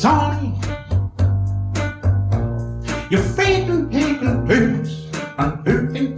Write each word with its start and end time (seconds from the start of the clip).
Sonny. 0.00 0.58
Your 3.10 3.20
faith 3.20 3.68
and 3.68 3.92
taking 3.92 4.46
place 4.46 5.06
and 5.36 5.68
everything 5.68 6.09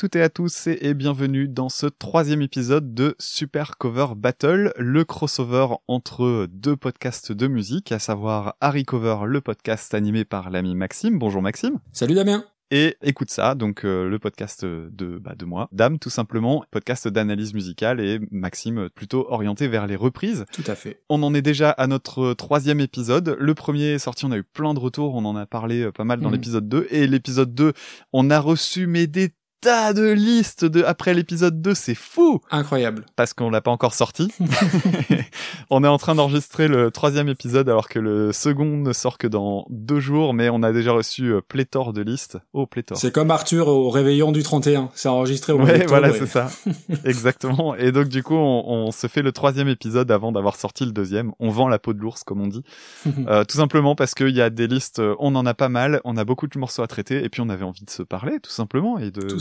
toutes 0.00 0.16
et 0.16 0.22
à 0.22 0.30
tous 0.30 0.66
et 0.66 0.94
bienvenue 0.94 1.46
dans 1.46 1.68
ce 1.68 1.84
troisième 1.84 2.40
épisode 2.40 2.94
de 2.94 3.14
Super 3.18 3.76
Cover 3.76 4.14
Battle, 4.16 4.72
le 4.78 5.04
crossover 5.04 5.66
entre 5.88 6.46
deux 6.50 6.74
podcasts 6.74 7.32
de 7.32 7.46
musique, 7.48 7.92
à 7.92 7.98
savoir 7.98 8.56
Harry 8.62 8.86
Cover, 8.86 9.26
le 9.26 9.42
podcast 9.42 9.92
animé 9.92 10.24
par 10.24 10.48
l'ami 10.48 10.74
Maxime. 10.74 11.18
Bonjour 11.18 11.42
Maxime. 11.42 11.80
Salut 11.92 12.14
Damien. 12.14 12.46
Et 12.70 12.96
écoute 13.02 13.30
ça, 13.30 13.54
donc 13.54 13.84
euh, 13.84 14.08
le 14.08 14.18
podcast 14.20 14.64
de 14.64 15.18
bah, 15.18 15.34
de 15.36 15.44
moi, 15.44 15.68
Dame 15.72 15.98
tout 15.98 16.08
simplement, 16.08 16.64
podcast 16.70 17.06
d'analyse 17.08 17.52
musicale 17.52 18.00
et 18.00 18.20
Maxime 18.30 18.88
plutôt 18.94 19.26
orienté 19.28 19.68
vers 19.68 19.86
les 19.86 19.96
reprises. 19.96 20.46
Tout 20.52 20.62
à 20.68 20.76
fait. 20.76 21.02
On 21.10 21.22
en 21.24 21.34
est 21.34 21.42
déjà 21.42 21.72
à 21.72 21.86
notre 21.88 22.32
troisième 22.32 22.80
épisode. 22.80 23.36
Le 23.38 23.54
premier 23.54 23.88
est 23.94 23.98
sorti, 23.98 24.24
on 24.24 24.30
a 24.30 24.38
eu 24.38 24.44
plein 24.44 24.72
de 24.72 24.78
retours, 24.78 25.14
on 25.16 25.24
en 25.26 25.36
a 25.36 25.44
parlé 25.46 25.82
euh, 25.82 25.92
pas 25.92 26.04
mal 26.04 26.20
dans 26.20 26.28
Mhm. 26.28 26.34
l'épisode 26.36 26.68
2. 26.70 26.86
Et 26.90 27.06
l'épisode 27.06 27.54
2, 27.54 27.72
on 28.14 28.30
a 28.30 28.38
reçu 28.38 28.86
mais 28.86 29.06
des 29.08 29.30
tas 29.60 29.92
de 29.92 30.10
listes 30.10 30.64
de 30.64 30.82
après 30.82 31.14
l'épisode 31.14 31.60
2, 31.60 31.74
c'est 31.74 31.94
fou 31.94 32.40
Incroyable. 32.50 33.04
parce 33.16 33.34
qu'on 33.34 33.50
l'a 33.50 33.60
pas 33.60 33.70
encore 33.70 33.94
sorti. 33.94 34.32
on 35.70 35.84
est 35.84 35.88
en 35.88 35.98
train 35.98 36.14
d'enregistrer 36.14 36.68
le 36.68 36.90
troisième 36.90 37.28
épisode 37.28 37.68
alors 37.68 37.88
que 37.88 37.98
le 37.98 38.32
second 38.32 38.76
ne 38.76 38.92
sort 38.92 39.18
que 39.18 39.26
dans 39.26 39.66
deux 39.70 40.00
jours, 40.00 40.34
mais 40.34 40.48
on 40.50 40.62
a 40.62 40.72
déjà 40.72 40.92
reçu 40.92 41.32
euh, 41.32 41.40
pléthore 41.46 41.92
de 41.92 42.02
listes. 42.02 42.38
Oh, 42.52 42.66
pléthore. 42.66 42.98
C'est 42.98 43.12
comme 43.12 43.30
Arthur 43.30 43.68
au 43.68 43.90
réveillon 43.90 44.32
du 44.32 44.42
31. 44.42 44.90
C'est 44.94 45.08
enregistré 45.08 45.52
au 45.52 45.60
Ouais, 45.60 45.84
voilà, 45.86 46.12
c'est 46.12 46.26
ça. 46.26 46.48
Exactement. 47.04 47.74
Et 47.74 47.92
donc, 47.92 48.08
du 48.08 48.22
coup, 48.22 48.34
on, 48.34 48.64
on 48.66 48.90
se 48.92 49.06
fait 49.06 49.22
le 49.22 49.32
troisième 49.32 49.68
épisode 49.68 50.10
avant 50.10 50.32
d'avoir 50.32 50.56
sorti 50.56 50.84
le 50.84 50.92
deuxième. 50.92 51.32
On 51.38 51.50
vend 51.50 51.68
la 51.68 51.78
peau 51.78 51.92
de 51.92 52.00
l'ours, 52.00 52.24
comme 52.24 52.40
on 52.40 52.48
dit. 52.48 52.62
Euh, 53.26 53.44
tout 53.44 53.58
simplement 53.58 53.94
parce 53.94 54.14
qu'il 54.14 54.34
y 54.34 54.40
a 54.40 54.50
des 54.50 54.66
listes, 54.66 55.00
on 55.18 55.34
en 55.34 55.44
a 55.44 55.52
pas 55.52 55.68
mal, 55.68 56.00
on 56.04 56.16
a 56.16 56.24
beaucoup 56.24 56.46
de 56.46 56.58
morceaux 56.58 56.82
à 56.82 56.86
traiter, 56.86 57.22
et 57.22 57.28
puis 57.28 57.42
on 57.42 57.48
avait 57.48 57.64
envie 57.64 57.84
de 57.84 57.90
se 57.90 58.02
parler, 58.02 58.40
tout 58.40 58.50
simplement, 58.50 58.98
et 58.98 59.10
de 59.10 59.20
Tout 59.20 59.38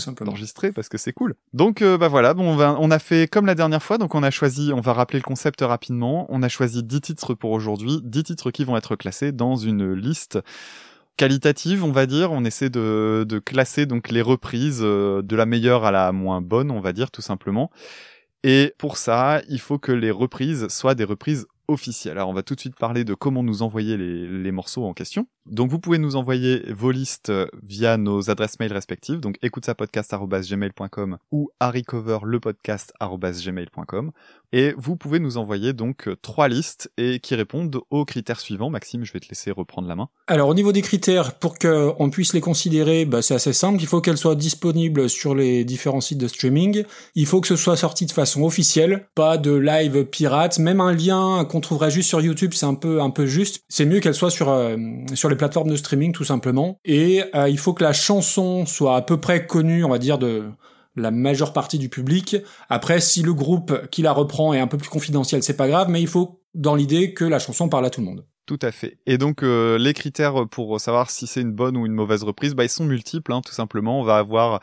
parce 0.71 0.89
que 0.89 0.97
c'est 0.97 1.13
cool. 1.13 1.35
Donc, 1.53 1.81
euh, 1.81 1.97
bah 1.97 2.07
voilà, 2.07 2.33
bon, 2.33 2.57
on 2.57 2.91
a 2.91 2.99
fait 2.99 3.27
comme 3.29 3.45
la 3.45 3.55
dernière 3.55 3.83
fois, 3.83 3.97
donc 3.97 4.16
on 4.16 4.23
a 4.23 4.31
choisi, 4.31 4.71
on 4.73 4.81
va 4.81 4.93
rappeler 4.93 5.19
le 5.19 5.23
concept 5.23 5.61
rapidement. 5.61 6.25
On 6.29 6.43
a 6.43 6.49
choisi 6.49 6.83
10 6.83 7.01
titres 7.01 7.33
pour 7.33 7.51
aujourd'hui, 7.51 7.99
10 8.03 8.23
titres 8.23 8.51
qui 8.51 8.63
vont 8.63 8.77
être 8.77 8.95
classés 8.95 9.31
dans 9.31 9.55
une 9.55 9.93
liste 9.93 10.39
qualitative, 11.17 11.83
on 11.83 11.91
va 11.91 12.05
dire. 12.05 12.31
On 12.31 12.45
essaie 12.45 12.69
de, 12.69 13.25
de 13.27 13.39
classer 13.39 13.85
donc 13.85 14.09
les 14.09 14.21
reprises 14.21 14.79
euh, 14.81 15.21
de 15.21 15.35
la 15.35 15.45
meilleure 15.45 15.83
à 15.83 15.91
la 15.91 16.11
moins 16.11 16.41
bonne, 16.41 16.71
on 16.71 16.79
va 16.79 16.94
dire 16.94 17.11
tout 17.11 17.21
simplement. 17.21 17.69
Et 18.44 18.73
pour 18.77 18.95
ça, 18.95 19.41
il 19.49 19.59
faut 19.59 19.77
que 19.79 19.91
les 19.91 20.11
reprises 20.11 20.69
soient 20.69 20.95
des 20.95 21.03
reprises 21.03 21.45
officielles. 21.67 22.17
Alors 22.17 22.29
on 22.29 22.33
va 22.33 22.41
tout 22.41 22.55
de 22.55 22.59
suite 22.59 22.77
parler 22.77 23.03
de 23.03 23.13
comment 23.13 23.44
nous 23.44 23.61
envoyer 23.61 23.97
les, 23.97 24.27
les 24.27 24.51
morceaux 24.51 24.85
en 24.85 24.94
question. 24.94 25.27
Donc 25.50 25.72
vous 25.72 25.80
pouvez 25.80 25.97
nous 25.97 26.16
envoyer 26.16 26.61
vos 26.72 26.92
listes 26.92 27.30
euh, 27.30 27.47
via 27.64 27.97
nos 27.97 28.30
adresses 28.30 28.59
mail 28.59 28.72
respectives, 28.72 29.19
donc 29.19 29.38
écoutesapodcast.gmail.com 29.42 31.17
ou 31.31 31.50
harrycoverlepodcast.gmail.com. 31.59 34.11
Et 34.52 34.73
vous 34.78 34.95
pouvez 34.95 35.19
nous 35.19 35.38
envoyer 35.38 35.73
donc 35.73 36.08
euh, 36.08 36.16
trois 36.22 36.47
listes 36.47 36.91
et 36.97 37.19
qui 37.19 37.36
répondent 37.36 37.81
aux 37.91 38.03
critères 38.06 38.39
suivants. 38.39 38.72
Maxime, 38.72 39.06
je 39.06 39.14
vais 39.14 39.19
te 39.19 39.30
laisser 39.30 39.52
reprendre 39.52 39.88
la 39.88 39.95
main. 39.95 40.09
Alors 40.28 40.50
au 40.50 40.56
niveau 40.56 40.72
des 40.72 40.81
critères, 40.81 41.36
pour 41.36 41.59
qu'on 41.59 42.09
puisse 42.09 42.34
les 42.34 42.41
considérer, 42.41 43.06
bah, 43.06 43.22
c'est 43.22 43.36
assez 43.36 43.53
simple. 43.53 43.80
Il 43.81 43.88
faut 43.88 44.02
qu'elles 44.02 44.17
soient 44.17 44.34
disponibles 44.35 45.07
sur 45.09 45.35
les 45.35 45.63
différents 45.66 46.02
sites 46.02 46.18
de 46.18 46.28
streaming. 46.28 46.84
Il 47.16 47.28
faut 47.28 47.41
que 47.41 47.47
ce 47.47 47.56
soit 47.56 47.78
sorti 47.78 48.07
de 48.07 48.12
façon 48.12 48.44
officielle, 48.44 49.07
pas 49.13 49.38
de 49.38 49.52
live 49.52 50.06
pirate. 50.06 50.57
Même 50.59 50.81
un 50.81 50.94
lien 50.94 51.46
qu'on 51.46 51.62
trouverait 51.62 51.91
juste 51.91 52.09
sur 52.09 52.22
YouTube, 52.22 52.53
c'est 52.53 52.66
un 52.66 52.75
peu 52.75 53.02
un 53.02 53.12
peu 53.12 53.28
juste. 53.28 53.62
C'est 53.69 53.85
mieux 53.85 54.00
qu'elle 54.00 54.16
soit 54.16 54.31
sur 54.31 54.50
euh, 54.50 54.78
sur 55.13 55.29
les 55.29 55.35
plateformes 55.39 55.69
de 55.69 55.75
streaming 55.75 56.11
tout 56.11 56.23
simplement. 56.23 56.79
Et 56.85 57.23
euh, 57.33 57.50
il 57.50 57.57
faut 57.57 57.73
que 57.73 57.83
la 57.83 57.94
chanson 57.94 58.67
soit 58.67 58.95
à 58.95 59.01
peu 59.01 59.19
près 59.19 59.47
connue, 59.47 59.83
on 59.83 59.89
va 59.89 59.97
dire 59.97 60.19
de 60.19 60.44
la 60.95 61.09
majeure 61.09 61.53
partie 61.53 61.79
du 61.79 61.89
public. 61.89 62.38
Après, 62.69 63.00
si 63.00 63.23
le 63.23 63.33
groupe 63.33 63.88
qui 63.89 64.03
la 64.03 64.11
reprend 64.11 64.53
est 64.53 64.59
un 64.59 64.67
peu 64.67 64.78
plus 64.78 64.89
confidentiel, 64.89 65.41
c'est 65.41 65.57
pas 65.57 65.67
grave, 65.67 65.89
mais 65.89 66.01
il 66.01 66.07
faut 66.07 66.41
dans 66.53 66.75
l'idée 66.75 67.13
que 67.13 67.25
la 67.25 67.39
chanson 67.39 67.69
parle 67.69 67.85
à 67.85 67.89
tout 67.89 68.01
le 68.01 68.05
monde. 68.05 68.25
Tout 68.45 68.59
à 68.61 68.72
fait. 68.72 68.97
Et 69.05 69.17
donc 69.17 69.44
euh, 69.44 69.78
les 69.78 69.94
critères 69.94 70.47
pour 70.49 70.79
savoir 70.79 71.11
si 71.11 71.28
c'est 71.28 71.41
une 71.41 71.53
bonne 71.53 71.78
ou 71.78 71.85
une 71.85 71.94
mauvaise 71.94 72.23
reprise, 72.23 72.55
bah, 72.55 72.66
ils 72.66 72.69
sont 72.69 72.85
multiples, 72.85 73.31
hein, 73.31 73.41
tout 73.45 73.53
simplement. 73.53 73.99
On 73.99 74.03
va 74.03 74.17
avoir 74.17 74.59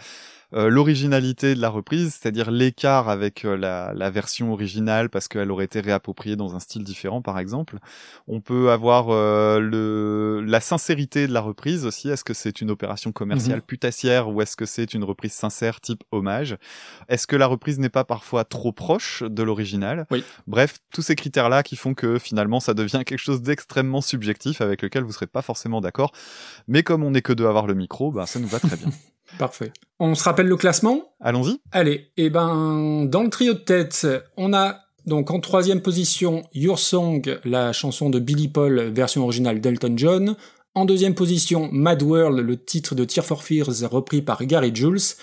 euh, 0.54 0.68
l'originalité 0.68 1.54
de 1.54 1.60
la 1.60 1.68
reprise, 1.68 2.14
c'est-à-dire 2.20 2.50
l'écart 2.50 3.08
avec 3.08 3.44
euh, 3.44 3.56
la, 3.56 3.92
la 3.94 4.10
version 4.10 4.52
originale 4.52 5.08
parce 5.10 5.28
qu'elle 5.28 5.50
aurait 5.50 5.64
été 5.64 5.80
réappropriée 5.80 6.36
dans 6.36 6.54
un 6.54 6.60
style 6.60 6.84
différent, 6.84 7.22
par 7.22 7.38
exemple. 7.38 7.78
On 8.28 8.40
peut 8.40 8.70
avoir 8.70 9.06
euh, 9.10 9.58
le, 9.60 10.42
la 10.46 10.60
sincérité 10.60 11.26
de 11.26 11.32
la 11.32 11.40
reprise 11.40 11.84
aussi. 11.86 12.08
Est-ce 12.08 12.24
que 12.24 12.34
c'est 12.34 12.60
une 12.60 12.70
opération 12.70 13.12
commerciale 13.12 13.58
Mhm. 13.58 13.62
putassière 13.62 14.28
ou 14.28 14.40
est-ce 14.42 14.56
que 14.56 14.66
c'est 14.66 14.94
une 14.94 15.04
reprise 15.04 15.32
sincère 15.32 15.80
type 15.80 16.04
hommage? 16.12 16.56
Est-ce 17.08 17.26
que 17.26 17.36
la 17.36 17.46
reprise 17.46 17.78
n'est 17.78 17.88
pas 17.88 18.04
parfois 18.04 18.44
trop 18.44 18.72
proche 18.72 19.22
de 19.22 19.42
l'original? 19.42 20.06
Oui. 20.10 20.24
Bref, 20.46 20.78
tous 20.92 21.02
ces 21.02 21.16
critères-là 21.16 21.62
qui 21.62 21.76
font 21.76 21.94
que 21.94 22.18
finalement 22.18 22.60
ça 22.60 22.74
devient 22.74 23.02
quelque 23.04 23.18
chose 23.18 23.42
d'extrêmement 23.42 24.00
subjectif 24.00 24.60
avec 24.60 24.82
lequel 24.82 25.02
vous 25.04 25.12
serez 25.12 25.26
pas 25.26 25.42
forcément 25.42 25.80
d'accord. 25.80 26.12
Mais 26.68 26.82
comme 26.82 27.02
on 27.02 27.10
n'est 27.10 27.22
que 27.22 27.32
deux 27.32 27.46
à 27.46 27.48
avoir 27.48 27.66
le 27.66 27.74
micro, 27.74 28.12
ben 28.12 28.26
ça 28.26 28.38
nous 28.38 28.48
va 28.48 28.60
très 28.60 28.76
bien. 28.76 28.88
Parfait. 29.38 29.72
On 29.98 30.14
se 30.14 30.24
rappelle 30.24 30.46
le 30.46 30.56
classement? 30.56 31.12
Allons-y. 31.20 31.60
Allez, 31.72 32.10
et 32.16 32.30
ben 32.30 33.04
dans 33.06 33.22
le 33.22 33.30
trio 33.30 33.54
de 33.54 33.58
tête, 33.58 34.06
on 34.36 34.52
a 34.52 34.80
donc 35.06 35.30
en 35.30 35.40
troisième 35.40 35.80
position 35.80 36.42
Your 36.52 36.78
Song, 36.78 37.38
la 37.44 37.72
chanson 37.72 38.10
de 38.10 38.18
Billy 38.18 38.48
Paul, 38.48 38.80
version 38.92 39.22
originale 39.22 39.60
d'Elton 39.60 39.94
John. 39.96 40.36
En 40.74 40.84
deuxième 40.84 41.14
position 41.14 41.70
Mad 41.72 42.02
World, 42.02 42.38
le 42.38 42.62
titre 42.62 42.94
de 42.94 43.04
Tear 43.04 43.24
for 43.24 43.42
Fears 43.42 43.88
repris 43.90 44.20
par 44.20 44.44
Gary 44.44 44.74
Jules. 44.74 45.14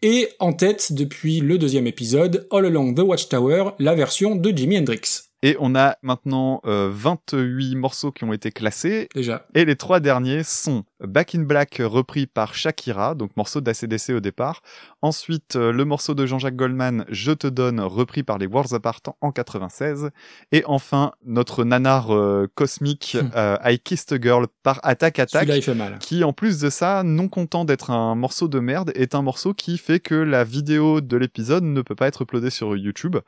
Et 0.00 0.28
en 0.40 0.52
tête 0.52 0.92
depuis 0.92 1.40
le 1.40 1.58
deuxième 1.58 1.86
épisode, 1.86 2.48
All 2.50 2.66
Along 2.66 2.94
the 2.94 3.00
Watchtower, 3.00 3.70
la 3.78 3.94
version 3.94 4.36
de 4.36 4.50
Jimi 4.50 4.78
Hendrix. 4.78 5.32
Et 5.44 5.56
on 5.58 5.74
a 5.74 5.96
maintenant 6.02 6.60
euh, 6.66 6.88
28 6.92 7.74
morceaux 7.74 8.12
qui 8.12 8.24
ont 8.24 8.32
été 8.32 8.52
classés. 8.52 9.08
Déjà. 9.14 9.46
Et 9.54 9.64
les 9.64 9.74
trois 9.74 9.98
derniers 9.98 10.44
sont 10.44 10.84
Back 11.06 11.34
in 11.34 11.42
Black 11.42 11.80
repris 11.84 12.26
par 12.26 12.54
Shakira, 12.54 13.14
donc 13.14 13.36
morceau 13.36 13.60
d'ACDC 13.60 14.10
au 14.14 14.20
départ. 14.20 14.62
Ensuite, 15.02 15.56
euh, 15.56 15.72
le 15.72 15.84
morceau 15.84 16.14
de 16.14 16.26
Jean-Jacques 16.26 16.56
Goldman, 16.56 17.04
Je 17.08 17.32
te 17.32 17.46
donne, 17.46 17.80
repris 17.80 18.22
par 18.22 18.38
les 18.38 18.46
Worlds 18.46 18.74
Apart 18.74 19.00
en 19.20 19.32
96. 19.32 20.10
Et 20.52 20.62
enfin, 20.66 21.12
notre 21.24 21.64
nanar 21.64 22.14
euh, 22.14 22.46
cosmique, 22.54 23.16
Hmm. 23.20 23.30
euh, 23.36 23.56
I 23.64 23.78
Kissed 23.78 24.12
a 24.12 24.20
Girl 24.20 24.46
par 24.62 24.78
Attack 24.82 25.18
Attack. 25.18 25.48
Il 25.52 25.62
fait 25.62 25.74
mal. 25.74 25.98
qui 25.98 26.22
en 26.24 26.32
plus 26.32 26.58
de 26.60 26.70
ça, 26.70 27.02
non 27.02 27.28
content 27.28 27.64
d'être 27.64 27.90
un 27.90 28.14
morceau 28.14 28.46
de 28.48 28.60
merde, 28.60 28.92
est 28.94 29.14
un 29.14 29.22
morceau 29.22 29.54
qui 29.54 29.78
fait 29.78 29.98
que 30.00 30.14
la 30.14 30.44
vidéo 30.44 31.00
de 31.00 31.16
l'épisode 31.16 31.64
ne 31.64 31.82
peut 31.82 31.94
pas 31.96 32.06
être 32.06 32.22
uploadée 32.22 32.50
sur 32.50 32.76
YouTube. 32.76 33.16
Euh, 33.16 33.20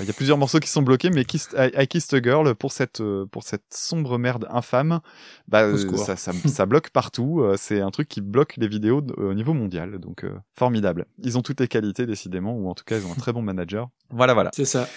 Il 0.00 0.06
y 0.06 0.10
a 0.10 0.12
plusieurs 0.14 0.38
morceaux 0.38 0.60
qui 0.60 0.68
sont 0.68 0.82
bloqués, 0.82 1.10
mais 1.10 1.24
Kiss- 1.24 1.48
I, 1.56 1.70
I 1.82 1.86
Kissed 1.88 2.14
a 2.14 2.22
Girl 2.22 2.54
pour 2.54 2.70
cette 2.72 3.02
pour 3.32 3.42
cette 3.42 3.64
sombre 3.70 4.16
merde 4.18 4.46
infâme, 4.50 5.00
bah 5.48 5.64
ça 6.46 6.66
bloque 6.66 6.90
partout. 6.90 7.15
Euh, 7.42 7.54
C'est 7.56 7.80
un 7.80 7.90
truc 7.90 8.08
qui 8.08 8.20
bloque 8.20 8.54
les 8.56 8.68
vidéos 8.68 9.00
d- 9.00 9.12
au 9.16 9.34
niveau 9.34 9.52
mondial, 9.54 9.98
donc 9.98 10.24
euh, 10.24 10.30
formidable. 10.54 11.06
Ils 11.22 11.36
ont 11.38 11.42
toutes 11.42 11.60
les 11.60 11.68
qualités 11.68 12.06
décidément, 12.06 12.54
ou 12.54 12.68
en 12.68 12.74
tout 12.74 12.84
cas 12.84 12.98
ils 12.98 13.06
ont 13.06 13.12
un 13.12 13.16
très 13.16 13.32
bon 13.32 13.42
manager. 13.42 13.88
Voilà 14.10 14.34
voilà. 14.34 14.50
C'est 14.54 14.64
ça. 14.64 14.88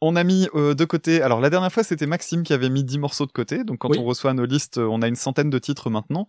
On 0.00 0.16
a 0.16 0.24
mis 0.24 0.48
euh, 0.54 0.74
de 0.74 0.84
côté. 0.84 1.20
Alors 1.22 1.40
la 1.40 1.50
dernière 1.50 1.72
fois 1.72 1.82
c'était 1.82 2.06
Maxime 2.06 2.42
qui 2.42 2.52
avait 2.52 2.70
mis 2.70 2.84
10 2.84 2.98
morceaux 2.98 3.26
de 3.26 3.32
côté. 3.32 3.64
Donc 3.64 3.78
quand 3.78 3.90
Oui. 3.90 3.98
on 3.98 4.04
reçoit 4.04 4.32
nos 4.34 4.44
listes, 4.46 4.78
euh, 4.78 4.86
on 4.90 5.02
a 5.02 5.08
une 5.08 5.16
centaine 5.16 5.50
de 5.50 5.58
titres 5.58 5.90
maintenant. 5.90 6.26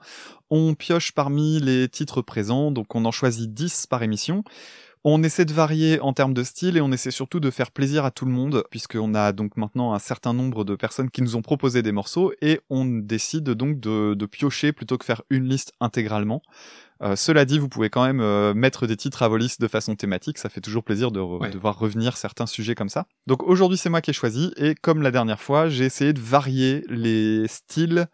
On 0.49 0.73
pioche 0.73 1.11
parmi 1.13 1.59
les 1.59 1.87
titres 1.87 2.21
présents, 2.21 2.71
donc 2.71 2.93
on 2.95 3.05
en 3.05 3.11
choisit 3.11 3.53
10 3.53 3.87
par 3.87 4.03
émission. 4.03 4.43
On 5.03 5.23
essaie 5.23 5.45
de 5.45 5.53
varier 5.53 5.99
en 5.99 6.13
termes 6.13 6.35
de 6.35 6.43
style 6.43 6.77
et 6.77 6.81
on 6.81 6.91
essaie 6.91 7.09
surtout 7.09 7.39
de 7.39 7.49
faire 7.49 7.71
plaisir 7.71 8.05
à 8.05 8.11
tout 8.11 8.25
le 8.25 8.31
monde, 8.31 8.63
puisqu'on 8.69 9.15
a 9.15 9.31
donc 9.31 9.57
maintenant 9.57 9.93
un 9.93 9.99
certain 9.99 10.31
nombre 10.31 10.63
de 10.63 10.75
personnes 10.75 11.09
qui 11.09 11.23
nous 11.23 11.35
ont 11.35 11.41
proposé 11.41 11.81
des 11.81 11.91
morceaux 11.91 12.33
et 12.41 12.59
on 12.69 12.85
décide 12.85 13.49
donc 13.49 13.79
de, 13.79 14.13
de 14.13 14.25
piocher 14.27 14.73
plutôt 14.73 14.99
que 14.99 15.05
faire 15.05 15.23
une 15.31 15.49
liste 15.49 15.73
intégralement. 15.79 16.43
Euh, 17.01 17.15
cela 17.15 17.45
dit, 17.45 17.57
vous 17.57 17.67
pouvez 17.67 17.89
quand 17.89 18.05
même 18.05 18.19
euh, 18.21 18.53
mettre 18.53 18.85
des 18.85 18.95
titres 18.95 19.23
à 19.23 19.27
vos 19.27 19.37
listes 19.37 19.59
de 19.59 19.67
façon 19.67 19.95
thématique, 19.95 20.37
ça 20.37 20.49
fait 20.49 20.61
toujours 20.61 20.83
plaisir 20.83 21.09
de, 21.11 21.19
re- 21.19 21.39
Ouais. 21.41 21.49
de 21.49 21.57
voir 21.57 21.79
revenir 21.79 22.15
certains 22.15 22.45
sujets 22.45 22.75
comme 22.75 22.89
ça. 22.89 23.07
Donc 23.25 23.41
aujourd'hui 23.41 23.79
c'est 23.79 23.89
moi 23.89 24.01
qui 24.01 24.11
ai 24.11 24.13
choisi 24.13 24.53
et 24.55 24.75
comme 24.75 25.01
la 25.01 25.09
dernière 25.09 25.41
fois, 25.41 25.67
j'ai 25.67 25.85
essayé 25.85 26.13
de 26.13 26.19
varier 26.19 26.85
les 26.89 27.47
styles 27.47 28.05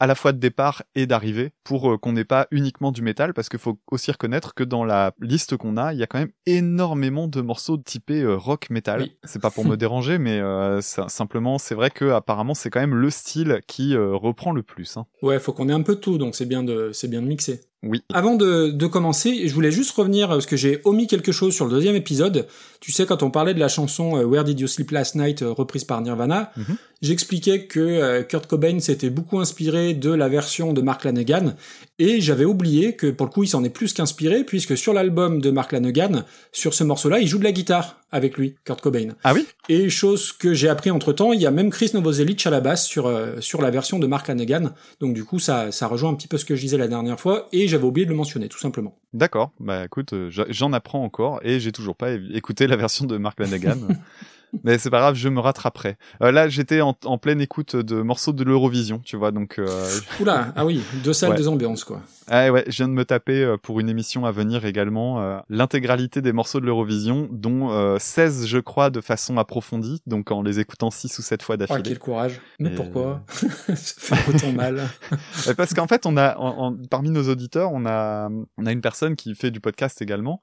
à 0.00 0.06
la 0.06 0.14
fois 0.14 0.32
de 0.32 0.38
départ 0.38 0.82
et 0.94 1.06
d'arrivée 1.06 1.52
pour 1.62 1.92
euh, 1.92 1.98
qu'on 1.98 2.12
n'ait 2.12 2.24
pas 2.24 2.48
uniquement 2.50 2.90
du 2.90 3.02
métal 3.02 3.34
parce 3.34 3.48
qu'il 3.48 3.58
faut 3.60 3.78
aussi 3.90 4.10
reconnaître 4.10 4.54
que 4.54 4.64
dans 4.64 4.84
la 4.84 5.12
liste 5.20 5.56
qu'on 5.56 5.76
a, 5.76 5.92
il 5.92 5.98
y 5.98 6.02
a 6.02 6.06
quand 6.06 6.18
même 6.18 6.32
énormément 6.46 7.28
de 7.28 7.40
morceaux 7.40 7.76
typés 7.76 8.22
euh, 8.22 8.34
rock 8.36 8.70
metal. 8.70 9.02
Oui. 9.02 9.16
C'est 9.24 9.40
pas 9.40 9.50
pour 9.50 9.64
me 9.64 9.76
déranger, 9.76 10.18
mais 10.18 10.40
euh, 10.40 10.80
ça- 10.80 11.08
simplement 11.08 11.58
c'est 11.58 11.74
vrai 11.74 11.90
que 11.90 12.10
apparemment 12.10 12.54
c'est 12.54 12.70
quand 12.70 12.80
même 12.80 12.94
le 12.94 13.10
style 13.10 13.60
qui 13.66 13.96
reprend 13.96 14.52
le 14.52 14.62
plus. 14.62 14.96
hein. 14.96 15.06
Ouais, 15.22 15.38
faut 15.38 15.52
qu'on 15.52 15.68
ait 15.68 15.72
un 15.72 15.82
peu 15.82 15.94
de 15.96 16.00
tout, 16.00 16.18
donc 16.18 16.34
c'est 16.34 16.46
bien 16.46 16.62
de, 16.62 16.90
c'est 16.92 17.08
bien 17.08 17.22
de 17.22 17.26
mixer. 17.26 17.60
Oui. 17.82 18.02
Avant 18.12 18.34
de, 18.36 18.68
de 18.70 18.86
commencer, 18.86 19.48
je 19.48 19.54
voulais 19.54 19.70
juste 19.70 19.92
revenir 19.92 20.28
parce 20.28 20.44
que 20.44 20.54
j'ai 20.56 20.82
omis 20.84 21.06
quelque 21.06 21.32
chose 21.32 21.54
sur 21.54 21.64
le 21.64 21.70
deuxième 21.70 21.96
épisode. 21.96 22.46
Tu 22.80 22.92
sais, 22.92 23.06
quand 23.06 23.22
on 23.22 23.30
parlait 23.30 23.54
de 23.54 23.58
la 23.58 23.68
chanson 23.68 24.18
euh, 24.18 24.24
Where 24.24 24.44
Did 24.44 24.60
You 24.60 24.66
Sleep 24.66 24.90
Last 24.90 25.14
Night 25.14 25.40
euh, 25.40 25.50
reprise 25.50 25.84
par 25.84 26.02
Nirvana, 26.02 26.52
Mhm. 26.58 26.76
j'expliquais 27.00 27.64
que 27.64 27.80
euh, 27.80 28.22
Kurt 28.22 28.46
Cobain 28.46 28.80
s'était 28.80 29.08
beaucoup 29.08 29.38
inspiré 29.40 29.94
de 29.94 30.10
la 30.10 30.28
version 30.28 30.74
de 30.74 30.82
Mark 30.82 31.04
Lanegan 31.04 31.54
et 31.98 32.20
j'avais 32.20 32.44
oublié 32.44 32.96
que 32.96 33.06
pour 33.10 33.26
le 33.26 33.32
coup 33.32 33.44
il 33.44 33.48
s'en 33.48 33.64
est 33.64 33.70
plus 33.70 33.94
qu'inspiré 33.94 34.44
puisque 34.44 34.76
sur 34.76 34.92
l'album 34.92 35.40
de 35.40 35.50
Mark 35.50 35.72
Lanegan, 35.72 36.24
sur 36.52 36.74
ce 36.74 36.84
morceau-là, 36.84 37.18
il 37.20 37.28
joue 37.28 37.38
de 37.38 37.44
la 37.44 37.52
guitare 37.52 37.99
avec 38.12 38.36
lui, 38.36 38.56
Kurt 38.64 38.80
Cobain. 38.80 39.14
Ah 39.24 39.34
oui? 39.34 39.46
Et 39.68 39.88
chose 39.88 40.32
que 40.32 40.54
j'ai 40.54 40.68
appris 40.68 40.90
entre 40.90 41.12
temps, 41.12 41.32
il 41.32 41.40
y 41.40 41.46
a 41.46 41.50
même 41.50 41.70
Chris 41.70 41.90
Novoselic 41.94 42.46
à 42.46 42.50
la 42.50 42.60
basse 42.60 42.86
sur, 42.86 43.06
euh, 43.06 43.40
sur 43.40 43.62
la 43.62 43.70
version 43.70 43.98
de 43.98 44.06
Mark 44.06 44.28
Lanegan. 44.28 44.72
Donc 45.00 45.14
du 45.14 45.24
coup, 45.24 45.38
ça, 45.38 45.72
ça 45.72 45.86
rejoint 45.86 46.10
un 46.10 46.14
petit 46.14 46.28
peu 46.28 46.38
ce 46.38 46.44
que 46.44 46.56
je 46.56 46.60
disais 46.60 46.78
la 46.78 46.88
dernière 46.88 47.18
fois, 47.18 47.48
et 47.52 47.68
j'avais 47.68 47.84
oublié 47.84 48.06
de 48.06 48.10
le 48.10 48.16
mentionner, 48.16 48.48
tout 48.48 48.58
simplement. 48.58 48.96
D'accord. 49.12 49.52
Bah 49.60 49.84
écoute, 49.84 50.12
euh, 50.12 50.30
j'en 50.30 50.72
apprends 50.72 51.04
encore 51.04 51.40
et 51.42 51.60
j'ai 51.60 51.72
toujours 51.72 51.96
pas 51.96 52.12
écouté 52.32 52.66
la 52.66 52.76
version 52.76 53.06
de 53.06 53.16
Mark 53.16 53.38
Lanegan. 53.38 53.78
Mais 54.64 54.78
c'est 54.78 54.90
pas 54.90 54.98
grave, 55.00 55.14
je 55.14 55.28
me 55.28 55.40
rattraperai. 55.40 55.96
Euh, 56.22 56.32
là, 56.32 56.48
j'étais 56.48 56.80
en, 56.80 56.96
en 57.04 57.18
pleine 57.18 57.40
écoute 57.40 57.76
de 57.76 58.02
morceaux 58.02 58.32
de 58.32 58.42
l'Eurovision, 58.44 58.98
tu 59.04 59.16
vois, 59.16 59.30
donc 59.30 59.58
euh, 59.58 59.88
Oula, 60.20 60.52
ah 60.56 60.64
oui, 60.66 60.82
deux 61.04 61.12
salles, 61.12 61.30
Ouais. 61.30 61.36
deux 61.36 61.48
ambiances, 61.48 61.84
quoi. 61.84 62.00
Ah 62.32 62.50
ouais, 62.52 62.64
je 62.68 62.76
viens 62.76 62.88
de 62.88 62.92
me 62.92 63.04
taper 63.04 63.42
euh, 63.42 63.56
pour 63.56 63.80
une 63.80 63.88
émission 63.88 64.24
à 64.24 64.30
venir 64.32 64.64
également 64.64 65.20
euh, 65.20 65.38
l'intégralité 65.48 66.20
des 66.22 66.32
morceaux 66.32 66.60
de 66.60 66.66
l'Eurovision, 66.66 67.28
dont 67.32 67.70
euh, 67.70 67.96
16 67.98 68.46
je 68.46 68.58
crois 68.58 68.90
de 68.90 69.00
façon 69.00 69.36
approfondie, 69.38 70.00
donc 70.06 70.30
en 70.30 70.42
les 70.42 70.60
écoutant 70.60 70.90
6 70.90 71.18
ou 71.18 71.22
7 71.22 71.42
fois 71.42 71.54
Oh, 71.54 71.58
d'affilée. 71.58 71.82
quel 71.82 71.98
courage. 71.98 72.40
Mais 72.58 72.70
Et- 72.70 72.74
pourquoi 72.74 73.22
Ça 73.74 74.16
fait 74.16 74.34
autant 74.34 74.52
mal. 74.52 74.80
Euh, 75.48 75.54
Parce 75.54 75.72
qu'en 75.74 75.86
fait, 75.86 76.04
on 76.06 76.16
a 76.16 76.36
en- 76.38 76.66
en- 76.66 76.76
parmi 76.90 77.10
nos 77.10 77.28
auditeurs, 77.28 77.70
on 77.72 77.86
a 77.86 78.28
on 78.58 78.66
a 78.66 78.72
une 78.72 78.80
personne 78.82 79.16
qui 79.16 79.34
fait 79.34 79.50
du 79.50 79.60
podcast 79.60 80.02
également 80.02 80.40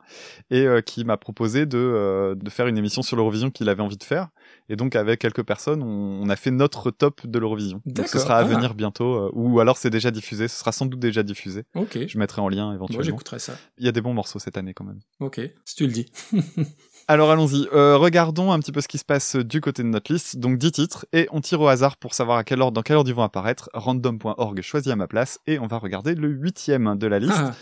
et 0.49 0.61
euh, 0.65 0.81
qui 0.81 1.03
m'a 1.05 1.17
proposé 1.17 1.65
de 1.65 1.77
euh, 1.77 2.35
de 2.35 2.49
faire 2.49 2.67
une 2.67 2.77
émission 2.77 3.01
sur 3.03 3.15
l'Eurovision 3.15 3.51
qu'il 3.51 3.69
avait 3.69 3.81
envie 3.83 3.96
de 3.97 4.03
faire. 4.03 4.29
Et 4.69 4.75
donc 4.75 4.95
avec 4.95 5.19
quelques 5.19 5.43
personnes, 5.43 5.83
on, 5.83 6.21
on 6.23 6.29
a 6.29 6.35
fait 6.35 6.51
notre 6.51 6.91
top 6.91 7.25
de 7.27 7.39
l'Eurovision. 7.39 7.81
Donc 7.85 8.07
ce 8.07 8.19
sera 8.19 8.35
à 8.37 8.39
Ah. 8.39 8.43
venir 8.43 8.73
bientôt, 8.73 9.15
euh, 9.15 9.29
ou 9.33 9.59
alors 9.59 9.77
c'est 9.77 9.89
déjà 9.89 10.11
diffusé. 10.11 10.47
Ce 10.47 10.59
sera 10.59 10.71
sans 10.71 10.85
doute 10.85 10.99
déjà 10.99 11.23
diffusé. 11.23 11.63
Ok. 11.75 11.97
Je 12.07 12.17
mettrai 12.17 12.41
en 12.41 12.49
lien 12.49 12.65
Moi, 12.67 12.75
éventuellement. 12.75 13.03
j'écouterai 13.03 13.39
ça. 13.39 13.53
Il 13.77 13.85
y 13.85 13.89
a 13.89 13.91
des 13.91 14.01
bons 14.01 14.13
morceaux 14.13 14.39
cette 14.39 14.57
année 14.57 14.73
quand 14.73 14.83
même. 14.85 14.99
Ok, 15.19 15.41
si 15.65 15.75
tu 15.75 15.85
le 15.85 15.91
dis. 15.91 16.05
Alors 17.09 17.31
allons-y, 17.31 17.67
Euh, 17.73 17.95
regardons 17.97 18.51
un 18.51 18.59
petit 18.59 18.71
peu 18.71 18.81
ce 18.81 18.87
qui 18.87 18.97
se 18.97 19.05
passe 19.05 19.35
du 19.35 19.61
côté 19.61 19.81
de 19.83 19.87
notre 19.87 20.11
liste. 20.11 20.37
Donc 20.37 20.57
10 20.57 20.71
titres, 20.71 21.05
et 21.13 21.27
on 21.31 21.41
tire 21.41 21.61
au 21.61 21.67
hasard 21.67 21.97
pour 21.97 22.13
savoir 22.13 22.37
à 22.37 22.43
quel 22.43 22.61
ordre, 22.61 22.73
dans 22.73 22.81
quel 22.81 22.97
ordre 22.97 23.09
ils 23.09 23.15
vont 23.15 23.23
apparaître. 23.23 23.69
Random.org 23.73 24.61
choisit 24.61 24.91
à 24.91 24.95
ma 24.95 25.07
place, 25.07 25.39
et 25.47 25.59
on 25.59 25.67
va 25.67 25.77
regarder 25.77 26.15
le 26.15 26.27
huitième 26.29 26.97
de 26.97 27.07
la 27.07 27.19
liste, 27.19 27.33
Ah, 27.37 27.53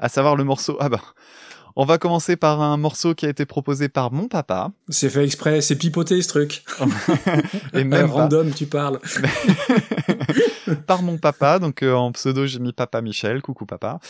à 0.00 0.08
savoir 0.08 0.36
le 0.36 0.44
morceau... 0.44 0.76
Ah 0.80 0.88
bah... 0.88 1.00
On 1.80 1.84
va 1.84 1.96
commencer 1.96 2.34
par 2.34 2.60
un 2.60 2.76
morceau 2.76 3.14
qui 3.14 3.24
a 3.24 3.28
été 3.28 3.46
proposé 3.46 3.88
par 3.88 4.10
mon 4.10 4.26
papa, 4.26 4.72
c'est 4.88 5.08
fait 5.08 5.24
exprès, 5.24 5.60
c'est 5.60 5.76
pipoté 5.76 6.20
ce 6.22 6.26
truc. 6.26 6.64
et 7.72 7.84
même 7.84 8.10
random, 8.10 8.50
tu 8.50 8.66
parles. 8.66 8.98
par 10.88 11.02
mon 11.02 11.18
papa, 11.18 11.60
donc 11.60 11.84
euh, 11.84 11.94
en 11.94 12.10
pseudo 12.10 12.46
j'ai 12.46 12.58
mis 12.58 12.72
Papa 12.72 13.00
Michel, 13.00 13.42
coucou 13.42 13.64
papa. 13.64 14.00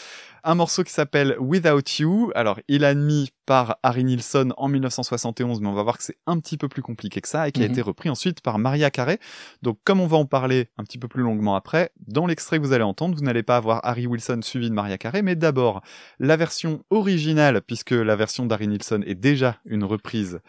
Un 0.45 0.55
morceau 0.55 0.85
qui 0.85 0.93
s'appelle 0.93 1.37
Without 1.41 1.83
You, 1.99 2.31
alors 2.35 2.59
il 2.69 2.85
a 2.85 2.95
mis 2.95 3.31
par 3.45 3.79
Harry 3.83 4.05
Nilsson 4.05 4.53
en 4.59 4.69
1971, 4.69 5.61
mais 5.61 5.69
on 5.69 5.73
va 5.73 5.83
voir 5.83 5.97
que 5.99 6.05
c'est 6.05 6.19
un 6.27 6.39
petit 6.39 6.57
peu 6.59 6.69
plus 6.69 6.83
compliqué 6.83 7.21
que 7.21 7.29
ça, 7.29 7.49
et 7.49 7.53
qui 7.53 7.63
a 7.63 7.65
Mhm. 7.67 7.73
été 7.73 7.81
repris 7.83 8.11
ensuite 8.11 8.41
par 8.43 8.59
Maria 8.59 8.91
Carey. 8.91 9.19
Donc 9.63 9.79
comme 9.85 10.01
on 10.01 10.07
va 10.07 10.17
en 10.19 10.27
parler 10.27 10.69
un 10.79 10.85
petit 10.85 10.99
peu 10.99 11.09
plus 11.09 11.23
longuement 11.23 11.57
après, 11.57 11.91
dans 12.07 12.27
l'extrait 12.27 12.59
que 12.59 12.63
vous 12.65 12.73
allez 12.73 12.85
entendre, 12.85 13.17
vous 13.17 13.25
n'allez 13.25 13.43
pas 13.43 13.57
avoir 13.57 13.81
Harry 13.85 14.07
Wilson 14.07 14.41
suivi 14.43 14.69
de 14.69 14.75
Maria 14.75 14.99
Carey, 14.99 15.23
mais 15.23 15.35
d'abord 15.35 15.81
la 16.21 16.37
version 16.37 16.83
originale, 16.91 17.63
puisque 17.63 17.91
la 17.93 18.17
version 18.17 18.45
d'Harry 18.47 18.69
Nilsson 18.69 19.03
est 19.07 19.15
déjà 19.15 19.57
une 19.65 19.85
reprise. 19.85 20.41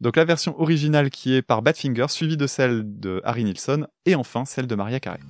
Donc 0.00 0.16
la 0.16 0.24
version 0.24 0.58
originale 0.60 1.10
qui 1.10 1.34
est 1.34 1.42
par 1.42 1.62
Badfinger, 1.62 2.06
suivie 2.08 2.36
de 2.38 2.46
celle 2.46 2.82
de 3.00 3.20
Harry 3.24 3.44
Nilsson, 3.44 3.86
et 4.06 4.14
enfin 4.14 4.44
celle 4.44 4.66
de 4.66 4.74
Maria 4.74 4.98
Carey. 5.00 5.20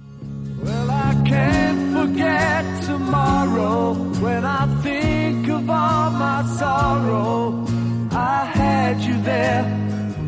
Well, 0.65 0.73
I 0.89 1.29
can't 1.29 1.93
forget 1.93 2.65
tomorrow 3.07 3.95
when 4.25 4.45
I 4.45 4.67
think 4.83 5.49
of 5.49 5.71
all 5.71 6.11
my 6.11 6.45
sorrow. 6.59 7.65
I 8.11 8.45
had 8.61 9.01
you 9.01 9.17
there, 9.23 9.65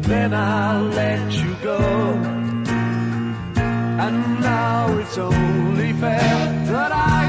then 0.02 0.32
I 0.32 0.80
let 1.00 1.32
you 1.32 1.54
go. 1.70 1.80
And 4.04 4.16
now 4.40 4.96
it's 4.98 5.18
only 5.18 5.92
fair 5.94 6.36
that 6.72 6.92
I 6.92 7.27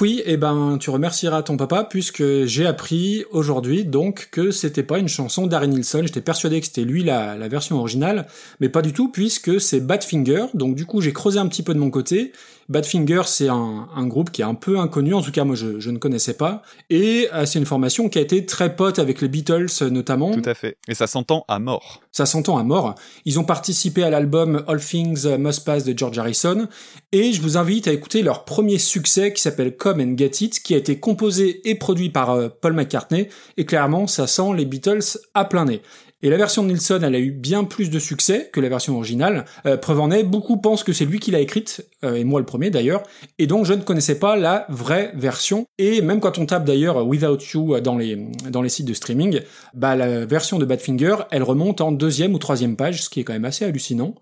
Oui, 0.00 0.22
eh 0.26 0.36
ben 0.36 0.78
tu 0.78 0.90
remercieras 0.90 1.42
ton 1.42 1.56
papa 1.56 1.82
puisque 1.82 2.44
j'ai 2.44 2.66
appris 2.66 3.24
aujourd'hui 3.32 3.84
donc 3.84 4.28
que 4.30 4.52
c'était 4.52 4.84
pas 4.84 5.00
une 5.00 5.08
chanson 5.08 5.48
d'Harry 5.48 5.66
Nilsson. 5.66 6.02
J'étais 6.04 6.20
persuadé 6.20 6.60
que 6.60 6.66
c'était 6.66 6.84
lui 6.84 7.02
la 7.02 7.48
version 7.48 7.76
originale, 7.78 8.28
mais 8.60 8.68
pas 8.68 8.80
du 8.80 8.92
tout 8.92 9.08
puisque 9.08 9.60
c'est 9.60 9.80
Badfinger. 9.80 10.46
Donc 10.54 10.76
du 10.76 10.86
coup 10.86 11.00
j'ai 11.00 11.12
creusé 11.12 11.40
un 11.40 11.48
petit 11.48 11.64
peu 11.64 11.74
de 11.74 11.80
mon 11.80 11.90
côté, 11.90 12.32
Badfinger, 12.68 13.22
c'est 13.26 13.48
un, 13.48 13.88
un, 13.94 14.06
groupe 14.06 14.30
qui 14.30 14.42
est 14.42 14.44
un 14.44 14.54
peu 14.54 14.78
inconnu, 14.78 15.14
en 15.14 15.22
tout 15.22 15.32
cas 15.32 15.44
moi 15.44 15.56
je, 15.56 15.80
je 15.80 15.90
ne 15.90 15.96
connaissais 15.96 16.34
pas, 16.34 16.62
et 16.90 17.28
euh, 17.32 17.46
c'est 17.46 17.58
une 17.58 17.66
formation 17.66 18.08
qui 18.10 18.18
a 18.18 18.20
été 18.20 18.44
très 18.44 18.76
pote 18.76 18.98
avec 18.98 19.22
les 19.22 19.28
Beatles 19.28 19.66
notamment. 19.90 20.32
Tout 20.32 20.42
à 20.44 20.54
fait. 20.54 20.76
Et 20.86 20.94
ça 20.94 21.06
s'entend 21.06 21.44
à 21.48 21.58
mort. 21.58 22.02
Ça 22.12 22.26
s'entend 22.26 22.58
à 22.58 22.64
mort. 22.64 22.94
Ils 23.24 23.38
ont 23.38 23.44
participé 23.44 24.02
à 24.02 24.10
l'album 24.10 24.64
All 24.68 24.80
Things 24.80 25.26
Must 25.38 25.64
Pass 25.64 25.84
de 25.84 25.96
George 25.96 26.18
Harrison, 26.18 26.68
et 27.12 27.32
je 27.32 27.40
vous 27.40 27.56
invite 27.56 27.88
à 27.88 27.92
écouter 27.92 28.22
leur 28.22 28.44
premier 28.44 28.78
succès 28.78 29.32
qui 29.32 29.40
s'appelle 29.40 29.76
Come 29.76 30.00
and 30.00 30.16
Get 30.18 30.32
It, 30.40 30.62
qui 30.62 30.74
a 30.74 30.78
été 30.78 31.00
composé 31.00 31.68
et 31.68 31.74
produit 31.74 32.10
par 32.10 32.30
euh, 32.30 32.48
Paul 32.48 32.74
McCartney, 32.74 33.28
et 33.56 33.64
clairement 33.64 34.06
ça 34.06 34.26
sent 34.26 34.54
les 34.54 34.66
Beatles 34.66 35.18
à 35.32 35.46
plein 35.46 35.64
nez. 35.64 35.80
Et 36.22 36.30
la 36.30 36.36
version 36.36 36.62
de 36.64 36.68
Nilsson, 36.68 36.98
elle 37.02 37.14
a 37.14 37.18
eu 37.20 37.30
bien 37.30 37.62
plus 37.64 37.90
de 37.90 37.98
succès 37.98 38.50
que 38.52 38.60
la 38.60 38.68
version 38.68 38.96
originale. 38.96 39.44
Euh, 39.66 39.76
preuve 39.76 40.00
en 40.00 40.10
est, 40.10 40.24
beaucoup 40.24 40.56
pensent 40.56 40.82
que 40.82 40.92
c'est 40.92 41.04
lui 41.04 41.20
qui 41.20 41.30
l'a 41.30 41.40
écrite, 41.40 41.86
euh, 42.04 42.16
et 42.16 42.24
moi 42.24 42.40
le 42.40 42.46
premier 42.46 42.70
d'ailleurs, 42.70 43.02
et 43.38 43.46
donc 43.46 43.66
je 43.66 43.72
ne 43.72 43.82
connaissais 43.82 44.18
pas 44.18 44.36
la 44.36 44.66
vraie 44.68 45.12
version. 45.14 45.66
Et 45.78 46.02
même 46.02 46.18
quand 46.18 46.38
on 46.38 46.46
tape 46.46 46.64
d'ailleurs 46.64 47.06
Without 47.06 47.38
You 47.54 47.80
dans 47.80 47.96
les, 47.96 48.18
dans 48.50 48.62
les 48.62 48.68
sites 48.68 48.86
de 48.86 48.94
streaming, 48.94 49.40
bah 49.74 49.94
la 49.94 50.26
version 50.26 50.58
de 50.58 50.64
Badfinger, 50.64 51.16
elle 51.30 51.44
remonte 51.44 51.80
en 51.80 51.92
deuxième 51.92 52.34
ou 52.34 52.38
troisième 52.38 52.76
page, 52.76 53.04
ce 53.04 53.10
qui 53.10 53.20
est 53.20 53.24
quand 53.24 53.32
même 53.32 53.44
assez 53.44 53.64
hallucinant. 53.64 54.14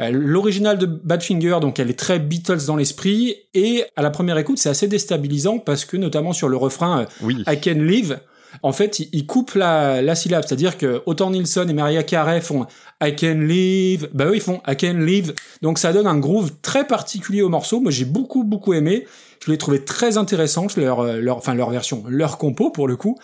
Euh, 0.00 0.10
L'original 0.12 0.78
de 0.78 0.86
Badfinger, 0.86 1.58
donc 1.60 1.78
elle 1.78 1.90
est 1.90 1.98
très 1.98 2.18
Beatles 2.18 2.66
dans 2.66 2.76
l'esprit, 2.76 3.36
et 3.54 3.84
à 3.96 4.02
la 4.02 4.10
première 4.10 4.38
écoute, 4.38 4.58
c'est 4.58 4.68
assez 4.68 4.88
déstabilisant 4.88 5.58
parce 5.58 5.84
que 5.84 5.96
notamment 5.96 6.32
sur 6.32 6.48
le 6.48 6.56
refrain 6.56 7.02
euh, 7.02 7.06
Oui. 7.22 7.44
I 7.46 7.60
Can 7.60 7.80
Live, 7.80 8.20
en 8.62 8.72
fait, 8.72 9.00
il, 9.00 9.26
coupe 9.26 9.54
la, 9.54 10.02
la 10.02 10.14
syllabe, 10.14 10.44
c'est-à-dire 10.46 10.76
que 10.76 11.02
autant 11.06 11.30
Nilsson 11.30 11.66
et 11.68 11.72
Maria 11.72 12.02
Carey 12.02 12.40
font 12.40 12.66
I 13.02 13.16
can 13.16 13.40
live, 13.40 14.08
bah 14.12 14.26
eux 14.26 14.36
ils 14.36 14.40
font 14.40 14.60
I 14.68 14.76
can 14.76 14.98
live, 14.98 15.34
donc 15.62 15.78
ça 15.78 15.92
donne 15.92 16.06
un 16.06 16.18
groove 16.18 16.52
très 16.62 16.86
particulier 16.86 17.42
au 17.42 17.48
morceau. 17.48 17.80
Moi 17.80 17.90
j'ai 17.90 18.04
beaucoup 18.04 18.44
beaucoup 18.44 18.74
aimé, 18.74 19.06
je 19.44 19.50
l'ai 19.50 19.58
trouvé 19.58 19.84
très 19.84 20.18
intéressant 20.18 20.66
leur 20.76 21.00
euh, 21.00 21.18
leur 21.18 21.38
enfin 21.38 21.54
leur 21.54 21.70
version, 21.70 22.04
leur 22.08 22.38
compo 22.38 22.70
pour 22.70 22.86
le 22.86 22.96
coup, 22.96 23.18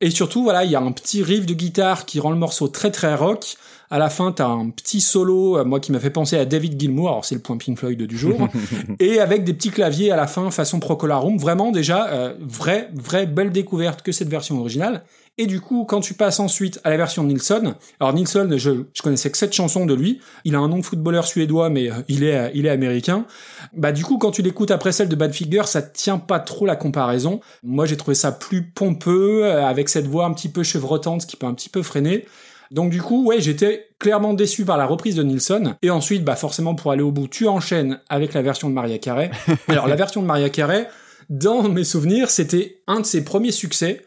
et 0.00 0.10
surtout 0.10 0.42
voilà 0.42 0.64
il 0.64 0.70
y 0.70 0.76
a 0.76 0.80
un 0.80 0.92
petit 0.92 1.22
riff 1.22 1.46
de 1.46 1.54
guitare 1.54 2.06
qui 2.06 2.18
rend 2.18 2.30
le 2.30 2.36
morceau 2.38 2.68
très 2.68 2.90
très 2.90 3.14
rock. 3.14 3.56
À 3.92 3.98
la 3.98 4.08
fin, 4.08 4.30
t'as 4.30 4.46
un 4.46 4.70
petit 4.70 5.00
solo, 5.00 5.58
euh, 5.58 5.64
moi 5.64 5.80
qui 5.80 5.90
m'a 5.90 5.98
fait 5.98 6.10
penser 6.10 6.36
à 6.36 6.44
David 6.44 6.78
Gilmour, 6.78 7.08
alors 7.08 7.24
c'est 7.24 7.34
le 7.34 7.40
point 7.40 7.56
Pink 7.56 7.76
Floyd 7.76 8.00
du 8.00 8.16
jour, 8.16 8.48
et 9.00 9.18
avec 9.18 9.42
des 9.42 9.52
petits 9.52 9.70
claviers 9.70 10.12
à 10.12 10.16
la 10.16 10.28
fin 10.28 10.50
façon 10.52 10.78
Procolarum. 10.78 11.36
Vraiment 11.38 11.72
déjà, 11.72 12.08
euh, 12.10 12.34
vraie, 12.40 12.88
vraie 12.94 13.26
belle 13.26 13.50
découverte 13.50 14.02
que 14.02 14.12
cette 14.12 14.28
version 14.28 14.60
originale. 14.60 15.02
Et 15.38 15.46
du 15.46 15.60
coup, 15.60 15.86
quand 15.88 16.00
tu 16.00 16.14
passes 16.14 16.38
ensuite 16.38 16.80
à 16.84 16.90
la 16.90 16.98
version 16.98 17.24
de 17.24 17.28
Nilsson, 17.28 17.74
alors 17.98 18.12
Nilsson, 18.12 18.48
je, 18.56 18.84
je 18.92 19.02
connaissais 19.02 19.30
que 19.30 19.38
cette 19.38 19.54
chanson 19.54 19.86
de 19.86 19.94
lui. 19.94 20.20
Il 20.44 20.54
a 20.54 20.58
un 20.58 20.68
nom 20.68 20.78
de 20.78 20.84
footballeur 20.84 21.26
suédois, 21.26 21.70
mais 21.70 21.90
euh, 21.90 21.94
il 22.08 22.24
est, 22.24 22.52
il 22.54 22.66
est 22.66 22.70
américain. 22.70 23.24
Bah 23.72 23.90
du 23.90 24.04
coup, 24.04 24.18
quand 24.18 24.32
tu 24.32 24.42
l'écoutes 24.42 24.70
après 24.70 24.92
celle 24.92 25.08
de 25.08 25.16
Badfinger, 25.16 25.62
ça 25.64 25.82
tient 25.82 26.18
pas 26.18 26.40
trop 26.40 26.66
la 26.66 26.76
comparaison. 26.76 27.40
Moi, 27.62 27.86
j'ai 27.86 27.96
trouvé 27.96 28.14
ça 28.14 28.32
plus 28.32 28.66
pompeux, 28.66 29.44
euh, 29.44 29.66
avec 29.66 29.88
cette 29.88 30.06
voix 30.06 30.26
un 30.26 30.32
petit 30.32 30.48
peu 30.48 30.62
chevrotante, 30.62 31.26
qui 31.26 31.36
peut 31.36 31.46
un 31.46 31.54
petit 31.54 31.70
peu 31.70 31.82
freiner. 31.82 32.26
Donc 32.70 32.90
du 32.90 33.02
coup, 33.02 33.24
ouais, 33.26 33.40
j'étais 33.40 33.88
clairement 33.98 34.32
déçu 34.32 34.64
par 34.64 34.76
la 34.76 34.86
reprise 34.86 35.16
de 35.16 35.22
Nilsson. 35.22 35.74
Et 35.82 35.90
ensuite, 35.90 36.24
bah 36.24 36.36
forcément, 36.36 36.74
pour 36.74 36.92
aller 36.92 37.02
au 37.02 37.10
bout, 37.10 37.28
tu 37.28 37.48
enchaînes 37.48 38.00
avec 38.08 38.32
la 38.32 38.42
version 38.42 38.68
de 38.68 38.74
Maria 38.74 38.98
Carey. 38.98 39.30
Alors 39.68 39.88
la 39.88 39.96
version 39.96 40.22
de 40.22 40.26
Maria 40.26 40.50
Carey, 40.50 40.88
dans 41.28 41.68
mes 41.68 41.84
souvenirs, 41.84 42.30
c'était 42.30 42.80
un 42.86 43.00
de 43.00 43.06
ses 43.06 43.24
premiers 43.24 43.52
succès. 43.52 44.04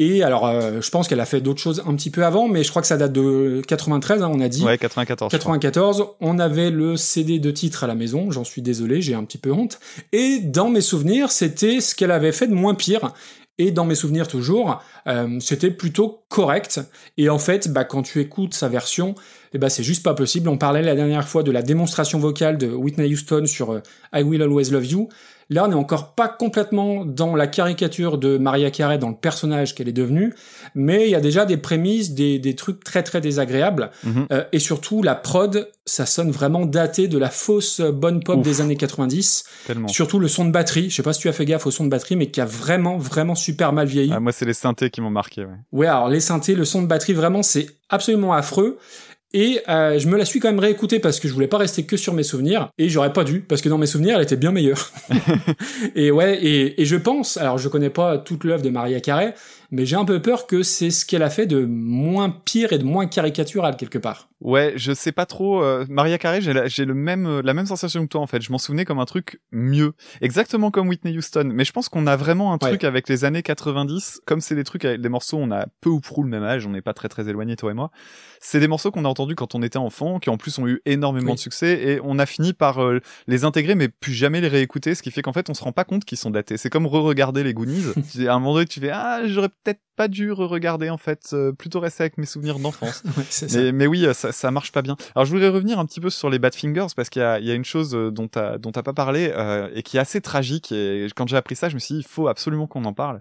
Et 0.00 0.22
alors, 0.22 0.46
euh, 0.46 0.80
je 0.80 0.90
pense 0.90 1.08
qu'elle 1.08 1.18
a 1.18 1.26
fait 1.26 1.40
d'autres 1.40 1.60
choses 1.60 1.82
un 1.84 1.94
petit 1.96 2.10
peu 2.10 2.24
avant, 2.24 2.46
mais 2.46 2.62
je 2.62 2.70
crois 2.70 2.80
que 2.80 2.86
ça 2.86 2.96
date 2.96 3.12
de 3.12 3.62
93, 3.66 4.22
hein, 4.22 4.30
on 4.32 4.40
a 4.40 4.48
dit. 4.48 4.62
Ouais, 4.62 4.78
94. 4.78 5.32
je 5.32 5.36
crois. 5.38 5.58
94, 5.58 6.06
on 6.20 6.38
avait 6.38 6.70
le 6.70 6.96
CD 6.96 7.40
de 7.40 7.50
titre 7.50 7.82
à 7.82 7.88
la 7.88 7.96
maison, 7.96 8.30
j'en 8.30 8.44
suis 8.44 8.62
désolé, 8.62 9.02
j'ai 9.02 9.14
un 9.14 9.24
petit 9.24 9.38
peu 9.38 9.50
honte. 9.50 9.80
Et 10.12 10.38
dans 10.38 10.70
mes 10.70 10.82
souvenirs, 10.82 11.32
c'était 11.32 11.80
ce 11.80 11.96
qu'elle 11.96 12.12
avait 12.12 12.30
fait 12.30 12.46
de 12.46 12.54
moins 12.54 12.76
pire. 12.76 13.12
Et 13.58 13.72
dans 13.72 13.84
mes 13.84 13.96
souvenirs 13.96 14.28
toujours, 14.28 14.80
euh, 15.08 15.38
c'était 15.40 15.72
plutôt 15.72 16.22
correct. 16.28 16.80
Et 17.16 17.28
en 17.28 17.40
fait, 17.40 17.68
bah, 17.68 17.84
quand 17.84 18.02
tu 18.02 18.20
écoutes 18.20 18.54
sa 18.54 18.68
version, 18.68 19.16
eh 19.52 19.58
bah, 19.58 19.68
c'est 19.68 19.82
juste 19.82 20.04
pas 20.04 20.14
possible. 20.14 20.48
On 20.48 20.58
parlait 20.58 20.82
la 20.82 20.94
dernière 20.94 21.26
fois 21.28 21.42
de 21.42 21.50
la 21.50 21.62
démonstration 21.62 22.20
vocale 22.20 22.56
de 22.56 22.68
Whitney 22.68 23.12
Houston 23.12 23.46
sur 23.46 23.72
euh, 23.72 23.82
I 24.14 24.22
Will 24.22 24.42
Always 24.42 24.70
Love 24.70 24.86
You. 24.86 25.08
Là, 25.50 25.64
on 25.64 25.68
n'est 25.68 25.74
encore 25.74 26.14
pas 26.14 26.28
complètement 26.28 27.06
dans 27.06 27.34
la 27.34 27.46
caricature 27.46 28.18
de 28.18 28.36
Maria 28.36 28.70
Carey, 28.70 28.98
dans 28.98 29.08
le 29.08 29.14
personnage 29.16 29.74
qu'elle 29.74 29.88
est 29.88 29.92
devenue, 29.92 30.34
mais 30.74 31.06
il 31.06 31.10
y 31.10 31.14
a 31.14 31.20
déjà 31.20 31.46
des 31.46 31.56
prémices, 31.56 32.12
des, 32.12 32.38
des 32.38 32.54
trucs 32.54 32.84
très 32.84 33.02
très 33.02 33.20
désagréables, 33.20 33.90
Mhm. 34.04 34.26
Euh, 34.30 34.44
et 34.52 34.58
surtout 34.58 35.02
la 35.02 35.14
prod, 35.14 35.68
ça 35.86 36.04
sonne 36.06 36.30
vraiment 36.30 36.66
daté 36.66 37.08
de 37.08 37.16
la 37.18 37.30
fausse 37.30 37.80
bonne 37.80 38.22
pop 38.22 38.38
Ouf. 38.38 38.44
des 38.44 38.60
années 38.60 38.76
90. 38.76 39.44
Tellement. 39.66 39.88
Surtout 39.88 40.18
le 40.18 40.28
son 40.28 40.44
de 40.44 40.50
batterie, 40.50 40.90
je 40.90 40.96
sais 40.96 41.02
pas 41.02 41.12
si 41.14 41.20
tu 41.20 41.28
as 41.28 41.32
fait 41.32 41.44
gaffe 41.46 41.66
au 41.66 41.70
son 41.70 41.84
de 41.84 41.88
batterie, 41.90 42.16
mais 42.16 42.30
qui 42.30 42.40
a 42.40 42.44
vraiment 42.44 42.98
vraiment 42.98 43.34
super 43.34 43.72
mal 43.72 43.86
vieilli. 43.86 44.12
Ah, 44.14 44.20
moi, 44.20 44.32
c'est 44.32 44.44
les 44.44 44.52
synthés 44.52 44.90
qui 44.90 45.00
m'ont 45.00 45.10
marqué. 45.10 45.42
Ouais. 45.42 45.54
Ouais, 45.72 45.86
alors 45.86 46.08
les 46.08 46.20
synthés, 46.20 46.54
le 46.54 46.64
son 46.66 46.82
de 46.82 46.86
batterie, 46.86 47.14
vraiment, 47.14 47.42
c'est 47.42 47.66
absolument 47.88 48.34
affreux. 48.34 48.76
Et 49.34 49.60
euh, 49.68 49.98
je 49.98 50.08
me 50.08 50.16
la 50.16 50.24
suis 50.24 50.40
quand 50.40 50.48
même 50.48 50.58
réécoutée 50.58 51.00
parce 51.00 51.20
que 51.20 51.28
je 51.28 51.34
voulais 51.34 51.48
pas 51.48 51.58
rester 51.58 51.84
que 51.84 51.96
sur 51.98 52.14
mes 52.14 52.22
souvenirs. 52.22 52.70
Et 52.78 52.88
j'aurais 52.88 53.12
pas 53.12 53.24
dû, 53.24 53.40
parce 53.40 53.60
que 53.60 53.68
dans 53.68 53.76
mes 53.78 53.86
souvenirs, 53.86 54.16
elle 54.16 54.22
était 54.22 54.36
bien 54.36 54.52
meilleure. 54.52 54.90
et 55.94 56.10
ouais, 56.10 56.38
et, 56.42 56.80
et 56.80 56.84
je 56.84 56.96
pense, 56.96 57.36
alors 57.36 57.58
je 57.58 57.68
connais 57.68 57.90
pas 57.90 58.18
toute 58.18 58.44
l'œuvre 58.44 58.62
de 58.62 58.70
Maria 58.70 59.00
Carey, 59.00 59.34
mais 59.70 59.84
j'ai 59.84 59.96
un 59.96 60.04
peu 60.06 60.22
peur 60.22 60.46
que 60.46 60.62
c'est 60.62 60.90
ce 60.90 61.04
qu'elle 61.04 61.22
a 61.22 61.28
fait 61.30 61.46
de 61.46 61.64
moins 61.66 62.30
pire 62.30 62.72
et 62.72 62.78
de 62.78 62.84
moins 62.84 63.06
caricatural 63.06 63.76
quelque 63.76 63.98
part. 63.98 64.28
Ouais, 64.40 64.72
je 64.76 64.92
sais 64.92 65.10
pas 65.12 65.26
trop. 65.26 65.62
euh, 65.64 65.84
Maria 65.88 66.16
Carey, 66.16 66.40
j'ai 66.40 66.52
la, 66.52 66.66
j'ai 66.68 66.84
le 66.84 66.94
même, 66.94 67.26
euh, 67.26 67.42
la 67.44 67.54
même 67.54 67.66
sensation 67.66 68.02
que 68.04 68.08
toi 68.08 68.20
en 68.20 68.26
fait. 68.28 68.40
Je 68.40 68.52
m'en 68.52 68.58
souvenais 68.58 68.84
comme 68.84 69.00
un 69.00 69.04
truc 69.04 69.40
mieux, 69.50 69.92
exactement 70.20 70.70
comme 70.70 70.88
Whitney 70.88 71.16
Houston. 71.18 71.50
Mais 71.52 71.64
je 71.64 71.72
pense 71.72 71.88
qu'on 71.88 72.06
a 72.06 72.16
vraiment 72.16 72.52
un 72.52 72.58
Ouais. 72.62 72.70
truc 72.70 72.84
avec 72.84 73.08
les 73.08 73.24
années 73.24 73.42
90, 73.42 74.20
comme 74.26 74.40
c'est 74.40 74.54
des 74.54 74.64
trucs 74.64 74.84
avec 74.84 75.00
des 75.00 75.08
morceaux, 75.08 75.36
on 75.38 75.50
a 75.50 75.66
peu 75.80 75.90
ou 75.90 76.00
prou 76.00 76.22
le 76.22 76.28
même 76.30 76.44
âge, 76.44 76.66
on 76.66 76.70
n'est 76.70 76.80
pas 76.82 76.94
très 76.94 77.08
très 77.08 77.28
éloignés 77.28 77.56
toi 77.56 77.72
et 77.72 77.74
moi. 77.74 77.90
C'est 78.40 78.60
des 78.60 78.68
morceaux 78.68 78.90
qu'on 78.90 79.04
a 79.04 79.08
entendus 79.08 79.34
quand 79.34 79.54
on 79.54 79.62
était 79.62 79.78
enfant, 79.78 80.18
qui 80.18 80.30
en 80.30 80.36
plus 80.36 80.58
ont 80.58 80.66
eu 80.66 80.80
énormément 80.86 81.30
Oui. 81.30 81.34
de 81.34 81.40
succès, 81.40 81.80
et 81.82 82.00
on 82.02 82.18
a 82.18 82.26
fini 82.26 82.52
par 82.52 82.82
euh, 82.82 83.00
les 83.26 83.44
intégrer, 83.44 83.74
mais 83.74 83.88
plus 83.88 84.12
jamais 84.14 84.40
les 84.40 84.48
réécouter, 84.48 84.94
ce 84.94 85.02
qui 85.02 85.10
fait 85.10 85.22
qu'en 85.22 85.32
fait 85.32 85.50
on 85.50 85.54
se 85.54 85.62
rend 85.64 85.72
pas 85.72 85.84
compte 85.84 86.04
qu'ils 86.04 86.18
sont 86.18 86.30
datés. 86.30 86.56
C'est 86.56 86.70
comme 86.70 86.86
re-regarder 86.86 87.42
les 87.42 87.54
Goonies. 87.54 87.84
à 88.28 88.32
un 88.34 88.38
moment 88.38 88.54
donné, 88.54 88.66
tu 88.66 88.80
fais 88.80 88.90
ah 88.90 89.20
j'aurais 89.26 89.48
peut-être 89.48 89.80
pas 89.96 90.06
dû 90.06 90.30
re-regarder 90.30 90.90
en 90.90 90.96
fait, 90.98 91.30
euh, 91.32 91.50
plutôt 91.52 91.80
rester 91.80 92.04
avec 92.04 92.18
mes 92.18 92.26
souvenirs 92.26 92.60
d'enfance. 92.60 93.02
Mais, 93.54 93.72
mais 93.72 93.86
oui, 93.88 94.06
euh, 94.06 94.12
ça, 94.14 94.30
ça 94.30 94.50
marche 94.52 94.70
pas 94.70 94.82
bien. 94.82 94.96
Alors 95.16 95.24
je 95.26 95.32
voudrais 95.32 95.48
revenir 95.48 95.80
un 95.80 95.86
petit 95.86 96.00
peu 96.00 96.08
sur 96.10 96.30
les 96.30 96.38
Badfingers 96.38 96.86
parce 96.94 97.08
qu'il 97.10 97.20
y 97.40 97.46
y 97.46 97.50
a 97.50 97.54
une 97.54 97.64
chose 97.64 97.94
euh, 97.96 98.10
dont 98.12 98.28
t'as 98.28 98.58
dont 98.58 98.70
t'as 98.70 98.82
pas 98.84 98.92
parlé 98.92 99.32
euh, 99.34 99.68
et 99.74 99.82
qui 99.82 99.96
est 99.96 100.00
assez 100.00 100.20
tragique. 100.20 100.70
Et 100.70 101.08
quand 101.16 101.26
j'ai 101.28 101.36
appris 101.36 101.56
ça, 101.56 101.68
je 101.68 101.74
me 101.74 101.80
suis 101.80 101.94
dit 101.94 102.00
il 102.00 102.06
faut 102.06 102.28
absolument 102.28 102.66
qu'on 102.68 102.84
en 102.84 102.92
parle. 102.92 103.20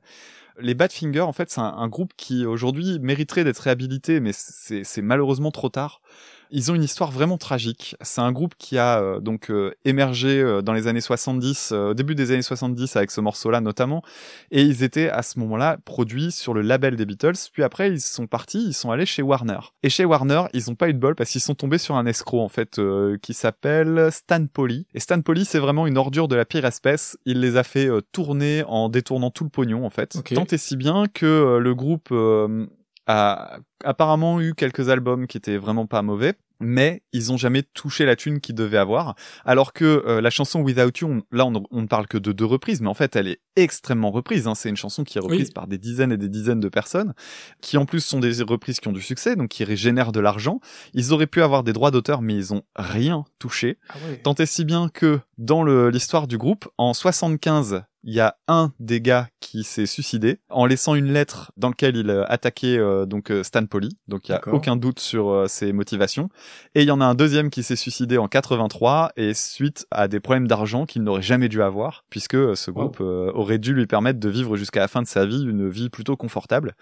Les 0.60 0.74
Badfingers, 0.74 1.22
en 1.22 1.34
fait, 1.34 1.50
c'est 1.50 1.62
un, 1.62 1.66
un 1.66 1.88
groupe 1.88 2.14
qui 2.18 2.46
aujourd'hui 2.46 3.00
mériterait 3.00 3.44
d'être 3.44 3.60
réhabilité, 3.60 4.20
mais 4.20 4.32
c'est 4.34 5.02
malheureusement 5.02 5.52
trop 5.52 5.70
tard. 5.70 6.02
Ils 6.51 6.72
ont 6.72 6.75
une 6.75 6.84
histoire 6.84 7.12
vraiment 7.12 7.38
tragique. 7.38 7.96
C'est 8.01 8.22
un 8.22 8.32
groupe 8.32 8.54
qui 8.58 8.77
a 8.77 9.01
euh, 9.01 9.20
donc 9.20 9.50
euh, 9.50 9.74
émergé 9.86 10.42
euh, 10.42 10.62
dans 10.62 10.74
les 10.74 10.88
années 10.88 11.01
70, 11.01 11.72
euh, 11.72 11.92
au 11.92 11.94
début 11.94 12.16
des 12.16 12.32
années 12.32 12.42
70 12.42 12.96
avec 12.96 13.12
ce 13.12 13.22
morceau-là 13.22 13.62
notamment, 13.62 14.04
et 14.51 14.62
ils 14.62 14.84
étaient 14.84 15.10
à 15.10 15.22
ce 15.22 15.39
moment-là 15.39 15.77
produits 15.86 16.32
sur 16.32 16.54
le 16.54 16.62
label 16.62 16.96
des 16.96 17.06
Beatles. 17.06 17.34
Puis 17.51 17.63
après, 17.63 17.89
ils 17.89 18.01
sont 18.01 18.27
partis, 18.27 18.63
ils 18.68 18.74
sont 18.74 18.92
allés 18.92 19.06
chez 19.06 19.22
Warner. 19.22 19.60
Et 19.84 19.89
chez 19.89 20.06
Warner, 20.06 20.44
ils 20.54 20.70
ont 20.70 20.75
pas 20.75 20.89
eu 20.89 20.94
de 20.94 21.00
bol 21.00 21.16
parce 21.16 21.30
qu'ils 21.30 21.42
sont 21.42 21.56
tombés 21.56 21.77
sur 21.77 21.96
un 21.96 22.06
escroc 22.06 22.42
en 22.42 22.50
fait 22.50 22.80
euh, 22.80 23.18
qui 23.22 23.34
s'appelle 23.34 24.10
Stan 24.12 24.46
Polly. 24.46 24.86
Et 24.94 25.00
Stan 25.00 25.22
Polly, 25.22 25.46
c'est 25.46 25.60
vraiment 25.60 25.88
une 25.88 25.98
ordure 25.98 26.27
de 26.27 26.36
la 26.36 26.46
pire 26.46 26.66
espèce. 26.66 27.18
Il 27.25 27.39
les 27.39 27.58
a 27.58 27.63
fait 27.63 27.89
tourner 28.12 28.63
en 28.68 28.89
détournant 28.89 29.32
tout 29.32 29.44
le 29.44 29.50
pognon 29.50 29.86
en 29.86 29.89
fait. 29.89 30.18
Tant 30.34 30.46
et 30.46 30.58
si 30.58 30.77
bien 30.77 31.06
que 31.13 31.58
le 31.62 31.75
groupe 31.75 32.10
euh, 32.12 32.68
a 33.08 33.60
apparemment 33.84 34.42
eu 34.42 34.54
quelques 34.54 34.90
albums 34.90 35.28
qui 35.28 35.38
étaient 35.38 35.58
vraiment 35.58 35.88
pas 35.88 36.02
mauvais, 36.02 36.36
mais 36.60 37.04
ils 37.14 37.32
ont 37.32 37.38
jamais 37.38 37.64
touché 37.64 38.06
la 38.06 38.16
thune 38.16 38.40
qu'ils 38.40 38.56
devaient 38.56 38.78
avoir. 38.78 39.16
Alors 39.46 39.74
que 39.74 40.04
euh, 40.06 40.22
la 40.22 40.30
chanson 40.30 40.62
Without 40.62 40.92
You, 41.02 41.08
on- 41.08 41.24
là 41.36 41.46
on, 41.46 41.64
on 41.72 41.82
ne 41.82 41.88
parle 41.88 42.08
que 42.08 42.18
de 42.18 42.32
deux 42.32 42.46
reprises, 42.46 42.82
mais 42.82 42.88
en 42.90 42.94
fait 42.94 43.16
elle 43.16 43.28
est 43.28 43.42
extrêmement 43.56 44.12
reprise. 44.12 44.48
Hein. 44.48 44.56
C'est 44.56 44.70
une 44.70 44.76
chanson 44.78 45.04
qui 45.04 45.18
est 45.18 45.22
reprise 45.22 45.48
Oui. 45.48 45.54
par 45.54 45.68
des 45.68 45.78
dizaines 45.78 46.12
et 46.12 46.18
des 46.18 46.30
dizaines 46.30 46.60
de 46.60 46.70
personnes, 46.70 47.14
qui 47.62 47.78
en 47.78 47.86
plus 47.86 48.02
sont 48.02 48.20
des 48.20 48.42
reprises 48.44 48.80
qui 48.80 48.88
ont 48.88 48.92
du 48.94 49.02
succès, 49.02 49.36
donc 49.36 49.50
qui 49.50 49.64
régénèrent 49.64 50.12
de 50.12 50.20
l'argent. 50.20 50.60
Ils 50.94 51.14
auraient 51.14 51.28
pu 51.28 51.42
avoir 51.42 51.64
des 51.64 51.74
droits 51.74 51.92
d'auteur, 51.92 52.22
mais 52.22 52.36
ils 52.36 52.54
ont 52.54 52.64
rien 52.76 53.26
touché. 53.40 53.78
Ah. 53.90 53.94
Tant 54.24 54.36
et 54.36 54.46
si 54.46 54.66
bien 54.66 54.90
que 54.90 55.20
dans 55.38 55.64
l'histoire 55.64 56.28
du 56.28 56.38
groupe, 56.38 56.68
en 56.78 56.94
75, 56.94 57.84
il 58.04 58.14
y 58.14 58.20
a 58.22 58.38
un 58.48 58.72
des 58.80 59.02
gars 59.02 59.28
qui 59.42 59.64
s'est 59.64 59.86
suicidé 59.86 60.40
en 60.50 60.66
laissant 60.66 60.96
une 60.96 61.12
lettre 61.12 61.52
dans 61.58 61.70
laquelle 61.70 61.98
il 61.98 62.10
euh, 62.10 62.24
attaquait 62.28 62.78
euh, 62.78 63.06
donc 63.06 63.32
euh, 63.32 63.44
Stan 63.44 63.66
Polly. 63.66 63.98
Donc 64.08 64.30
il 64.30 64.32
y 64.32 64.36
a 64.36 64.42
aucun 64.48 64.76
doute 64.78 65.00
sur 65.00 65.30
euh, 65.30 65.48
ses 65.48 65.74
motivations. 65.74 66.30
Et 66.75 66.84
il 66.84 66.88
y 66.88 66.92
en 66.92 67.01
a 67.01 67.06
un 67.06 67.16
deuxième 67.16 67.50
qui 67.50 67.63
s'est 67.63 67.75
suicidé 67.75 68.18
en 68.18 68.27
83 68.27 69.12
et 69.18 69.34
suite 69.34 69.88
à 69.92 70.08
des 70.08 70.20
problèmes 70.20 70.48
d'argent 70.48 70.86
qu'il 70.86 71.04
n'aurait 71.04 71.22
jamais 71.22 71.50
dû 71.50 71.62
avoir 71.62 72.04
puisque 72.10 72.56
ce 72.56 72.72
groupe 72.72 72.98
euh, 73.01 73.32
aurait 73.34 73.58
dû 73.58 73.74
lui 73.74 73.88
permettre 73.88 74.20
de 74.20 74.30
vivre 74.30 74.58
jusqu'à 74.58 74.80
la 74.80 74.88
fin 74.88 75.01
de 75.01 75.08
sa 75.08 75.25
vie 75.25 75.44
une 75.44 75.70
vie 75.70 75.89
plutôt 75.89 76.16
confortable. 76.16 76.75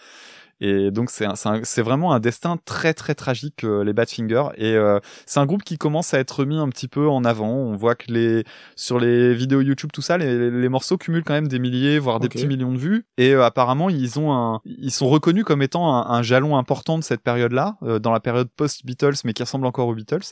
Et 0.62 0.89
donc 0.91 1.09
c'est 1.09 1.25
c'est 1.63 1.81
vraiment 1.81 2.13
un 2.13 2.19
destin 2.19 2.57
très 2.63 2.93
très 2.93 3.13
tragique 3.13 3.63
euh, 3.65 3.83
les 3.83 3.91
Badfinger 3.91 4.45
et 4.55 4.75
euh, 4.75 5.00
c'est 5.25 5.41
un 5.41 5.45
groupe 5.45 5.63
qui 5.63 5.77
commence 5.77 6.13
à 6.13 6.19
être 6.19 6.45
mis 6.45 6.57
un 6.57 6.69
petit 6.69 6.88
peu 6.88 7.09
en 7.09 7.25
avant. 7.25 7.50
On 7.50 7.75
voit 7.75 7.95
que 7.95 8.12
les 8.12 8.45
sur 8.77 8.97
les 9.00 9.33
vidéos 9.33 9.59
YouTube 9.59 9.89
tout 9.91 10.01
ça, 10.01 10.17
les, 10.17 10.50
les 10.50 10.69
morceaux 10.69 10.97
cumulent 10.97 11.25
quand 11.25 11.33
même 11.33 11.50
des 11.50 11.59
milliers 11.59 12.00
voire 12.00 12.21
des 12.21 12.29
petits 12.29 12.47
millions 12.47 12.71
de 12.71 12.77
vues 12.77 13.05
et 13.17 13.33
euh, 13.33 13.43
apparemment 13.43 13.89
ils 13.89 14.17
ont 14.17 14.33
un 14.33 14.62
ils 14.65 14.91
sont 14.91 15.09
reconnus 15.09 15.43
comme 15.43 15.62
étant 15.62 15.93
un, 15.93 16.09
un 16.09 16.21
jalon 16.21 16.55
important 16.55 16.97
de 16.97 17.03
cette 17.03 17.21
période-là 17.21 17.75
euh, 17.83 18.00
dans 18.00 18.13
la 18.13 18.21
période 18.21 18.47
post 18.55 18.85
Beatles 18.85 19.15
mais 19.25 19.33
qui 19.33 19.43
ressemble 19.43 19.65
encore 19.65 19.89
aux 19.89 19.95
Beatles. 19.95 20.31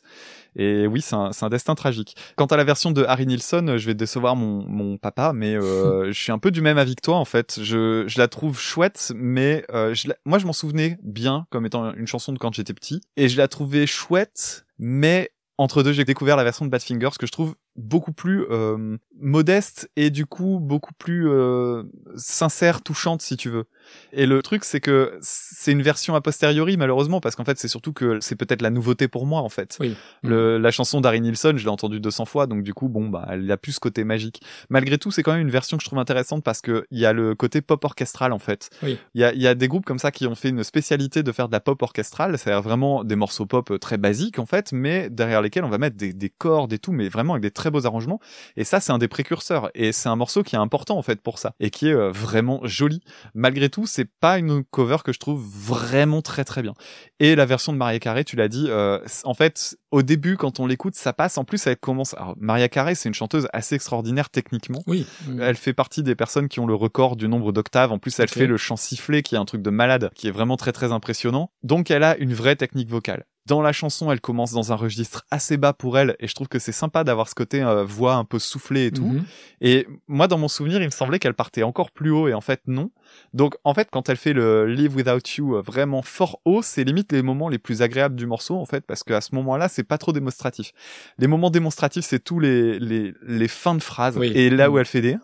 Et 0.56 0.88
oui, 0.88 1.02
c'est 1.02 1.16
un, 1.16 1.32
c'est 1.32 1.46
un 1.46 1.50
destin 1.50 1.76
tragique. 1.76 2.16
Quant 2.36 2.46
à 2.46 2.58
la 2.58 2.64
version 2.64 2.92
de 2.92 3.04
Harry 3.04 3.26
Nilsson, 3.26 3.76
je 3.78 3.86
vais 3.86 3.94
décevoir 3.94 4.36
mon, 4.36 4.64
mon 4.68 4.98
papa, 4.98 5.34
mais 5.34 5.56
euh, 5.56 6.08
je 6.12 6.20
suis 6.20 6.32
un 6.32 6.38
peu 6.38 6.52
du 6.52 6.62
même 6.62 6.78
avis 6.78 6.96
que 6.96 7.02
toi 7.02 7.16
en 7.16 7.26
fait. 7.26 7.60
Je, 7.62 8.06
je 8.08 8.20
la 8.20 8.28
trouve 8.28 8.60
chouette, 8.60 9.12
mais 9.16 9.66
euh, 9.74 9.94
je 9.94 10.08
moi 10.26 10.40
je 10.40 10.46
m'en 10.46 10.54
souvenais 10.54 10.98
bien 11.04 11.48
comme 11.50 11.66
étant 11.66 11.94
une 11.94 12.08
chanson 12.08 12.34
de 12.34 12.38
quand 12.38 12.54
j'étais 12.54 12.74
petit, 12.74 13.02
et 13.18 13.30
je 13.30 13.38
la 13.38 13.48
trouvais 13.48 13.88
chouette, 13.88 14.66
mais 14.78 15.32
entre 15.58 15.84
deux, 15.84 15.94
j'ai 15.94 16.06
découvert 16.06 16.36
la 16.36 16.44
version 16.44 16.66
de 16.66 16.72
Badfinger, 16.72 17.10
ce 17.14 17.20
que 17.20 17.28
je 17.28 17.32
trouve 17.32 17.56
beaucoup 17.76 18.14
plus 18.14 18.46
euh, 18.50 18.98
modeste 19.20 19.90
et 19.96 20.10
du 20.10 20.26
coup 20.26 20.60
beaucoup 20.60 20.94
plus 20.94 21.28
euh, 21.30 21.84
sincère, 22.16 22.82
touchante 22.82 23.22
si 23.22 23.38
tu 23.38 23.50
veux. 23.50 23.66
Et 24.12 24.26
le 24.26 24.42
truc, 24.42 24.64
c'est 24.64 24.80
que 24.80 25.18
c'est 25.22 25.72
une 25.72 25.82
version 25.82 26.16
a 26.16 26.22
posteriori 26.22 26.78
malheureusement 26.78 27.20
parce 27.20 27.36
qu'en 27.36 27.46
fait 27.46 27.58
c'est 27.58 27.68
surtout 27.68 27.94
que 27.94 28.20
c'est 28.22 28.36
peut-être 28.36 28.62
la 28.62 28.70
nouveauté 28.70 29.08
pour 29.08 29.26
moi 29.26 29.42
en 29.42 29.50
fait. 29.50 29.78
Oui. 29.80 29.96
Le, 30.22 30.58
la 30.58 30.72
chanson 30.72 31.02
d'Harry 31.02 31.22
Nilsson, 31.22 31.54
je 31.56 31.64
l'ai 31.64 31.70
entendue 31.70 32.00
200 32.00 32.26
fois, 32.26 32.48
donc 32.48 32.64
du 32.64 32.74
coup, 32.74 32.90
bon, 32.90 33.10
bah, 33.10 33.28
elle 33.30 33.50
a 33.52 33.58
plus 33.58 33.74
ce 33.74 33.80
côté 33.80 34.04
magique. 34.04 34.42
Malgré 34.70 34.98
tout, 34.98 35.12
c'est 35.12 35.24
quand 35.24 35.34
même 35.34 35.42
une 35.42 35.52
version 35.52 35.78
que 35.78 35.84
je 35.84 35.90
trouve 35.90 36.00
intéressante 36.00 36.44
parce 36.44 36.62
que 36.62 36.86
il 36.92 37.00
y 37.00 37.06
a 37.06 37.14
le 37.14 37.36
côté 37.36 37.62
pop 37.62 37.84
orchestral 37.84 38.34
en 38.34 38.40
fait. 38.40 38.70
Oui. 38.84 38.98
Il 39.16 39.22
y 39.22 39.24
a, 39.24 39.34
y 39.34 39.48
a 39.48 39.56
des 39.56 39.68
groupes 39.68 39.86
comme 39.86 40.00
ça 40.00 40.12
qui 40.12 40.28
ont 40.28 40.36
fait 40.36 40.50
une 40.50 40.64
spécialité 40.64 41.24
de 41.24 41.32
faire 41.32 41.48
de 41.48 41.54
la 41.54 41.60
pop 41.60 41.82
orchestrale, 41.82 42.38
c'est-à-dire 42.38 42.62
vraiment 42.62 43.04
des 43.04 43.16
morceaux 43.16 43.46
pop 43.46 43.72
euh, 43.72 43.78
très 43.78 43.98
basiques 43.98 44.40
en 44.40 44.46
fait, 44.46 44.72
mais 44.72 45.10
derrière 45.10 45.42
lesquels 45.42 45.64
on 45.64 45.70
va 45.70 45.78
mettre 45.78 45.98
des, 45.98 46.14
des 46.14 46.30
cordes 46.30 46.74
et 46.74 46.80
tout, 46.80 46.92
mais 46.92 47.10
vraiment 47.10 47.34
avec 47.34 47.42
des 47.42 47.52
très 47.64 47.72
beaux 47.72 47.86
arrangements. 47.86 48.20
Et 48.58 48.66
ça, 48.66 48.82
c'est 48.82 48.92
un 48.92 48.98
des 48.98 49.08
précurseurs. 49.08 49.72
Et 49.74 49.94
c'est 49.94 50.10
un 50.10 50.18
morceau 50.18 50.44
qui 50.44 50.56
est 50.56 50.60
important 50.60 50.98
en 50.98 51.02
fait 51.02 51.22
pour 51.22 51.40
ça 51.40 51.54
et 51.62 51.70
qui 51.70 51.88
est 51.88 51.94
euh, 51.94 52.12
vraiment 52.12 52.60
joli. 52.64 53.02
Malgré 53.34 53.70
tout, 53.70 53.86
c'est 53.86 54.10
pas 54.20 54.38
une 54.38 54.66
cover 54.66 54.98
que 55.06 55.14
je 55.14 55.20
trouve 55.20 55.42
vraiment 55.42 56.22
très 56.22 56.44
très 56.44 56.62
bien. 56.62 56.74
Et 57.22 57.36
la 57.36 57.46
version 57.46 57.72
de 57.72 57.78
Maria 57.78 58.00
Carey, 58.00 58.26
tu 58.26 58.36
l'as 58.36 58.50
dit, 58.50 58.66
euh, 58.68 59.00
en 59.24 59.34
fait, 59.34 59.78
au 59.92 60.02
début, 60.02 60.36
quand 60.36 60.60
on 60.60 60.68
l'écoute, 60.68 60.96
ça 60.96 61.14
passe. 61.14 61.38
En 61.38 61.46
plus, 61.46 61.66
elle 61.66 61.78
commence. 61.78 62.14
Alors, 62.16 62.36
Maria 62.38 62.68
Carey, 62.68 62.96
c'est 62.96 63.08
une 63.08 63.16
chanteuse 63.16 63.48
assez 63.54 63.76
extraordinaire 63.76 64.30
techniquement. 64.30 64.84
Oui. 64.88 65.06
Elle 65.40 65.56
fait 65.56 65.74
partie 65.74 66.04
des 66.04 66.16
personnes 66.16 66.50
qui 66.50 66.60
ont 66.60 66.68
le 66.68 66.76
record 66.76 67.16
du 67.16 67.30
nombre 67.30 67.54
d'octaves. 67.54 67.94
En 67.94 68.00
plus, 68.00 68.20
elle 68.20 68.28
fait 68.28 68.48
le 68.48 68.58
chant 68.58 68.76
sifflé, 68.76 69.24
qui 69.24 69.36
est 69.36 69.38
un 69.38 69.46
truc 69.46 69.62
de 69.62 69.70
malade, 69.70 70.12
qui 70.16 70.28
est 70.28 70.32
vraiment 70.32 70.58
très 70.58 70.74
très 70.74 70.92
impressionnant. 70.92 71.52
Donc, 71.64 71.92
elle 71.92 72.04
a 72.04 72.18
une 72.18 72.34
vraie 72.34 72.58
technique 72.58 72.90
vocale. 72.90 73.24
Dans 73.46 73.62
la 73.62 73.74
chanson, 73.74 74.10
elle 74.10 74.22
commence 74.22 74.54
dans 74.54 74.72
un 74.72 74.76
registre 74.76 75.26
assez 75.30 75.58
bas 75.58 75.74
pour 75.74 75.98
elle, 75.98 76.16
et 76.20 76.28
je 76.28 76.34
trouve 76.34 76.48
que 76.48 76.60
c'est 76.60 76.72
sympa 76.72 77.04
d'avoir 77.04 77.28
ce 77.28 77.36
côté 77.36 77.62
euh, 77.62 77.84
voix 77.84 78.16
un 78.16 78.24
peu 78.24 78.40
soufflée 78.40 78.86
et 78.86 78.92
tout. 78.92 79.06
Mhm. 79.06 79.24
Et 79.60 79.88
moi, 80.08 80.30
dans 80.30 80.38
mon 80.38 80.48
souvenir, 80.48 80.82
il 80.82 80.86
me 80.86 80.92
semblait 80.92 81.20
qu'elle 81.20 81.34
partait 81.34 81.64
encore 81.64 81.92
plus 81.92 82.10
haut, 82.10 82.30
et 82.30 82.34
en 82.34 82.40
fait, 82.42 82.62
non. 82.68 82.90
Donc, 83.34 83.56
en 83.66 83.74
fait, 83.74 83.90
quand 83.92 84.08
elle 84.08 84.16
fait 84.16 84.32
le 84.32 84.66
Live 84.66 84.96
Without 84.96 85.20
You 85.38 85.56
euh, 85.58 85.62
vraiment 85.62 86.02
fort 86.02 86.40
haut, 86.46 86.62
c'est 86.62 86.86
limite 86.86 87.12
les 87.12 87.22
moments 87.22 87.50
les 87.50 87.58
plus 87.60 87.82
agréables 87.82 88.16
du 88.16 88.26
morceau, 88.26 88.56
en 88.56 88.66
fait, 88.66 88.86
parce 88.86 89.04
qu'à 89.04 89.20
ce 89.20 89.36
moment-là, 89.36 89.68
c'est 89.68 89.84
pas 89.84 89.98
trop 89.98 90.14
démonstratif. 90.14 90.72
Les 91.18 91.28
moments 91.28 91.50
démonstratifs, 91.50 92.06
c'est 92.06 92.24
tous 92.24 92.40
les, 92.40 92.80
les, 92.80 93.14
les 93.28 93.48
fins 93.50 93.76
de 93.76 93.84
phrases, 93.84 94.18
Oui. 94.18 94.32
et 94.34 94.50
là 94.50 94.72
où 94.72 94.80
elle 94.80 94.86
fait 94.86 95.02
des... 95.02 95.18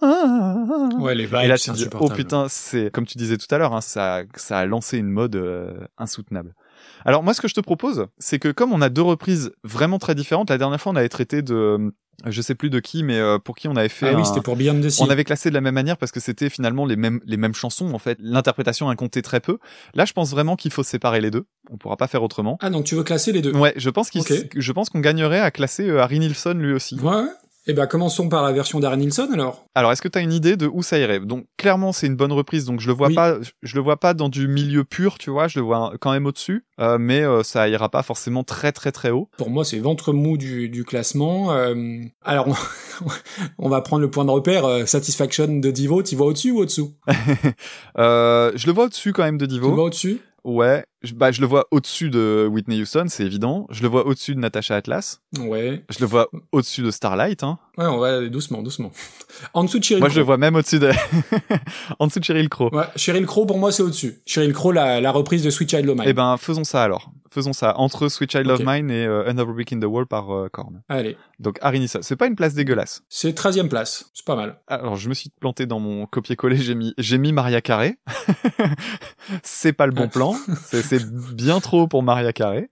Ouais, 1.00 1.16
les 1.16 1.26
vibes, 1.26 1.40
et 1.44 1.48
là, 1.48 1.58
c'est 1.58 1.72
tu 1.72 1.78
dis, 1.78 1.88
oh 2.00 2.10
putain, 2.10 2.48
c'est, 2.50 2.92
comme 2.92 3.06
tu 3.06 3.18
disais 3.18 3.38
tout 3.38 3.48
à 3.54 3.58
l'heure, 3.58 3.74
hein, 3.74 3.82
ça, 3.82 4.24
ça 4.36 4.60
a 4.60 4.66
lancé 4.66 4.98
une 4.98 5.10
mode 5.10 5.36
euh, 5.38 5.74
insoutenable. 5.98 6.54
Alors, 7.06 7.24
moi, 7.24 7.34
ce 7.34 7.42
que 7.42 7.48
je 7.48 7.54
te 7.54 7.62
propose, 7.62 8.08
c'est 8.18 8.40
que 8.40 8.50
comme 8.50 8.74
on 8.74 8.82
a 8.82 8.90
deux 8.90 9.02
reprises 9.02 9.52
vraiment 9.64 10.00
très 10.00 10.16
différentes, 10.16 10.50
la 10.50 10.58
dernière 10.58 10.80
fois, 10.82 10.92
on 10.92 10.96
avait 10.96 11.10
traité 11.10 11.42
de, 11.42 11.54
euh, 11.56 11.90
je 12.26 12.42
sais 12.42 12.56
plus 12.56 12.70
de 12.70 12.80
qui, 12.80 13.04
mais 13.04 13.18
euh, 13.18 13.40
pour 13.40 13.56
qui 13.56 13.68
on 13.68 13.76
avait 13.76 13.88
fait 13.90 14.10
Ah 14.10 14.14
oui, 14.16 14.22
un- 14.22 14.26
c'était 14.26 14.42
pour 14.42 14.56
Beyond 14.58 14.82
the 14.82 14.90
Sea. 14.90 15.02
on 15.04 15.10
avait 15.10 15.24
classé 15.24 15.50
de 15.50 15.54
la 15.56 15.62
même 15.62 15.74
manière 15.76 15.96
parce 15.98 16.12
que 16.12 16.20
c'était 16.20 16.50
finalement 16.50 16.86
les 16.86 16.96
mêmes 16.98 17.22
les 17.26 17.38
mêmes 17.38 17.54
chansons 17.54 17.94
en 17.94 18.00
fait. 18.00 18.18
L'interprétation 18.22 18.90
a 18.90 18.96
compté 18.96 19.22
très 19.22 19.40
peu. 19.40 19.58
Là, 19.94 20.04
je 20.06 20.14
pense 20.14 20.32
vraiment 20.32 20.56
qu'il 20.58 20.72
faut 20.72 20.84
séparer 20.84 21.22
les 21.22 21.32
deux. 21.32 21.46
On 21.70 21.78
pourra 21.78 21.96
pas 21.98 22.08
faire 22.08 22.22
autrement. 22.24 22.58
Ah, 22.62 22.70
donc 22.70 22.84
tu 22.86 22.96
veux 22.96 23.04
classer 23.04 23.32
les 23.32 23.42
deux? 23.42 23.54
Ouais, 23.56 23.74
je 23.78 23.90
pense 23.90 24.10
qu'il 24.10 24.24
je 24.56 24.72
pense 24.74 24.90
qu'on 24.90 25.00
gagnerait 25.00 25.40
à 25.40 25.52
classer 25.52 25.88
euh, 25.90 26.02
Harry 26.02 26.20
Nilsson 26.20 26.54
lui 26.56 26.74
aussi. 26.74 27.00
Ouais. 27.00 27.24
Eh 27.72 27.74
ben, 27.74 27.86
commençons 27.86 28.30
par 28.30 28.42
la 28.42 28.52
version 28.52 28.80
d'Aaron 28.80 28.98
Nilsson, 28.98 29.30
alors. 29.32 29.64
Alors, 29.76 29.92
est-ce 29.92 30.02
que 30.02 30.08
tu 30.08 30.18
as 30.18 30.22
une 30.22 30.34
idée 30.34 30.58
de 30.58 30.66
où 30.66 30.82
ça 30.82 30.98
irait? 30.98 31.20
Donc 31.20 31.46
clairement, 31.56 31.92
c'est 31.92 32.08
une 32.08 32.16
bonne 32.16 32.32
reprise. 32.32 32.66
Donc 32.66 32.80
je 32.80 32.88
le 32.88 32.94
vois 32.94 33.10
Oui. 33.10 33.14
pas 33.14 33.38
je 33.62 33.76
le 33.76 33.82
vois 33.82 33.98
pas 33.98 34.16
dans 34.16 34.28
du 34.28 34.48
milieu 34.48 34.84
pur, 34.84 35.20
tu 35.20 35.30
vois, 35.30 35.48
je 35.48 35.60
le 35.60 35.66
vois 35.66 35.94
quand 36.02 36.12
même 36.12 36.26
au-dessus, 36.26 36.66
euh, 36.82 36.98
mais 37.00 37.22
euh, 37.22 37.44
ça 37.44 37.70
ira 37.70 37.90
pas 37.90 38.02
forcément 38.02 38.44
très 38.44 38.72
très 38.72 38.92
très 38.92 39.12
haut. 39.12 39.30
Pour 39.38 39.52
moi, 39.52 39.64
c'est 39.66 39.78
ventre 39.78 40.14
mou 40.14 40.36
du, 40.36 40.68
du 40.68 40.84
classement. 40.84 41.52
Euh, 41.54 41.76
alors, 42.26 42.48
on, 42.48 42.56
on 43.60 43.70
va 43.70 43.82
prendre 43.82 44.02
le 44.02 44.10
point 44.10 44.26
de 44.26 44.32
repère. 44.32 44.88
Satisfaction 44.88 45.60
de 45.60 45.70
Divo, 45.70 46.02
tu 46.02 46.16
vois 46.16 46.26
au-dessus 46.26 46.50
ou 46.50 46.62
au-dessous? 46.62 46.96
Je 47.98 48.66
le 48.66 48.72
vois 48.74 48.86
au-dessus 48.86 49.14
quand 49.14 49.24
même 49.24 49.38
de 49.38 49.46
Tu 49.46 49.54
Divo. 49.54 49.74
vois 49.76 49.84
au-dessus? 49.86 50.20
Ouais, 50.44 50.86
je, 51.02 51.14
bah 51.14 51.32
je 51.32 51.42
le 51.42 51.48
vois 51.48 51.66
au-dessus 51.72 52.10
de 52.10 52.48
Whitney 52.50 52.82
Houston, 52.82 53.06
c'est 53.10 53.24
évident. 53.26 53.68
Je 53.70 53.82
le 53.82 53.88
vois 53.88 54.06
au-dessus 54.06 54.36
de 54.36 54.40
Natasha 54.40 54.76
Atlas. 54.76 55.22
Ouais. 55.38 55.84
Je 55.90 56.00
le 56.00 56.06
vois 56.06 56.28
au-dessus 56.52 56.82
de 56.82 56.92
Starlight. 56.92 57.44
Hein. 57.44 57.60
Ouais, 57.78 57.86
on 57.86 57.98
va 58.00 58.18
aller 58.18 58.30
doucement, 58.30 58.62
doucement. 58.62 58.92
En 59.54 59.64
dessous 59.64 59.80
de 59.80 59.84
Cheryl 59.84 60.00
Moi, 60.02 60.10
Crow. 60.10 60.16
je 60.16 60.20
le 60.20 60.26
vois 60.26 60.38
même 60.38 60.56
au-dessus 60.56 60.80
de, 60.80 60.92
en 62.00 62.08
dessous 62.08 62.20
de 62.20 62.26
Cheryl 62.26 62.50
Crow. 62.50 62.70
Ouais, 62.74 62.84
Cheryl 62.96 63.26
Crow, 63.26 63.46
pour 63.46 63.58
moi, 63.58 63.72
c'est 63.72 63.84
au-dessus. 63.84 64.22
Cheryl 64.26 64.54
Crow, 64.54 64.72
la, 64.72 65.00
la 65.02 65.12
reprise 65.12 65.44
de 65.44 65.50
Sweet 65.50 65.70
Child 65.70 65.90
O' 65.90 65.96
Mine. 65.96 66.04
Eh 66.08 66.14
ben, 66.14 66.36
faisons 66.38 66.64
ça 66.64 66.84
alors. 66.84 67.12
Faisons 67.32 67.54
ça 67.54 67.78
entre 67.78 68.10
Sweet 68.10 68.32
Child 68.32 68.50
Ok. 68.50 68.60
of 68.60 68.66
Mine 68.66 68.90
et 68.90 69.06
euh, 69.06 69.30
Another 69.30 69.54
Brick 69.54 69.72
in 69.74 69.80
the 69.80 69.86
Wall 69.86 70.06
par 70.08 70.34
euh, 70.34 70.50
Korn. 70.50 70.82
Allez. 70.90 71.18
Donc 71.40 71.58
Harry 71.62 71.80
Nilsson, 71.80 72.00
c'est 72.02 72.16
pas 72.16 72.28
une 72.28 72.36
place 72.36 72.54
dégueulasse. 72.54 73.04
C'est 73.10 73.34
13 73.34 73.60
e 73.60 73.68
place. 73.68 74.10
C'est 74.14 74.26
pas 74.26 74.36
mal. 74.36 74.60
Alors, 74.68 74.96
je 74.96 75.10
me 75.10 75.14
suis 75.14 75.30
planté 75.40 75.66
dans 75.66 75.80
mon 75.80 76.06
copier-coller, 76.06 76.58
j'ai 76.58 76.76
mis, 76.76 76.94
j'ai 76.98 77.18
mis 77.18 77.32
Maria 77.32 77.62
Carey. 77.62 77.98
c'est 79.44 79.74
pas 79.74 79.86
le 79.86 79.92
bon 79.92 80.08
plan. 80.08 80.36
C'est, 80.66 81.06
bien 81.34 81.60
trop 81.60 81.84
haut 81.84 81.88
pour 81.88 82.04
Maria 82.04 82.34
Carey. 82.34 82.70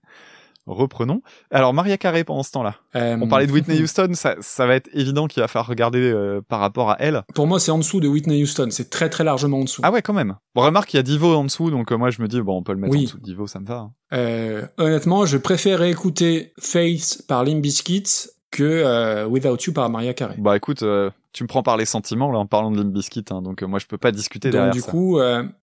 Reprenons. 0.68 1.22
Alors, 1.50 1.72
Maria 1.74 1.96
Carey 1.96 2.24
pendant 2.24 2.42
ce 2.42 2.50
temps-là. 2.52 2.76
Euh, 2.94 3.16
On 3.20 3.26
parlait 3.28 3.46
de 3.46 3.52
Whitney 3.52 3.82
Houston, 3.82 4.10
ça, 4.14 4.36
ça 4.40 4.66
va 4.66 4.74
être 4.74 4.88
évident 4.92 5.26
qu'il 5.26 5.40
va 5.42 5.48
falloir 5.48 5.66
regarder 5.66 5.98
euh, 6.00 6.40
par 6.46 6.60
rapport 6.60 6.90
à 6.90 6.96
elle. 7.00 7.22
Pour 7.34 7.46
moi, 7.46 7.58
c'est 7.58 7.70
en 7.70 7.78
dessous 7.78 8.00
de 8.00 8.08
Whitney 8.08 8.42
Houston. 8.42 8.68
C'est 8.70 8.90
très 8.90 9.08
très 9.08 9.24
largement 9.24 9.60
en 9.60 9.64
dessous. 9.64 9.80
Ah 9.84 9.90
ouais, 9.90 10.02
quand 10.02 10.12
même. 10.12 10.36
Bon, 10.54 10.62
remarque, 10.62 10.92
il 10.94 10.98
y 10.98 11.00
a 11.00 11.02
Divo 11.02 11.34
en 11.34 11.44
dessous, 11.44 11.70
donc 11.70 11.90
euh, 11.92 11.96
moi 11.96 12.10
je 12.10 12.20
me 12.22 12.28
dis, 12.28 12.40
bon, 12.40 12.56
on 12.58 12.62
peut 12.62 12.72
le 12.72 12.78
mettre 12.78 12.92
Oui. 12.92 13.00
en 13.00 13.02
dessous 13.04 13.18
de 13.18 13.24
Divo, 13.24 13.46
ça 13.46 13.60
me 13.60 13.66
va. 13.66 13.74
hein. 13.78 13.92
Euh, 14.12 14.66
honnêtement, 14.78 15.26
je 15.26 15.36
préfère 15.38 15.82
écouter 15.82 16.52
Faith 16.58 17.22
par 17.28 17.44
Limp 17.44 17.60
Bizkit 17.62 18.04
que 18.50 18.62
euh, 18.64 19.26
Without 19.26 19.56
You 19.66 19.72
par 19.72 19.90
Maria 19.90 20.14
Carey. 20.14 20.36
Bah 20.38 20.56
écoute, 20.56 20.82
euh, 20.82 21.10
tu 21.34 21.42
me 21.42 21.48
prends 21.48 21.62
par 21.62 21.76
les 21.76 21.84
sentiments 21.84 22.32
là 22.32 22.38
en 22.38 22.46
parlant 22.46 22.70
de 22.70 22.78
Limp 22.78 22.92
Bizkit, 22.92 23.24
hein, 23.30 23.42
donc 23.42 23.62
euh, 23.62 23.66
moi 23.66 23.78
je 23.78 23.86
peux 23.86 23.98
pas 23.98 24.10
discuter 24.10 24.48
Donc 24.48 24.52
derrière 24.54 24.72
du 24.72 24.80
ça. 24.80 24.90
coup, 24.90 25.18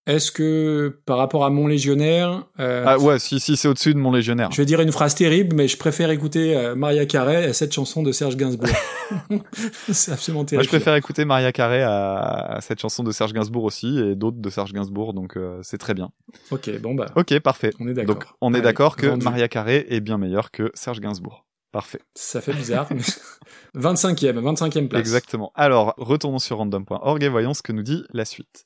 est-ce 0.06 0.32
que 0.32 1.00
par 1.08 1.18
rapport 1.18 1.44
à 1.46 1.50
Mon 1.50 1.66
Légionnaire, 1.68 2.44
Ah 2.60 3.00
ouais, 3.00 3.18
si 3.20 3.40
si 3.40 3.58
c'est 3.58 3.68
au-dessus 3.68 3.94
de 3.96 4.00
mon 4.00 4.12
légionnaire. 4.12 4.50
je 4.52 4.58
vais 4.62 4.66
dire 4.66 4.80
une 4.82 4.92
phrase 4.92 5.16
terrible, 5.16 5.56
mais 5.56 5.68
je 5.68 5.78
préfère 5.78 6.12
écouter 6.12 6.74
Maria 6.76 7.06
Carey 7.08 7.46
à 7.48 7.54
cette 7.54 7.74
chanson 7.74 8.04
de 8.04 8.12
Serge 8.12 8.38
Gainsbourg. 8.38 8.70
c'est 9.92 10.12
absolument 10.12 10.42
Moi 10.42 10.46
terrible. 10.48 10.64
je 10.66 10.70
préfère 10.70 10.96
écouter 10.96 11.26
Maria 11.26 11.52
Carey 11.52 11.82
à, 11.82 12.18
à 12.58 12.62
cette 12.62 12.80
chanson 12.80 13.04
de 13.04 13.12
Serge 13.12 13.34
Gainsbourg 13.34 13.64
aussi 13.64 13.98
et 14.00 14.16
d'autres 14.16 14.38
de 14.40 14.50
Serge 14.50 14.74
Gainsbourg, 14.74 15.14
donc 15.14 15.38
c'est 15.64 15.80
très 15.80 15.94
bien. 15.96 16.10
Ok, 16.52 16.70
bon 16.82 16.94
bah, 16.96 17.08
Ok, 17.16 17.38
parfait. 17.40 17.72
on 17.80 17.88
est 17.88 17.94
d'accord. 17.94 18.16
Donc 18.16 18.26
on 18.42 18.54
est 18.54 18.62
d'accord 18.62 18.96
que. 18.96 19.08
Maria 19.24 19.48
Carey 19.48 19.86
est 19.90 20.02
bien 20.02 20.18
meilleure 20.20 20.52
que 20.52 20.72
Serge 20.76 21.00
Gainsbourg. 21.00 21.46
Parfait. 21.76 22.00
Ça 22.16 22.40
fait 22.40 22.54
bizarre. 22.54 22.88
mais... 22.90 23.02
25e, 23.76 24.40
25e 24.40 24.88
place. 24.88 25.02
Exactement. 25.02 25.52
Alors, 25.56 25.94
retournons 25.98 26.40
sur 26.40 26.56
random.org 26.56 27.22
et 27.22 27.28
voyons 27.28 27.54
ce 27.54 27.62
que 27.62 27.74
nous 27.74 27.84
dit 27.84 28.06
la 28.14 28.24
suite. 28.24 28.66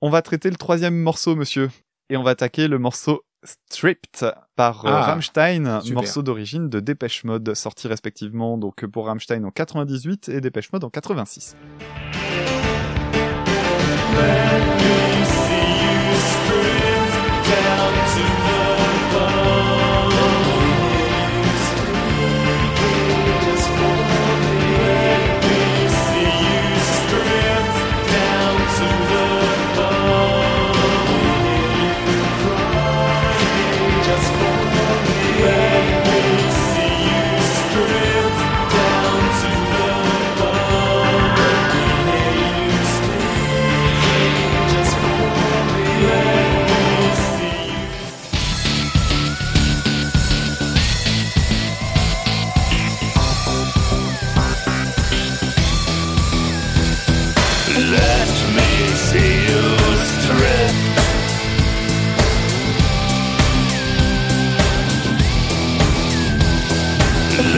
On 0.00 0.08
va 0.08 0.22
traiter 0.22 0.50
le 0.50 0.56
troisième 0.56 0.94
morceau, 0.94 1.34
monsieur. 1.34 1.68
Et 2.10 2.16
on 2.16 2.22
va 2.22 2.30
attaquer 2.30 2.68
le 2.68 2.78
morceau 2.78 3.24
Stripped 3.42 4.32
par 4.54 4.86
euh, 4.86 4.88
Ah, 4.88 5.02
Rammstein, 5.02 5.80
super. 5.80 5.94
morceau 5.96 6.22
d'origine 6.22 6.68
de 6.68 6.78
Dépêche 6.78 7.24
Mode, 7.24 7.54
sorti 7.54 7.88
respectivement 7.88 8.56
donc 8.56 8.86
pour 8.86 9.06
Rammstein 9.06 9.44
en 9.44 9.50
98 9.50 10.28
et 10.28 10.40
Dépêche 10.40 10.72
Mode 10.72 10.84
en 10.84 10.90
86. 10.90 11.56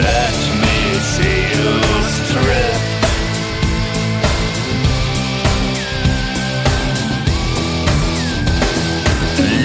Let 0.07 0.37
me 0.63 0.77
see 1.13 1.41
you 1.53 1.69
strip. 2.15 2.81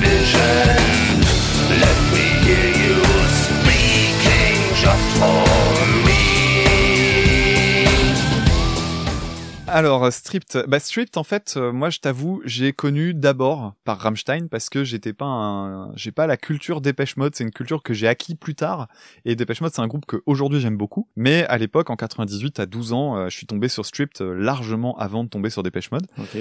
Let 1.85 1.99
me 2.15 2.27
hear 2.47 2.69
you 2.83 2.99
speaking 3.45 4.59
just 4.83 5.09
for 5.19 5.52
Alors, 9.73 10.05
euh, 10.05 10.11
Stripped, 10.11 10.67
bah 10.69 10.79
Stripped, 10.79 11.17
en 11.17 11.25
fait, 11.25 11.55
euh, 11.57 11.73
moi, 11.73 11.89
je 11.89 11.99
t'avoue, 11.99 12.43
j'ai 12.45 12.75
connu 12.75 13.15
d'abord 13.15 13.73
par 13.85 13.99
Rammstein 13.99 14.49
parce 14.49 14.69
que 14.69 14.85
j'étais 14.85 15.15
pas 15.15 15.25
un, 15.25 15.97
j'ai 15.97 16.13
pas 16.13 16.27
la 16.27 16.37
culture 16.37 16.83
Dépêche 16.83 17.17
Mode, 17.17 17.35
c'est 17.35 17.43
une 17.43 17.53
culture 17.53 17.83
que 17.83 17.95
j'ai 17.95 18.07
acquis 18.07 18.35
plus 18.35 18.55
tard. 18.55 18.89
Et 19.25 19.35
Dépêche 19.35 19.63
Mode, 19.63 19.73
c'est 19.73 19.81
un 19.81 19.87
groupe 19.87 20.05
que 20.05 20.23
aujourd'hui 20.27 20.61
j'aime 20.61 20.77
beaucoup. 20.77 21.09
Mais 21.17 21.47
à 21.47 21.57
l'époque, 21.57 21.89
en 21.89 21.97
98, 21.97 22.61
à 22.61 22.67
12 22.67 22.93
ans, 22.93 23.17
euh, 23.17 23.29
je 23.31 23.37
suis 23.37 23.47
tombé 23.47 23.69
sur 23.69 23.87
Stripped 23.87 24.21
euh, 24.21 24.35
largement 24.35 24.95
avant 24.99 25.25
de 25.25 25.31
tomber 25.31 25.49
sur 25.49 25.63
Dépêche 25.63 25.91
Mode. 25.91 26.07
Ok. 26.19 26.37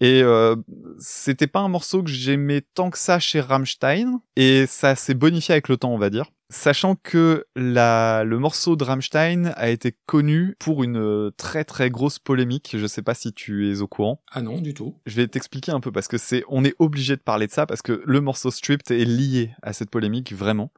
Et 0.00 0.22
euh, 0.22 0.56
c'était 0.98 1.46
pas 1.46 1.60
un 1.60 1.68
morceau 1.68 2.02
que 2.02 2.08
j'aimais 2.08 2.62
tant 2.62 2.88
que 2.88 2.96
ça 2.96 3.18
chez 3.18 3.40
Rammstein, 3.40 4.20
et 4.36 4.64
ça 4.66 4.94
s'est 4.94 5.12
bonifié 5.12 5.52
avec 5.52 5.68
le 5.68 5.76
temps, 5.76 5.92
on 5.92 5.98
va 5.98 6.08
dire. 6.08 6.30
Sachant 6.52 6.96
que 6.96 7.46
la, 7.54 8.24
le 8.24 8.40
morceau 8.40 8.74
de 8.74 8.82
Rammstein 8.82 9.52
a 9.54 9.68
été 9.68 9.94
connu 10.06 10.56
pour 10.58 10.82
une 10.82 10.98
euh, 10.98 11.30
très 11.36 11.62
très 11.62 11.90
grosse 11.90 12.18
polémique. 12.18 12.74
Je 12.76 12.88
sais 12.88 13.02
pas 13.02 13.14
si 13.14 13.32
tu 13.32 13.70
es 13.70 13.80
au 13.82 13.86
courant. 13.86 14.20
Ah 14.32 14.42
non, 14.42 14.60
du 14.60 14.74
tout. 14.74 14.96
Je 15.06 15.14
vais 15.14 15.28
t'expliquer 15.28 15.70
un 15.70 15.78
peu 15.78 15.92
parce 15.92 16.08
que 16.08 16.18
c'est, 16.18 16.42
on 16.48 16.64
est 16.64 16.74
obligé 16.80 17.14
de 17.14 17.22
parler 17.22 17.46
de 17.46 17.52
ça 17.52 17.66
parce 17.66 17.82
que 17.82 18.02
le 18.04 18.20
morceau 18.20 18.50
Stripped 18.50 18.90
est 18.90 19.04
lié 19.04 19.52
à 19.62 19.72
cette 19.72 19.90
polémique 19.90 20.32
vraiment. 20.32 20.72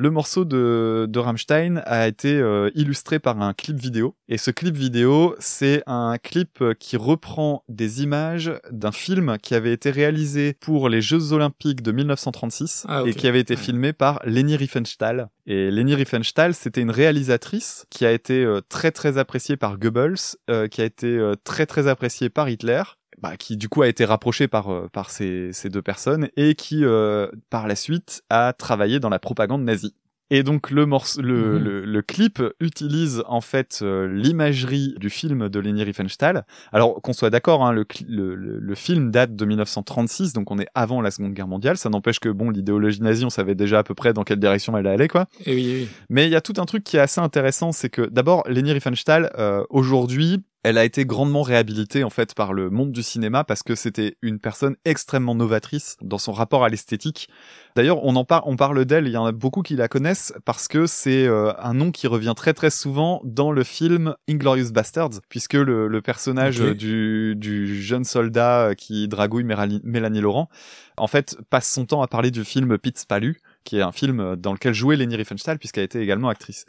Le 0.00 0.08
morceau 0.08 0.46
de, 0.46 1.04
de 1.10 1.18
Rammstein 1.18 1.82
a 1.84 2.08
été 2.08 2.32
euh, 2.32 2.70
illustré 2.74 3.18
par 3.18 3.42
un 3.42 3.52
clip 3.52 3.76
vidéo. 3.76 4.16
Et 4.30 4.38
ce 4.38 4.50
clip 4.50 4.74
vidéo, 4.74 5.36
c'est 5.40 5.82
un 5.86 6.16
clip 6.16 6.62
euh, 6.62 6.72
qui 6.72 6.96
reprend 6.96 7.64
des 7.68 8.02
images 8.02 8.50
d'un 8.70 8.92
film 8.92 9.36
qui 9.42 9.54
avait 9.54 9.74
été 9.74 9.90
réalisé 9.90 10.54
pour 10.58 10.88
les 10.88 11.02
Jeux 11.02 11.34
Olympiques 11.34 11.82
de 11.82 11.92
1936 11.92 12.86
Ah, 12.88 13.02
et 13.04 13.12
qui 13.12 13.28
avait 13.28 13.40
été 13.40 13.56
filmé 13.56 13.92
par 13.92 14.22
Leni 14.24 14.56
Riefenstahl. 14.56 15.28
Et 15.46 15.70
Leni 15.70 15.94
Riefenstahl, 15.94 16.54
c'était 16.54 16.80
une 16.80 16.90
réalisatrice 16.90 17.84
qui 17.90 18.06
a 18.06 18.12
été 18.12 18.42
euh, 18.42 18.62
très 18.66 18.92
très 18.92 19.18
appréciée 19.18 19.58
par 19.58 19.76
Goebbels, 19.76 20.38
euh, 20.48 20.66
qui 20.66 20.80
a 20.80 20.86
été 20.86 21.20
très 21.44 21.66
très 21.66 21.88
appréciée 21.88 22.30
par 22.30 22.48
Hitler 22.48 22.84
bah, 23.22 23.36
qui 23.36 23.56
du 23.56 23.68
coup 23.68 23.82
a 23.82 23.88
été 23.88 24.04
rapproché 24.04 24.48
par 24.48 24.70
euh, 24.72 24.88
par 24.92 25.10
ces, 25.10 25.52
ces 25.52 25.68
deux 25.68 25.82
personnes 25.82 26.28
et 26.36 26.54
qui 26.54 26.84
euh, 26.84 27.28
par 27.50 27.68
la 27.68 27.76
suite 27.76 28.22
a 28.30 28.52
travaillé 28.52 29.00
dans 29.00 29.10
la 29.10 29.18
propagande 29.18 29.62
nazie. 29.62 29.94
Et 30.32 30.44
donc 30.44 30.70
le 30.70 30.86
morceau, 30.86 31.20
le, 31.22 31.58
Mhm. 31.58 31.64
le, 31.64 31.84
le 31.84 32.02
clip 32.02 32.40
utilise 32.60 33.24
en 33.26 33.40
fait 33.40 33.80
euh, 33.82 34.06
l'imagerie 34.06 34.94
du 35.00 35.10
film 35.10 35.48
de 35.48 35.58
Leni 35.58 35.82
Riefenstahl. 35.82 36.44
Alors 36.72 37.02
qu'on 37.02 37.12
soit 37.12 37.30
d'accord, 37.30 37.66
hein, 37.66 37.72
le, 37.72 37.84
le, 38.08 38.36
le, 38.36 38.58
le 38.60 38.74
film 38.76 39.10
date 39.10 39.34
de 39.34 39.44
1936, 39.44 40.32
donc 40.32 40.52
on 40.52 40.60
est 40.60 40.68
avant 40.76 41.00
la 41.00 41.10
Seconde 41.10 41.34
Guerre 41.34 41.48
mondiale. 41.48 41.76
Ça 41.78 41.90
n'empêche 41.90 42.20
que 42.20 42.28
bon, 42.28 42.50
l'idéologie 42.50 43.02
nazie, 43.02 43.24
on 43.24 43.30
savait 43.30 43.56
déjà 43.56 43.80
à 43.80 43.82
peu 43.82 43.94
près 43.96 44.12
dans 44.12 44.22
quelle 44.22 44.38
direction 44.38 44.76
elle 44.78 44.86
allait, 44.86 45.08
quoi. 45.08 45.26
Et 45.46 45.52
oui, 45.54 45.74
oui. 45.80 45.88
Mais 46.10 46.26
il 46.26 46.30
y 46.30 46.36
a 46.36 46.40
tout 46.40 46.54
un 46.58 46.64
truc 46.64 46.84
qui 46.84 46.96
est 46.96 47.00
assez 47.00 47.20
intéressant, 47.20 47.72
c'est 47.72 47.90
que 47.90 48.02
d'abord, 48.02 48.44
Leni 48.48 48.72
Riefenstahl, 48.72 49.32
euh, 49.36 49.64
aujourd'hui, 49.68 50.44
elle 50.62 50.76
a 50.76 50.84
été 50.84 51.06
grandement 51.06 51.42
réhabilitée 51.42 52.04
en 52.04 52.10
fait 52.10 52.34
par 52.34 52.52
le 52.52 52.68
monde 52.68 52.92
du 52.92 53.02
cinéma 53.02 53.44
parce 53.44 53.62
que 53.62 53.74
c'était 53.74 54.16
une 54.20 54.38
personne 54.38 54.76
extrêmement 54.84 55.34
novatrice 55.34 55.96
dans 56.02 56.18
son 56.18 56.32
rapport 56.32 56.64
à 56.64 56.68
l'esthétique. 56.68 57.28
D'ailleurs, 57.76 58.04
on 58.04 58.14
en 58.16 58.24
parle, 58.24 58.42
on 58.44 58.56
parle 58.56 58.84
d'elle, 58.84 59.06
il 59.06 59.12
y 59.12 59.16
en 59.16 59.24
a 59.24 59.32
beaucoup 59.32 59.62
qui 59.62 59.74
la 59.76 59.88
connaissent 59.88 60.34
parce 60.44 60.68
que 60.68 60.86
c'est 60.86 61.26
euh, 61.26 61.52
un 61.58 61.72
nom 61.72 61.92
qui 61.92 62.06
revient 62.06 62.34
très 62.36 62.52
très 62.52 62.70
souvent 62.70 63.22
dans 63.24 63.52
le 63.52 63.64
film 63.64 64.14
Inglorious 64.28 64.70
Bastards, 64.70 65.20
puisque 65.28 65.54
le, 65.54 65.88
le 65.88 66.02
personnage 66.02 66.60
du, 66.60 67.34
du 67.36 67.82
jeune 67.82 68.04
soldat 68.04 68.68
euh, 68.68 68.74
qui 68.74 69.08
dragouille 69.08 69.44
Mélanie, 69.44 69.80
Mélanie 69.82 70.20
Laurent, 70.20 70.50
en 70.98 71.06
fait, 71.06 71.38
passe 71.48 71.70
son 71.70 71.86
temps 71.86 72.02
à 72.02 72.08
parler 72.08 72.30
du 72.30 72.44
film 72.44 72.76
Pitts 72.76 73.06
Palu, 73.08 73.40
qui 73.64 73.78
est 73.78 73.82
un 73.82 73.92
film 73.92 74.36
dans 74.36 74.52
lequel 74.52 74.74
jouait 74.74 74.96
Leni 74.96 75.16
Riefenstahl 75.16 75.58
puisqu'elle 75.58 75.84
était 75.84 76.02
également 76.02 76.28
actrice. 76.28 76.66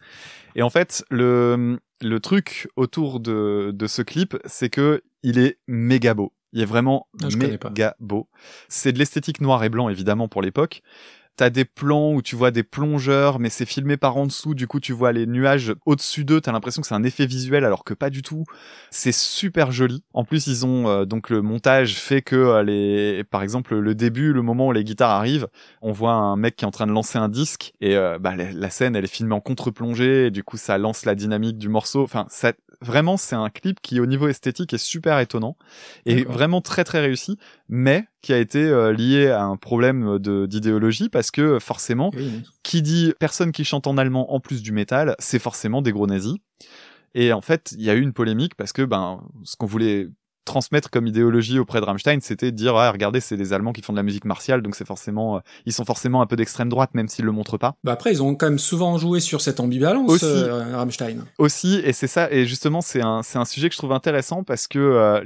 Et 0.55 0.61
en 0.61 0.69
fait, 0.69 1.03
le, 1.09 1.79
le 2.01 2.19
truc 2.19 2.67
autour 2.75 3.19
de, 3.19 3.71
de 3.73 3.87
ce 3.87 4.01
clip, 4.01 4.37
c'est 4.45 4.69
que 4.69 5.03
il 5.23 5.37
est 5.39 5.57
méga 5.67 6.13
beau. 6.13 6.33
Il 6.53 6.61
est 6.61 6.65
vraiment 6.65 7.07
Ah, 7.21 7.27
méga 7.69 7.95
beau. 7.99 8.27
C'est 8.67 8.91
de 8.91 8.99
l'esthétique 8.99 9.39
noir 9.41 9.63
et 9.63 9.69
blanc, 9.69 9.87
évidemment, 9.89 10.27
pour 10.27 10.41
l'époque. 10.41 10.81
T'as 11.41 11.49
des 11.49 11.65
plans 11.65 12.13
où 12.13 12.21
tu 12.21 12.35
vois 12.35 12.51
des 12.51 12.61
plongeurs, 12.61 13.39
mais 13.39 13.49
c'est 13.49 13.65
filmé 13.65 13.97
par 13.97 14.15
en 14.15 14.27
dessous, 14.27 14.53
du 14.53 14.67
coup 14.67 14.79
tu 14.79 14.93
vois 14.93 15.11
les 15.11 15.25
nuages 15.25 15.73
au-dessus 15.87 16.23
d'eux, 16.23 16.39
t'as 16.39 16.51
l'impression 16.51 16.83
que 16.83 16.87
c'est 16.87 16.93
un 16.93 17.01
effet 17.01 17.25
visuel 17.25 17.65
alors 17.65 17.83
que 17.83 17.95
pas 17.95 18.11
du 18.11 18.21
tout. 18.21 18.43
C'est 18.91 19.11
super 19.11 19.71
joli. 19.71 20.03
En 20.13 20.23
plus 20.23 20.45
ils 20.45 20.67
ont 20.67 20.87
euh, 20.87 21.05
donc 21.05 21.31
le 21.31 21.41
montage 21.41 21.95
fait 21.95 22.21
que 22.21 22.35
euh, 22.35 22.61
les, 22.61 23.23
par 23.23 23.41
exemple 23.41 23.75
le 23.75 23.95
début, 23.95 24.33
le 24.33 24.43
moment 24.43 24.67
où 24.67 24.71
les 24.71 24.83
guitares 24.83 25.09
arrivent, 25.09 25.47
on 25.81 25.91
voit 25.91 26.13
un 26.13 26.35
mec 26.35 26.57
qui 26.57 26.63
est 26.63 26.67
en 26.67 26.71
train 26.71 26.85
de 26.85 26.91
lancer 26.91 27.17
un 27.17 27.27
disque 27.27 27.73
et 27.81 27.97
euh, 27.97 28.19
bah, 28.19 28.35
la, 28.35 28.51
la 28.51 28.69
scène 28.69 28.95
elle 28.95 29.05
est 29.05 29.11
filmée 29.11 29.33
en 29.33 29.41
contre-plongée 29.41 30.27
et 30.27 30.29
du 30.29 30.43
coup 30.43 30.57
ça 30.57 30.77
lance 30.77 31.05
la 31.05 31.15
dynamique 31.15 31.57
du 31.57 31.69
morceau. 31.69 32.03
Enfin 32.03 32.27
ça, 32.29 32.53
vraiment 32.81 33.17
c'est 33.17 33.35
un 33.35 33.49
clip 33.49 33.79
qui 33.81 33.99
au 33.99 34.05
niveau 34.05 34.27
esthétique 34.27 34.75
est 34.75 34.77
super 34.77 35.17
étonnant 35.17 35.57
et 36.05 36.23
vraiment 36.23 36.61
très 36.61 36.83
très 36.83 36.99
réussi, 36.99 37.39
mais 37.67 38.05
qui 38.21 38.33
a 38.33 38.37
été 38.37 38.63
euh, 38.63 38.93
lié 38.93 39.29
à 39.29 39.43
un 39.43 39.57
problème 39.57 40.19
de 40.19 40.45
d'idéologie 40.45 41.09
parce 41.09 41.31
que 41.31 41.59
forcément 41.59 42.11
oui. 42.15 42.43
qui 42.63 42.81
dit 42.81 43.13
personne 43.19 43.51
qui 43.51 43.63
chante 43.63 43.87
en 43.87 43.97
allemand 43.97 44.33
en 44.33 44.39
plus 44.39 44.61
du 44.61 44.71
métal, 44.71 45.15
c'est 45.19 45.39
forcément 45.39 45.81
des 45.81 45.91
gros 45.91 46.07
nazis. 46.07 46.35
Et 47.13 47.33
en 47.33 47.41
fait, 47.41 47.73
il 47.77 47.83
y 47.83 47.89
a 47.89 47.93
eu 47.93 48.01
une 48.01 48.13
polémique 48.13 48.55
parce 48.55 48.71
que 48.73 48.83
ben 48.83 49.21
ce 49.43 49.55
qu'on 49.55 49.65
voulait 49.65 50.07
transmettre 50.43 50.89
comme 50.89 51.07
idéologie 51.07 51.59
auprès 51.59 51.79
de 51.81 51.85
Rammstein, 51.85 52.19
c'était 52.21 52.51
de 52.51 52.55
dire 52.55 52.75
ah, 52.75 52.91
regardez, 52.91 53.19
c'est 53.19 53.37
des 53.37 53.53
Allemands 53.53 53.73
qui 53.73 53.81
font 53.81 53.93
de 53.93 53.97
la 53.97 54.03
musique 54.03 54.25
martiale, 54.25 54.61
donc 54.61 54.75
c'est 54.75 54.87
forcément 54.87 55.37
euh, 55.37 55.39
ils 55.65 55.73
sont 55.73 55.85
forcément 55.85 56.21
un 56.21 56.25
peu 56.25 56.35
d'extrême 56.35 56.69
droite 56.69 56.91
même 56.93 57.07
s'ils 57.07 57.25
le 57.25 57.31
montrent 57.31 57.57
pas. 57.57 57.75
Bah 57.83 57.91
après, 57.91 58.11
ils 58.11 58.23
ont 58.23 58.35
quand 58.35 58.47
même 58.47 58.59
souvent 58.59 58.97
joué 58.97 59.19
sur 59.19 59.41
cette 59.41 59.59
ambivalence, 59.59 60.09
Aussi. 60.09 60.25
euh, 60.25 60.75
Rammstein. 60.75 61.25
Aussi 61.37 61.81
et 61.83 61.93
c'est 61.93 62.07
ça 62.07 62.31
et 62.31 62.45
justement 62.45 62.81
c'est 62.81 63.01
un 63.01 63.21
c'est 63.23 63.37
un 63.37 63.45
sujet 63.45 63.69
que 63.69 63.73
je 63.73 63.79
trouve 63.79 63.91
intéressant 63.91 64.43
parce 64.43 64.67
que 64.67 64.79
euh, 64.79 65.23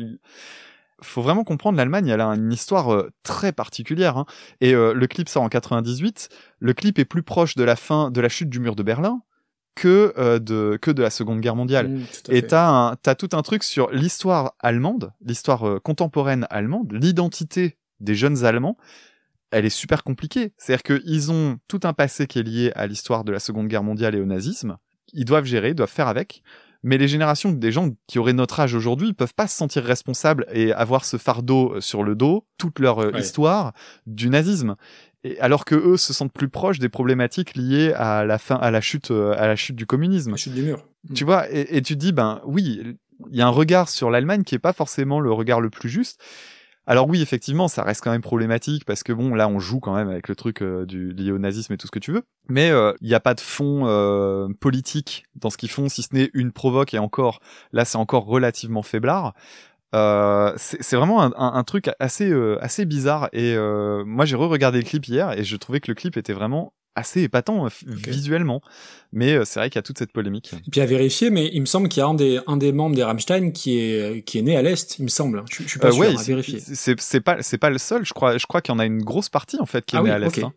faut 1.01 1.21
vraiment 1.21 1.43
comprendre 1.43 1.77
l'Allemagne, 1.77 2.07
elle 2.07 2.21
a 2.21 2.27
une 2.27 2.51
histoire 2.51 2.93
euh, 2.93 3.11
très 3.23 3.51
particulière 3.51 4.17
hein. 4.17 4.25
et 4.61 4.73
euh, 4.73 4.93
le 4.93 5.07
clip 5.07 5.29
sort 5.29 5.43
en 5.43 5.49
98, 5.49 6.29
le 6.59 6.73
clip 6.73 6.99
est 6.99 7.05
plus 7.05 7.23
proche 7.23 7.55
de 7.55 7.63
la 7.63 7.75
fin 7.75 8.11
de 8.11 8.21
la 8.21 8.29
chute 8.29 8.49
du 8.49 8.59
mur 8.59 8.75
de 8.75 8.83
Berlin 8.83 9.21
que 9.75 10.13
euh, 10.17 10.39
de 10.39 10.79
que 10.81 10.91
de 10.91 11.01
la 11.01 11.09
Seconde 11.09 11.41
Guerre 11.41 11.55
mondiale. 11.55 11.89
Mm, 11.89 12.03
à 12.29 12.33
Et 12.33 12.47
t'as 12.47 12.95
t'as 13.01 13.15
tout 13.15 13.29
un 13.33 13.41
truc 13.41 13.63
sur 13.63 13.91
l'histoire 13.91 14.53
allemande, 14.59 15.11
l'histoire 15.21 15.81
contemporaine 15.81 16.47
allemande, 16.49 16.93
l'identité 16.93 17.77
des 17.99 18.15
jeunes 18.15 18.45
Allemands. 18.45 18.77
Elle 19.51 19.65
est 19.65 19.69
super 19.69 20.03
compliquée. 20.03 20.53
C'est-à-dire 20.57 20.83
qu'ils 20.83 21.31
ont 21.31 21.59
tout 21.67 21.79
un 21.83 21.93
passé 21.93 22.27
qui 22.27 22.39
est 22.39 22.43
lié 22.43 22.71
à 22.75 22.87
l'histoire 22.87 23.23
de 23.23 23.31
la 23.31 23.39
Seconde 23.39 23.67
Guerre 23.67 23.83
mondiale 23.83 24.15
et 24.15 24.19
au 24.19 24.25
nazisme. 24.25 24.77
Ils 25.13 25.25
doivent 25.25 25.45
gérer, 25.45 25.69
ils 25.69 25.75
doivent 25.75 25.89
faire 25.89 26.07
avec. 26.07 26.41
Mais 26.87 26.97
les 26.99 27.07
générations 27.07 27.51
des 27.51 27.71
gens 27.71 27.89
qui 28.07 28.19
auraient 28.19 28.31
notre 28.33 28.59
âge 28.59 28.75
aujourd'hui 28.75 29.13
peuvent 29.13 29.33
pas 29.33 29.47
se 29.47 29.57
sentir 29.57 29.83
responsables 29.83 30.45
et 30.53 30.71
avoir 30.71 31.03
ce 31.03 31.17
fardeau 31.17 31.73
euh, 31.73 31.81
sur 31.81 32.03
le 32.03 32.13
dos, 32.15 32.45
toute 32.59 32.77
leur 32.79 32.99
euh, 32.99 33.11
Ouais. 33.11 33.19
histoire 33.21 33.73
du 34.05 34.29
nazisme. 34.29 34.75
Et 35.23 35.39
alors 35.39 35.65
que 35.65 35.73
eux 35.73 35.97
se 35.97 36.13
sentent 36.13 36.31
plus 36.31 36.47
proches 36.49 36.77
des 36.77 36.87
problématiques 36.89 37.55
liées 37.55 37.91
à 37.93 38.23
la 38.23 38.37
fin, 38.37 38.55
à 38.57 38.69
la 38.69 38.81
chute, 38.81 39.09
euh, 39.09 39.33
à 39.35 39.47
la 39.47 39.55
chute 39.55 39.75
du 39.75 39.87
communisme. 39.87 40.31
La 40.31 40.37
chute 40.37 40.53
du 40.53 40.61
mur. 40.61 40.85
Tu 41.15 41.23
vois, 41.23 41.51
et, 41.51 41.77
et 41.77 41.81
tu 41.81 41.95
te 41.95 41.99
dis, 41.99 42.11
ben 42.11 42.39
oui, 42.45 42.81
il 43.31 43.35
y 43.35 43.41
a 43.41 43.47
un 43.47 43.49
regard 43.49 43.89
sur 43.89 44.11
l'Allemagne 44.11 44.43
qui 44.43 44.53
est 44.53 44.59
pas 44.59 44.73
forcément 44.73 45.19
le 45.19 45.31
regard 45.31 45.61
le 45.61 45.71
plus 45.71 45.89
juste. 45.89 46.21
Alors 46.87 47.07
oui, 47.07 47.21
effectivement, 47.21 47.67
ça 47.67 47.83
reste 47.83 48.03
quand 48.03 48.11
même 48.11 48.21
problématique 48.21 48.85
parce 48.85 49.03
que 49.03 49.11
bon, 49.11 49.33
là, 49.33 49.47
on 49.47 49.59
joue 49.59 49.79
quand 49.79 49.95
même 49.95 50.09
avec 50.09 50.27
le 50.27 50.35
truc 50.35 50.61
euh, 50.61 50.85
du 50.85 51.13
lié 51.13 51.31
au 51.31 51.39
nazisme 51.39 51.73
et 51.73 51.77
tout 51.77 51.87
ce 51.87 51.91
que 51.91 51.99
tu 51.99 52.11
veux. 52.11 52.23
Mais 52.47 52.69
euh, 52.69 52.93
il 53.01 53.07
n'y 53.07 53.15
a 53.15 53.19
pas 53.19 53.33
de 53.33 53.41
fond 53.41 53.83
euh, 53.85 54.47
politique 54.59 55.25
dans 55.35 55.49
ce 55.49 55.57
qu'ils 55.57 55.71
font, 55.71 55.89
si 55.89 56.03
ce 56.03 56.13
n'est 56.13 56.29
une 56.33 56.51
provoque 56.51 56.93
et 56.93 56.99
encore, 56.99 57.39
là, 57.71 57.85
c'est 57.85 57.97
encore 57.97 58.25
relativement 58.25 58.83
faiblard. 58.83 59.33
Euh, 59.95 60.51
c'est 60.57 60.95
vraiment 60.97 61.21
un, 61.21 61.63
truc 61.63 61.89
assez 61.99 62.29
euh, 62.29 62.57
assez 62.61 62.85
bizarre 62.85 63.29
et 63.31 63.55
euh, 63.55 64.03
moi 64.03 64.25
j'ai 64.25 64.35
re-regardé 64.35 64.79
le 64.79 64.83
clip 64.83 65.07
hier 65.07 65.31
et 65.31 65.45
je 65.45 65.55
trouvais 65.55 65.79
que 65.79 65.89
le 65.89 65.95
clip 65.95 66.17
était 66.17 66.33
vraiment 66.33 66.73
assez 66.95 67.21
épatant 67.23 67.65
euh, 67.65 67.69
visuellement 67.85 68.61
mais 69.11 69.33
euh, 69.35 69.45
c'est 69.45 69.59
vrai 69.59 69.69
qu'il 69.69 69.77
y 69.77 69.79
a 69.79 69.83
toute 69.83 69.97
cette 69.97 70.11
polémique 70.11 70.51
Et 70.67 70.69
puis 70.71 70.81
à 70.81 70.85
vérifier, 70.85 71.29
mais 71.29 71.49
il 71.53 71.61
me 71.61 71.65
semble 71.65 71.87
qu'il 71.89 72.01
y 72.01 72.03
a 72.03 72.07
un 72.07 72.13
des, 72.15 72.39
un 72.47 72.57
des 72.57 72.71
membres 72.73 72.95
des 72.95 73.03
Rammstein 73.03 73.51
qui 73.53 73.77
est, 73.79 74.23
qui 74.25 74.39
est 74.39 74.41
né 74.41 74.57
à 74.57 74.61
l'Est, 74.61 74.97
il 74.99 75.03
me 75.03 75.07
semble. 75.09 75.43
Je, 75.49 75.63
je 75.63 75.67
suis 75.69 75.79
pas 75.79 75.87
Euh, 75.87 75.91
sûr, 75.91 75.99
ouais, 76.01 76.17
à 76.17 76.21
vérifier. 76.23 76.59
c'est 76.59 76.99
c'est 76.99 77.21
pas 77.21 77.41
c'est 77.41 77.57
pas 77.57 77.69
le 77.69 77.77
seul. 77.77 78.05
Je 78.05 78.13
crois 78.13 78.37
je 78.37 78.45
crois 78.45 78.61
qu'il 78.61 78.73
y 78.73 78.75
en 78.75 78.79
a 78.79 78.85
une 78.85 79.01
grosse 79.03 79.29
partie 79.29 79.57
en 79.59 79.65
fait 79.65 79.85
qui 79.85 79.95
est 79.95 79.99
Ah 79.99 80.03
née 80.03 80.09
oui, 80.09 80.15
à 80.15 80.19
l'est. 80.19 80.27
ok. 80.37 80.43
hein. 80.43 80.53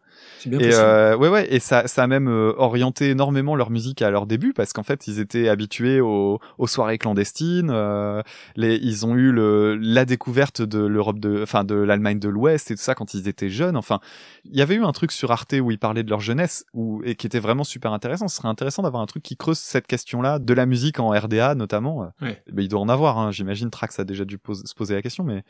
Bien 0.46 0.58
Et 0.58 0.70
euh, 0.74 1.16
ouais, 1.16 1.28
ouais, 1.28 1.52
et 1.52 1.60
ça, 1.60 1.86
ça 1.86 2.04
a 2.04 2.06
même 2.06 2.28
euh, 2.28 2.52
orienté 2.56 3.10
énormément 3.10 3.56
leur 3.56 3.70
musique 3.70 4.02
à 4.02 4.10
leur 4.10 4.26
début 4.26 4.52
parce 4.52 4.72
qu'en 4.72 4.82
fait, 4.82 5.06
ils 5.06 5.18
étaient 5.20 5.48
habitués 5.48 6.00
aux, 6.00 6.38
aux 6.58 6.66
soirées 6.66 6.98
clandestines. 6.98 7.70
euh, 7.70 8.22
les, 8.56 8.76
ils 8.76 9.06
ont 9.06 9.14
eu 9.16 9.32
le, 9.32 9.76
la 9.76 10.04
découverte 10.04 10.62
de 10.62 10.78
l'Europe 10.78 11.18
de, 11.18 11.42
enfin, 11.42 11.64
de 11.64 11.74
l'Allemagne 11.74 12.18
de 12.18 12.28
l'Ouest 12.28 12.70
et 12.70 12.74
tout 12.76 12.82
ça 12.82 12.94
quand 12.94 13.14
ils 13.14 13.28
étaient 13.28 13.48
jeunes. 13.50 13.76
Enfin, 13.76 14.00
il 14.44 14.56
y 14.56 14.62
avait 14.62 14.74
eu 14.76 14.84
un 14.84 14.92
truc 14.92 15.12
sur 15.12 15.30
Arte 15.30 15.54
où 15.60 15.70
ils 15.70 15.78
parlaient 15.78 16.04
de 16.04 16.10
leur 16.10 16.20
jeunesse 16.20 16.64
ou 16.74 17.02
et 17.04 17.14
qui 17.14 17.26
était 17.26 17.40
vraiment 17.40 17.64
super 17.64 17.92
intéressant. 17.92 18.28
Ce 18.28 18.36
serait 18.36 18.48
intéressant 18.48 18.82
d'avoir 18.82 19.02
un 19.02 19.06
truc 19.06 19.22
qui 19.22 19.36
creuse 19.36 19.58
cette 19.58 19.86
question-là 19.86 20.38
de 20.38 20.54
la 20.54 20.66
musique 20.66 21.00
en 21.00 21.10
RDA 21.10 21.54
notamment. 21.54 22.12
Ouais. 22.20 22.42
ben, 22.52 22.62
il 22.62 22.68
doit 22.68 22.80
en 22.80 22.88
avoir, 22.88 23.18
hein. 23.18 23.30
j'imagine. 23.30 23.70
Trax 23.70 23.98
a 23.98 24.04
déjà 24.04 24.24
dû 24.24 24.38
pose- 24.38 24.64
se 24.64 24.74
poser 24.74 24.94
la 24.94 25.02
question, 25.02 25.24
mais 25.24 25.42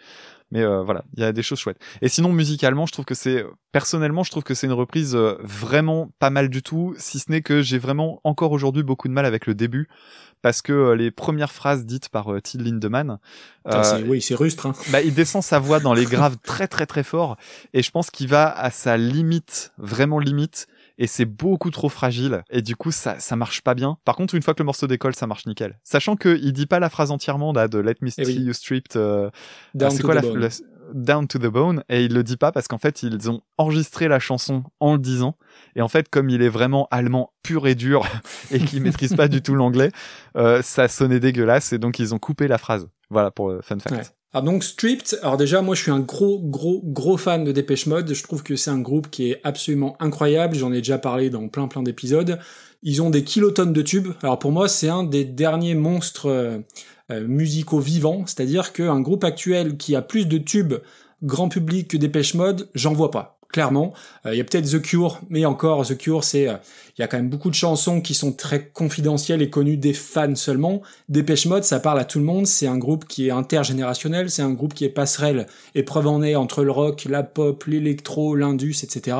mais 0.51 0.63
euh, 0.63 0.83
voilà, 0.83 1.05
il 1.17 1.21
y 1.21 1.25
a 1.25 1.33
des 1.33 1.43
choses 1.43 1.59
chouettes. 1.59 1.79
Et 2.03 2.09
sinon, 2.09 2.33
musicalement, 2.33 2.87
je 2.87 2.93
trouve 2.93 3.05
que 3.05 3.15
c'est, 3.15 3.45
personnellement, 3.73 4.23
je 4.23 4.31
trouve 4.31 4.45
que 4.45 4.55
c'est 4.55 4.67
une 4.67 4.73
reprise 4.73 5.15
euh, 5.15 5.37
vraiment 5.43 6.11
pas 6.19 6.31
mal 6.31 6.49
du 6.49 6.63
tout, 6.63 6.95
si 6.99 7.19
ce 7.19 7.31
n'est 7.31 7.43
que 7.43 7.63
j'ai 7.63 7.79
vraiment 7.79 8.21
encore 8.25 8.53
aujourd'hui 8.53 8.83
beaucoup 8.83 9.09
de 9.09 9.13
mal 9.13 9.27
avec 9.27 9.47
le 9.47 9.55
début, 9.55 9.89
parce 10.41 10.63
que 10.63 10.73
euh, 10.73 10.95
les 10.97 11.11
premières 11.11 11.53
phrases 11.53 11.85
dites 11.85 12.09
par 12.09 12.33
euh, 12.33 12.41
Till 12.41 12.63
Lindemann, 12.63 13.19
euh, 13.67 13.83
c'est- 13.83 14.03
oui, 14.05 14.23
c'est 14.23 14.35
rustre. 14.35 14.67
Hein. 14.67 14.73
bah, 14.91 15.03
il 15.03 15.13
descend 15.13 15.43
sa 15.43 15.59
voix 15.59 15.81
dans 15.81 15.95
les 15.95 16.05
graves 16.07 16.37
très 16.43 16.69
très 16.69 16.87
très 16.87 17.03
fort, 17.03 17.37
et 17.75 17.83
je 17.83 17.91
pense 17.91 18.11
qu'il 18.11 18.29
va 18.29 18.49
à 18.51 18.71
sa 18.71 18.97
limite, 18.97 19.73
vraiment 19.79 20.19
limite, 20.19 20.67
et 20.99 21.07
c'est 21.07 21.25
beaucoup 21.25 21.71
trop 21.71 21.89
fragile, 21.89 22.43
et 22.51 22.61
du 22.61 22.77
coup 22.77 22.91
ça 22.91 23.19
ça 23.21 23.37
marche 23.37 23.63
pas 23.63 23.75
bien. 23.75 23.97
Par 24.05 24.17
contre, 24.17 24.35
une 24.35 24.43
fois 24.43 24.53
que 24.55 24.59
le 24.63 24.67
morceau 24.67 24.87
décolle, 24.87 25.15
ça 25.15 25.27
marche 25.27 25.47
nickel. 25.47 25.79
Sachant 25.85 26.17
que 26.17 26.39
il 26.43 26.53
dit 26.53 26.67
pas 26.67 26.81
la 26.81 26.91
phrase 26.91 27.11
entièrement 27.11 27.53
là 27.53 27.69
de 27.69 27.79
Let 27.79 27.95
Me 28.03 28.11
Eh 28.19 28.25
oui. 28.27 28.33
See 28.35 28.41
You 28.43 28.53
Stripped. 28.53 28.97
euh, 28.97 29.31
ah, 29.81 29.91
c'est 29.91 30.03
quoi 30.03 30.15
la, 30.15 30.23
la- 30.23 30.49
Down 30.93 31.27
to 31.27 31.39
the 31.39 31.47
Bone 31.47 31.83
et 31.89 32.05
il 32.05 32.15
le 32.15 32.23
dit 32.23 32.37
pas 32.37 32.53
parce 32.53 32.69
qu'en 32.69 32.79
fait 32.79 33.03
ils 33.03 33.31
ont 33.31 33.41
enregistré 33.57 34.09
la 34.09 34.19
chanson 34.19 34.65
en 34.81 34.95
le 34.95 34.99
disant 34.99 35.37
et 35.77 35.83
en 35.83 35.89
fait 35.89 36.09
comme 36.09 36.31
il 36.31 36.43
est 36.43 36.49
vraiment 36.49 36.89
allemand 36.91 37.33
pur 37.43 37.67
et 37.67 37.75
dur 37.75 38.07
et 38.51 38.59
qu'il 38.61 38.83
maîtrise 38.83 39.15
pas 39.15 39.29
du 39.29 39.43
tout 39.43 39.55
l'anglais 39.55 39.91
euh, 40.37 40.63
ça 40.63 40.89
sonnait 40.89 41.21
dégueulasse 41.21 41.73
et 41.73 41.79
donc 41.79 41.99
ils 41.99 42.15
ont 42.15 42.19
coupé 42.19 42.49
la 42.49 42.59
phrase 42.59 42.89
voilà 43.11 43.31
pour 43.31 43.51
le 43.51 43.61
fun 43.63 43.79
fact 43.79 43.97
Ouais. 43.97 44.03
Alors 44.35 44.45
donc 44.45 44.63
Stripped, 44.63 45.19
alors 45.23 45.39
déjà 45.39 45.63
moi 45.63 45.75
je 45.75 45.81
suis 45.81 45.91
un 45.91 46.01
gros 46.01 46.39
gros 46.39 46.83
gros 46.85 47.17
fan 47.17 47.45
de 47.45 47.53
Dépêche 47.53 47.87
Mode, 47.87 48.13
je 48.13 48.23
trouve 48.23 48.43
que 48.43 48.57
c'est 48.57 48.71
un 48.71 48.81
groupe 48.81 49.09
qui 49.09 49.31
est 49.31 49.41
absolument 49.43 49.97
incroyable, 50.01 50.55
j'en 50.55 50.71
ai 50.71 50.79
déjà 50.79 50.99
parlé 50.99 51.31
dans 51.31 51.49
plein 51.49 51.67
plein 51.67 51.83
d'épisodes. 51.83 52.39
Ils 52.83 53.01
ont 53.01 53.09
des 53.09 53.25
kilotonnes 53.25 53.73
de 53.73 53.81
tubes. 53.81 54.13
Alors 54.23 54.39
pour 54.39 54.53
moi 54.53 54.69
c'est 54.69 54.91
un 54.91 55.03
des 55.03 55.25
derniers 55.25 55.75
monstres 55.75 56.27
euh, 56.27 56.59
musicaux 57.11 57.81
vivants, 57.81 58.25
c'est-à-dire 58.27 58.73
qu'un 58.73 59.01
groupe 59.01 59.25
actuel 59.25 59.77
qui 59.77 59.97
a 59.97 60.03
plus 60.03 60.27
de 60.27 60.39
tubes 60.39 60.75
grand 61.23 61.49
public 61.49 61.89
que 61.89 61.97
Dépêche 61.97 62.35
Mode, 62.35 62.69
j'en 62.75 62.93
vois 62.93 63.11
pas. 63.11 63.39
Clairement, 63.51 63.95
Euh, 64.27 64.35
il 64.35 64.39
y 64.39 64.43
a 64.43 64.45
peut-être 64.45 64.71
The 64.71 64.83
Cure, 64.83 65.21
mais 65.31 65.47
encore 65.47 65.87
The 65.87 65.97
Cure, 65.97 66.23
c'est 66.23 66.49
euh, 66.49 66.57
il 66.99 67.01
y 67.01 67.03
a 67.05 67.09
quand 67.09 67.17
même 67.17 67.31
beaucoup 67.31 67.49
de 67.49 67.55
chansons 67.55 68.03
qui 68.03 68.13
sont 68.13 68.33
très 68.33 68.69
confidentielles 68.69 69.41
et 69.41 69.49
connues 69.49 69.79
des 69.79 69.95
fans 69.95 70.35
seulement. 70.35 70.83
Dépêche 71.09 71.47
Mode, 71.47 71.65
ça 71.65 71.81
parle 71.81 71.99
à 71.99 72.05
tout 72.05 72.19
le 72.19 72.27
monde. 72.27 72.47
C'est 72.47 72.67
un 72.67 72.77
groupe 72.77 73.07
qui 73.07 73.29
est 73.29 73.31
intergénérationnel. 73.31 74.29
C'est 74.31 74.43
un 74.43 74.51
groupe 74.51 74.75
qui 74.75 74.85
est 74.85 74.91
passerelle 74.91 75.47
et 75.75 75.83
preuve 75.83 76.09
en 76.09 76.23
est 76.23 76.37
entre 76.37 76.63
le 76.63 76.71
rock, 76.71 77.07
la 77.09 77.23
pop, 77.23 77.65
l'électro, 77.65 78.35
l'indus, 78.35 78.85
etc. 78.85 79.17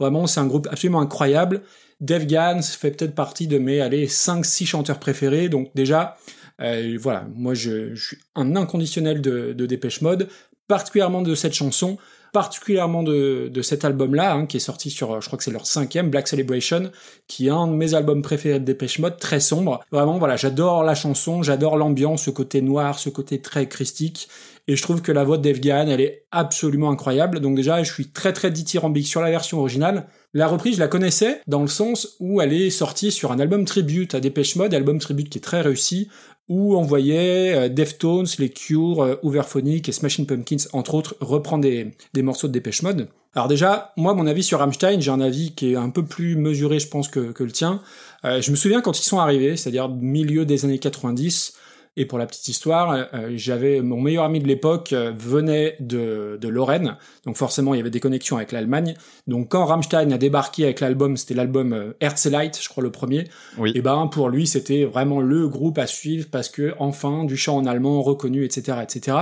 Vraiment, 0.00 0.26
c'est 0.26 0.40
un 0.40 0.46
groupe 0.46 0.66
absolument 0.68 1.00
incroyable. 1.00 1.62
Dave 2.00 2.26
Gahan 2.26 2.62
fait 2.62 2.90
peut-être 2.90 3.14
partie 3.14 3.46
de 3.46 3.58
mes, 3.58 3.80
allez, 3.80 4.08
5-6 4.08 4.66
chanteurs 4.66 4.98
préférés. 4.98 5.48
Donc 5.48 5.70
déjà, 5.76 6.16
euh, 6.60 6.98
voilà, 7.00 7.26
moi 7.34 7.54
je, 7.54 7.94
suis 7.94 8.18
un 8.34 8.56
inconditionnel 8.56 9.20
de, 9.20 9.52
Dépêche 9.52 10.00
Mode, 10.00 10.28
particulièrement 10.68 11.22
de 11.22 11.34
cette 11.34 11.54
chanson, 11.54 11.98
particulièrement 12.32 13.02
de, 13.02 13.50
cet 13.62 13.84
album-là, 13.84 14.34
hein, 14.34 14.46
qui 14.46 14.58
est 14.58 14.60
sorti 14.60 14.90
sur, 14.90 15.20
je 15.20 15.26
crois 15.26 15.36
que 15.36 15.44
c'est 15.44 15.50
leur 15.50 15.66
cinquième, 15.66 16.10
Black 16.10 16.28
Celebration, 16.28 16.90
qui 17.26 17.48
est 17.48 17.50
un 17.50 17.66
de 17.66 17.72
mes 17.72 17.94
albums 17.94 18.22
préférés 18.22 18.60
de 18.60 18.64
Dépêche 18.64 18.98
Mode, 18.98 19.18
très 19.18 19.40
sombre. 19.40 19.80
Vraiment, 19.90 20.18
voilà, 20.18 20.36
j'adore 20.36 20.84
la 20.84 20.94
chanson, 20.94 21.42
j'adore 21.42 21.76
l'ambiance, 21.76 22.24
ce 22.24 22.30
côté 22.30 22.62
noir, 22.62 22.98
ce 22.98 23.08
côté 23.08 23.40
très 23.40 23.66
christique. 23.66 24.28
Et 24.68 24.76
je 24.76 24.82
trouve 24.82 25.02
que 25.02 25.10
la 25.10 25.24
voix 25.24 25.38
de 25.38 25.42
Dave 25.42 25.58
Gahan, 25.58 25.88
elle 25.88 26.00
est 26.00 26.26
absolument 26.30 26.90
incroyable. 26.90 27.40
Donc 27.40 27.56
déjà, 27.56 27.82
je 27.82 27.92
suis 27.92 28.12
très 28.12 28.32
très 28.32 28.52
dithyrambique 28.52 29.06
sur 29.06 29.20
la 29.20 29.30
version 29.30 29.58
originale. 29.58 30.06
La 30.32 30.46
reprise, 30.46 30.76
je 30.76 30.80
la 30.80 30.86
connaissais 30.86 31.40
dans 31.48 31.62
le 31.62 31.66
sens 31.66 32.16
où 32.20 32.40
elle 32.40 32.52
est 32.52 32.70
sortie 32.70 33.10
sur 33.10 33.32
un 33.32 33.40
album 33.40 33.64
tribute 33.64 34.14
à 34.14 34.20
Dépêche 34.20 34.54
Mode, 34.54 34.72
album 34.72 35.00
tribute 35.00 35.28
qui 35.28 35.38
est 35.38 35.40
très 35.40 35.60
réussi, 35.60 36.08
où 36.48 36.76
on 36.76 36.82
voyait 36.82 37.54
euh, 37.54 37.68
Deftones, 37.68 38.26
les 38.38 38.50
Cure, 38.50 39.02
euh, 39.02 39.14
Overphonic 39.22 39.88
et 39.88 39.92
Smashing 39.92 40.26
Pumpkins, 40.26 40.68
entre 40.72 40.94
autres, 40.94 41.16
reprendre 41.20 41.62
des, 41.62 41.92
des 42.12 42.22
morceaux 42.22 42.48
de 42.48 42.52
Dépêche 42.52 42.82
Mode. 42.82 43.08
Alors 43.34 43.46
déjà, 43.46 43.92
moi, 43.96 44.14
mon 44.14 44.26
avis 44.26 44.42
sur 44.42 44.58
Rammstein, 44.58 45.00
j'ai 45.00 45.10
un 45.10 45.20
avis 45.20 45.54
qui 45.54 45.72
est 45.72 45.76
un 45.76 45.90
peu 45.90 46.04
plus 46.04 46.34
mesuré, 46.36 46.80
je 46.80 46.88
pense, 46.88 47.08
que, 47.08 47.30
que 47.30 47.44
le 47.44 47.52
tien. 47.52 47.80
Euh, 48.24 48.42
je 48.42 48.50
me 48.50 48.56
souviens 48.56 48.80
quand 48.80 48.98
ils 48.98 49.04
sont 49.04 49.20
arrivés, 49.20 49.56
c'est-à-dire 49.56 49.88
milieu 49.88 50.44
des 50.44 50.64
années 50.64 50.80
90, 50.80 51.54
et 51.96 52.06
pour 52.06 52.18
la 52.18 52.26
petite 52.26 52.46
histoire, 52.46 52.92
euh, 52.92 53.32
j'avais 53.34 53.80
mon 53.80 54.00
meilleur 54.00 54.24
ami 54.24 54.38
de 54.38 54.46
l'époque 54.46 54.92
euh, 54.92 55.12
venait 55.16 55.76
de, 55.80 56.38
de 56.40 56.48
Lorraine, 56.48 56.96
donc 57.26 57.36
forcément 57.36 57.74
il 57.74 57.78
y 57.78 57.80
avait 57.80 57.90
des 57.90 58.00
connexions 58.00 58.36
avec 58.36 58.52
l'Allemagne. 58.52 58.94
Donc 59.26 59.48
quand 59.48 59.64
Rammstein 59.64 60.12
a 60.12 60.18
débarqué 60.18 60.64
avec 60.64 60.78
l'album, 60.80 61.16
c'était 61.16 61.34
l'album 61.34 61.72
euh, 61.72 61.92
Herzlite, 62.00 62.60
je 62.62 62.68
crois 62.68 62.84
le 62.84 62.92
premier. 62.92 63.28
Oui. 63.58 63.72
Et 63.74 63.82
ben 63.82 64.06
pour 64.06 64.28
lui 64.28 64.46
c'était 64.46 64.84
vraiment 64.84 65.20
le 65.20 65.48
groupe 65.48 65.78
à 65.78 65.88
suivre 65.88 66.28
parce 66.30 66.48
que 66.48 66.74
enfin 66.78 67.24
du 67.24 67.36
chant 67.36 67.56
en 67.56 67.66
allemand 67.66 68.00
reconnu, 68.02 68.44
etc., 68.44 68.78
etc. 68.82 69.16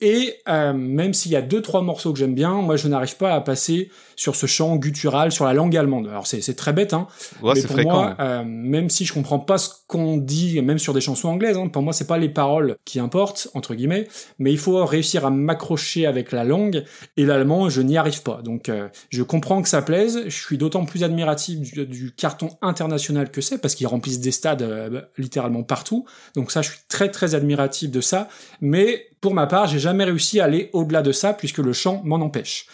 Et 0.00 0.34
euh, 0.48 0.74
même 0.74 1.14
s'il 1.14 1.32
y 1.32 1.36
a 1.36 1.42
deux 1.42 1.62
trois 1.62 1.80
morceaux 1.80 2.12
que 2.12 2.18
j'aime 2.18 2.34
bien, 2.34 2.52
moi 2.60 2.76
je 2.76 2.88
n'arrive 2.88 3.16
pas 3.16 3.32
à 3.32 3.40
passer 3.40 3.90
sur 4.16 4.34
ce 4.34 4.46
chant 4.46 4.76
guttural 4.76 5.30
sur 5.30 5.44
la 5.44 5.52
langue 5.52 5.76
allemande. 5.76 6.08
Alors 6.08 6.26
c'est 6.26 6.40
c'est 6.40 6.54
très 6.54 6.72
bête, 6.72 6.92
hein. 6.94 7.06
Ouais, 7.42 7.52
mais 7.54 7.62
pour 7.62 7.72
fréquent 7.72 7.90
moi, 7.92 8.16
euh, 8.18 8.42
même 8.44 8.90
si 8.90 9.04
je 9.04 9.12
comprends 9.12 9.38
pas 9.38 9.58
ce 9.58 9.70
qu'on 9.86 10.16
dit, 10.16 10.60
même 10.62 10.78
sur 10.78 10.94
des 10.94 11.00
chansons 11.00 11.28
anglaises, 11.28 11.56
hein, 11.56 11.68
pour 11.68 11.82
moi 11.82 11.92
c'est 11.92 12.06
pas 12.06 12.18
les 12.18 12.28
paroles 12.28 12.76
qui 12.84 12.98
importent 12.98 13.48
entre 13.54 13.74
guillemets, 13.74 14.08
mais 14.38 14.52
il 14.52 14.58
faut 14.58 14.84
réussir 14.84 15.24
à 15.26 15.30
m'accrocher 15.30 16.06
avec 16.06 16.32
la 16.32 16.44
langue. 16.44 16.84
Et 17.16 17.24
l'allemand, 17.24 17.68
je 17.68 17.82
n'y 17.82 17.96
arrive 17.96 18.22
pas. 18.22 18.40
Donc 18.42 18.68
euh, 18.68 18.88
je 19.10 19.22
comprends 19.22 19.62
que 19.62 19.68
ça 19.68 19.82
plaise. 19.82 20.24
Je 20.26 20.36
suis 20.36 20.58
d'autant 20.58 20.84
plus 20.84 21.04
admiratif 21.04 21.60
du, 21.60 21.86
du 21.86 22.12
carton 22.12 22.50
international 22.62 23.30
que 23.30 23.40
c'est 23.40 23.58
parce 23.58 23.74
qu'ils 23.74 23.86
remplissent 23.86 24.20
des 24.20 24.32
stades 24.32 24.62
euh, 24.62 25.02
littéralement 25.18 25.62
partout. 25.62 26.06
Donc 26.34 26.50
ça, 26.50 26.62
je 26.62 26.70
suis 26.70 26.80
très 26.88 27.10
très 27.10 27.34
admiratif 27.34 27.90
de 27.90 28.00
ça. 28.00 28.28
Mais 28.60 29.08
pour 29.20 29.34
ma 29.34 29.46
part, 29.46 29.66
j'ai 29.66 29.78
jamais 29.78 30.04
réussi 30.04 30.40
à 30.40 30.44
aller 30.44 30.70
au-delà 30.72 31.02
de 31.02 31.12
ça 31.12 31.34
puisque 31.34 31.58
le 31.58 31.72
chant 31.72 32.00
m'en 32.04 32.16
empêche. 32.16 32.66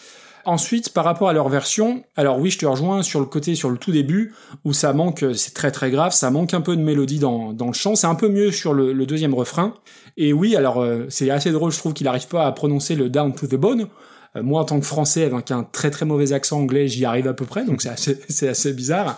Ensuite, 0.45 0.89
par 0.89 1.05
rapport 1.05 1.29
à 1.29 1.33
leur 1.33 1.47
version, 1.47 2.03
alors 2.17 2.37
oui, 2.37 2.49
je 2.49 2.57
te 2.57 2.65
rejoins 2.65 3.01
sur 3.01 3.21
le 3.21 3.25
côté, 3.25 3.55
sur 3.55 3.69
le 3.69 3.77
tout 3.77 3.91
début, 3.91 4.33
où 4.65 4.73
ça 4.73 4.91
manque, 4.91 5.23
c'est 5.35 5.53
très 5.53 5.71
très 5.71 5.89
grave, 5.89 6.11
ça 6.11 6.31
manque 6.31 6.53
un 6.53 6.59
peu 6.59 6.75
de 6.75 6.81
mélodie 6.81 7.19
dans, 7.19 7.53
dans 7.53 7.67
le 7.67 7.73
chant, 7.73 7.95
c'est 7.95 8.07
un 8.07 8.15
peu 8.15 8.27
mieux 8.27 8.51
sur 8.51 8.73
le, 8.73 9.05
deuxième 9.05 9.33
refrain. 9.33 9.73
Et 10.17 10.33
oui, 10.33 10.57
alors 10.57 10.81
euh, 10.81 11.05
c'est 11.09 11.29
assez 11.29 11.51
drôle, 11.51 11.71
je 11.71 11.77
trouve 11.77 11.93
qu'il 11.93 12.05
n'arrive 12.05 12.27
pas 12.27 12.45
à 12.45 12.51
prononcer 12.51 12.95
le 12.95 13.09
down 13.09 13.33
to 13.33 13.47
the 13.47 13.55
bone. 13.55 13.87
Euh, 14.35 14.43
moi, 14.43 14.61
en 14.61 14.65
tant 14.65 14.79
que 14.81 14.85
français, 14.85 15.23
avec 15.23 15.49
un 15.51 15.63
très 15.63 15.91
très 15.91 16.05
mauvais 16.05 16.33
accent 16.33 16.59
anglais, 16.59 16.89
j'y 16.89 17.05
arrive 17.05 17.27
à 17.27 17.33
peu 17.33 17.45
près, 17.45 17.63
donc 17.63 17.81
c'est 17.81 17.89
assez, 17.89 18.19
c'est 18.27 18.49
assez 18.49 18.73
bizarre. 18.73 19.17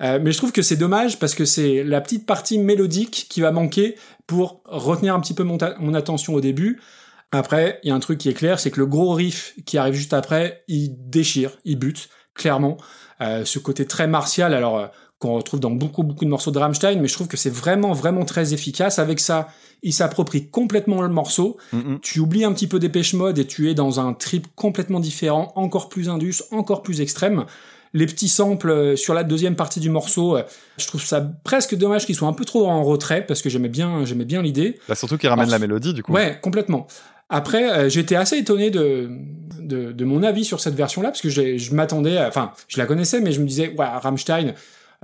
Euh, 0.00 0.18
mais 0.22 0.32
je 0.32 0.38
trouve 0.38 0.52
que 0.52 0.62
c'est 0.62 0.76
dommage 0.76 1.18
parce 1.18 1.34
que 1.34 1.44
c'est 1.44 1.84
la 1.84 2.00
petite 2.00 2.24
partie 2.24 2.58
mélodique 2.58 3.26
qui 3.28 3.42
va 3.42 3.52
manquer 3.52 3.96
pour 4.26 4.62
retenir 4.64 5.14
un 5.14 5.20
petit 5.20 5.34
peu 5.34 5.44
mon 5.44 5.94
attention 5.94 6.34
au 6.34 6.40
début. 6.40 6.80
Après, 7.32 7.80
il 7.82 7.88
y 7.88 7.90
a 7.90 7.94
un 7.94 8.00
truc 8.00 8.18
qui 8.18 8.28
est 8.28 8.34
clair, 8.34 8.60
c'est 8.60 8.70
que 8.70 8.78
le 8.78 8.86
gros 8.86 9.12
riff 9.14 9.54
qui 9.64 9.78
arrive 9.78 9.94
juste 9.94 10.12
après, 10.12 10.64
il 10.68 10.94
déchire, 11.08 11.52
il 11.64 11.78
bute, 11.78 12.10
clairement. 12.34 12.76
Euh, 13.22 13.44
ce 13.44 13.58
côté 13.58 13.86
très 13.86 14.06
martial, 14.06 14.52
alors 14.52 14.78
euh, 14.78 14.86
qu'on 15.18 15.36
retrouve 15.36 15.60
dans 15.60 15.70
beaucoup 15.70 16.02
beaucoup 16.02 16.24
de 16.24 16.30
morceaux 16.30 16.50
de 16.50 16.58
Rammstein, 16.58 17.00
mais 17.00 17.08
je 17.08 17.14
trouve 17.14 17.28
que 17.28 17.36
c'est 17.36 17.52
vraiment 17.52 17.92
vraiment 17.92 18.24
très 18.24 18.52
efficace. 18.52 18.98
Avec 18.98 19.20
ça, 19.20 19.48
il 19.82 19.92
s'approprie 19.92 20.48
complètement 20.48 21.00
le 21.00 21.08
morceau. 21.08 21.56
Tu 22.02 22.20
oublies 22.20 22.44
un 22.44 22.52
petit 22.52 22.66
peu 22.66 22.78
Dépêche 22.78 23.14
Mode 23.14 23.38
et 23.38 23.46
tu 23.46 23.70
es 23.70 23.74
dans 23.74 24.00
un 24.00 24.12
trip 24.14 24.48
complètement 24.54 25.00
différent, 25.00 25.52
encore 25.54 25.88
plus 25.88 26.08
indus, 26.08 26.42
encore 26.50 26.82
plus 26.82 27.00
extrême. 27.00 27.46
Les 27.94 28.06
petits 28.06 28.28
samples 28.28 28.70
euh, 28.70 28.96
sur 28.96 29.12
la 29.12 29.22
deuxième 29.22 29.54
partie 29.54 29.78
du 29.78 29.90
morceau, 29.90 30.36
euh, 30.36 30.42
je 30.78 30.86
trouve 30.86 31.04
ça 31.04 31.20
presque 31.44 31.74
dommage 31.76 32.06
qu'ils 32.06 32.14
soient 32.14 32.28
un 32.28 32.32
peu 32.32 32.46
trop 32.46 32.66
en 32.66 32.82
retrait 32.82 33.26
parce 33.26 33.42
que 33.42 33.50
j'aimais 33.50 33.68
bien, 33.68 34.06
j'aimais 34.06 34.24
bien 34.24 34.40
l'idée. 34.40 34.78
Bah, 34.88 34.94
surtout 34.94 35.18
qu'il 35.18 35.28
ramène 35.28 35.42
Alors, 35.42 35.52
la 35.52 35.58
mélodie 35.58 35.92
du 35.92 36.02
coup 36.02 36.10
Ouais, 36.10 36.38
complètement. 36.42 36.86
Après, 37.32 37.70
euh, 37.72 37.88
j'étais 37.88 38.14
assez 38.14 38.36
étonné 38.36 38.70
de, 38.70 39.08
de, 39.58 39.90
de 39.92 40.04
mon 40.04 40.22
avis 40.22 40.44
sur 40.44 40.60
cette 40.60 40.74
version-là, 40.74 41.08
parce 41.08 41.22
que 41.22 41.30
j'ai- 41.30 41.58
je 41.58 41.74
m'attendais, 41.74 42.18
enfin, 42.18 42.52
je 42.68 42.78
la 42.78 42.86
connaissais, 42.86 43.20
mais 43.20 43.32
je 43.32 43.40
me 43.40 43.46
disais, 43.46 43.68
ouais, 43.76 43.86
Rammstein, 43.86 44.52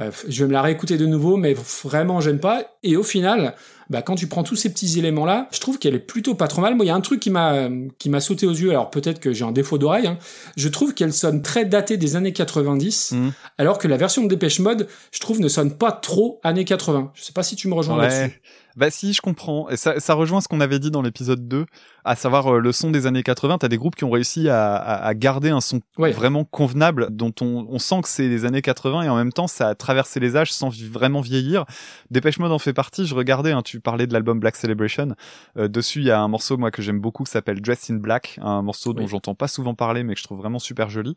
euh, 0.00 0.10
je 0.28 0.44
vais 0.44 0.48
me 0.48 0.52
la 0.52 0.62
réécouter 0.62 0.96
de 0.98 1.06
nouveau, 1.06 1.36
mais 1.36 1.54
vraiment, 1.84 2.20
j'aime 2.20 2.38
pas. 2.38 2.62
Et 2.84 2.96
au 2.96 3.02
final, 3.02 3.54
bah 3.90 4.02
quand 4.02 4.14
tu 4.16 4.26
prends 4.26 4.42
tous 4.44 4.54
ces 4.54 4.70
petits 4.70 4.98
éléments 4.98 5.24
là, 5.24 5.48
je 5.50 5.58
trouve 5.60 5.78
qu'elle 5.78 5.94
est 5.94 5.98
plutôt 5.98 6.34
pas 6.34 6.46
trop 6.46 6.60
mal. 6.60 6.74
Moi, 6.76 6.84
il 6.84 6.88
y 6.88 6.90
a 6.90 6.94
un 6.94 7.00
truc 7.00 7.18
qui 7.20 7.30
m'a 7.30 7.68
qui 7.98 8.10
m'a 8.10 8.20
sauté 8.20 8.46
aux 8.46 8.52
yeux. 8.52 8.68
Alors 8.70 8.90
peut-être 8.90 9.18
que 9.18 9.32
j'ai 9.32 9.44
un 9.46 9.50
défaut 9.50 9.78
d'oreille. 9.78 10.06
Hein. 10.06 10.18
Je 10.58 10.68
trouve 10.68 10.92
qu'elle 10.94 11.12
sonne 11.14 11.40
très 11.42 11.64
datée 11.64 11.96
des 11.96 12.14
années 12.14 12.34
90, 12.34 13.12
Mhm. 13.12 13.32
alors 13.56 13.78
que 13.78 13.88
la 13.88 13.96
version 13.96 14.22
de 14.22 14.28
Dépêche 14.28 14.60
Mode, 14.60 14.86
je 15.10 15.18
trouve, 15.20 15.40
ne 15.40 15.48
sonne 15.48 15.72
pas 15.74 15.90
trop 15.90 16.38
années 16.44 16.66
80. 16.66 17.10
Je 17.14 17.22
sais 17.24 17.32
pas 17.32 17.42
si 17.42 17.56
tu 17.56 17.66
me 17.66 17.74
rejoins 17.74 17.96
là-dessus. 18.02 18.40
Bah 18.78 18.90
si, 18.90 19.12
je 19.12 19.20
comprends. 19.20 19.68
Et 19.70 19.76
ça, 19.76 19.98
ça 19.98 20.14
rejoint 20.14 20.40
ce 20.40 20.46
qu'on 20.46 20.60
avait 20.60 20.78
dit 20.78 20.92
dans 20.92 21.02
l'épisode 21.02 21.48
2, 21.48 21.66
à 22.04 22.14
savoir 22.14 22.54
euh, 22.54 22.60
le 22.60 22.70
son 22.70 22.90
des 22.92 23.06
années 23.06 23.24
80. 23.24 23.58
T'as 23.58 23.66
des 23.68 23.76
groupes 23.76 23.96
qui 23.96 24.04
ont 24.04 24.10
réussi 24.10 24.48
à, 24.48 24.76
à, 24.76 25.04
à 25.04 25.14
garder 25.14 25.50
un 25.50 25.60
son 25.60 25.80
Ouais. 25.98 26.12
vraiment 26.12 26.44
convenable, 26.44 27.08
dont 27.10 27.32
on, 27.40 27.66
on 27.68 27.78
sent 27.80 28.02
que 28.02 28.08
c'est 28.08 28.28
les 28.28 28.44
années 28.44 28.62
80 28.62 29.02
et 29.02 29.08
en 29.08 29.16
même 29.16 29.32
temps 29.32 29.48
ça 29.48 29.66
a 29.68 29.74
traversé 29.74 30.20
les 30.20 30.36
âges 30.36 30.52
sans 30.52 30.70
vraiment 30.92 31.20
vieillir. 31.20 31.64
Dépêche 32.12 32.38
Mode 32.38 32.52
en 32.52 32.58
fait 32.60 32.72
partie. 32.72 33.04
Je 33.04 33.16
regardais, 33.16 33.50
hein, 33.50 33.62
tu 33.62 33.80
parlais 33.80 34.06
de 34.06 34.12
l'album 34.12 34.38
Black 34.38 34.54
Celebration. 34.54 35.14
Euh, 35.56 35.66
dessus, 35.66 35.98
il 36.00 36.06
y 36.06 36.10
a 36.12 36.20
un 36.20 36.28
morceau 36.28 36.56
moi 36.56 36.70
que 36.70 36.80
j'aime 36.80 37.00
beaucoup 37.00 37.24
qui 37.24 37.32
s'appelle 37.32 37.60
Dressed 37.60 37.94
in 37.96 37.98
Black, 37.98 38.38
un 38.42 38.62
morceau 38.62 38.92
dont 38.94 39.02
Oui. 39.02 39.08
j'entends 39.08 39.34
pas 39.34 39.48
souvent 39.48 39.74
parler 39.74 40.04
mais 40.04 40.14
que 40.14 40.20
je 40.20 40.24
trouve 40.24 40.38
vraiment 40.38 40.60
super 40.60 40.88
joli. 40.88 41.16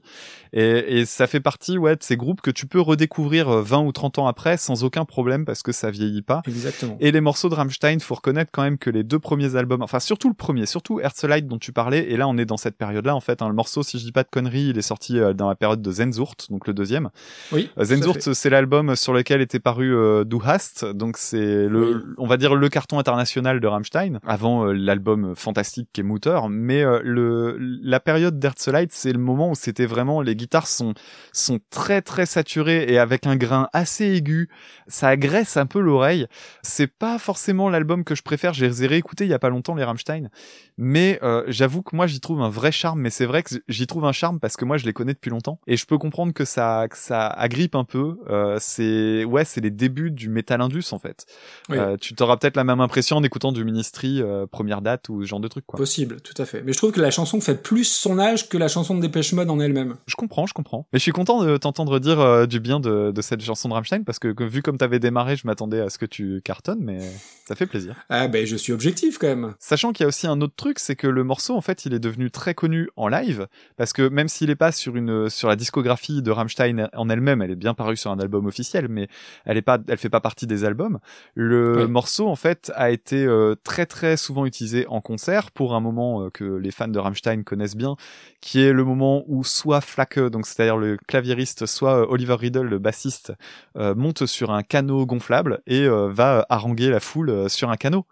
Et, 0.53 0.99
et 0.99 1.05
ça 1.05 1.27
fait 1.27 1.39
partie 1.41 1.77
ouais 1.77 1.95
de 1.95 2.01
ces 2.03 2.17
groupes 2.17 2.41
que 2.41 2.49
tu 2.51 2.65
peux 2.65 2.81
redécouvrir 2.81 3.49
euh, 3.49 3.61
20 3.61 3.81
ou 3.81 3.91
30 3.91 4.17
ans 4.17 4.27
après 4.27 4.57
sans 4.57 4.83
aucun 4.83 5.05
problème 5.05 5.45
parce 5.45 5.61
que 5.61 5.71
ça 5.71 5.91
vieillit 5.91 6.23
pas. 6.23 6.41
Exactement. 6.47 6.97
Et 6.99 7.11
les 7.11 7.21
morceaux 7.21 7.49
de 7.51 7.55
Rammstein, 7.55 7.99
faut 7.99 8.15
reconnaître 8.15 8.49
quand 8.51 8.63
même 8.63 8.77
que 8.79 8.89
les 8.89 9.03
deux 9.03 9.19
premiers 9.19 9.55
albums, 9.55 9.83
enfin 9.83 9.99
surtout 9.99 10.27
le 10.27 10.33
premier, 10.33 10.65
surtout 10.65 10.99
Herzlite 10.99 11.45
dont 11.47 11.59
tu 11.59 11.71
parlais, 11.71 12.09
et 12.09 12.17
là 12.17 12.27
on 12.27 12.37
est 12.37 12.45
dans 12.45 12.57
cette 12.57 12.75
période-là 12.77 13.15
en 13.15 13.19
fait. 13.19 13.41
hein, 13.41 13.47
le 13.47 13.53
morceau, 13.53 13.83
si 13.83 13.99
je 13.99 14.05
dis 14.05 14.11
pas 14.11 14.23
de 14.23 14.29
conneries, 14.29 14.69
il 14.69 14.77
est 14.77 14.81
sorti 14.81 15.19
euh, 15.19 15.33
dans 15.33 15.47
la 15.47 15.55
période 15.55 15.81
de 15.81 15.91
Zenzurt, 15.91 16.47
donc 16.49 16.65
le 16.67 16.73
deuxième. 16.73 17.09
Oui. 17.51 17.69
Euh, 17.77 17.83
Zenzurt, 17.83 18.33
c'est 18.33 18.49
l'album 18.49 18.95
sur 18.95 19.13
lequel 19.13 19.41
était 19.41 19.59
paru 19.59 19.93
euh, 19.95 20.23
Du 20.23 20.37
Hast, 20.43 20.85
donc 20.85 21.17
c'est 21.17 21.67
le, 21.67 21.95
Oui. 21.97 22.01
on 22.17 22.27
va 22.27 22.37
dire 22.37 22.55
le 22.55 22.69
carton 22.69 22.97
international 22.99 23.59
de 23.59 23.67
Rammstein, 23.67 24.19
avant 24.25 24.65
euh, 24.65 24.71
l'album 24.73 25.35
fantastique 25.35 25.89
qui 25.93 26.01
est 26.01 26.03
Mutter. 26.03 26.39
Mais 26.49 26.81
euh, 26.83 27.01
le, 27.03 27.57
la 27.59 27.99
période 27.99 28.39
d'Herzlite, 28.39 28.91
c'est 28.93 29.11
le 29.13 29.19
moment 29.19 29.51
où 29.51 29.55
c'était 29.55 29.85
vraiment 29.85 30.21
les 30.21 30.35
guitares 30.35 30.67
sont 30.67 30.93
sont 31.33 31.59
très 31.69 32.01
très 32.01 32.25
saturées 32.25 32.85
et 32.91 32.97
avec 32.97 33.27
un 33.27 33.35
grain 33.35 33.67
assez 33.73 34.05
aigu. 34.15 34.49
Ça 34.87 35.09
agresse 35.09 35.57
un 35.57 35.65
peu 35.65 35.79
l'oreille. 35.79 36.27
C'est 36.61 36.87
pas 36.87 37.17
forcément 37.17 37.40
l'album 37.69 38.03
que 38.03 38.15
je 38.15 38.23
préfère. 38.23 38.53
J'ai 38.53 38.87
réécouté 38.87 39.25
il 39.25 39.29
y 39.29 39.33
a 39.33 39.39
pas 39.39 39.49
longtemps 39.49 39.75
les 39.75 39.83
Rammstein, 39.83 40.29
mais 40.77 41.19
euh, 41.23 41.43
j'avoue 41.47 41.81
que 41.81 41.95
moi 41.95 42.07
j'y 42.07 42.19
trouve 42.19 42.41
un 42.41 42.49
vrai 42.49 42.71
charme. 42.71 43.01
Mais 43.01 43.09
c'est 43.09 43.25
vrai 43.25 43.43
que 43.43 43.55
j'y 43.67 43.87
trouve 43.87 44.05
un 44.05 44.11
charme 44.11 44.39
parce 44.39 44.57
que 44.57 44.65
moi 44.65 44.77
je 44.77 44.85
les 44.85 44.93
connais 44.93 45.13
depuis 45.13 45.29
longtemps 45.29 45.59
et 45.67 45.77
je 45.77 45.85
peux 45.85 45.97
comprendre 45.97 46.33
que 46.33 46.45
ça 46.45 46.87
que 46.89 46.97
ça 46.97 47.27
agrippe 47.27 47.75
un 47.75 47.83
peu. 47.83 48.19
Euh, 48.29 48.57
c'est 48.59 49.23
ouais, 49.25 49.45
c'est 49.45 49.61
les 49.61 49.71
débuts 49.71 50.11
du 50.11 50.29
metal 50.29 50.61
indus 50.61 50.85
en 50.91 50.99
fait. 50.99 51.25
Oui. 51.69 51.77
Euh, 51.77 51.97
tu 51.99 52.13
t'auras 52.13 52.37
peut-être 52.37 52.55
la 52.55 52.63
même 52.63 52.81
impression 52.81 53.17
en 53.17 53.23
écoutant 53.23 53.51
du 53.51 53.63
Ministry 53.63 54.21
euh, 54.21 54.45
première 54.47 54.81
date 54.81 55.09
ou 55.09 55.21
ce 55.21 55.27
genre 55.27 55.39
de 55.39 55.47
truc 55.47 55.65
quoi. 55.65 55.77
Possible, 55.77 56.21
tout 56.21 56.39
à 56.41 56.45
fait. 56.45 56.61
Mais 56.63 56.73
je 56.73 56.77
trouve 56.77 56.91
que 56.91 57.01
la 57.01 57.11
chanson 57.11 57.41
fait 57.41 57.61
plus 57.61 57.85
son 57.85 58.19
âge 58.19 58.49
que 58.49 58.57
la 58.57 58.67
chanson 58.67 58.95
de 58.95 59.01
Dépêche 59.01 59.33
Mode 59.33 59.49
en 59.49 59.59
elle-même. 59.59 59.95
Je 60.07 60.15
comprends, 60.15 60.45
je 60.45 60.53
comprends. 60.53 60.87
Mais 60.93 60.99
je 60.99 61.03
suis 61.03 61.11
content 61.11 61.43
de 61.43 61.57
t'entendre 61.57 61.99
dire 61.99 62.47
du 62.47 62.59
bien 62.59 62.79
de, 62.79 63.11
de 63.11 63.21
cette 63.21 63.41
chanson 63.41 63.69
de 63.69 63.73
Rammstein 63.73 64.03
parce 64.03 64.19
que, 64.19 64.29
que 64.29 64.43
vu 64.43 64.61
comme 64.61 64.77
t'avais 64.77 64.99
démarré, 64.99 65.35
je 65.35 65.47
m'attendais 65.47 65.81
à 65.81 65.89
ce 65.89 65.97
que 65.97 66.05
tu 66.05 66.41
cartonnes, 66.43 66.81
mais 66.81 66.99
ça 67.45 67.55
fait 67.55 67.65
plaisir. 67.65 67.95
Ah 68.09 68.27
ben 68.27 68.45
je 68.45 68.55
suis 68.55 68.71
objectif 68.71 69.17
quand 69.17 69.27
même. 69.27 69.55
Sachant 69.59 69.91
qu'il 69.91 70.03
y 70.03 70.05
a 70.05 70.07
aussi 70.07 70.27
un 70.27 70.39
autre 70.41 70.55
truc, 70.55 70.79
c'est 70.79 70.95
que 70.95 71.07
le 71.07 71.23
morceau, 71.23 71.55
en 71.55 71.61
fait, 71.61 71.85
il 71.85 71.93
est 71.93 71.99
devenu 71.99 72.31
très 72.31 72.53
connu 72.53 72.89
en 72.95 73.07
live, 73.07 73.47
parce 73.77 73.93
que 73.93 74.07
même 74.07 74.27
s'il 74.27 74.49
est 74.49 74.55
pas 74.55 74.71
sur 74.71 74.95
une 74.95 75.29
sur 75.29 75.49
la 75.49 75.55
discographie 75.55 76.21
de 76.21 76.31
Rammstein 76.31 76.89
en 76.93 77.09
elle-même, 77.09 77.41
elle 77.41 77.51
est 77.51 77.55
bien 77.55 77.73
parue 77.73 77.97
sur 77.97 78.11
un 78.11 78.19
album 78.19 78.45
officiel, 78.45 78.87
mais 78.87 79.09
elle 79.45 79.57
est 79.57 79.61
pas, 79.61 79.79
elle 79.87 79.97
fait 79.97 80.09
pas 80.09 80.21
partie 80.21 80.47
des 80.47 80.63
albums. 80.63 80.99
Le 81.35 81.87
morceau, 81.87 82.27
en 82.27 82.35
fait, 82.35 82.71
a 82.75 82.91
été 82.91 83.25
euh, 83.25 83.55
très 83.63 83.85
très 83.85 84.17
souvent 84.17 84.45
utilisé 84.45 84.85
en 84.87 85.01
concert 85.01 85.51
pour 85.51 85.75
un 85.75 85.79
moment 85.79 86.23
euh, 86.23 86.29
que 86.29 86.43
les 86.43 86.71
fans 86.71 86.87
de 86.87 86.99
Rammstein 86.99 87.43
connaissent 87.43 87.75
bien, 87.75 87.95
qui 88.39 88.61
est 88.61 88.73
le 88.73 88.83
moment 88.83 89.23
où 89.27 89.43
soit 89.43 89.81
Flake, 89.81 90.19
donc 90.19 90.45
c'est-à-dire 90.47 90.77
le 90.77 90.97
claviériste, 91.07 91.65
soit 91.65 92.01
euh, 92.01 92.05
Oliver 92.09 92.35
Riddle, 92.35 92.67
le 92.67 92.79
bassiste, 92.79 93.33
monte 93.75 94.25
sur 94.25 94.51
un 94.51 94.63
canot 94.63 95.05
gonflable 95.05 95.61
et 95.65 95.87
va 95.87 96.45
haranguer 96.49 96.89
la 96.89 96.99
foule 96.99 97.10
euh, 97.19 97.47
sur 97.49 97.69
un 97.69 97.75
canot. 97.75 98.05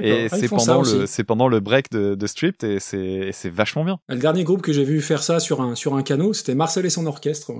Et 0.00 0.28
Ah, 0.30 0.36
c'est 0.36 0.48
pendant 0.48 0.82
le 0.82 1.06
c'est 1.06 1.24
pendant 1.24 1.48
le 1.48 1.60
break 1.60 1.90
de, 1.90 2.14
de 2.14 2.26
Stripped 2.26 2.68
et 2.68 2.78
c'est 2.80 3.50
vachement 3.50 3.84
bien. 3.84 3.98
Le 4.08 4.16
dernier 4.16 4.44
groupe 4.44 4.62
que 4.62 4.72
j'ai 4.72 4.84
vu 4.84 5.00
faire 5.00 5.22
ça 5.22 5.40
sur 5.40 5.60
un 5.60 5.74
sur 5.74 5.94
un 5.94 6.02
canot, 6.02 6.32
c'était 6.32 6.54
Marcel 6.54 6.86
et 6.86 6.90
son 6.90 7.06
orchestre. 7.06 7.52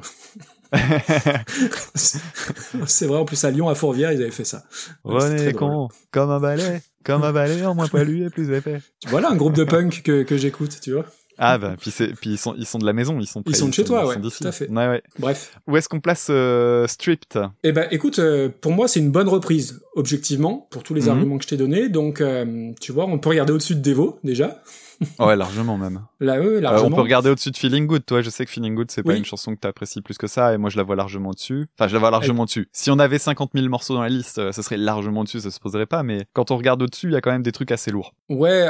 c'est 1.94 3.06
vrai, 3.06 3.18
en 3.18 3.24
plus 3.24 3.44
à 3.44 3.50
Lyon, 3.50 3.68
à 3.68 3.74
Fourvière, 3.74 4.12
ils 4.12 4.22
avaient 4.22 4.30
fait 4.30 4.44
ça. 4.44 4.64
René 5.04 5.52
con, 5.52 5.88
comme 6.10 6.30
un 6.30 6.40
balai, 6.40 6.80
comme 7.04 7.22
un 7.24 7.32
balai 7.32 7.64
en 7.66 7.74
moins 7.74 7.88
poilu 7.88 8.26
et 8.26 8.30
plus 8.30 8.50
épais. 8.52 8.80
Voilà 9.08 9.30
un 9.30 9.36
groupe 9.36 9.54
de 9.54 9.64
punk 9.64 10.02
que, 10.02 10.22
que 10.22 10.36
j'écoute, 10.36 10.78
tu 10.80 10.92
vois. 10.92 11.06
Ah 11.38 11.58
bah 11.58 11.74
puis 11.80 11.90
puis 12.20 12.30
ils 12.30 12.38
sont 12.38 12.54
ils 12.56 12.66
sont 12.66 12.78
de 12.78 12.84
la 12.86 12.92
maison, 12.92 13.18
ils 13.20 13.26
sont 13.26 13.40
Ils 13.40 13.44
près, 13.52 13.54
sont 13.54 13.68
de 13.68 13.74
chez 13.74 13.84
toi, 13.84 14.02
ils 14.04 14.08
ouais, 14.22 14.30
tout 14.30 14.46
à 14.46 14.52
fait. 14.52 14.68
Ouais, 14.68 14.88
ouais. 14.88 15.02
Bref. 15.18 15.56
Où 15.66 15.76
est-ce 15.76 15.88
qu'on 15.88 16.00
place 16.00 16.28
euh, 16.30 16.86
Stripped? 16.86 17.40
Eh 17.64 17.72
ben, 17.72 17.86
écoute, 17.90 18.18
euh, 18.18 18.48
pour 18.60 18.72
moi, 18.72 18.86
c'est 18.88 19.00
une 19.00 19.10
bonne 19.10 19.28
reprise, 19.28 19.80
objectivement, 19.96 20.66
pour 20.70 20.82
tous 20.82 20.94
les 20.94 21.02
Mhm. 21.02 21.08
arguments 21.08 21.38
que 21.38 21.44
je 21.44 21.48
t'ai 21.48 21.56
donnés. 21.56 21.88
Donc, 21.88 22.20
euh, 22.20 22.72
tu 22.80 22.92
vois, 22.92 23.06
on 23.06 23.18
peut 23.18 23.30
regarder 23.30 23.52
au-dessus 23.52 23.74
de 23.74 23.80
Devo, 23.80 24.18
déjà. 24.24 24.62
Ouais, 25.18 25.34
largement 25.34 25.76
même. 25.78 26.02
Là, 26.20 26.38
eux, 26.38 26.60
largement. 26.60 26.86
on 26.86 26.90
peut 26.94 27.00
regarder 27.02 27.28
au-dessus 27.30 27.50
de 27.50 27.56
Feeling 27.56 27.88
Good. 27.88 28.06
Toi, 28.06 28.22
je 28.22 28.30
sais 28.30 28.44
que 28.44 28.50
Feeling 28.52 28.76
Good, 28.76 28.92
c'est 28.92 29.02
pas 29.02 29.10
Oui. 29.10 29.18
une 29.18 29.24
chanson 29.24 29.52
que 29.52 29.58
t'apprécies 29.58 30.00
plus 30.00 30.16
que 30.16 30.28
ça, 30.28 30.54
et 30.54 30.58
moi, 30.58 30.70
je 30.70 30.76
la 30.76 30.84
vois 30.84 30.94
largement 30.94 31.30
au-dessus. 31.30 31.66
Enfin, 31.76 31.88
je 31.88 31.94
la 31.94 31.98
vois 31.98 32.12
largement 32.12 32.44
au-dessus. 32.44 32.68
Si 32.72 32.88
on 32.88 33.00
avait 33.00 33.18
50 33.18 33.50
000 33.52 33.66
morceaux 33.68 33.94
dans 33.94 34.02
la 34.02 34.08
liste, 34.08 34.52
ce 34.52 34.62
serait 34.62 34.76
largement 34.76 35.22
au-dessus, 35.22 35.40
ça 35.40 35.50
se 35.50 35.58
poserait 35.58 35.86
pas, 35.86 36.04
mais 36.04 36.26
quand 36.34 36.52
on 36.52 36.56
regarde 36.56 36.80
au-dessus, 36.82 37.08
il 37.08 37.14
y 37.14 37.16
a 37.16 37.20
quand 37.20 37.32
même 37.32 37.42
des 37.42 37.50
trucs 37.50 37.72
assez 37.72 37.90
lourds. 37.90 38.14
Ouais, 38.28 38.68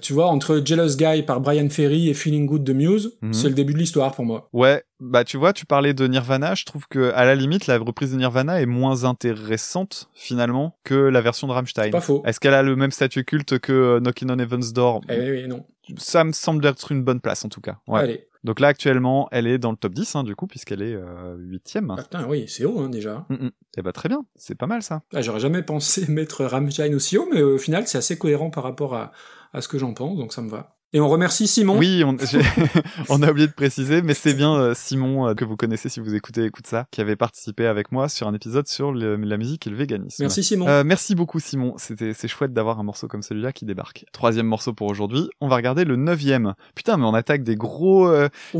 tu 0.00 0.14
vois, 0.14 0.28
entre 0.28 0.62
Jealous 0.64 0.96
Guy 0.96 1.22
par 1.24 1.42
Brian 1.42 1.68
Ferry 1.68 1.87
et 2.08 2.14
Feeling 2.14 2.46
Good 2.46 2.64
de 2.64 2.72
Muse, 2.72 3.18
Mhm. 3.22 3.32
c'est 3.32 3.48
le 3.48 3.54
début 3.54 3.72
de 3.72 3.78
l'histoire 3.78 4.14
pour 4.14 4.24
moi. 4.24 4.48
Ouais, 4.52 4.82
bah 5.00 5.24
tu 5.24 5.36
vois, 5.36 5.52
tu 5.52 5.66
parlais 5.66 5.94
de 5.94 6.06
Nirvana, 6.06 6.54
je 6.54 6.64
trouve 6.64 6.86
que 6.88 7.10
à 7.12 7.24
la 7.24 7.34
limite 7.34 7.66
la 7.66 7.78
reprise 7.78 8.12
de 8.12 8.16
Nirvana 8.18 8.60
est 8.60 8.66
moins 8.66 9.04
intéressante 9.04 10.08
finalement 10.14 10.76
que 10.84 10.94
la 10.94 11.20
version 11.20 11.46
de 11.46 11.52
Rammstein. 11.52 11.90
Pas 11.90 12.00
faux. 12.00 12.22
Est-ce 12.26 12.40
qu'elle 12.40 12.54
a 12.54 12.62
le 12.62 12.76
même 12.76 12.90
statut 12.90 13.24
culte 13.24 13.58
que 13.58 13.72
euh, 13.72 14.00
Knockin' 14.00 14.30
on 14.30 14.38
Heaven's 14.38 14.72
Door? 14.72 15.00
Eh 15.08 15.30
oui, 15.30 15.48
non. 15.48 15.64
Ça 15.96 16.22
me 16.24 16.32
semble 16.32 16.64
être 16.66 16.92
une 16.92 17.02
bonne 17.02 17.20
place 17.20 17.44
en 17.44 17.48
tout 17.48 17.60
cas. 17.62 17.78
Ouais. 17.86 18.00
Allez. 18.00 18.24
Donc 18.44 18.60
là 18.60 18.68
actuellement, 18.68 19.28
elle 19.32 19.46
est 19.46 19.58
dans 19.58 19.70
le 19.72 19.76
top 19.76 19.94
10 19.94 20.14
hein, 20.16 20.22
du 20.24 20.36
coup 20.36 20.46
puisqu'elle 20.46 20.82
est 20.82 20.94
euh, 20.94 21.34
huitième. 21.38 21.90
Ah, 21.96 22.02
putain, 22.02 22.26
oui, 22.28 22.44
c'est 22.46 22.64
haut, 22.64 22.78
hein, 22.78 22.88
déjà. 22.88 23.26
Mm, 23.30 23.34
mm. 23.46 23.50
Eh 23.78 23.82
bah 23.82 23.92
très 23.92 24.08
bien, 24.08 24.24
c'est 24.36 24.54
pas 24.54 24.66
mal 24.66 24.82
ça. 24.82 25.02
Ah, 25.12 25.22
J'aurais 25.22 25.40
jamais 25.40 25.62
pensé 25.62 26.06
mettre 26.10 26.44
Rammstein 26.44 26.94
aussi 26.94 27.18
haut, 27.18 27.28
mais 27.32 27.42
au 27.42 27.58
final, 27.58 27.86
c'est 27.88 27.98
assez 27.98 28.16
cohérent 28.16 28.50
par 28.50 28.62
rapport 28.64 28.94
à, 28.94 29.12
à 29.52 29.60
ce 29.60 29.66
que 29.68 29.78
j'en 29.78 29.92
pense, 29.92 30.16
donc 30.18 30.32
ça 30.32 30.42
me 30.42 30.48
va. 30.50 30.77
Et 30.94 31.00
on 31.00 31.08
remercie 31.08 31.46
Simon. 31.46 31.76
Oui, 31.76 32.02
on, 32.02 32.16
on 33.10 33.22
a 33.22 33.30
oublié 33.30 33.46
de 33.46 33.52
préciser, 33.52 34.00
mais 34.00 34.14
c'est 34.14 34.32
bien 34.32 34.54
euh, 34.54 34.72
Simon 34.74 35.28
euh, 35.28 35.34
que 35.34 35.44
vous 35.44 35.56
connaissez 35.56 35.90
si 35.90 36.00
vous 36.00 36.14
écoutez 36.14 36.44
écoute 36.44 36.66
ça, 36.66 36.86
qui 36.90 37.02
avait 37.02 37.14
participé 37.16 37.66
avec 37.66 37.92
moi 37.92 38.08
sur 38.08 38.26
un 38.26 38.32
épisode 38.34 38.66
sur 38.68 38.90
le- 38.92 39.16
la 39.16 39.36
musique 39.36 39.66
et 39.66 39.70
le 39.70 39.76
véganisme. 39.76 40.22
Merci 40.22 40.42
Simon. 40.42 40.66
Euh, 40.66 40.84
merci 40.84 41.14
beaucoup 41.14 41.40
Simon, 41.40 41.74
c'était 41.76 42.14
c'est 42.14 42.26
chouette 42.28 42.54
d'avoir 42.54 42.80
un 42.80 42.84
morceau 42.84 43.06
comme 43.06 43.22
celui-là 43.22 43.52
qui 43.52 43.66
débarque. 43.66 44.06
Troisième 44.12 44.46
morceau 44.46 44.72
pour 44.72 44.86
aujourd'hui, 44.88 45.28
on 45.42 45.48
va 45.48 45.56
regarder 45.56 45.84
le 45.84 45.96
neuvième. 45.96 46.54
Putain 46.74 46.96
mais 46.96 47.04
on 47.04 47.14
attaque 47.14 47.42
des 47.42 47.56
gros... 47.56 48.08
euh. 48.08 48.28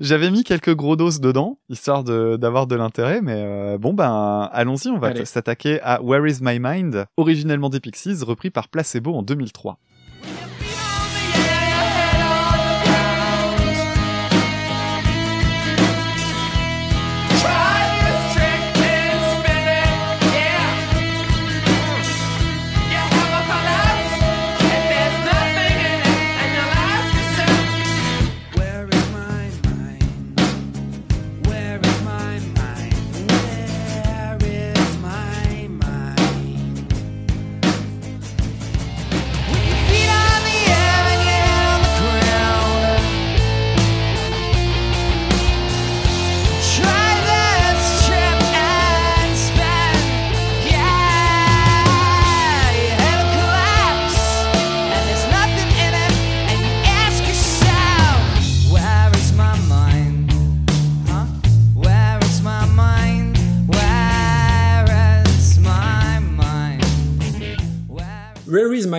J'avais 0.00 0.30
mis 0.30 0.44
quelques 0.44 0.74
gros 0.74 0.96
doses 0.96 1.20
dedans, 1.20 1.58
histoire 1.68 2.04
de 2.04 2.36
d'avoir 2.36 2.66
de 2.66 2.76
l'intérêt, 2.76 3.20
mais 3.22 3.34
euh, 3.36 3.78
bon 3.78 3.94
ben 3.94 4.48
allons-y, 4.52 4.88
on 4.88 4.98
va 4.98 5.24
s'attaquer 5.24 5.80
à 5.82 6.02
Where 6.02 6.26
is 6.26 6.38
my 6.42 6.58
mind, 6.60 7.06
originellement 7.16 7.70
des 7.70 7.80
Pixies, 7.80 8.22
repris 8.22 8.50
par 8.50 8.68
Placebo 8.68 9.14
en 9.14 9.22
2003. 9.22 9.78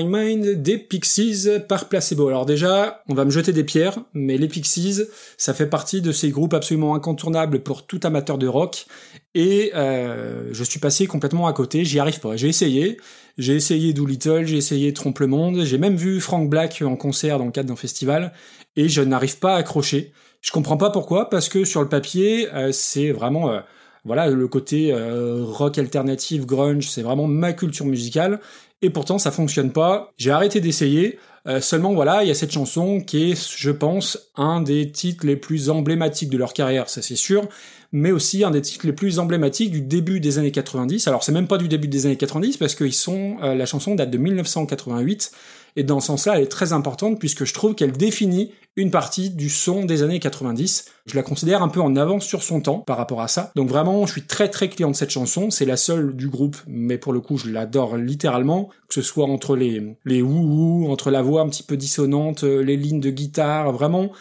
Mind 0.07 0.61
des 0.61 0.77
Pixies 0.77 1.47
par 1.67 1.89
Placebo. 1.89 2.27
Alors 2.27 2.45
déjà, 2.45 3.03
on 3.09 3.13
va 3.13 3.25
me 3.25 3.31
jeter 3.31 3.53
des 3.53 3.63
pierres, 3.63 3.99
mais 4.13 4.37
les 4.37 4.47
Pixies, 4.47 5.01
ça 5.37 5.53
fait 5.53 5.67
partie 5.67 6.01
de 6.01 6.11
ces 6.11 6.29
groupes 6.29 6.53
absolument 6.53 6.95
incontournables 6.95 7.61
pour 7.61 7.85
tout 7.85 7.99
amateur 8.03 8.37
de 8.37 8.47
rock, 8.47 8.85
et 9.33 9.71
euh, 9.75 10.49
je 10.51 10.63
suis 10.63 10.79
passé 10.79 11.07
complètement 11.07 11.47
à 11.47 11.53
côté, 11.53 11.85
j'y 11.85 11.99
arrive 11.99 12.19
pas. 12.19 12.35
J'ai 12.35 12.47
essayé, 12.47 12.97
j'ai 13.37 13.55
essayé 13.55 13.93
Doolittle, 13.93 14.45
j'ai 14.45 14.57
essayé 14.57 14.93
Trompe 14.93 15.19
le 15.19 15.27
Monde, 15.27 15.63
j'ai 15.63 15.77
même 15.77 15.95
vu 15.95 16.19
Frank 16.19 16.49
Black 16.49 16.81
en 16.85 16.95
concert 16.95 17.39
dans 17.39 17.45
le 17.45 17.51
cadre 17.51 17.69
d'un 17.69 17.75
festival, 17.75 18.33
et 18.75 18.89
je 18.89 19.01
n'arrive 19.01 19.39
pas 19.39 19.55
à 19.55 19.57
accrocher. 19.57 20.11
Je 20.41 20.51
comprends 20.51 20.77
pas 20.77 20.89
pourquoi, 20.89 21.29
parce 21.29 21.49
que 21.49 21.65
sur 21.65 21.81
le 21.81 21.89
papier, 21.89 22.47
euh, 22.53 22.71
c'est 22.71 23.11
vraiment... 23.11 23.51
euh, 23.51 23.59
voilà, 24.03 24.27
le 24.27 24.47
côté 24.47 24.91
rock 24.95 25.77
alternative, 25.77 26.47
grunge, 26.47 26.89
c'est 26.89 27.03
vraiment 27.03 27.27
ma 27.27 27.53
culture 27.53 27.85
musicale. 27.85 28.39
Et 28.81 28.89
pourtant, 28.89 29.19
ça 29.19 29.31
fonctionne 29.31 29.71
pas. 29.71 30.11
J'ai 30.17 30.31
arrêté 30.31 30.59
d'essayer. 30.59 31.19
Euh, 31.47 31.59
seulement, 31.59 31.93
voilà, 31.93 32.23
il 32.23 32.27
y 32.27 32.31
a 32.31 32.35
cette 32.35 32.51
chanson 32.51 33.01
qui 33.01 33.31
est, 33.31 33.55
je 33.57 33.71
pense, 33.71 34.31
un 34.35 34.61
des 34.61 34.91
titres 34.91 35.25
les 35.25 35.35
plus 35.35 35.69
emblématiques 35.69 36.29
de 36.29 36.37
leur 36.37 36.53
carrière, 36.53 36.87
ça 36.87 37.01
c'est 37.01 37.15
sûr, 37.15 37.47
mais 37.91 38.11
aussi 38.11 38.43
un 38.43 38.51
des 38.51 38.61
titres 38.61 38.85
les 38.85 38.93
plus 38.93 39.17
emblématiques 39.17 39.71
du 39.71 39.81
début 39.81 40.19
des 40.19 40.37
années 40.37 40.51
90. 40.51 41.07
Alors, 41.07 41.23
c'est 41.23 41.31
même 41.31 41.47
pas 41.47 41.57
du 41.57 41.67
début 41.67 41.87
des 41.87 42.05
années 42.05 42.15
90 42.15 42.57
parce 42.57 42.75
qu'ils 42.75 42.93
sont, 42.93 43.37
euh, 43.41 43.55
la 43.55 43.65
chanson 43.65 43.95
date 43.95 44.11
de 44.11 44.17
1988. 44.17 45.31
Et 45.75 45.83
dans 45.83 45.99
ce 45.99 46.07
sens-là, 46.07 46.37
elle 46.37 46.43
est 46.43 46.47
très 46.47 46.73
importante 46.73 47.19
puisque 47.19 47.45
je 47.45 47.53
trouve 47.53 47.75
qu'elle 47.75 47.91
définit 47.91 48.51
une 48.77 48.91
partie 48.91 49.29
du 49.29 49.49
son 49.49 49.83
des 49.83 50.01
années 50.01 50.19
90. 50.19 50.85
Je 51.05 51.15
la 51.15 51.23
considère 51.23 51.61
un 51.61 51.67
peu 51.67 51.81
en 51.81 51.95
avance 51.97 52.25
sur 52.25 52.41
son 52.41 52.61
temps 52.61 52.79
par 52.79 52.97
rapport 52.97 53.21
à 53.21 53.27
ça. 53.27 53.51
Donc 53.55 53.67
vraiment, 53.67 54.05
je 54.05 54.13
suis 54.13 54.23
très 54.23 54.49
très 54.49 54.69
client 54.69 54.91
de 54.91 54.95
cette 54.95 55.09
chanson. 55.09 55.49
C'est 55.49 55.65
la 55.65 55.75
seule 55.75 56.15
du 56.15 56.29
groupe, 56.29 56.55
mais 56.67 56.97
pour 56.97 57.11
le 57.11 57.19
coup, 57.19 57.37
je 57.37 57.49
l'adore 57.49 57.97
littéralement. 57.97 58.69
Que 58.87 58.93
ce 58.93 59.01
soit 59.01 59.25
entre 59.25 59.55
les 59.55 59.97
les 60.05 60.21
wouhou, 60.21 60.89
entre 60.89 61.11
la 61.11 61.21
voix 61.21 61.41
un 61.41 61.49
petit 61.49 61.63
peu 61.63 61.75
dissonante, 61.75 62.43
euh, 62.43 62.61
les 62.61 62.77
lignes 62.77 63.01
de 63.01 63.09
guitare, 63.09 63.71
vraiment. 63.71 64.11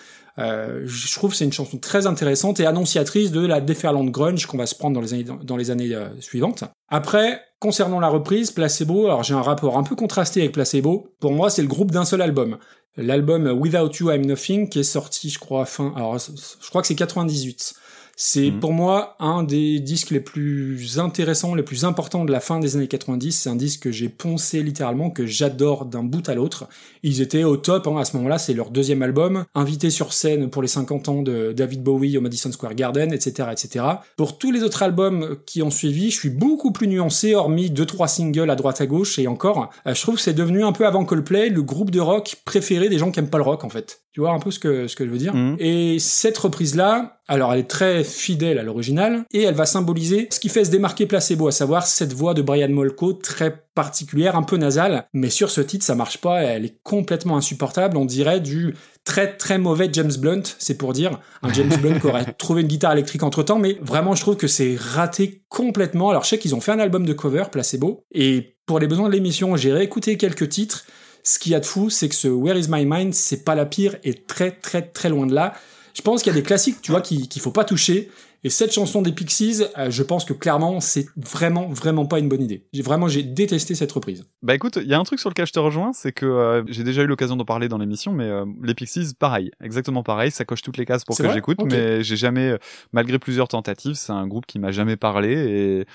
Euh, 0.41 0.83
je 0.87 1.15
trouve 1.15 1.33
que 1.33 1.37
c'est 1.37 1.45
une 1.45 1.53
chanson 1.53 1.79
très 1.79 2.07
intéressante 2.07 2.61
et 2.61 2.67
annonciatrice 2.67 3.31
de 3.31 3.47
la 3.47 3.61
déferlante 3.61 4.11
grunge 4.11 4.47
qu'on 4.47 4.57
va 4.57 4.67
se 4.67 4.75
prendre 4.75 4.95
dans 4.95 5.01
les 5.01 5.13
années, 5.15 5.27
dans 5.43 5.57
les 5.57 5.71
années 5.71 5.95
euh, 5.95 6.09
suivantes. 6.21 6.65
Après, 6.89 7.43
concernant 7.59 8.01
la 8.01 8.09
reprise, 8.09 8.51
Placebo, 8.51 9.07
alors 9.07 9.23
j'ai 9.23 9.35
un 9.35 9.43
rapport 9.43 9.77
un 9.77 9.83
peu 9.83 9.97
contrasté 9.97 10.41
avec 10.41 10.53
Placebo. 10.53 11.15
Pour 11.21 11.33
moi, 11.33 11.51
c'est 11.51 11.63
le 11.63 11.69
groupe 11.69 11.91
d'un 11.91 12.05
seul 12.05 12.23
album. 12.23 12.59
L'album 12.97 13.47
Without 13.47 13.93
You 14.01 14.11
I'm 14.11 14.27
Nothing 14.27 14.69
qui 14.69 14.81
est 14.81 14.85
sorti, 14.85 15.31
je 15.31 15.39
crois, 15.39 15.65
fin, 15.65 15.93
alors 15.95 16.19
je 16.19 16.69
crois 16.69 16.81
que 16.81 16.89
c'est 16.89 16.97
98. 16.97 17.75
C'est 18.23 18.51
Mhm. 18.51 18.61
pour 18.61 18.75
moi 18.75 19.17
un 19.19 19.43
des 19.43 19.81
disques 19.81 20.11
les 20.11 20.21
plus 20.21 20.99
intéressants, 20.99 21.55
les 21.55 21.63
plus 21.63 21.87
importants 21.87 22.27
de 22.27 22.31
la 22.31 22.41
fin 22.41 22.61
des 22.61 22.77
années 22.77 22.87
90. 22.87 23.33
C'est 23.33 23.49
un 23.49 23.57
disque 23.57 23.85
que 23.85 23.91
j'ai 23.91 24.11
poncé 24.11 24.63
littéralement, 24.63 25.09
que 25.09 25.25
j'adore 25.25 25.87
d'un 25.87 26.03
bout 26.03 26.29
à 26.29 26.35
l'autre. 26.35 26.69
Ils 27.03 27.23
étaient 27.23 27.45
au 27.45 27.57
top 27.57 27.87
hein, 27.87 27.97
à 27.97 28.05
ce 28.05 28.19
moment-là, 28.19 28.37
c'est 28.37 28.53
leur 28.53 28.71
deuxième 28.73 29.01
album, 29.03 29.47
invité 29.55 29.89
sur 29.89 30.13
scène 30.13 30.51
pour 30.51 30.61
les 30.61 30.69
50 30.69 31.09
ans 31.09 31.23
de 31.23 31.55
David 31.57 31.83
Bowie 31.83 32.19
au 32.19 32.21
Madison 32.21 32.53
Square 32.53 32.75
Garden, 32.75 33.11
etc., 33.11 33.49
etc. 33.53 33.87
Pour 34.19 34.37
tous 34.37 34.53
les 34.53 34.63
autres 34.65 34.83
albums 34.83 35.39
qui 35.47 35.63
ont 35.63 35.71
suivi, 35.71 36.11
je 36.11 36.19
suis 36.19 36.29
beaucoup 36.29 36.73
plus 36.73 36.89
nuancé, 36.89 37.35
hormis 37.35 37.71
deux 37.71 37.87
trois 37.87 38.07
singles 38.07 38.51
à 38.51 38.55
droite 38.55 38.83
à 38.83 38.87
gauche 38.87 39.19
et 39.19 39.29
encore. 39.29 39.71
Euh, 39.87 39.95
je 39.95 40.03
trouve 40.03 40.17
que 40.17 40.21
c'est 40.21 40.35
devenu 40.35 40.63
un 40.63 40.73
peu 40.73 40.87
avant 40.87 41.07
Coldplay 41.07 41.49
le 41.49 41.63
groupe 41.63 41.91
de 41.91 42.01
rock 42.01 42.37
préféré 42.45 42.91
des 42.91 42.99
gens 42.99 43.11
qui 43.13 43.19
aiment 43.19 43.31
pas 43.31 43.39
le 43.39 43.45
rock 43.45 43.65
en 43.65 43.71
fait. 43.71 44.03
Tu 44.13 44.21
vois 44.21 44.33
un 44.33 44.41
peu 44.41 44.51
ce 44.51 44.59
que 44.59 44.89
ce 44.89 44.97
que 44.97 45.07
je 45.07 45.11
veux 45.11 45.19
dire? 45.19 45.35
Mhm. 45.35 45.57
Et 45.61 45.99
cette 46.01 46.37
reprise 46.37 46.75
là, 46.75 47.20
alors 47.31 47.53
elle 47.55 47.61
est 47.61 47.71
très 47.71 48.03
fidèle 48.03 48.59
à 48.59 48.65
l'original 48.65 49.25
et 49.33 49.43
elle 49.43 49.55
va 49.55 49.65
symboliser 49.65 50.27
ce 50.33 50.41
qui 50.41 50.49
fait 50.49 50.65
se 50.65 50.71
démarquer 50.71 51.07
Placebo, 51.07 51.47
à 51.47 51.53
savoir 51.53 51.87
cette 51.87 52.13
voix 52.13 52.35
de 52.35 52.43
Brian 52.43 52.69
Molko 52.69 53.13
très 53.13 53.67
particulière, 53.77 54.35
un 54.35 54.43
peu 54.43 54.57
nasale, 54.57 55.07
mais 55.13 55.31
sur 55.31 55.49
ce 55.49 55.61
titre 55.61 55.87
ça 55.87 55.95
marche 55.95 56.19
pas, 56.19 56.43
elle 56.43 56.65
est 56.65 56.81
complètement 56.83 57.37
insupportable, 57.37 57.97
on 57.97 58.05
dirait 58.05 58.41
du 58.41 58.75
très 59.05 59.37
très 59.37 59.59
mauvais 59.59 59.89
James 59.93 60.13
Blunt, 60.19 60.43
c'est 60.59 60.77
pour 60.77 60.93
dire 60.93 61.21
un 61.43 61.53
James 61.53 61.73
Blunt 61.81 62.01
qui 62.01 62.07
aurait 62.09 62.33
trouvé 62.39 62.63
une 62.63 62.69
guitare 62.69 62.93
électrique 62.93 63.23
entre 63.23 63.45
temps, 63.45 63.61
mais 63.61 63.79
vraiment 63.81 64.17
je 64.17 64.23
trouve 64.23 64.37
que 64.37 64.49
c'est 64.49 64.77
raté 64.77 65.45
complètement. 65.49 66.11
Alors 66.11 66.25
je 66.25 66.31
sais 66.31 66.39
qu'ils 66.39 66.57
ont 66.57 66.61
fait 66.61 66.73
un 66.73 66.81
album 66.81 67.07
de 67.07 67.13
cover, 67.13 67.45
Placebo, 67.53 68.05
et 68.11 68.57
pour 68.67 68.81
les 68.81 68.89
besoins 68.89 69.09
de 69.09 69.15
l'émission 69.15 69.55
j'ai 69.55 69.73
réécouté 69.73 70.17
quelques 70.17 70.49
titres. 70.49 70.85
Ce 71.23 71.39
qu'il 71.39 71.53
y 71.53 71.55
a 71.55 71.61
de 71.61 71.67
fou, 71.67 71.91
c'est 71.91 72.09
que 72.09 72.15
ce 72.15 72.29
Where 72.29 72.59
is 72.59 72.67
my 72.69 72.87
mind, 72.87 73.15
c'est 73.15 73.45
pas 73.45 73.55
la 73.55 73.67
pire 73.67 73.97
et 74.03 74.15
très 74.15 74.51
très 74.51 74.83
très 74.83 75.11
loin 75.11 75.27
de 75.27 75.35
là. 75.35 75.55
Je 75.95 76.03
pense 76.03 76.23
qu'il 76.23 76.33
y 76.33 76.37
a 76.37 76.39
des 76.39 76.45
classiques, 76.47 76.81
tu 76.83 76.91
vois, 76.93 77.01
qu'il 77.01 77.29
qu'il 77.29 77.43
faut 77.43 77.51
pas 77.51 77.65
toucher. 77.65 78.11
Et 78.43 78.49
cette 78.49 78.73
chanson 78.73 79.03
des 79.03 79.13
Pixies, 79.13 79.65
euh, 79.77 79.91
je 79.91 80.03
pense 80.03 80.25
que 80.25 80.33
clairement, 80.33 80.81
c'est 80.81 81.07
vraiment, 81.15 81.69
vraiment 81.69 82.07
pas 82.07 82.19
une 82.19 82.29
bonne 82.31 82.41
idée. 82.41 82.65
J'ai 82.73 82.81
vraiment, 82.81 83.07
j'ai 83.07 83.23
détesté 83.23 83.75
cette 83.75 83.93
reprise. 83.93 84.25
Bah 84.43 84.55
écoute, 84.55 84.79
il 84.81 84.89
y 84.89 84.95
a 84.95 84.99
un 84.99 85.05
truc 85.05 85.21
sur 85.21 85.29
lequel 85.29 85.47
je 85.47 85.53
te 85.53 85.59
rejoins, 85.59 85.93
c'est 85.93 86.13
que 86.13 86.25
euh, 86.25 86.63
j'ai 86.67 86.83
déjà 86.83 87.03
eu 87.03 87.07
l'occasion 87.07 87.37
d'en 87.37 87.45
parler 87.45 87.69
dans 87.69 87.77
l'émission, 87.77 88.13
mais 88.13 88.25
euh, 88.25 88.47
les 88.63 88.75
Pixies, 88.75 89.13
pareil, 89.19 89.51
exactement 89.63 90.03
pareil, 90.03 90.31
ça 90.31 90.47
coche 90.47 90.63
toutes 90.63 90.79
les 90.79 90.87
cases 90.87 91.05
pour 91.05 91.19
que 91.19 91.31
j'écoute, 91.31 91.59
mais 91.67 92.03
j'ai 92.03 92.17
jamais, 92.17 92.57
malgré 92.93 93.19
plusieurs 93.19 93.49
tentatives, 93.49 93.95
c'est 93.95 94.13
un 94.13 94.27
groupe 94.27 94.47
qui 94.47 94.59
m'a 94.59 94.73
jamais 94.73 94.97
parlé 94.97 95.33
et 95.33 95.87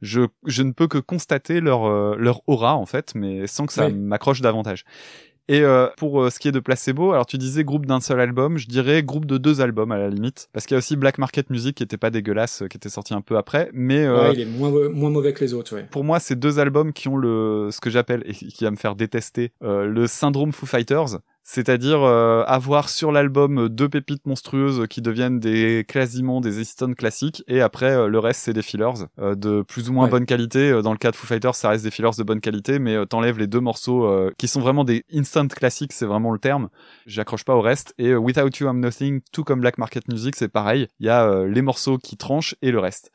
je, 0.00 0.22
je 0.44 0.64
ne 0.64 0.72
peux 0.72 0.88
que 0.88 0.98
constater 0.98 1.60
leur, 1.60 1.88
leur 2.16 2.40
aura 2.48 2.74
en 2.74 2.86
fait, 2.86 3.14
mais 3.14 3.46
sans 3.46 3.66
que 3.66 3.72
ça 3.72 3.86
Oui. 3.86 3.94
m'accroche 3.94 4.40
davantage. 4.40 4.84
Et 5.48 5.62
euh, 5.62 5.88
pour 5.96 6.22
euh, 6.22 6.30
ce 6.30 6.38
qui 6.38 6.48
est 6.48 6.52
de 6.52 6.60
Placebo, 6.60 7.12
alors 7.12 7.26
tu 7.26 7.36
disais 7.36 7.64
groupe 7.64 7.84
d'un 7.84 8.00
seul 8.00 8.20
album, 8.20 8.58
je 8.58 8.68
dirais 8.68 9.02
groupe 9.02 9.26
de 9.26 9.38
deux 9.38 9.60
albums 9.60 9.90
à 9.90 9.98
la 9.98 10.08
limite, 10.08 10.48
parce 10.52 10.66
qu'il 10.66 10.74
y 10.74 10.76
a 10.76 10.78
aussi 10.78 10.94
Black 10.96 11.18
Market 11.18 11.50
Music 11.50 11.76
qui 11.76 11.82
était 11.82 11.96
pas 11.96 12.10
dégueulasse, 12.10 12.62
euh, 12.62 12.68
qui 12.68 12.76
était 12.76 12.88
sorti 12.88 13.12
un 13.12 13.20
peu 13.22 13.36
après, 13.36 13.68
mais 13.72 14.04
euh, 14.04 14.28
Ouais, 14.28 14.34
il 14.34 14.40
est 14.40 14.44
moins, 14.44 14.70
moins 14.90 15.10
mauvais 15.10 15.32
que 15.32 15.40
les 15.44 15.52
autres, 15.52 15.74
ouais. 15.74 15.86
pour 15.90 16.04
moi, 16.04 16.20
c'est 16.20 16.36
deux 16.36 16.60
albums 16.60 16.92
qui 16.92 17.08
ont 17.08 17.16
le 17.16 17.70
ce 17.72 17.80
que 17.80 17.90
j'appelle 17.90 18.22
et 18.24 18.32
qui 18.34 18.64
va 18.64 18.70
me 18.70 18.76
faire 18.76 18.94
détester 18.94 19.52
euh, 19.64 19.84
le 19.84 20.06
syndrome 20.06 20.52
Foo 20.52 20.66
Fighters, 20.66 21.18
c'est-à-dire 21.54 22.00
euh, 22.02 22.44
avoir 22.46 22.88
sur 22.88 23.12
l'album 23.12 23.68
deux 23.68 23.88
pépites 23.90 24.24
monstrueuses 24.24 24.86
qui 24.88 25.02
deviennent 25.02 25.38
des 25.38 25.84
quasiment 25.86 26.40
des 26.40 26.60
Easton 26.62 26.94
classiques 26.94 27.44
et 27.46 27.60
après 27.60 27.90
euh, 27.92 28.08
le 28.08 28.18
reste 28.18 28.40
c'est 28.40 28.54
des 28.54 28.62
fillers 28.62 29.04
euh, 29.18 29.34
de 29.34 29.60
plus 29.60 29.90
ou 29.90 29.92
moins 29.92 30.04
Ouais. 30.04 30.10
bonne 30.10 30.24
qualité. 30.24 30.70
Euh, 30.70 30.80
Dans 30.80 30.92
le 30.92 30.98
cas 30.98 31.10
de 31.10 31.16
Foo 31.16 31.26
Fighters, 31.26 31.54
ça 31.54 31.68
reste 31.68 31.84
des 31.84 31.90
fillers 31.90 32.16
de 32.16 32.22
bonne 32.22 32.40
qualité, 32.40 32.78
mais 32.78 32.94
euh, 32.96 33.04
t'enlèves 33.04 33.38
les 33.38 33.46
deux 33.46 33.60
morceaux 33.60 34.06
euh, 34.06 34.30
qui 34.38 34.48
sont 34.48 34.60
vraiment 34.60 34.84
des 34.84 35.04
instant 35.14 35.46
classiques, 35.46 35.92
c'est 35.92 36.06
vraiment 36.06 36.30
le 36.32 36.38
terme. 36.38 36.70
J'accroche 37.06 37.44
pas 37.44 37.54
au 37.54 37.60
reste 37.60 37.92
et 37.98 38.08
euh, 38.08 38.16
Without 38.16 38.48
You 38.58 38.68
I'm 38.70 38.80
Nothing, 38.80 39.20
tout 39.30 39.44
comme 39.44 39.60
Black 39.60 39.76
Market 39.76 40.08
Music, 40.08 40.34
c'est 40.36 40.48
pareil. 40.48 40.88
Il 41.00 41.06
y 41.06 41.10
a 41.10 41.24
euh, 41.28 41.46
les 41.46 41.60
morceaux 41.62 41.98
qui 41.98 42.16
tranchent 42.16 42.54
et 42.62 42.70
le 42.70 42.78
reste. 42.78 43.10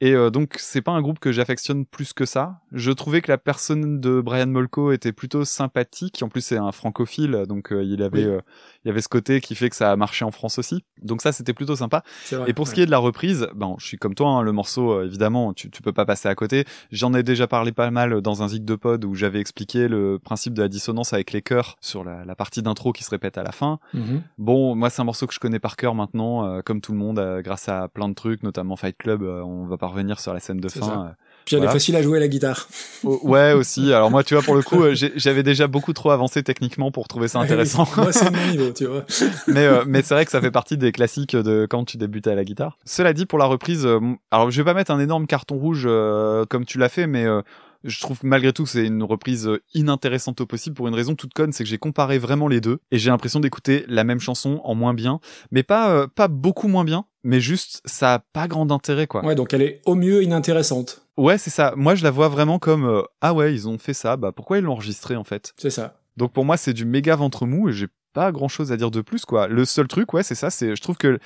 Et 0.00 0.12
euh, 0.14 0.30
donc 0.30 0.54
c'est 0.58 0.80
pas 0.80 0.92
un 0.92 1.02
groupe 1.02 1.18
que 1.18 1.32
j'affectionne 1.32 1.84
plus 1.84 2.12
que 2.12 2.24
ça. 2.24 2.60
Je 2.72 2.92
trouvais 2.92 3.20
que 3.20 3.30
la 3.32 3.38
personne 3.38 4.00
de 4.00 4.20
Brian 4.20 4.46
Molko 4.46 4.92
était 4.92 5.10
plutôt 5.12 5.44
sympathique. 5.44 6.22
En 6.22 6.28
plus 6.28 6.40
c'est 6.40 6.56
un 6.56 6.70
francophile, 6.70 7.44
donc 7.48 7.72
euh, 7.72 7.82
il 7.82 8.02
avait 8.02 8.24
Oui. 8.24 8.30
euh, 8.30 8.40
il 8.84 8.88
y 8.88 8.90
avait 8.92 9.00
ce 9.02 9.08
côté 9.08 9.40
qui 9.40 9.56
fait 9.56 9.68
que 9.70 9.74
ça 9.76 9.90
a 9.90 9.96
marché 9.96 10.24
en 10.24 10.30
France 10.30 10.58
aussi. 10.60 10.84
Donc 11.02 11.20
ça 11.20 11.32
c'était 11.32 11.52
plutôt 11.52 11.74
sympa. 11.74 12.04
Vrai. 12.30 12.48
Et 12.48 12.52
pour 12.54 12.68
ce 12.68 12.74
qui 12.74 12.80
est 12.80 12.86
de 12.86 12.92
la 12.92 12.98
reprise, 12.98 13.48
bon, 13.56 13.74
je 13.80 13.86
suis 13.86 13.96
comme 13.98 14.14
toi, 14.14 14.28
hein, 14.28 14.42
le 14.42 14.52
morceau, 14.52 14.92
euh, 14.92 15.04
évidemment, 15.04 15.52
tu, 15.52 15.68
tu 15.68 15.82
peux 15.82 15.92
pas 15.92 16.06
passer 16.06 16.28
à 16.28 16.34
côté. 16.36 16.64
J'en 16.92 17.12
ai 17.12 17.24
déjà 17.24 17.48
parlé 17.48 17.72
pas 17.72 17.90
mal 17.90 18.20
dans 18.22 18.44
un 18.44 18.48
zig 18.48 18.64
de 18.64 18.76
pod 18.76 19.04
où 19.04 19.16
j'avais 19.16 19.40
expliqué 19.40 19.88
le 19.88 20.20
principe 20.20 20.54
de 20.54 20.62
la 20.62 20.68
dissonance 20.68 21.12
avec 21.12 21.32
les 21.32 21.42
chœurs 21.42 21.74
sur 21.80 22.04
la, 22.04 22.24
la 22.24 22.36
partie 22.36 22.62
d'intro 22.62 22.92
qui 22.92 23.02
se 23.02 23.10
répète 23.10 23.36
à 23.36 23.42
la 23.42 23.50
fin. 23.50 23.80
Mhm. 23.94 24.22
Bon, 24.38 24.76
moi 24.76 24.90
c'est 24.90 25.02
un 25.02 25.04
morceau 25.04 25.26
que 25.26 25.34
je 25.34 25.40
connais 25.40 25.58
par 25.58 25.74
cœur 25.76 25.96
maintenant, 25.96 26.60
comme 26.62 26.80
tout 26.80 26.92
le 26.92 26.98
monde, 26.98 27.20
grâce 27.42 27.68
à 27.68 27.88
plein 27.88 28.08
de 28.08 28.14
trucs, 28.14 28.44
notamment 28.44 28.76
Fight 28.76 28.96
Club. 28.96 29.22
on 29.22 29.66
va 29.66 29.76
pas 29.76 29.87
revenir 29.88 30.20
sur 30.20 30.32
la 30.34 30.40
scène 30.40 30.60
de 30.60 30.68
fin. 30.68 31.06
euh. 31.06 31.12
Puis 31.44 31.54
elle 31.56 31.60
Voilà. 31.62 31.70
est 31.72 31.74
facile 31.76 31.96
à 31.96 32.02
jouer 32.02 32.18
à 32.18 32.20
la 32.20 32.28
guitare. 32.28 32.68
Ouais 33.04 33.52
aussi. 33.54 33.90
Alors 33.94 34.10
moi, 34.10 34.22
tu 34.22 34.34
vois, 34.34 34.42
pour 34.42 34.54
le 34.54 34.62
coup, 34.62 34.82
euh, 34.82 34.94
j'avais 34.94 35.42
déjà 35.42 35.66
beaucoup 35.66 35.94
trop 35.94 36.10
avancé 36.10 36.42
techniquement 36.42 36.90
pour 36.90 37.08
trouver 37.08 37.26
ça 37.28 37.38
intéressant. 37.38 37.88
Moi, 37.96 38.12
c'est 38.12 38.30
mon 38.30 38.46
niveau, 38.50 38.70
tu 38.72 38.84
vois. 38.84 39.04
mais 39.46 39.64
euh, 39.64 39.84
mais 39.86 40.02
c'est 40.02 40.12
vrai 40.12 40.26
que 40.26 40.30
ça 40.30 40.42
fait 40.42 40.50
partie 40.50 40.76
des 40.76 40.92
classiques 40.92 41.34
de 41.34 41.66
quand 41.68 41.84
tu 41.86 41.96
débutes 41.96 42.26
à 42.26 42.34
la 42.34 42.44
guitare. 42.44 42.76
Cela 42.84 43.14
dit, 43.14 43.24
pour 43.24 43.38
la 43.38 43.46
reprise, 43.46 43.86
euh, 43.86 43.98
alors 44.30 44.50
je 44.50 44.60
vais 44.60 44.64
pas 44.64 44.74
mettre 44.74 44.90
un 44.90 45.00
énorme 45.00 45.26
carton 45.26 45.56
rouge 45.56 45.84
euh, 45.86 46.44
comme 46.44 46.66
tu 46.66 46.76
l'as 46.76 46.90
fait, 46.90 47.06
mais 47.06 47.24
je 47.84 48.00
trouve 48.00 48.18
malgré 48.24 48.52
tout 48.52 48.66
c'est 48.66 48.84
une 48.84 49.04
reprise 49.04 49.48
inintéressante 49.72 50.40
au 50.40 50.46
possible 50.46 50.74
pour 50.74 50.88
une 50.88 50.94
raison 50.94 51.14
toute 51.14 51.32
conne, 51.32 51.52
c'est 51.52 51.62
que 51.64 51.70
j'ai 51.70 51.78
comparé 51.78 52.18
vraiment 52.18 52.48
les 52.48 52.60
deux 52.60 52.80
et 52.90 52.98
j'ai 52.98 53.08
l'impression 53.10 53.38
d'écouter 53.40 53.84
la 53.88 54.02
même 54.04 54.20
chanson 54.20 54.60
en 54.64 54.74
moins 54.74 54.94
bien, 54.94 55.20
mais 55.52 55.62
pas 55.62 55.90
euh, 55.92 56.06
pas 56.12 56.26
beaucoup 56.28 56.66
moins 56.68 56.84
bien, 56.84 57.04
mais 57.24 57.40
juste 57.40 57.80
ça 57.84 58.14
a 58.14 58.18
pas 58.18 58.48
grand 58.48 58.70
intérêt 58.70 59.06
quoi. 59.06 59.24
Ouais, 59.24 59.34
donc 59.34 59.52
elle 59.54 59.62
est 59.62 59.82
au 59.86 59.94
mieux 59.94 60.22
inintéressante. 60.22 61.02
Ouais, 61.16 61.38
c'est 61.38 61.50
ça. 61.50 61.74
Moi 61.76 61.94
je 61.94 62.04
la 62.04 62.10
vois 62.10 62.28
vraiment 62.28 62.58
comme 62.58 62.86
euh, 62.86 63.02
ah 63.20 63.34
ouais 63.34 63.52
ils 63.52 63.68
ont 63.68 63.78
fait 63.78 63.94
ça, 63.94 64.16
bah 64.16 64.32
pourquoi 64.32 64.58
ils 64.58 64.64
l'ont 64.64 64.72
enregistré 64.72 65.16
en 65.16 65.24
fait? 65.24 65.52
C'est 65.56 65.70
ça. 65.70 66.00
Donc 66.16 66.32
pour 66.32 66.44
moi, 66.44 66.56
c'est 66.56 66.72
du 66.72 66.84
méga 66.84 67.14
ventre 67.14 67.46
mou 67.46 67.68
et 67.68 67.72
j'ai 67.72 67.86
pas 68.12 68.32
grand 68.32 68.48
chose 68.48 68.72
à 68.72 68.76
dire 68.76 68.90
de 68.90 69.00
plus 69.00 69.24
quoi. 69.24 69.46
Le 69.46 69.64
seul 69.64 69.86
truc, 69.86 70.12
ouais, 70.12 70.24
c'est 70.24 70.34
ça, 70.34 70.50
c'est 70.50 70.74
je 70.74 70.82
trouve 70.82 70.96
que 70.96 71.18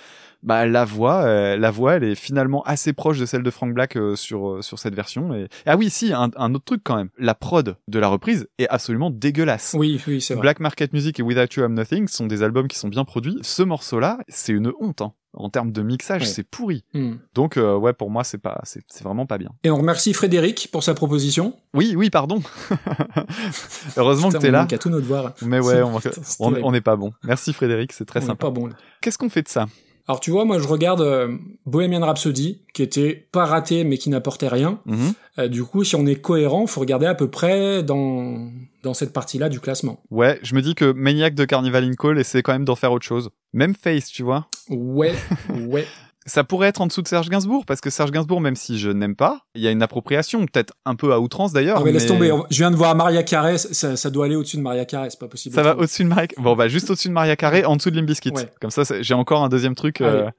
bah 0.43 0.67
la 0.67 0.85
voix, 0.85 1.23
euh, 1.23 1.57
la 1.57 1.71
voix, 1.71 1.95
elle 1.95 2.05
est 2.05 2.15
finalement 2.15 2.63
assez 2.65 2.93
proche 2.93 3.19
de 3.19 3.27
celle 3.27 3.43
de 3.43 3.51
Frank 3.51 3.73
Black 3.75 3.97
euh, 3.97 4.17
sur 4.17 4.49
euh, 4.49 4.63
sur 4.63 4.79
cette 4.79 4.95
version. 4.95 5.35
Et 5.35 5.49
ah 5.67 5.77
oui, 5.77 5.89
si 5.91 6.13
un, 6.13 6.31
un 6.37 6.55
autre 6.55 6.65
truc 6.65 6.81
quand 6.85 6.97
même, 6.97 7.11
la 7.19 7.35
prod 7.35 7.77
de 7.89 7.99
la 7.99 8.09
reprise 8.09 8.49
est 8.59 8.69
absolument 8.69 9.11
dégueulasse. 9.11 9.75
Oui, 9.79 10.01
oui, 10.07 10.21
c'est 10.21 10.35
vrai. 10.35 10.43
Black 10.43 10.61
Market 10.61 10.93
Music 10.93 11.19
et 11.21 11.23
Without 11.23 11.47
You 11.57 11.65
I'm 11.65 11.75
Nothing 11.75 12.09
sont 12.09 12.27
des 12.27 12.43
albums 12.43 12.69
qui 12.69 12.79
sont 12.79 12.89
bien 12.89 13.05
produits. 13.05 13.39
Ce 13.43 13.63
morceau-là, 13.63 14.19
c'est 14.29 14.53
une 14.53 14.73
honte. 14.81 15.03
Hein. 15.03 15.13
En 15.35 15.49
termes 15.49 15.73
de 15.73 15.81
mixage, 15.81 16.23
Ouais. 16.23 16.27
c'est 16.27 16.43
pourri. 16.43 16.85
Hmm. 16.93 17.15
Donc 17.35 17.57
euh, 17.57 17.75
ouais, 17.75 17.95
pour 17.95 18.11
moi, 18.11 18.23
c'est 18.23 18.37
pas, 18.37 18.61
c'est 18.65 18.83
vraiment 19.03 19.25
pas 19.25 19.39
bien. 19.39 19.49
Et 19.65 19.71
on 19.71 19.79
remercie 19.79 20.13
Frédéric 20.13 20.69
pour 20.71 20.83
sa 20.83 20.93
proposition. 20.93 21.57
Oui, 21.73 21.95
oui, 21.97 22.11
pardon. 22.11 22.43
Heureusement 23.97 24.29
Putain, 24.29 24.39
que 24.39 24.43
t'es 24.43 24.49
on 24.49 24.53
là. 24.53 24.61
manque 24.63 24.73
à 24.73 24.79
tous 24.79 24.91
nos 24.91 25.01
devoirs. 25.01 25.33
Mais 25.43 25.61
ouais, 25.61 25.83
on, 25.83 25.97
on, 26.41 26.55
on 26.63 26.73
n'est 26.73 26.81
pas 26.81 26.97
bon. 26.97 27.13
Merci 27.25 27.53
Frédéric, 27.53 27.93
c'est 27.93 28.05
très 28.05 28.21
On 28.21 28.25
est 28.25 28.27
sympa. 28.27 28.47
pas 28.47 28.51
bon. 28.51 28.69
Qu'est-ce 29.01 29.19
qu'on 29.19 29.31
fait 29.31 29.43
de 29.43 29.49
ça? 29.49 29.67
Alors 30.09 30.21
tu 30.21 30.31
vois, 30.31 30.45
moi 30.45 30.59
je 30.59 30.67
regarde 30.67 31.01
euh, 31.01 31.37
Bohemian 31.67 32.01
Rhapsody, 32.01 32.63
qui 32.75 32.83
était 32.83 33.29
pas 33.33 33.45
raté 33.45 33.85
mais 33.85 33.99
qui 33.99 34.11
n'apportait 34.11 34.49
rien. 34.49 34.81
Mhm. 34.87 35.13
Euh, 35.39 35.49
du 35.49 35.65
coup, 35.65 35.85
si 35.85 35.97
on 35.97 36.07
est 36.07 36.17
cohérent, 36.17 36.67
faut 36.67 36.81
regarder 36.81 37.07
à 37.07 37.15
peu 37.15 37.29
près 37.31 37.83
dans 37.83 38.51
dans 38.83 38.95
cette 38.95 39.13
partie-là 39.13 39.49
du 39.49 39.61
classement. 39.61 40.03
Ouais, 40.11 40.41
je 40.43 40.55
me 40.55 40.63
dis 40.63 40.75
que 40.75 40.93
Maniac 40.93 41.35
de 41.35 41.45
Carnival 41.45 41.85
in 41.85 41.95
Call 41.95 42.19
essaie 42.19 42.43
quand 42.43 42.53
même 42.53 42.65
d'en 42.65 42.75
faire 42.75 42.93
autre 42.93 43.07
chose. 43.07 43.31
Même 43.53 43.75
Face, 43.75 44.09
tu 44.09 44.23
vois. 44.23 44.49
Ouais, 44.69 45.15
ouais. 45.69 45.87
Ça 46.25 46.45
pourrait 46.45 46.69
être 46.69 46.81
en 46.81 46.87
dessous 46.87 47.03
de 47.03 47.09
Serge 47.09 47.29
Gainsbourg, 47.29 47.65
parce 47.67 47.81
que 47.81 47.91
Serge 47.91 48.13
Gainsbourg, 48.13 48.41
même 48.41 48.55
si 48.55 48.79
je 48.79 48.91
n'aime 48.91 49.17
pas, 49.17 49.41
il 49.55 49.63
y 49.63 49.67
a 49.67 49.71
une 49.71 49.83
appropriation, 49.83 50.47
peut-être 50.47 50.73
un 50.85 50.95
peu 50.95 51.13
à 51.13 51.19
outrance 51.21 51.53
d'ailleurs. 51.53 51.79
Ah 51.81 51.83
mais 51.85 51.93
laisse 51.93 52.07
tomber. 52.07 52.33
Je 52.51 52.59
viens 52.59 52.71
de 52.71 52.77
voir 52.77 52.95
Maria 52.95 53.23
Carey, 53.23 53.59
ça, 53.59 53.97
ça 53.97 54.11
doit 54.11 54.27
aller 54.27 54.37
au-dessus 54.37 54.57
de 54.57 54.63
Maria 54.63 54.85
Carey, 54.85 55.11
c'est 55.11 55.19
pas 55.19 55.29
possible. 55.29 55.55
Ça 55.55 55.63
va 55.63 55.77
au-dessus 55.77 56.05
de 56.05 56.09
Maria... 56.09 56.29
Bon, 56.39 56.55
bah 56.55 56.69
juste 56.69 56.91
au-dessus 56.91 57.09
de 57.09 57.13
Maria 57.13 57.35
Carré, 57.37 57.65
en 57.65 57.77
dessous 57.77 57.91
de 57.91 57.97
Limbiskit. 57.97 58.31
Ouais. 58.31 58.49
Comme 58.61 58.71
ça, 58.71 58.83
j'ai 59.01 59.15
encore 59.15 59.43
un 59.43 59.49
deuxième 59.49 59.75
truc. 59.75 60.01
euh. 60.01 60.31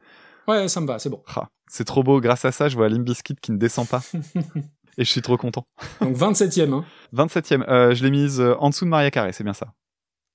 Ouais, 0.47 0.67
ça 0.67 0.81
me 0.81 0.87
va, 0.87 0.99
c'est 0.99 1.09
bon. 1.09 1.21
ah, 1.35 1.47
c'est 1.67 1.85
trop 1.85 2.03
beau, 2.03 2.19
grâce 2.21 2.45
à 2.45 2.51
ça, 2.51 2.69
je 2.69 2.75
vois 2.75 2.87
Limbiskit 2.89 3.35
qui 3.41 3.51
ne 3.51 3.57
descend 3.57 3.87
pas. 3.87 4.01
Et 4.97 5.03
je 5.05 5.09
suis 5.09 5.21
trop 5.21 5.37
content. 5.37 5.65
Donc 6.01 6.15
27e. 6.15 6.71
Hein. 6.71 6.85
27ème, 7.15 7.67
euh, 7.67 7.95
je 7.95 8.03
l'ai 8.03 8.11
mise 8.11 8.39
euh, 8.39 8.55
en 8.59 8.69
dessous 8.69 8.85
de 8.85 8.89
Maria 8.89 9.09
Carré, 9.09 9.33
c'est 9.33 9.43
bien 9.43 9.53
ça. 9.53 9.67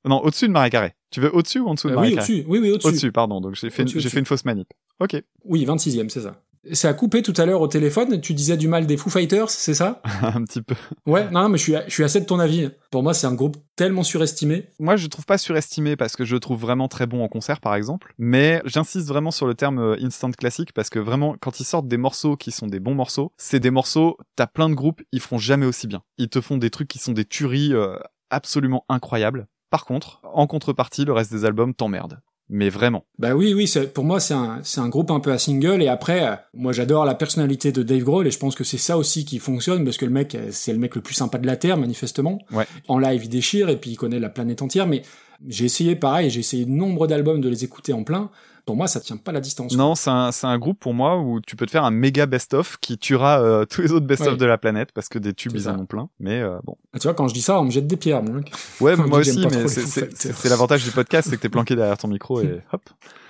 Non, 0.08 0.20
au-dessus 0.24 0.48
de 0.48 0.52
Maria 0.52 0.70
Carré. 0.70 0.94
Tu 1.10 1.20
veux 1.20 1.34
au-dessus 1.34 1.60
ou 1.60 1.68
en 1.68 1.74
dessous 1.74 1.88
de 1.88 1.92
Euh, 1.92 1.96
Maria 1.96 2.10
oui, 2.10 2.16
Carré 2.16 2.32
au-dessus. 2.32 2.46
Oui, 2.48 2.58
oui, 2.58 2.70
au-dessus. 2.70 2.88
Au-dessus, 2.88 3.12
pardon. 3.12 3.40
Donc 3.40 3.54
j'ai 3.54 3.70
fait, 3.70 3.82
une- 3.82 3.88
Au-dessus, 3.88 4.00
j'ai 4.00 4.06
au-dessus. 4.06 4.14
fait 4.14 4.20
une 4.20 4.26
fausse 4.26 4.44
manip. 4.44 4.68
Ok, 5.00 5.22
Oui, 5.44 5.64
26e, 5.64 6.08
c'est 6.10 6.22
ça. 6.22 6.42
Ça 6.72 6.88
a 6.88 6.92
coupé 6.92 7.22
tout 7.22 7.32
à 7.36 7.46
l'heure 7.46 7.60
au 7.60 7.68
téléphone, 7.68 8.20
tu 8.20 8.34
disais 8.34 8.56
du 8.56 8.66
mal 8.68 8.84
des 8.86 8.96
Foo 8.96 9.08
Fighters, 9.10 9.48
c'est 9.48 9.74
ça? 9.74 10.02
Un 10.22 10.42
petit 10.44 10.60
peu. 10.60 10.74
Ouais, 11.06 11.30
non, 11.30 11.42
non, 11.42 11.48
mais 11.48 11.56
je 11.56 11.62
suis, 11.62 11.74
je 11.86 11.92
suis 11.92 12.02
assez 12.02 12.20
de 12.20 12.26
ton 12.26 12.40
avis. 12.40 12.68
Pour 12.90 13.02
moi, 13.04 13.14
c'est 13.14 13.28
un 13.28 13.32
groupe 13.34 13.56
tellement 13.76 14.02
surestimé. 14.02 14.66
Moi, 14.80 14.96
je 14.96 15.06
trouve 15.06 15.24
pas 15.24 15.38
surestimé 15.38 15.94
parce 15.96 16.16
que 16.16 16.24
je 16.24 16.34
le 16.34 16.40
trouve 16.40 16.60
vraiment 16.60 16.88
très 16.88 17.06
bon 17.06 17.22
en 17.22 17.28
concert, 17.28 17.60
par 17.60 17.74
exemple. 17.76 18.12
Mais 18.18 18.60
j'insiste 18.66 19.06
vraiment 19.06 19.30
sur 19.30 19.46
le 19.46 19.54
terme 19.54 19.78
euh, 19.78 19.96
instant 20.04 20.30
classique 20.32 20.72
parce 20.74 20.90
que 20.90 20.98
vraiment, 20.98 21.36
quand 21.40 21.60
ils 21.60 21.64
sortent 21.64 21.86
des 21.88 21.96
morceaux 21.96 22.36
qui 22.36 22.50
sont 22.50 22.66
des 22.66 22.80
bons 22.80 22.94
morceaux, 22.94 23.32
c'est 23.38 23.60
des 23.60 23.70
morceaux, 23.70 24.18
t'as 24.36 24.48
plein 24.48 24.68
de 24.68 24.74
groupes, 24.74 25.00
ils 25.12 25.20
feront 25.20 25.38
jamais 25.38 25.64
aussi 25.64 25.86
bien. 25.86 26.02
Ils 26.18 26.28
te 26.28 26.40
font 26.40 26.56
des 26.58 26.70
trucs 26.70 26.88
qui 26.88 26.98
sont 26.98 27.12
des 27.12 27.24
tueries 27.24 27.72
euh, 27.72 27.96
absolument 28.30 28.84
incroyables. 28.88 29.46
Par 29.70 29.84
contre, 29.84 30.20
en 30.34 30.46
contrepartie, 30.46 31.04
le 31.04 31.12
reste 31.12 31.32
des 31.32 31.44
albums 31.44 31.74
t'emmerde. 31.74 32.20
Mais 32.50 32.70
vraiment. 32.70 33.04
Bah 33.18 33.34
oui, 33.34 33.52
oui, 33.52 33.68
c'est- 33.68 33.92
pour 33.92 34.04
moi, 34.04 34.20
c'est 34.20 34.32
un, 34.32 34.60
c'est 34.62 34.80
un 34.80 34.88
groupe 34.88 35.10
un 35.10 35.20
peu 35.20 35.30
à 35.32 35.36
single. 35.38 35.82
Et 35.82 35.88
après, 35.88 36.26
euh, 36.26 36.34
moi, 36.54 36.72
j'adore 36.72 37.04
la 37.04 37.14
personnalité 37.14 37.72
de 37.72 37.82
Dave 37.82 38.04
Grohl 38.04 38.26
et 38.26 38.30
je 38.30 38.38
pense 38.38 38.54
que 38.54 38.64
c'est 38.64 38.78
ça 38.78 38.96
aussi 38.96 39.26
qui 39.26 39.38
fonctionne 39.38 39.84
parce 39.84 39.98
que 39.98 40.06
le 40.06 40.10
mec, 40.12 40.34
euh, 40.34 40.48
c'est 40.50 40.72
le 40.72 40.78
mec 40.78 40.94
le 40.94 41.02
plus 41.02 41.12
sympa 41.12 41.36
de 41.36 41.46
la 41.46 41.56
Terre, 41.58 41.76
manifestement. 41.76 42.38
Ouais. 42.50 42.64
En 42.88 42.98
live, 42.98 43.24
il 43.24 43.28
déchire 43.28 43.68
et 43.68 43.76
puis 43.76 43.90
il 43.90 43.96
connaît 43.96 44.18
la 44.18 44.30
planète 44.30 44.62
entière. 44.62 44.86
Mais 44.86 45.02
j'ai 45.46 45.66
essayé 45.66 45.94
pareil, 45.94 46.30
j'ai 46.30 46.40
essayé 46.40 46.64
nombre 46.64 47.06
d'albums 47.06 47.42
de 47.42 47.50
les 47.50 47.64
écouter 47.64 47.92
en 47.92 48.02
plein. 48.02 48.30
Pour 48.68 48.76
moi, 48.76 48.86
ça 48.86 49.00
tient 49.00 49.16
pas 49.16 49.32
la 49.32 49.40
distance. 49.40 49.74
Non, 49.74 49.94
c'est 49.94 50.10
un, 50.10 50.28
un 50.42 50.58
groupe 50.58 50.78
pour 50.78 50.92
moi 50.92 51.16
où 51.16 51.40
tu 51.40 51.56
peux 51.56 51.64
te 51.64 51.70
faire 51.70 51.84
un 51.86 51.90
méga 51.90 52.26
best-of 52.26 52.76
qui 52.82 52.98
tuera 52.98 53.40
euh, 53.40 53.64
tous 53.70 53.80
les 53.80 53.92
autres 53.92 54.04
best-of 54.04 54.32
Ouais. 54.32 54.36
de 54.36 54.44
la 54.44 54.58
planète 54.58 54.90
parce 54.92 55.08
que 55.08 55.18
des 55.18 55.32
tubes, 55.32 55.52
ils 55.54 55.70
en 55.70 55.78
ont 55.78 55.86
plein. 55.86 56.10
Mais 56.20 56.38
euh, 56.42 56.58
bon. 56.64 56.76
Ah, 56.92 56.98
Tu 56.98 57.04
vois, 57.06 57.14
quand 57.14 57.28
je 57.28 57.32
dis 57.32 57.40
ça, 57.40 57.58
on 57.58 57.64
me 57.64 57.70
jette 57.70 57.86
des 57.86 57.96
pierres, 57.96 58.22
mon 58.22 58.34
mec. 58.34 58.52
Ouais, 58.82 58.94
moi 58.96 59.20
aussi, 59.20 59.46
mais 59.50 59.68
c'est- 59.68 60.44
l'avantage 60.50 60.84
du 60.84 60.90
podcast, 60.90 61.28
c'est 61.30 61.36
que 61.36 61.40
t'es 61.40 61.48
planqué 61.48 61.76
derrière 61.76 61.96
ton 61.96 62.08
micro 62.08 62.42
et 62.42 62.60
hop. 62.70 62.82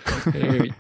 Eh 0.34 0.61
oui. 0.61 0.72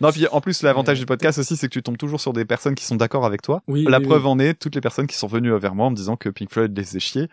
Non, 0.00 0.12
puis 0.12 0.28
en 0.30 0.40
plus, 0.40 0.62
l'avantage 0.62 0.98
Euh, 0.98 1.00
du 1.00 1.06
podcast 1.06 1.38
aussi, 1.40 1.56
c'est 1.56 1.66
que 1.66 1.72
tu 1.72 1.82
tombes 1.82 1.96
toujours 1.96 2.20
sur 2.20 2.32
des 2.32 2.44
personnes 2.44 2.76
qui 2.76 2.84
sont 2.84 2.94
d'accord 2.94 3.26
avec 3.26 3.42
toi. 3.42 3.62
Oui, 3.66 3.84
La 3.88 3.98
oui, 3.98 4.04
preuve 4.04 4.22
oui. 4.26 4.28
en 4.30 4.38
est, 4.38 4.54
toutes 4.54 4.76
les 4.76 4.80
personnes 4.80 5.08
qui 5.08 5.16
sont 5.16 5.26
venues 5.26 5.58
vers 5.58 5.74
moi 5.74 5.86
en 5.86 5.90
me 5.90 5.96
disant 5.96 6.14
que 6.16 6.28
Pink 6.28 6.52
Floyd 6.52 6.76
les 6.76 6.84
faisait 6.84 7.00
chier. 7.00 7.28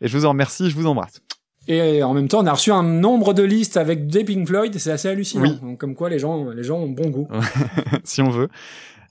Et 0.00 0.08
je 0.08 0.16
vous 0.18 0.24
en 0.24 0.30
remercie, 0.30 0.68
je 0.68 0.74
vous 0.74 0.86
embrasse. 0.86 1.20
Et 1.68 2.02
en 2.02 2.14
même 2.14 2.28
temps, 2.28 2.42
on 2.42 2.46
a 2.46 2.52
reçu 2.52 2.70
un 2.72 2.82
nombre 2.82 3.34
de 3.34 3.42
listes 3.42 3.76
avec 3.76 4.06
des 4.06 4.24
Pink 4.24 4.46
Floyd, 4.46 4.78
c'est 4.78 4.92
assez 4.92 5.08
hallucinant. 5.08 5.42
Oui. 5.42 5.58
Donc, 5.60 5.78
Comme 5.78 5.94
quoi, 5.94 6.08
les 6.08 6.18
gens, 6.18 6.50
les 6.50 6.62
gens 6.62 6.78
ont 6.78 6.88
bon 6.88 7.08
goût. 7.10 7.28
si 8.04 8.22
on 8.22 8.30
veut. 8.30 8.48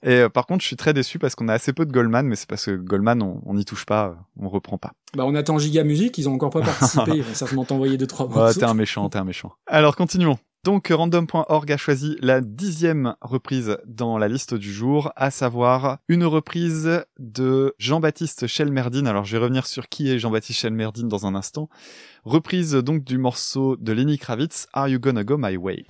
Et 0.03 0.19
euh, 0.19 0.29
par 0.29 0.45
contre, 0.45 0.61
je 0.61 0.67
suis 0.67 0.75
très 0.75 0.93
déçu 0.93 1.17
parce 1.17 1.33
qu'on 1.33 1.47
a 1.47 1.53
assez 1.53 1.73
peu 1.73 1.85
de 1.85 1.91
Goldman, 1.91 2.27
mais 2.27 2.35
c'est 2.35 2.47
parce 2.47 2.65
que 2.65 2.75
Goldman, 2.75 3.21
on 3.45 3.53
n'y 3.55 3.65
touche 3.65 3.85
pas, 3.85 4.09
euh, 4.09 4.13
on 4.39 4.49
reprend 4.49 4.77
pas. 4.77 4.91
Bah, 5.15 5.23
on 5.25 5.33
attend 5.33 5.57
Giga 5.57 5.83
Music, 5.83 6.15
ils 6.17 6.29
ont 6.29 6.33
encore 6.33 6.51
pas 6.51 6.61
participé, 6.61 7.11
ils 7.15 7.23
vont 7.23 7.33
certainement 7.33 7.65
t'envoyer 7.65 7.97
deux, 7.97 8.05
trois 8.05 8.27
morceaux. 8.27 8.59
t'es 8.59 8.65
un 8.65 8.75
méchant, 8.75 9.09
t'es 9.09 9.17
un 9.17 9.23
méchant. 9.23 9.51
Alors, 9.65 9.95
continuons. 9.95 10.37
Donc, 10.65 10.87
random.org 10.87 11.71
a 11.71 11.77
choisi 11.77 12.17
la 12.21 12.41
dixième 12.41 13.15
reprise 13.21 13.77
dans 13.85 14.17
la 14.17 14.27
liste 14.27 14.55
du 14.55 14.73
jour, 14.73 15.11
à 15.15 15.29
savoir 15.29 15.99
une 16.07 16.23
reprise 16.23 17.05
de 17.19 17.75
Jean-Baptiste 17.77 18.47
Chelmerdine. 18.47 19.05
Alors, 19.05 19.25
je 19.25 19.37
vais 19.37 19.43
revenir 19.43 19.67
sur 19.67 19.89
qui 19.89 20.09
est 20.09 20.17
Jean-Baptiste 20.17 20.61
Chelmerdine 20.61 21.07
dans 21.07 21.27
un 21.27 21.35
instant. 21.35 21.69
Reprise 22.23 22.73
donc 22.73 23.03
du 23.03 23.19
morceau 23.19 23.75
de 23.75 23.93
Lenny 23.93 24.17
Kravitz, 24.17 24.65
Are 24.73 24.87
You 24.87 24.97
Gonna 24.99 25.23
Go 25.23 25.37
My 25.37 25.55
Way? 25.55 25.85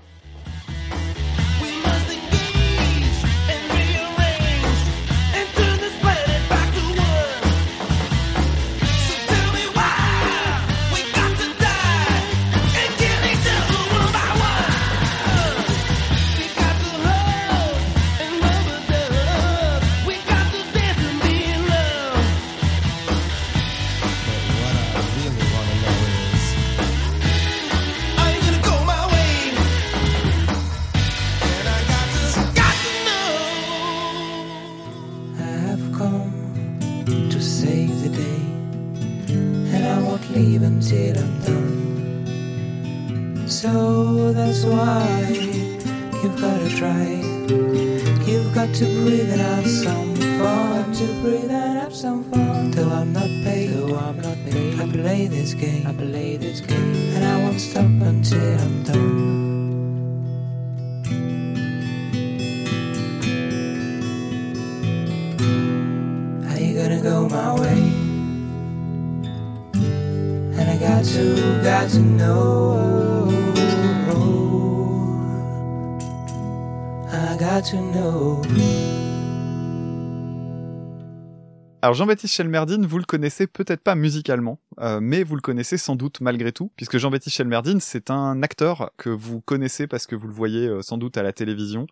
Alors 81.86 81.94
Jean-Baptiste 81.94 82.34
Chelmerdine, 82.34 82.88
vous 82.88 82.98
le 82.98 83.04
connaissez 83.04 83.46
peut-être 83.46 83.82
pas 83.82 83.94
musicalement, 83.94 84.58
euh, 84.80 85.00
mais 85.00 85.22
vous 85.22 85.36
le 85.36 85.42
connaissez 85.42 85.78
sans 85.78 85.96
doute 85.96 86.20
malgré 86.20 86.52
tout, 86.52 86.72
puisque 86.76 86.98
Jean-Baptiste 86.98 87.36
Chelmerdine, 87.36 87.80
c'est 87.80 88.10
un 88.10 88.42
acteur 88.42 88.90
que 88.98 89.12
vous 89.12 89.40
connaissez 89.40 89.86
parce 89.86 90.08
que 90.08 90.16
vous 90.16 90.26
le 90.26 90.34
voyez 90.34 90.66
euh, 90.66 90.82
sans 90.82 90.98
doute 90.98 91.16
à 91.16 91.22
la 91.22 91.32
télévision. 91.32 91.86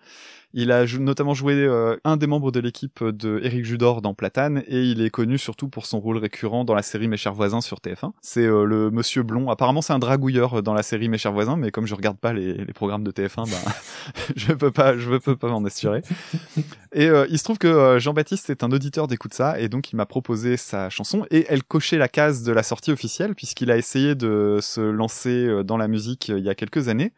Il 0.55 0.71
a 0.71 0.85
jou- 0.85 1.01
notamment 1.01 1.33
joué 1.33 1.53
euh, 1.55 1.95
un 2.03 2.15
des 2.17 2.27
membres 2.27 2.51
de 2.51 2.59
l'équipe 2.59 3.03
de 3.03 3.39
Éric 3.43 3.65
Judor 3.65 4.01
dans 4.01 4.13
Platane, 4.13 4.63
et 4.67 4.83
il 4.83 5.01
est 5.01 5.09
connu 5.09 5.37
surtout 5.37 5.67
pour 5.67 5.85
son 5.87 5.99
rôle 5.99 6.17
récurrent 6.17 6.63
dans 6.63 6.75
la 6.75 6.83
série 6.83 7.07
Mes 7.07 7.17
chers 7.17 7.33
voisins 7.33 7.61
sur 7.61 7.79
TF1. 7.79 8.11
C'est 8.21 8.45
euh, 8.45 8.63
le 8.63 8.91
monsieur 8.91 9.23
blond. 9.23 9.49
Apparemment, 9.49 9.81
c'est 9.81 9.93
un 9.93 9.99
dragouilleur 9.99 10.59
euh, 10.59 10.61
dans 10.61 10.73
la 10.75 10.83
série 10.83 11.09
Mes 11.09 11.17
chers 11.17 11.31
voisins, 11.33 11.57
mais 11.57 11.71
comme 11.71 11.87
je 11.87 11.95
regarde 11.95 12.17
pas 12.17 12.33
les, 12.33 12.53
les 12.53 12.73
programmes 12.73 13.03
de 13.03 13.11
TF1, 13.11 13.49
bah, 13.49 13.71
je 14.35 14.53
peux 14.53 14.71
pas, 14.71 14.95
je 14.97 15.15
peux 15.17 15.35
pas 15.35 15.47
m'en 15.49 15.63
assurer. 15.65 16.01
Et 16.93 17.07
euh, 17.09 17.25
il 17.31 17.39
se 17.39 17.43
trouve 17.43 17.57
que 17.57 17.97
Jean-Baptiste 17.99 18.51
est 18.51 18.63
un 18.63 18.71
auditeur 18.71 19.07
d'écoute 19.07 19.33
ça, 19.33 19.59
et 19.59 19.67
donc 19.67 19.91
il 19.91 19.95
m'a 19.95 20.05
proposé 20.05 20.57
sa 20.57 20.91
chanson, 20.91 21.25
et 21.31 21.45
elle 21.49 21.63
cochait 21.63 21.97
la 21.97 22.07
case 22.07 22.43
de 22.43 22.51
la 22.51 22.61
sortie 22.61 22.91
officielle, 22.91 23.33
puisqu'il 23.33 23.71
a 23.71 23.77
essayé 23.77 24.13
de 24.13 24.59
se 24.61 24.79
lancer 24.81 25.63
dans 25.63 25.77
la 25.77 25.87
musique 25.87 26.27
il 26.27 26.43
y 26.43 26.49
a 26.49 26.53
quelques 26.55 26.89
années. 26.89 27.11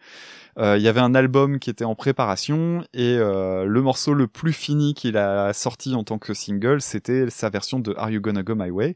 Euh, 0.58 0.78
Il 0.78 0.84
y 0.84 0.88
avait 0.88 1.01
un 1.01 1.16
album 1.16 1.60
qui 1.60 1.70
était 1.70 1.86
en 1.86 1.95
préparation, 1.95 2.84
et 2.93 3.18
euh, 3.18 3.66
le 3.66 3.82
morceau 3.82 4.14
le 4.14 4.28
plus 4.28 4.53
fini 4.53 4.93
qu'il 4.93 5.18
a 5.18 5.53
sorti 5.53 5.95
en 5.95 6.03
tant 6.03 6.18
que 6.18 6.34
single, 6.34 6.82
c'était 6.82 7.30
sa 7.30 7.49
version 7.49 7.80
de 7.80 7.93
Are 7.97 8.10
You 8.10 8.22
Gonna 8.22 8.43
Go 8.43 8.56
My 8.56 8.70
Way 8.70 8.95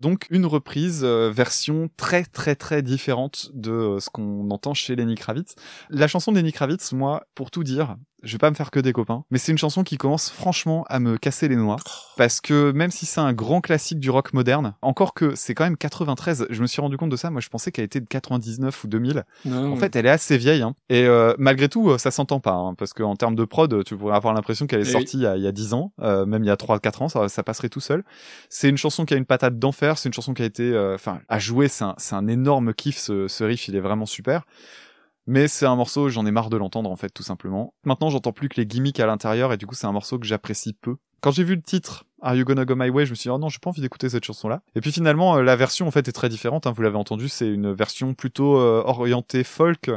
Donc 0.00 0.26
une 0.30 0.46
reprise 0.46 1.02
euh, 1.04 1.30
version 1.30 1.88
très 1.96 2.24
très 2.24 2.56
très 2.56 2.82
différente 2.82 3.50
de 3.54 3.98
ce 4.00 4.10
qu'on 4.10 4.50
entend 4.50 4.74
chez 4.74 4.96
Lenny 4.96 5.14
Kravitz. 5.14 5.54
La 5.90 6.08
chanson 6.08 6.32
de 6.32 6.38
Lenny 6.38 6.52
Kravitz, 6.52 6.92
moi, 6.92 7.26
pour 7.34 7.50
tout 7.50 7.62
dire, 7.62 7.96
je 8.22 8.32
vais 8.32 8.38
pas 8.38 8.50
me 8.50 8.54
faire 8.56 8.70
que 8.70 8.80
des 8.80 8.92
copains, 8.92 9.24
mais 9.30 9.38
c'est 9.38 9.52
une 9.52 9.58
chanson 9.58 9.84
qui 9.84 9.96
commence 9.96 10.28
franchement 10.30 10.84
à 10.88 10.98
me 11.00 11.16
casser 11.18 11.48
les 11.48 11.56
noix 11.56 11.76
parce 12.16 12.40
que 12.40 12.72
même 12.72 12.90
si 12.90 13.06
c'est 13.06 13.20
un 13.20 13.32
grand 13.32 13.60
classique 13.60 14.00
du 14.00 14.10
rock 14.10 14.32
moderne, 14.32 14.74
encore 14.82 15.14
que 15.14 15.34
c'est 15.36 15.54
quand 15.54 15.64
même 15.64 15.76
93, 15.76 16.46
je 16.50 16.60
me 16.62 16.66
suis 16.66 16.80
rendu 16.80 16.96
compte 16.96 17.10
de 17.10 17.16
ça, 17.16 17.30
moi 17.30 17.40
je 17.40 17.48
pensais 17.48 17.70
qu'elle 17.72 17.84
était 17.84 18.00
de 18.00 18.06
99 18.08 18.84
ou 18.84 18.88
2000. 18.88 19.24
Non, 19.44 19.72
En 19.72 19.76
fait, 19.76 19.94
elle 19.96 20.06
est 20.06 20.10
assez 20.10 20.36
vieille 20.36 20.62
hein. 20.62 20.74
et 20.88 21.04
euh, 21.04 21.34
malgré 21.38 21.68
tout, 21.68 21.90
euh, 21.90 21.98
ça 21.98 22.10
s'entend 22.10 22.40
pas 22.40 22.52
hein, 22.52 22.74
parce 22.74 22.92
qu'en 22.92 23.14
termes 23.16 23.36
de 23.36 23.44
prod, 23.44 23.84
tu 23.84 23.96
pourrais 23.96 24.16
avoir 24.16 24.34
l'impression 24.34 24.66
qu'elle 24.66 24.80
est 24.80 24.88
Eh 24.88 24.92
sortie 24.92 25.16
il 25.18 25.22
y 25.22 25.26
a- 25.26 25.36
il 25.36 25.42
y, 25.42 25.46
a 25.46 25.52
10 25.52 25.74
ans, 25.74 25.92
euh, 26.00 26.26
même 26.26 26.42
il 26.44 26.48
y 26.48 26.50
a 26.50 26.56
3 26.56 26.80
4 26.80 27.02
ans, 27.02 27.08
ça, 27.08 27.28
ça 27.28 27.42
passerait 27.42 27.68
tout 27.68 27.80
seul. 27.80 28.04
C'est 28.48 28.68
une 28.68 28.76
chanson 28.78 29.04
qui 29.04 29.14
a 29.14 29.16
une 29.16 29.24
patate 29.26 29.58
d'enfer, 29.58 29.96
c'est 29.98 30.08
une 30.08 30.12
chanson 30.14 30.34
qui 30.34 30.42
a 30.42 30.46
été 30.46 30.64
euh, 30.72 30.94
enfin 30.96 31.20
à 31.28 31.38
jouer, 31.38 31.68
c'est 31.68 31.84
un 31.84 31.94
un 32.12 32.26
énorme 32.26 32.74
kiff 32.74 32.96
ce, 32.98 33.28
ce 33.28 33.44
riff, 33.44 33.68
il 33.68 33.76
est 33.76 33.80
vraiment 33.80 34.06
super. 34.06 34.42
Mais 35.28 35.46
c'est 35.46 35.66
un 35.66 35.76
morceau, 35.76 36.08
j'en 36.08 36.24
ai 36.24 36.30
marre 36.30 36.48
de 36.48 36.56
l'entendre 36.56 36.90
en 36.90 36.96
fait, 36.96 37.10
tout 37.10 37.22
simplement. 37.22 37.74
Maintenant, 37.84 38.08
j'entends 38.08 38.32
plus 38.32 38.48
que 38.48 38.56
les 38.56 38.66
gimmicks 38.66 38.98
à 38.98 39.04
l'intérieur 39.04 39.52
et 39.52 39.58
du 39.58 39.66
coup, 39.66 39.74
c'est 39.74 39.86
un 39.86 39.92
morceau 39.92 40.18
que 40.18 40.26
j'apprécie 40.26 40.72
peu. 40.72 40.96
Quand 41.20 41.32
j'ai 41.32 41.44
vu 41.44 41.54
le 41.54 41.60
titre 41.60 42.06
Are 42.22 42.34
You 42.34 42.44
Gonna 42.44 42.64
Go 42.64 42.74
My 42.76 42.88
Way, 42.88 43.04
je 43.04 43.10
me 43.10 43.14
suis 43.14 43.28
dit 43.28 43.30
oh 43.30 43.38
non, 43.38 43.50
j'ai 43.50 43.58
pas 43.58 43.68
envie 43.68 43.82
d'écouter 43.82 44.08
cette 44.08 44.24
chanson-là. 44.24 44.62
Et 44.74 44.80
puis 44.80 44.90
finalement, 44.90 45.36
euh, 45.36 45.42
la 45.42 45.54
version 45.54 45.86
en 45.86 45.90
fait 45.90 46.08
est 46.08 46.12
très 46.12 46.30
différente. 46.30 46.66
Hein, 46.66 46.72
vous 46.74 46.80
l'avez 46.80 46.96
entendu, 46.96 47.28
c'est 47.28 47.46
une 47.46 47.72
version 47.74 48.14
plutôt 48.14 48.58
euh, 48.58 48.82
orientée 48.86 49.44
folk. 49.44 49.90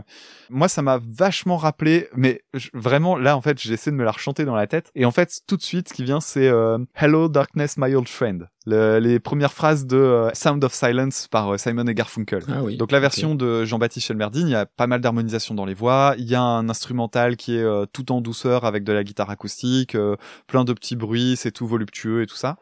Moi, 0.49 0.67
ça 0.67 0.81
m'a 0.81 0.99
vachement 1.01 1.55
rappelé, 1.55 2.09
mais 2.13 2.41
vraiment 2.73 3.15
là 3.15 3.37
en 3.37 3.41
fait, 3.41 3.57
j'essaie 3.57 3.91
de 3.91 3.95
me 3.95 4.03
la 4.03 4.11
rechanter 4.11 4.43
dans 4.43 4.55
la 4.55 4.67
tête. 4.67 4.91
Et 4.95 5.05
en 5.05 5.11
fait, 5.11 5.41
tout 5.47 5.55
de 5.55 5.61
suite, 5.61 5.87
ce 5.87 5.93
qui 5.93 6.03
vient, 6.03 6.19
c'est 6.19 6.49
euh, 6.49 6.77
Hello 6.95 7.29
Darkness, 7.29 7.77
My 7.77 7.95
Old 7.95 8.09
Friend. 8.09 8.49
Le- 8.67 8.99
les 8.99 9.19
premières 9.19 9.53
phrases 9.53 9.85
de 9.87 9.97
euh, 9.97 10.29
Sound 10.33 10.63
of 10.63 10.73
Silence 10.73 11.27
par 11.27 11.53
euh, 11.53 11.57
Simon 11.57 11.87
et 11.87 11.93
Garfunkel. 11.95 12.43
Ah 12.47 12.61
oui. 12.63 12.77
Donc 12.77 12.91
la 12.91 12.99
version 12.99 13.33
de 13.33 13.65
Jean-Baptiste 13.65 14.05
Chelmerdine, 14.07 14.47
il 14.47 14.51
y 14.51 14.55
a 14.55 14.65
pas 14.67 14.85
mal 14.87 15.01
d'harmonisation 15.01 15.55
dans 15.55 15.65
les 15.65 15.73
voix, 15.73 16.13
il 16.17 16.25
y 16.29 16.35
a 16.35 16.41
un 16.41 16.69
instrumental 16.69 17.37
qui 17.37 17.55
est 17.57 17.63
euh, 17.63 17.85
tout 17.91 18.11
en 18.11 18.21
douceur 18.21 18.63
avec 18.65 18.83
de 18.83 18.93
la 18.93 19.03
guitare 19.03 19.29
acoustique, 19.31 19.95
euh, 19.95 20.15
plein 20.47 20.63
de 20.63 20.73
petits 20.73 20.95
bruits, 20.95 21.35
c'est 21.37 21.51
tout 21.51 21.65
voluptueux 21.65 22.21
et 22.21 22.27
tout 22.27 22.35
ça. 22.35 22.57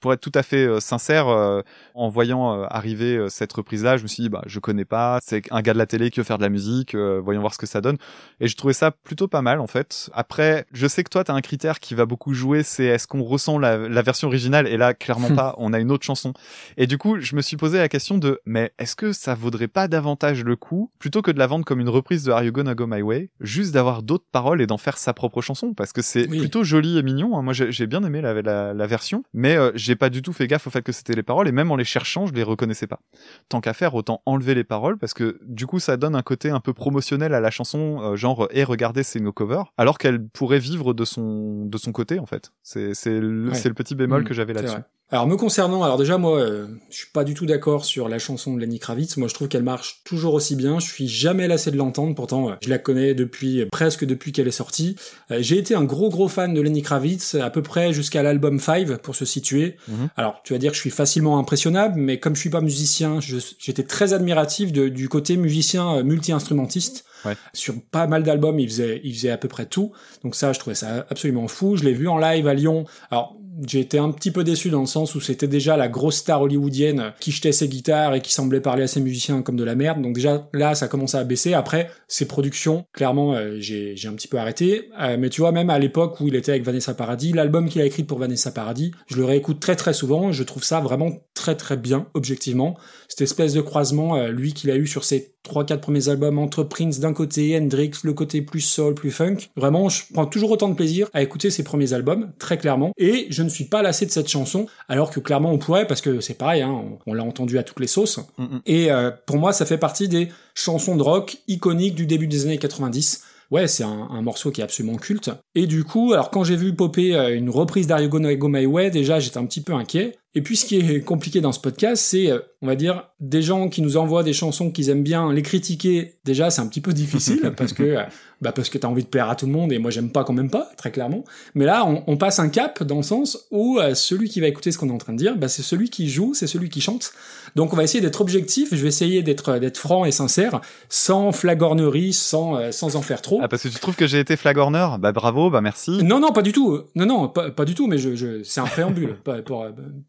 Pour 0.00 0.12
être 0.12 0.20
tout 0.20 0.32
à 0.34 0.42
fait 0.42 0.64
euh, 0.66 0.80
sincère, 0.80 1.28
euh, 1.28 1.62
en 1.94 2.08
voyant 2.08 2.52
euh, 2.62 2.66
arriver 2.70 3.16
euh, 3.16 3.28
cette 3.28 3.52
reprise-là, 3.52 3.96
je 3.96 4.04
me 4.04 4.08
suis 4.08 4.22
dit, 4.22 4.28
bah, 4.28 4.42
je 4.46 4.60
connais 4.60 4.84
pas, 4.84 5.18
c'est 5.22 5.42
un 5.50 5.60
gars 5.60 5.72
de 5.72 5.78
la 5.78 5.86
télé 5.86 6.10
qui 6.10 6.20
veut 6.20 6.24
faire 6.24 6.38
de 6.38 6.42
la 6.42 6.48
musique, 6.48 6.94
euh, 6.94 7.20
voyons 7.22 7.40
voir 7.40 7.52
ce 7.52 7.58
que 7.58 7.66
ça 7.66 7.80
donne. 7.80 7.96
Et 8.40 8.46
je 8.46 8.56
trouvais 8.56 8.72
ça 8.74 8.90
plutôt 8.92 9.26
pas 9.28 9.42
mal, 9.42 9.58
en 9.60 9.66
fait. 9.66 10.08
Après, 10.12 10.66
je 10.72 10.86
sais 10.86 11.02
que 11.02 11.10
toi, 11.10 11.24
t'as 11.24 11.34
un 11.34 11.40
critère 11.40 11.80
qui 11.80 11.94
va 11.94 12.06
beaucoup 12.06 12.32
jouer, 12.32 12.62
c'est 12.62 12.84
est-ce 12.84 13.06
qu'on 13.08 13.22
ressent 13.22 13.58
la, 13.58 13.76
la 13.88 14.02
version 14.02 14.28
originale, 14.28 14.68
et 14.68 14.76
là, 14.76 14.94
clairement 14.94 15.30
pas, 15.34 15.54
on 15.58 15.72
a 15.72 15.80
une 15.80 15.90
autre 15.90 16.04
chanson. 16.04 16.32
Et 16.76 16.86
du 16.86 16.96
coup, 16.98 17.18
je 17.20 17.34
me 17.34 17.42
suis 17.42 17.56
posé 17.56 17.78
la 17.78 17.88
question 17.88 18.18
de, 18.18 18.40
mais 18.46 18.72
est-ce 18.78 18.94
que 18.94 19.12
ça 19.12 19.34
vaudrait 19.34 19.68
pas 19.68 19.88
davantage 19.88 20.44
le 20.44 20.54
coup, 20.56 20.90
plutôt 21.00 21.22
que 21.22 21.30
de 21.32 21.38
la 21.38 21.46
vendre 21.48 21.64
comme 21.64 21.80
une 21.80 21.88
reprise 21.88 22.22
de 22.24 22.30
Are 22.32 22.44
You 22.44 22.52
Gonna 22.52 22.74
Go 22.74 22.86
My 22.86 23.02
Way, 23.02 23.30
juste 23.40 23.72
d'avoir 23.74 24.02
d'autres 24.04 24.26
paroles 24.30 24.60
et 24.62 24.66
d'en 24.66 24.78
faire 24.78 24.96
sa 24.98 25.12
propre 25.12 25.40
chanson, 25.42 25.74
parce 25.74 25.92
que 25.92 26.02
c'est 26.02 26.28
Oui. 26.28 26.38
plutôt 26.38 26.62
joli 26.62 26.98
et 26.98 27.02
mignon. 27.02 27.36
hein. 27.36 27.42
Moi, 27.42 27.52
j'ai 27.52 27.86
bien 27.86 28.04
aimé 28.04 28.20
la, 28.20 28.40
la, 28.42 28.74
la 28.74 28.86
version, 28.86 29.24
mais 29.34 29.56
euh, 29.56 29.72
j'ai 29.88 29.96
pas 29.96 30.10
du 30.10 30.22
tout 30.22 30.32
fait 30.32 30.46
gaffe 30.46 30.66
au 30.66 30.70
fait 30.70 30.82
que 30.82 30.92
c'était 30.92 31.14
les 31.14 31.22
paroles, 31.22 31.48
et 31.48 31.52
même 31.52 31.70
en 31.70 31.76
les 31.76 31.84
cherchant, 31.84 32.26
je 32.26 32.32
les 32.32 32.42
reconnaissais 32.42 32.86
pas. 32.86 33.00
Tant 33.48 33.60
qu'à 33.60 33.72
faire, 33.72 33.94
autant 33.94 34.22
enlever 34.26 34.54
les 34.54 34.64
paroles, 34.64 34.98
parce 34.98 35.14
que 35.14 35.38
du 35.46 35.66
coup, 35.66 35.80
ça 35.80 35.96
donne 35.96 36.14
un 36.14 36.22
côté 36.22 36.50
un 36.50 36.60
peu 36.60 36.72
promotionnel 36.72 37.34
à 37.34 37.40
la 37.40 37.50
chanson, 37.50 38.00
euh, 38.02 38.16
genre, 38.16 38.48
et 38.52 38.64
regardez, 38.64 39.02
c'est 39.02 39.20
nos 39.20 39.32
covers, 39.32 39.72
alors 39.76 39.98
qu'elle 39.98 40.24
pourrait 40.28 40.58
vivre 40.60 40.94
de 40.94 41.04
son 41.04 41.64
de 41.66 41.78
son 41.78 41.92
côté, 41.92 42.18
en 42.18 42.26
fait. 42.26 42.52
C'est 42.62 42.94
c'est 42.94 43.18
le, 43.20 43.48
Ouais. 43.48 43.54
c'est 43.54 43.68
le 43.68 43.74
petit 43.74 43.94
bémol 43.94 44.22
Mm, 44.22 44.24
que 44.24 44.34
j'avais 44.34 44.52
là-dessus. 44.52 44.76
Alors 45.10 45.26
me 45.26 45.36
concernant, 45.36 45.82
alors 45.84 45.96
déjà 45.96 46.18
moi, 46.18 46.38
euh, 46.38 46.66
je 46.90 46.96
suis 46.98 47.06
pas 47.14 47.24
du 47.24 47.32
tout 47.32 47.46
d'accord 47.46 47.86
sur 47.86 48.10
la 48.10 48.18
chanson 48.18 48.54
de 48.54 48.60
Lenny 48.60 48.78
Kravitz. 48.78 49.16
Moi, 49.16 49.26
je 49.26 49.32
trouve 49.32 49.48
qu'elle 49.48 49.62
marche 49.62 50.02
toujours 50.04 50.34
aussi 50.34 50.54
bien. 50.54 50.80
Je 50.80 50.86
suis 50.86 51.08
jamais 51.08 51.48
lassé 51.48 51.70
de 51.70 51.78
l'entendre. 51.78 52.14
Pourtant, 52.14 52.50
euh, 52.50 52.54
je 52.62 52.68
la 52.68 52.76
connais 52.76 53.14
depuis 53.14 53.64
presque 53.72 54.04
depuis 54.04 54.32
qu'elle 54.32 54.46
est 54.48 54.50
sortie. 54.50 54.96
Euh, 55.30 55.38
J'ai 55.40 55.56
été 55.56 55.74
un 55.74 55.84
gros 55.84 56.10
gros 56.10 56.28
fan 56.28 56.52
de 56.52 56.60
Lenny 56.60 56.82
Kravitz, 56.82 57.36
à 57.36 57.48
peu 57.48 57.62
près 57.62 57.94
jusqu'à 57.94 58.22
l'album 58.22 58.60
5 58.60 58.98
pour 58.98 59.16
se 59.16 59.24
situer. 59.24 59.76
Mhm. 59.88 60.10
Alors, 60.18 60.42
tu 60.44 60.52
vas 60.52 60.58
dire 60.58 60.72
que 60.72 60.76
je 60.76 60.82
suis 60.82 60.90
facilement 60.90 61.38
impressionnable, 61.38 61.98
mais 61.98 62.20
comme 62.20 62.34
je 62.36 62.40
suis 62.40 62.50
pas 62.50 62.60
musicien, 62.60 63.18
j'étais 63.20 63.84
très 63.84 64.12
admiratif 64.12 64.72
de- 64.72 64.88
du 64.88 65.08
côté 65.08 65.38
musicien 65.38 65.96
euh, 65.96 66.02
multi-instrumentiste. 66.04 67.06
Ouais. 67.24 67.34
Sur 67.54 67.74
pas 67.90 68.06
mal 68.06 68.24
d'albums, 68.24 68.60
il 68.60 68.68
faisait, 68.68 69.00
il 69.04 69.14
faisait 69.14 69.30
à 69.30 69.38
peu 69.38 69.48
près 69.48 69.64
tout. 69.64 69.90
Donc 70.22 70.34
ça, 70.34 70.52
je 70.52 70.58
trouvais 70.60 70.76
ça 70.76 71.06
absolument 71.08 71.48
fou. 71.48 71.76
Je 71.76 71.84
l'ai 71.84 71.94
vu 71.94 72.08
en 72.08 72.18
live 72.18 72.46
à 72.46 72.52
Lyon. 72.52 72.84
Alors, 73.10 73.34
j'ai 73.66 73.80
été 73.80 73.98
un 73.98 74.10
petit 74.10 74.30
peu 74.30 74.44
déçu 74.44 74.70
dans 74.70 74.80
le 74.80 74.86
sens 74.86 75.14
où 75.14 75.20
c'était 75.20 75.48
déjà 75.48 75.76
la 75.76 75.88
grosse 75.88 76.16
star 76.16 76.42
hollywoodienne 76.42 77.12
qui 77.20 77.32
jetait 77.32 77.52
ses 77.52 77.68
guitares 77.68 78.14
et 78.14 78.20
qui 78.20 78.32
semblait 78.32 78.60
parler 78.60 78.84
à 78.84 78.86
ses 78.86 79.00
musiciens 79.00 79.42
comme 79.42 79.56
de 79.56 79.64
la 79.64 79.74
merde. 79.74 80.02
Donc 80.02 80.14
déjà, 80.14 80.48
là, 80.52 80.74
ça 80.74 80.88
commençait 80.88 81.18
à 81.18 81.24
baisser. 81.24 81.54
Après, 81.54 81.90
ses 82.06 82.26
productions, 82.26 82.84
clairement, 82.92 83.34
euh, 83.34 83.56
j'ai 83.58 83.96
un 84.06 84.12
petit 84.12 84.28
peu 84.28 84.38
arrêté. 84.38 84.90
Euh, 85.00 85.16
mais 85.18 85.30
tu 85.30 85.40
vois, 85.40 85.52
même 85.52 85.70
à 85.70 85.78
l'époque 85.78 86.20
où 86.20 86.28
il 86.28 86.34
était 86.34 86.52
avec 86.52 86.64
Vanessa 86.64 86.94
Paradis, 86.94 87.32
l'album 87.32 87.68
qu'il 87.68 87.80
a 87.80 87.84
écrit 87.84 88.04
pour 88.04 88.18
Vanessa 88.18 88.50
Paradis, 88.50 88.92
je 89.06 89.16
le 89.16 89.24
réécoute 89.24 89.60
très 89.60 89.76
très 89.76 89.92
souvent. 89.92 90.32
Je 90.32 90.42
trouve 90.42 90.64
ça 90.64 90.80
vraiment 90.80 91.10
très 91.34 91.56
très 91.56 91.76
bien, 91.76 92.06
objectivement. 92.14 92.76
Cette 93.18 93.26
espèce 93.26 93.52
de 93.52 93.60
croisement, 93.60 94.14
euh, 94.14 94.28
lui 94.28 94.52
qu'il 94.52 94.70
a 94.70 94.76
eu 94.76 94.86
sur 94.86 95.02
ses 95.02 95.34
trois 95.42 95.66
quatre 95.66 95.80
premiers 95.80 96.08
albums 96.08 96.38
entre 96.38 96.62
Prince 96.62 97.00
d'un 97.00 97.12
côté, 97.12 97.58
Hendrix, 97.58 97.90
le 98.04 98.12
côté 98.12 98.42
plus 98.42 98.60
soul, 98.60 98.94
plus 98.94 99.10
funk. 99.10 99.38
Vraiment, 99.56 99.88
je 99.88 100.04
prends 100.12 100.26
toujours 100.26 100.52
autant 100.52 100.68
de 100.68 100.76
plaisir 100.76 101.08
à 101.12 101.20
écouter 101.20 101.50
ses 101.50 101.64
premiers 101.64 101.94
albums, 101.94 102.30
très 102.38 102.58
clairement. 102.58 102.92
Et 102.96 103.26
je 103.30 103.42
ne 103.42 103.48
suis 103.48 103.64
pas 103.64 103.82
lassé 103.82 104.06
de 104.06 104.12
cette 104.12 104.28
chanson, 104.28 104.66
alors 104.88 105.10
que 105.10 105.18
clairement 105.18 105.50
on 105.50 105.58
pourrait, 105.58 105.88
parce 105.88 106.00
que 106.00 106.20
c'est 106.20 106.34
pareil, 106.34 106.62
hein, 106.62 106.70
on, 106.70 107.10
on 107.10 107.12
l'a 107.12 107.24
entendu 107.24 107.58
à 107.58 107.64
toutes 107.64 107.80
les 107.80 107.88
sauces. 107.88 108.20
Mm. 108.38 108.58
Et 108.66 108.92
euh, 108.92 109.10
pour 109.26 109.38
moi, 109.38 109.52
ça 109.52 109.66
fait 109.66 109.78
partie 109.78 110.06
des 110.06 110.28
chansons 110.54 110.94
de 110.94 111.02
rock 111.02 111.38
iconiques 111.48 111.96
du 111.96 112.06
début 112.06 112.28
des 112.28 112.46
années 112.46 112.58
90. 112.58 113.24
Ouais, 113.50 113.66
c'est 113.66 113.82
un, 113.84 114.08
un 114.10 114.22
morceau 114.22 114.50
qui 114.50 114.60
est 114.60 114.64
absolument 114.64 114.96
culte. 114.96 115.30
Et 115.54 115.66
du 115.66 115.82
coup, 115.82 116.12
alors 116.12 116.30
quand 116.30 116.44
j'ai 116.44 116.56
vu 116.56 116.74
popper 116.74 117.16
euh, 117.16 117.34
une 117.34 117.48
reprise 117.50 117.86
d'Are 117.86 118.02
You 118.02 118.10
Gonna 118.10 118.34
Go 118.34 118.48
My 118.48 118.66
Way, 118.66 118.90
déjà 118.90 119.18
j'étais 119.20 119.38
un 119.38 119.46
petit 119.46 119.62
peu 119.62 119.72
inquiet. 119.72 120.18
Et 120.34 120.42
puis 120.42 120.56
ce 120.56 120.66
qui 120.66 120.76
est 120.76 121.00
compliqué 121.00 121.40
dans 121.40 121.52
ce 121.52 121.60
podcast, 121.60 122.02
c'est, 122.02 122.30
euh, 122.30 122.40
on 122.60 122.66
va 122.66 122.76
dire, 122.76 123.08
des 123.20 123.42
gens 123.42 123.68
qui 123.68 123.82
nous 123.82 123.96
envoient 123.96 124.22
des 124.22 124.32
chansons 124.32 124.70
qu'ils 124.70 124.90
aiment 124.90 125.02
bien, 125.02 125.32
les 125.32 125.42
critiquer, 125.42 126.18
déjà 126.24 126.50
c'est 126.50 126.60
un 126.60 126.66
petit 126.66 126.80
peu 126.80 126.92
difficile, 126.92 127.52
parce 127.56 127.72
que 127.72 127.82
euh, 127.82 128.02
bah 128.40 128.52
parce 128.52 128.68
que 128.68 128.78
t'as 128.78 128.88
envie 128.88 129.02
de 129.02 129.08
plaire 129.08 129.28
à 129.28 129.34
tout 129.34 129.46
le 129.46 129.52
monde, 129.52 129.72
et 129.72 129.78
moi 129.78 129.90
j'aime 129.90 130.10
pas 130.10 130.22
quand 130.22 130.32
même 130.32 130.50
pas, 130.50 130.70
très 130.76 130.90
clairement. 130.90 131.24
Mais 131.54 131.64
là, 131.64 131.84
on, 131.86 132.04
on 132.06 132.16
passe 132.16 132.38
un 132.38 132.48
cap 132.48 132.82
dans 132.84 132.98
le 132.98 133.02
sens 133.02 133.46
où 133.50 133.78
euh, 133.78 133.94
celui 133.94 134.28
qui 134.28 134.40
va 134.40 134.46
écouter 134.46 134.70
ce 134.70 134.78
qu'on 134.78 134.88
est 134.88 134.92
en 134.92 134.98
train 134.98 135.12
de 135.12 135.18
dire, 135.18 135.36
bah, 135.36 135.48
c'est 135.48 135.62
celui 135.62 135.90
qui 135.90 136.08
joue, 136.08 136.34
c'est 136.34 136.46
celui 136.46 136.68
qui 136.68 136.80
chante. 136.80 137.12
Donc 137.56 137.72
on 137.72 137.76
va 137.76 137.82
essayer 137.82 138.00
d'être 138.00 138.20
objectif, 138.20 138.68
je 138.70 138.82
vais 138.82 138.88
essayer 138.88 139.22
d'être 139.22 139.58
d'être 139.58 139.78
franc 139.78 140.04
et 140.04 140.12
sincère, 140.12 140.60
sans 140.88 141.32
flagornerie, 141.32 142.12
sans 142.12 142.56
euh, 142.56 142.70
sans 142.70 142.94
en 142.94 143.02
faire 143.02 143.22
trop. 143.22 143.40
Ah, 143.42 143.48
parce 143.48 143.62
que 143.62 143.68
tu 143.68 143.78
trouves 143.78 143.96
que 143.96 144.06
j'ai 144.06 144.20
été 144.20 144.36
flagorneur? 144.36 144.98
Bah 144.98 145.12
bravo, 145.12 145.50
bah 145.50 145.60
merci. 145.60 146.02
Non, 146.04 146.20
non, 146.20 146.32
pas 146.32 146.42
du 146.42 146.52
tout. 146.52 146.80
Non, 146.94 147.06
non, 147.06 147.28
pas, 147.28 147.50
pas 147.50 147.64
du 147.64 147.74
tout, 147.74 147.86
mais 147.86 147.98
je, 147.98 148.14
je, 148.14 148.42
c'est 148.44 148.60
un 148.60 148.66
préambule 148.66 149.16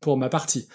pour, 0.02 0.09
pour 0.10 0.18
ma 0.18 0.30
partie. 0.30 0.68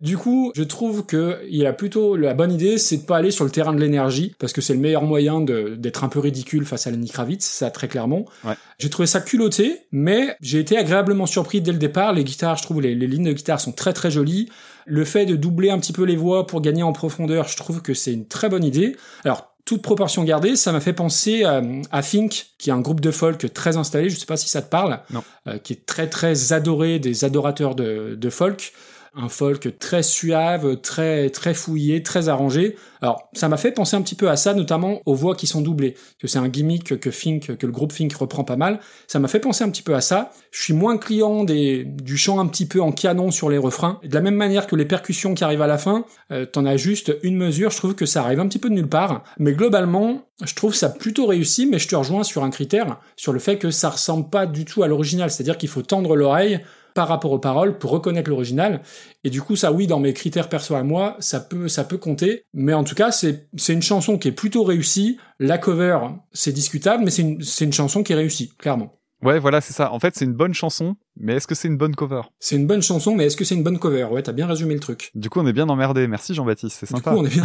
Du 0.00 0.16
coup, 0.18 0.52
je 0.54 0.62
trouve 0.62 1.06
que 1.06 1.40
il 1.50 1.66
a 1.66 1.72
plutôt 1.72 2.16
la 2.16 2.34
bonne 2.34 2.52
idée, 2.52 2.78
c'est 2.78 2.98
de 2.98 3.02
pas 3.02 3.16
aller 3.16 3.30
sur 3.30 3.44
le 3.44 3.50
terrain 3.50 3.72
de 3.72 3.80
l'énergie, 3.80 4.34
parce 4.38 4.52
que 4.52 4.60
c'est 4.60 4.74
le 4.74 4.78
meilleur 4.78 5.02
moyen 5.02 5.40
d'être 5.40 6.04
un 6.04 6.08
peu 6.08 6.20
ridicule 6.20 6.64
face 6.66 6.86
à 6.86 6.90
Lenny 6.90 7.08
Kravitz, 7.08 7.44
ça 7.44 7.70
très 7.70 7.88
clairement. 7.88 8.26
Ouais. 8.44 8.54
J'ai 8.78 8.90
trouvé 8.90 9.06
ça 9.06 9.20
culotté, 9.20 9.86
mais 9.90 10.36
j'ai 10.40 10.60
été 10.60 10.76
agréablement 10.76 11.26
surpris 11.26 11.62
dès 11.62 11.72
le 11.72 11.78
départ. 11.78 12.12
Les 12.12 12.24
guitares, 12.24 12.58
je 12.58 12.62
trouve 12.62 12.80
les, 12.80 12.94
les 12.94 13.06
lignes 13.06 13.24
de 13.24 13.32
guitare 13.32 13.60
sont 13.60 13.72
très 13.72 13.92
très 13.92 14.10
jolies. 14.10 14.50
Le 14.84 15.04
fait 15.04 15.26
de 15.26 15.34
doubler 15.34 15.70
un 15.70 15.78
petit 15.78 15.92
peu 15.92 16.04
les 16.04 16.16
voix 16.16 16.46
pour 16.46 16.60
gagner 16.60 16.82
en 16.82 16.92
profondeur, 16.92 17.48
je 17.48 17.56
trouve 17.56 17.82
que 17.82 17.94
c'est 17.94 18.12
une 18.12 18.28
très 18.28 18.48
bonne 18.48 18.64
idée. 18.64 18.96
Alors, 19.24 19.55
toute 19.66 19.82
proportion 19.82 20.24
gardée, 20.24 20.56
ça 20.56 20.72
m'a 20.72 20.80
fait 20.80 20.94
penser 20.94 21.44
à, 21.44 21.60
à 21.90 22.00
Fink, 22.00 22.46
qui 22.56 22.70
est 22.70 22.72
un 22.72 22.80
groupe 22.80 23.00
de 23.00 23.10
folk 23.10 23.52
très 23.52 23.76
installé, 23.76 24.08
je 24.08 24.16
sais 24.18 24.24
pas 24.24 24.36
si 24.38 24.48
ça 24.48 24.62
te 24.62 24.70
parle, 24.70 25.00
Non. 25.10 25.22
euh, 25.48 25.58
qui 25.58 25.74
est 25.74 25.84
très 25.84 26.08
très 26.08 26.52
adoré 26.54 26.98
des 27.00 27.24
adorateurs 27.24 27.74
de, 27.74 28.14
de 28.18 28.30
folk. 28.30 28.72
Un 29.18 29.30
folk 29.30 29.78
très 29.78 30.02
suave, 30.02 30.78
très 30.82 31.30
très 31.30 31.54
fouillé, 31.54 32.02
très 32.02 32.28
arrangé. 32.28 32.76
Alors, 33.00 33.30
ça 33.32 33.48
m'a 33.48 33.56
fait 33.56 33.72
penser 33.72 33.96
un 33.96 34.02
petit 34.02 34.14
peu 34.14 34.28
à 34.28 34.36
ça, 34.36 34.52
notamment 34.52 35.00
aux 35.06 35.14
voix 35.14 35.34
qui 35.34 35.46
sont 35.46 35.62
doublées, 35.62 35.94
que 36.18 36.28
c'est 36.28 36.38
un 36.38 36.48
gimmick 36.48 37.00
que 37.00 37.10
Fink, 37.10 37.56
que 37.56 37.64
le 37.64 37.72
groupe 37.72 37.92
Fink 37.92 38.12
reprend 38.14 38.44
pas 38.44 38.56
mal. 38.56 38.78
Ça 39.06 39.18
m'a 39.18 39.28
fait 39.28 39.40
penser 39.40 39.64
un 39.64 39.70
petit 39.70 39.82
peu 39.82 39.94
à 39.94 40.02
ça. 40.02 40.32
Je 40.50 40.62
suis 40.62 40.74
moins 40.74 40.98
client 40.98 41.44
des, 41.44 41.84
du 41.84 42.18
chant 42.18 42.40
un 42.40 42.46
petit 42.46 42.66
peu 42.66 42.82
en 42.82 42.92
canon 42.92 43.30
sur 43.30 43.48
les 43.48 43.56
refrains. 43.56 44.00
De 44.04 44.14
la 44.14 44.20
même 44.20 44.34
manière 44.34 44.66
que 44.66 44.76
les 44.76 44.84
percussions 44.84 45.32
qui 45.32 45.44
arrivent 45.44 45.62
à 45.62 45.66
la 45.66 45.78
fin, 45.78 46.04
euh, 46.30 46.44
t'en 46.44 46.66
as 46.66 46.76
juste 46.76 47.16
une 47.22 47.36
mesure. 47.36 47.70
Je 47.70 47.78
trouve 47.78 47.94
que 47.94 48.04
ça 48.04 48.22
arrive 48.22 48.40
un 48.40 48.48
petit 48.48 48.58
peu 48.58 48.68
de 48.68 48.74
nulle 48.74 48.88
part. 48.88 49.24
Mais 49.38 49.54
globalement, 49.54 50.26
je 50.44 50.54
trouve 50.54 50.74
ça 50.74 50.90
plutôt 50.90 51.24
réussi, 51.24 51.64
mais 51.64 51.78
je 51.78 51.88
te 51.88 51.96
rejoins 51.96 52.22
sur 52.22 52.44
un 52.44 52.50
critère, 52.50 52.98
sur 53.16 53.32
le 53.32 53.38
fait 53.38 53.56
que 53.56 53.70
ça 53.70 53.88
ressemble 53.88 54.28
pas 54.28 54.44
du 54.44 54.66
tout 54.66 54.82
à 54.82 54.88
l'original. 54.88 55.30
C'est-à-dire 55.30 55.56
qu'il 55.56 55.70
faut 55.70 55.80
tendre 55.80 56.16
l'oreille 56.16 56.60
par 56.96 57.06
rapport 57.08 57.30
aux 57.30 57.38
paroles 57.38 57.78
pour 57.78 57.90
reconnaître 57.92 58.28
l'original. 58.30 58.80
Et 59.22 59.30
du 59.30 59.42
coup, 59.42 59.54
ça, 59.54 59.70
oui, 59.70 59.86
dans 59.86 60.00
mes 60.00 60.12
critères 60.14 60.48
perso 60.48 60.74
à 60.74 60.82
moi, 60.82 61.16
ça 61.20 61.38
peut, 61.38 61.68
ça 61.68 61.84
peut 61.84 61.98
compter. 61.98 62.42
Mais 62.54 62.72
en 62.74 62.82
tout 62.84 62.94
cas, 62.96 63.12
c'est, 63.12 63.48
c'est 63.56 63.74
une 63.74 63.82
chanson 63.82 64.18
qui 64.18 64.28
est 64.28 64.32
plutôt 64.32 64.64
réussie. 64.64 65.18
La 65.38 65.58
cover, 65.58 65.98
c'est 66.32 66.52
discutable, 66.52 67.04
mais 67.04 67.10
c'est 67.10 67.22
une, 67.22 67.42
c'est 67.42 67.66
une 67.66 67.72
chanson 67.72 68.02
qui 68.02 68.12
est 68.14 68.16
réussie, 68.16 68.52
clairement. 68.58 68.94
Ouais, 69.22 69.38
voilà, 69.38 69.60
c'est 69.60 69.72
ça. 69.72 69.92
En 69.92 69.98
fait, 69.98 70.14
c'est 70.14 70.24
une 70.26 70.34
bonne 70.34 70.52
chanson, 70.54 70.96
mais 71.18 71.34
est-ce 71.36 71.46
que 71.46 71.54
c'est 71.54 71.68
une 71.68 71.78
bonne 71.78 71.94
cover? 71.96 72.20
C'est 72.38 72.56
une 72.56 72.66
bonne 72.66 72.82
chanson, 72.82 73.14
mais 73.14 73.24
est-ce 73.26 73.36
que 73.36 73.44
c'est 73.44 73.54
une 73.54 73.62
bonne 73.62 73.78
cover? 73.78 74.04
Ouais, 74.04 74.22
t'as 74.22 74.32
bien 74.32 74.46
résumé 74.46 74.74
le 74.74 74.80
truc. 74.80 75.10
Du 75.14 75.30
coup, 75.30 75.40
on 75.40 75.46
est 75.46 75.54
bien 75.54 75.68
emmerdé. 75.68 76.06
Merci 76.06 76.34
Jean-Baptiste, 76.34 76.76
c'est 76.80 76.86
Du 76.86 76.92
sympa. 77.00 77.10
coup, 77.12 77.18
on 77.18 77.24
est 77.24 77.28
bien. 77.30 77.42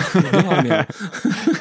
bien 0.61 0.79
hein. 0.79 0.85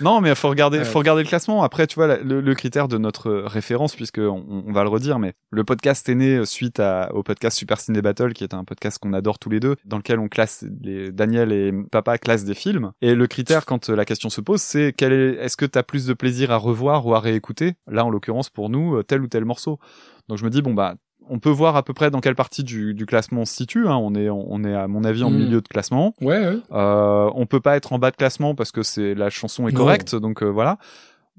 Non, 0.00 0.20
mais 0.20 0.34
faut 0.34 0.48
regarder, 0.48 0.78
Ouais. 0.78 0.84
faut 0.84 0.98
regarder 0.98 1.22
le 1.22 1.28
classement. 1.28 1.62
Après, 1.62 1.86
tu 1.86 1.96
vois, 1.96 2.16
le, 2.18 2.40
le 2.40 2.54
critère 2.54 2.88
de 2.88 2.98
notre 2.98 3.30
référence, 3.30 3.94
puisque 3.96 4.18
on, 4.18 4.64
on 4.66 4.72
va 4.72 4.82
le 4.82 4.88
redire, 4.88 5.18
mais 5.18 5.34
le 5.50 5.64
podcast 5.64 6.08
est 6.08 6.14
né 6.14 6.44
suite 6.44 6.80
à, 6.80 7.10
au 7.14 7.22
podcast 7.22 7.56
Super 7.58 7.78
Ciné 7.80 8.02
Battle, 8.02 8.32
qui 8.32 8.44
est 8.44 8.54
un 8.54 8.64
podcast 8.64 8.98
qu'on 8.98 9.12
adore 9.12 9.38
tous 9.38 9.50
les 9.50 9.60
deux, 9.60 9.76
dans 9.84 9.96
lequel 9.98 10.18
on 10.18 10.28
classe 10.28 10.64
les, 10.82 11.10
Daniel 11.12 11.52
et 11.52 11.72
papa 11.90 12.18
classent 12.18 12.44
des 12.44 12.54
films. 12.54 12.92
Et 13.02 13.14
le 13.14 13.26
critère, 13.26 13.66
quand 13.66 13.88
la 13.88 14.04
question 14.04 14.30
se 14.30 14.40
pose, 14.40 14.60
c'est 14.60 14.94
quel 14.96 15.12
est, 15.12 15.34
est-ce 15.36 15.56
que 15.56 15.66
t'as 15.66 15.82
plus 15.82 16.06
de 16.06 16.14
plaisir 16.14 16.50
à 16.50 16.56
revoir 16.56 17.06
ou 17.06 17.14
à 17.14 17.20
réécouter? 17.20 17.74
Là, 17.86 18.04
en 18.04 18.10
l'occurrence, 18.10 18.50
pour 18.50 18.70
nous, 18.70 18.96
euh, 18.96 19.02
tel 19.02 19.20
ou 19.22 19.26
tel 19.28 19.44
morceau. 19.44 19.78
Donc, 20.28 20.38
je 20.38 20.44
me 20.44 20.50
dis, 20.50 20.62
bon, 20.62 20.74
bah, 20.74 20.94
on 21.30 21.38
peut 21.38 21.50
voir 21.50 21.76
à 21.76 21.82
peu 21.82 21.94
près 21.94 22.10
dans 22.10 22.20
quelle 22.20 22.34
partie 22.34 22.64
du, 22.64 22.92
du 22.92 23.06
classement 23.06 23.42
on 23.42 23.44
se 23.44 23.54
situe. 23.54 23.86
Hein. 23.88 23.96
On 23.96 24.14
est, 24.14 24.28
on 24.28 24.62
est 24.64 24.74
à 24.74 24.86
mon 24.88 25.04
avis 25.04 25.22
en 25.24 25.30
Mm. 25.30 25.36
milieu 25.38 25.60
de 25.60 25.68
classement. 25.68 26.14
Ouais, 26.20 26.38
ouais. 26.44 26.58
Euh, 26.72 27.30
on 27.34 27.46
peut 27.46 27.60
pas 27.60 27.76
être 27.76 27.92
en 27.92 27.98
bas 27.98 28.10
de 28.10 28.16
classement 28.16 28.54
parce 28.54 28.72
que 28.72 28.82
c'est 28.82 29.14
la 29.14 29.30
chanson 29.30 29.66
est 29.68 29.72
correcte, 29.72 30.14
donc 30.16 30.42
euh, 30.42 30.46
voilà. 30.48 30.78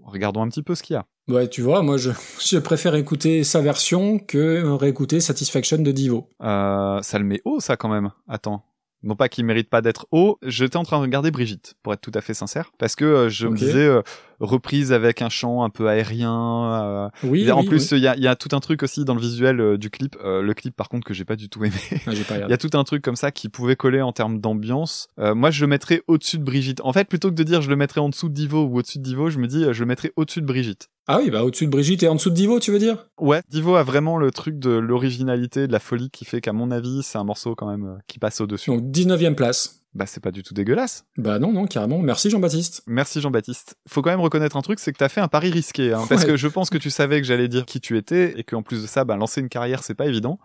Regardons 0.03 0.41
un 0.41 0.47
petit 0.49 0.63
peu 0.63 0.73
ce 0.73 0.81
qu'il 0.81 0.95
y 0.95 0.97
a. 0.97 1.05
Ouais, 1.27 1.47
tu 1.47 1.61
vois, 1.61 1.83
moi, 1.83 1.97
je, 1.97 2.09
je 2.43 2.57
préfère 2.57 2.95
écouter 2.95 3.43
sa 3.43 3.61
version 3.61 4.17
que 4.17 4.63
réécouter 4.75 5.19
Satisfaction 5.19 5.77
de 5.77 5.91
Divo. 5.91 6.27
Euh, 6.41 6.99
ça 7.03 7.19
le 7.19 7.25
met 7.25 7.41
haut, 7.45 7.59
ça 7.59 7.75
quand 7.77 7.89
même. 7.89 8.09
Attends. 8.27 8.63
Non 9.03 9.15
pas 9.15 9.29
qu'il 9.29 9.45
mérite 9.45 9.67
pas 9.69 9.81
d'être 9.81 10.05
haut. 10.11 10.37
J'étais 10.43 10.77
en 10.77 10.83
train 10.83 10.97
de 10.97 11.01
regarder 11.01 11.31
Brigitte, 11.31 11.73
pour 11.81 11.91
être 11.93 12.01
tout 12.01 12.11
à 12.13 12.21
fait 12.21 12.35
sincère, 12.35 12.71
parce 12.77 12.95
que 12.95 13.03
euh, 13.05 13.29
je 13.29 13.47
me 13.47 13.55
disais 13.57 13.79
euh, 13.85 14.03
reprise 14.41 14.91
avec 14.91 15.21
un 15.21 15.29
chant 15.29 15.63
un 15.63 15.69
peu 15.69 15.87
aérien. 15.87 16.73
euh, 16.73 17.09
Oui, 17.23 17.43
et 17.43 17.51
en 17.51 17.61
oui, 17.61 17.67
plus, 17.67 17.91
oui. 17.91 17.99
il 17.99 18.03
y, 18.03 18.07
a, 18.07 18.17
y 18.17 18.27
a 18.27 18.35
tout 18.35 18.49
un 18.55 18.59
truc 18.59 18.83
aussi 18.83 19.05
dans 19.05 19.13
le 19.15 19.21
visuel 19.21 19.59
euh, 19.61 19.77
du 19.77 19.89
clip. 19.89 20.17
Euh, 20.23 20.41
le 20.41 20.53
clip, 20.53 20.75
par 20.75 20.89
contre, 20.89 21.05
que 21.07 21.13
j'ai 21.13 21.25
pas 21.25 21.35
du 21.35 21.47
tout 21.49 21.63
aimé. 21.63 21.75
Ah, 22.07 22.11
j'ai 22.13 22.23
pas 22.23 22.37
Il 22.39 22.49
y 22.49 22.53
a 22.53 22.57
tout 22.57 22.69
un 22.73 22.83
truc 22.83 23.03
comme 23.03 23.15
ça 23.15 23.31
qui 23.31 23.49
pouvait 23.49 23.75
coller 23.75 24.01
en 24.01 24.11
termes 24.11 24.39
d'ambiance. 24.39 25.07
Euh, 25.19 25.35
moi, 25.35 25.51
je 25.51 25.61
le 25.61 25.67
mettrais 25.67 26.01
au-dessus 26.07 26.37
de 26.39 26.43
Brigitte. 26.43 26.81
En 26.83 26.93
fait, 26.93 27.07
plutôt 27.07 27.29
que 27.29 27.35
de 27.35 27.43
dire 27.43 27.61
je 27.61 27.69
le 27.69 27.75
mettrais 27.75 28.01
en 28.01 28.09
dessous 28.09 28.29
de 28.29 28.33
Divo 28.33 28.63
ou 28.65 28.77
au-dessus 28.79 28.97
de 28.99 29.03
Divo, 29.03 29.29
je 29.29 29.37
me 29.37 29.47
dis 29.47 29.65
je 29.71 29.79
le 29.79 29.85
mettrais 29.85 30.11
au-dessus 30.15 30.41
de 30.41 30.45
Brigitte. 30.47 30.89
Ah 31.07 31.19
oui, 31.21 31.29
bah 31.31 31.43
au-dessus 31.43 31.65
de 31.65 31.71
Brigitte 31.71 32.03
et 32.03 32.07
en 32.07 32.15
dessous 32.15 32.29
de 32.29 32.35
Divo, 32.35 32.59
tu 32.59 32.71
veux 32.71 32.79
dire? 32.79 33.07
Ouais, 33.19 33.41
Divo 33.49 33.75
a 33.75 33.83
vraiment 33.83 34.17
le 34.17 34.31
truc 34.31 34.59
de 34.59 34.69
l'originalité, 34.69 35.67
de 35.67 35.71
la 35.71 35.79
folie 35.79 36.09
qui 36.11 36.25
fait 36.25 36.41
qu'à 36.41 36.53
mon 36.53 36.71
avis, 36.71 37.01
c'est 37.03 37.17
un 37.17 37.23
morceau 37.23 37.55
quand 37.55 37.67
même 37.69 37.97
qui 38.07 38.19
passe 38.19 38.39
au-dessus. 38.39 38.69
Donc 38.69 38.83
19e 38.83 39.35
place. 39.35 39.80
Bah, 39.93 40.05
c'est 40.05 40.23
pas 40.23 40.31
du 40.31 40.41
tout 40.41 40.53
dégueulasse. 40.53 41.05
Bah 41.17 41.37
non, 41.37 41.51
non, 41.51 41.65
carrément. 41.65 41.99
Merci 41.99 42.29
Jean-Baptiste. 42.29 42.83
Merci 42.87 43.19
Jean-Baptiste. 43.19 43.75
Faut 43.89 44.01
quand 44.01 44.09
même 44.09 44.21
reconnaître 44.21 44.55
un 44.55 44.61
truc, 44.61 44.79
c'est 44.79 44.93
que 44.93 44.97
t'as 44.97 45.09
fait 45.09 45.19
un 45.19 45.27
pari 45.27 45.49
risqué, 45.51 45.91
hein, 45.91 46.05
parce 46.07 46.23
que 46.23 46.37
je 46.37 46.47
pense 46.47 46.69
que 46.69 46.77
tu 46.77 46.89
savais 46.89 47.19
que 47.19 47.27
j'allais 47.27 47.49
dire 47.49 47.65
qui 47.65 47.81
tu 47.81 47.97
étais 47.97 48.39
et 48.39 48.43
qu'en 48.45 48.63
plus 48.63 48.81
de 48.81 48.87
ça, 48.87 49.03
bah, 49.03 49.17
lancer 49.17 49.41
une 49.41 49.49
carrière, 49.49 49.83
c'est 49.83 49.93
pas 49.95 50.07
évident. 50.07 50.39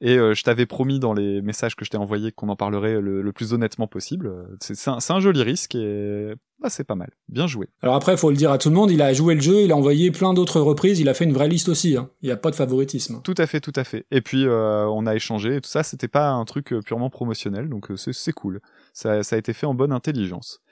Et 0.00 0.18
euh, 0.18 0.34
je 0.34 0.42
t'avais 0.42 0.66
promis 0.66 0.98
dans 0.98 1.14
les 1.14 1.40
messages 1.40 1.74
que 1.74 1.84
je 1.84 1.90
t'ai 1.90 1.96
envoyés 1.96 2.30
qu'on 2.32 2.48
en 2.48 2.56
parlerait 2.56 3.00
le, 3.00 3.22
le 3.22 3.32
plus 3.32 3.52
honnêtement 3.54 3.86
possible. 3.86 4.26
Euh, 4.26 4.44
C'est 4.60 4.88
un, 4.88 5.00
c'est 5.00 5.12
un 5.12 5.20
joli 5.20 5.42
risque 5.42 5.74
et 5.74 6.32
bah, 6.60 6.68
c'est 6.68 6.84
pas 6.84 6.94
mal. 6.96 7.10
Bien 7.28 7.46
joué. 7.46 7.68
Alors 7.80 7.94
après, 7.94 8.14
faut 8.18 8.30
le 8.30 8.36
dire 8.36 8.50
à 8.50 8.58
tout 8.58 8.68
le 8.68 8.74
monde, 8.74 8.90
il 8.90 9.00
a 9.00 9.14
joué 9.14 9.34
le 9.34 9.40
jeu, 9.40 9.62
il 9.62 9.72
a 9.72 9.76
envoyé 9.76 10.10
plein 10.10 10.34
d'autres 10.34 10.60
reprises, 10.60 11.00
il 11.00 11.08
a 11.08 11.14
fait 11.14 11.24
une 11.24 11.32
vraie 11.32 11.48
liste 11.48 11.70
aussi. 11.70 11.96
Hein. 11.96 12.10
Il 12.20 12.26
n'y 12.26 12.32
a 12.32 12.36
pas 12.36 12.50
de 12.50 12.56
favoritisme. 12.56 13.20
Tout 13.24 13.34
à 13.38 13.46
fait, 13.46 13.60
tout 13.60 13.72
à 13.74 13.84
fait. 13.84 14.04
Et 14.10 14.20
puis 14.20 14.46
euh, 14.46 14.86
on 14.86 15.06
a 15.06 15.14
échangé 15.14 15.56
et 15.56 15.60
tout 15.62 15.70
ça. 15.70 15.82
C'était 15.82 16.08
pas 16.08 16.28
un 16.28 16.44
truc 16.44 16.74
euh, 16.74 16.80
purement 16.82 17.08
promotionnel, 17.08 17.70
donc 17.70 17.90
euh, 17.90 17.96
c'est 17.96 18.32
cool. 18.32 18.60
Ça, 18.96 19.20
a 19.30 19.36
été 19.36 19.52
fait 19.52 19.66
en 19.66 19.74
bonne 19.74 19.92
intelligence. 19.92 20.62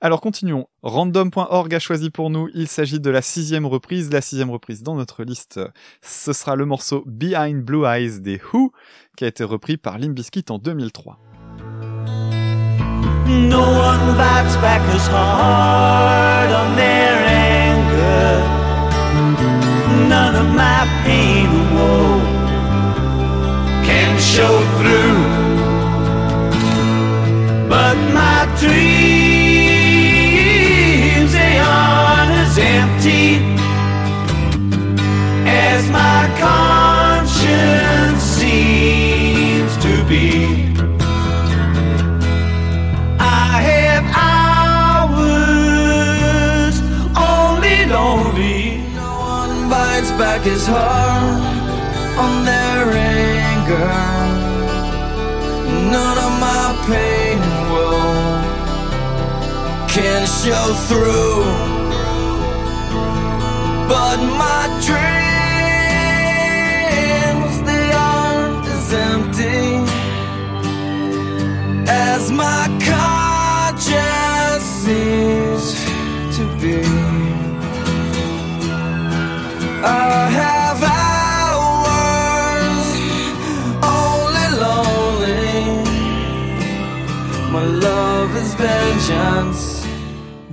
Alors 0.00 0.20
continuons. 0.20 0.66
Random.org 0.82 1.72
a 1.72 1.78
choisi 1.78 2.10
pour 2.10 2.28
nous. 2.28 2.48
Il 2.52 2.66
s'agit 2.66 2.98
de 2.98 3.10
la 3.10 3.22
sixième 3.22 3.64
reprise. 3.64 4.10
La 4.10 4.20
sixième 4.20 4.50
reprise 4.50 4.82
dans 4.82 4.96
notre 4.96 5.22
liste, 5.22 5.60
ce 6.02 6.32
sera 6.32 6.56
le 6.56 6.66
morceau 6.66 7.04
Behind 7.06 7.62
Blue 7.62 7.84
Eyes 7.84 8.20
des 8.20 8.40
Who, 8.52 8.72
qui 9.16 9.24
a 9.24 9.28
été 9.28 9.44
repris 9.44 9.76
par 9.76 10.00
Limp 10.00 10.16
Bizkit 10.16 10.46
en 10.50 10.58
2003. 10.58 11.20
No 13.28 13.60
one 13.60 14.16
bites 14.16 14.56
back 14.60 14.82
as 14.92 15.06
hard 15.06 16.50
on 16.50 16.74
their 16.74 17.14
anger. 17.70 18.42
None 20.08 20.34
of 20.34 20.52
my 20.56 20.88
pain 21.04 21.46
and 21.46 21.76
woe 21.76 22.20
can 23.86 24.18
show 24.18 24.58
through. 24.80 25.39
But 27.70 27.96
my 28.12 28.46
dreams, 28.58 28.72
they 31.32 31.56
aren't 31.60 32.32
as 32.44 32.58
empty 32.58 33.38
as 35.46 35.88
my 35.90 36.28
conscience 36.46 38.22
seems 38.24 39.76
to 39.84 39.92
be. 40.10 40.26
I 43.20 43.62
have 43.70 44.04
hours 45.06 45.54
only 47.16 47.78
lonely. 47.86 48.82
No 48.96 49.10
one 49.38 49.70
bites 49.70 50.10
back 50.18 50.40
his 50.42 50.66
hard 50.66 51.40
on 52.18 52.44
their 52.44 52.90
anger. 52.96 53.94
None 55.94 56.18
of 56.18 56.32
my 56.40 56.64
pain 56.88 57.19
show 60.44 60.72
through. 60.88 61.44
But 63.92 64.18
my 64.42 64.62
dreams, 64.88 65.20
they 67.68 67.86
aren't 67.92 68.66
as 68.76 68.92
empty 68.92 69.62
as 71.86 72.30
my 72.32 72.62
conscience 72.92 74.64
seems 74.84 75.64
to 76.36 76.42
be. 76.62 76.80
I 79.82 80.28
have 80.40 80.80
hours 81.02 82.88
only 84.00 84.48
lonely. 84.64 85.58
My 87.52 87.64
love 87.88 88.30
is 88.36 88.50
vengeance. 88.54 89.69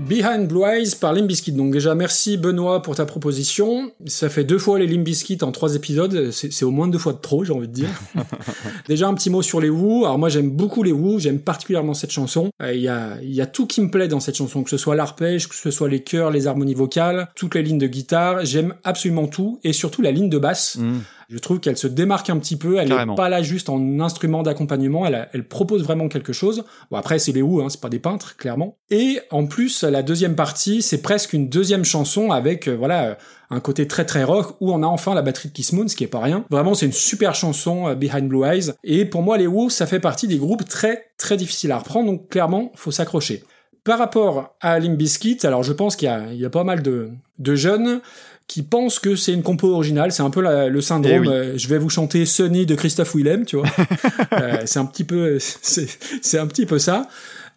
Behind 0.07 0.47
Blue 0.47 0.63
Eyes 0.63 0.95
par 0.99 1.11
Limp 1.11 1.27
Bizkit. 1.27 1.51
Donc 1.51 1.71
déjà, 1.71 1.93
merci 1.93 2.37
Benoît 2.37 2.81
pour 2.81 2.95
ta 2.95 3.05
proposition. 3.05 3.91
Ça 4.05 4.29
fait 4.29 4.45
deux 4.45 4.57
fois 4.57 4.79
les 4.79 4.87
Limp 4.87 5.03
Bizkit 5.03 5.39
en 5.41 5.51
trois 5.51 5.75
épisodes. 5.75 6.31
C'est 6.31 6.63
au 6.63 6.71
moins 6.71 6.87
deux 6.87 6.97
fois 6.97 7.13
de 7.13 7.17
trop, 7.17 7.43
j'ai 7.43 7.51
envie 7.51 7.67
de 7.67 7.73
dire. 7.73 7.89
déjà, 8.87 9.07
un 9.07 9.13
petit 9.13 9.29
mot 9.29 9.41
sur 9.41 9.59
les 9.59 9.69
Who. 9.69 10.05
Alors 10.05 10.17
moi, 10.17 10.29
j'aime 10.29 10.49
beaucoup 10.49 10.83
les 10.83 10.93
Who. 10.93 11.19
J'aime 11.19 11.39
particulièrement 11.39 11.93
cette 11.93 12.11
chanson. 12.11 12.49
Euh, 12.61 12.73
Il 12.73 12.81
y, 12.81 12.87
a, 12.87 13.17
il 13.21 13.33
y 13.33 13.41
a 13.41 13.45
tout 13.45 13.67
qui 13.67 13.81
me 13.81 13.91
plaît 13.91 14.07
dans 14.07 14.19
cette 14.21 14.35
chanson, 14.35 14.63
que 14.63 14.69
ce 14.69 14.77
soit 14.77 14.95
l'arpège, 14.95 15.49
que 15.49 15.55
ce 15.55 15.71
soit 15.71 15.89
les 15.89 16.03
chœurs, 16.03 16.31
les 16.31 16.47
harmonies 16.47 16.73
vocales, 16.73 17.27
toutes 17.35 17.55
les 17.55 17.63
lignes 17.63 17.77
de 17.77 17.87
guitare. 17.87 18.45
J'aime 18.45 18.75
absolument 18.83 19.27
tout. 19.27 19.59
Et 19.63 19.73
surtout 19.73 20.01
la 20.01 20.11
ligne 20.11 20.29
de 20.29 20.37
basse. 20.37 20.77
Mm. 20.77 20.99
Je 21.29 21.37
trouve 21.39 21.59
qu'elle 21.59 21.75
se 21.75 21.87
démarque 21.87 22.29
un 22.29 22.37
petit 22.37 22.55
peu. 22.55 22.77
Elle 22.77 22.87
n'est 22.87 23.15
pas 23.15 23.27
là 23.27 23.41
juste 23.41 23.67
en 23.67 23.99
instrument 23.99 24.43
d'accompagnement. 24.43 25.05
Elle, 25.05 25.47
propose 25.47 25.83
vraiment 25.83 26.07
quelque 26.07 26.33
chose. 26.33 26.63
Bon 26.91 26.97
après 26.97 27.19
c'est 27.19 27.31
les 27.31 27.41
Who, 27.41 27.61
hein, 27.61 27.69
c'est 27.69 27.81
pas 27.81 27.89
des 27.89 27.99
peintres 27.99 28.37
clairement. 28.37 28.77
Et 28.89 29.19
en 29.29 29.45
plus 29.45 29.83
la 29.83 30.03
deuxième 30.03 30.35
partie 30.35 30.81
c'est 30.81 31.01
presque 31.01 31.33
une 31.33 31.49
deuxième 31.49 31.85
chanson 31.85 32.31
avec 32.31 32.67
euh, 32.67 32.75
voilà 32.75 33.03
euh, 33.05 33.15
un 33.49 33.59
côté 33.59 33.87
très 33.87 34.05
très 34.05 34.23
rock 34.23 34.55
où 34.59 34.71
on 34.71 34.83
a 34.83 34.85
enfin 34.85 35.15
la 35.15 35.21
batterie 35.21 35.49
de 35.49 35.53
Kiss 35.53 35.73
Moon, 35.73 35.87
ce 35.87 35.95
qui 35.95 36.03
est 36.03 36.07
pas 36.07 36.19
rien. 36.19 36.45
Vraiment 36.49 36.73
c'est 36.73 36.85
une 36.85 36.91
super 36.91 37.35
chanson 37.35 37.87
euh, 37.87 37.95
Behind 37.95 38.27
Blue 38.27 38.45
Eyes. 38.45 38.71
Et 38.83 39.05
pour 39.05 39.21
moi 39.21 39.37
les 39.37 39.47
Who 39.47 39.69
ça 39.69 39.85
fait 39.85 39.99
partie 39.99 40.27
des 40.27 40.37
groupes 40.37 40.67
très 40.67 41.11
très 41.17 41.37
difficiles 41.37 41.71
à 41.71 41.79
reprendre 41.79 42.07
donc 42.07 42.29
clairement 42.29 42.71
faut 42.75 42.91
s'accrocher. 42.91 43.43
Par 43.83 43.99
rapport 43.99 44.55
à 44.59 44.79
Limp 44.79 44.97
Bizkit, 44.97 45.39
alors 45.43 45.63
je 45.63 45.71
pense 45.71 45.95
qu'il 45.95 46.07
y 46.07 46.11
a, 46.11 46.25
il 46.31 46.39
y 46.39 46.45
a 46.45 46.49
pas 46.49 46.65
mal 46.65 46.81
de, 46.81 47.09
de 47.39 47.55
jeunes 47.55 48.01
qui 48.47 48.63
pensent 48.63 48.99
que 48.99 49.15
c'est 49.15 49.33
une 49.33 49.43
compo 49.43 49.73
originale. 49.73 50.11
C'est 50.11 50.23
un 50.23 50.29
peu 50.29 50.41
la- 50.41 50.69
le 50.69 50.81
syndrome. 50.81 51.13
Eh 51.13 51.19
oui. 51.19 51.27
euh, 51.29 51.53
je 51.57 51.67
vais 51.67 51.77
vous 51.77 51.89
chanter 51.89 52.25
Sunny 52.25 52.65
de 52.65 52.75
Christophe 52.75 53.13
Willem, 53.15 53.45
tu 53.45 53.57
vois. 53.57 53.67
Euh, 54.33 54.61
c'est 54.65 54.79
un 54.79 54.85
petit 54.85 55.03
peu, 55.03 55.37
c'est, 55.39 56.37
un 56.37 56.47
petit 56.47 56.65
peu 56.65 56.79
ça. 56.79 57.07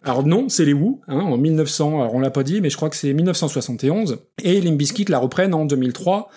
Alors 0.03 0.25
non, 0.25 0.49
c'est 0.49 0.65
les 0.65 0.73
Who, 0.73 0.99
hein, 1.07 1.19
en 1.19 1.37
1900. 1.37 2.01
Alors 2.01 2.15
on 2.15 2.19
l'a 2.19 2.31
pas 2.31 2.43
dit, 2.43 2.59
mais 2.61 2.69
je 2.69 2.75
crois 2.75 2.89
que 2.89 2.95
c'est 2.95 3.13
1971. 3.13 4.17
Et 4.43 4.59
Limp 4.61 4.77
Bizkit 4.77 5.05
la 5.09 5.19
reprennent 5.19 5.53
en 5.53 5.65
2003. 5.65 6.29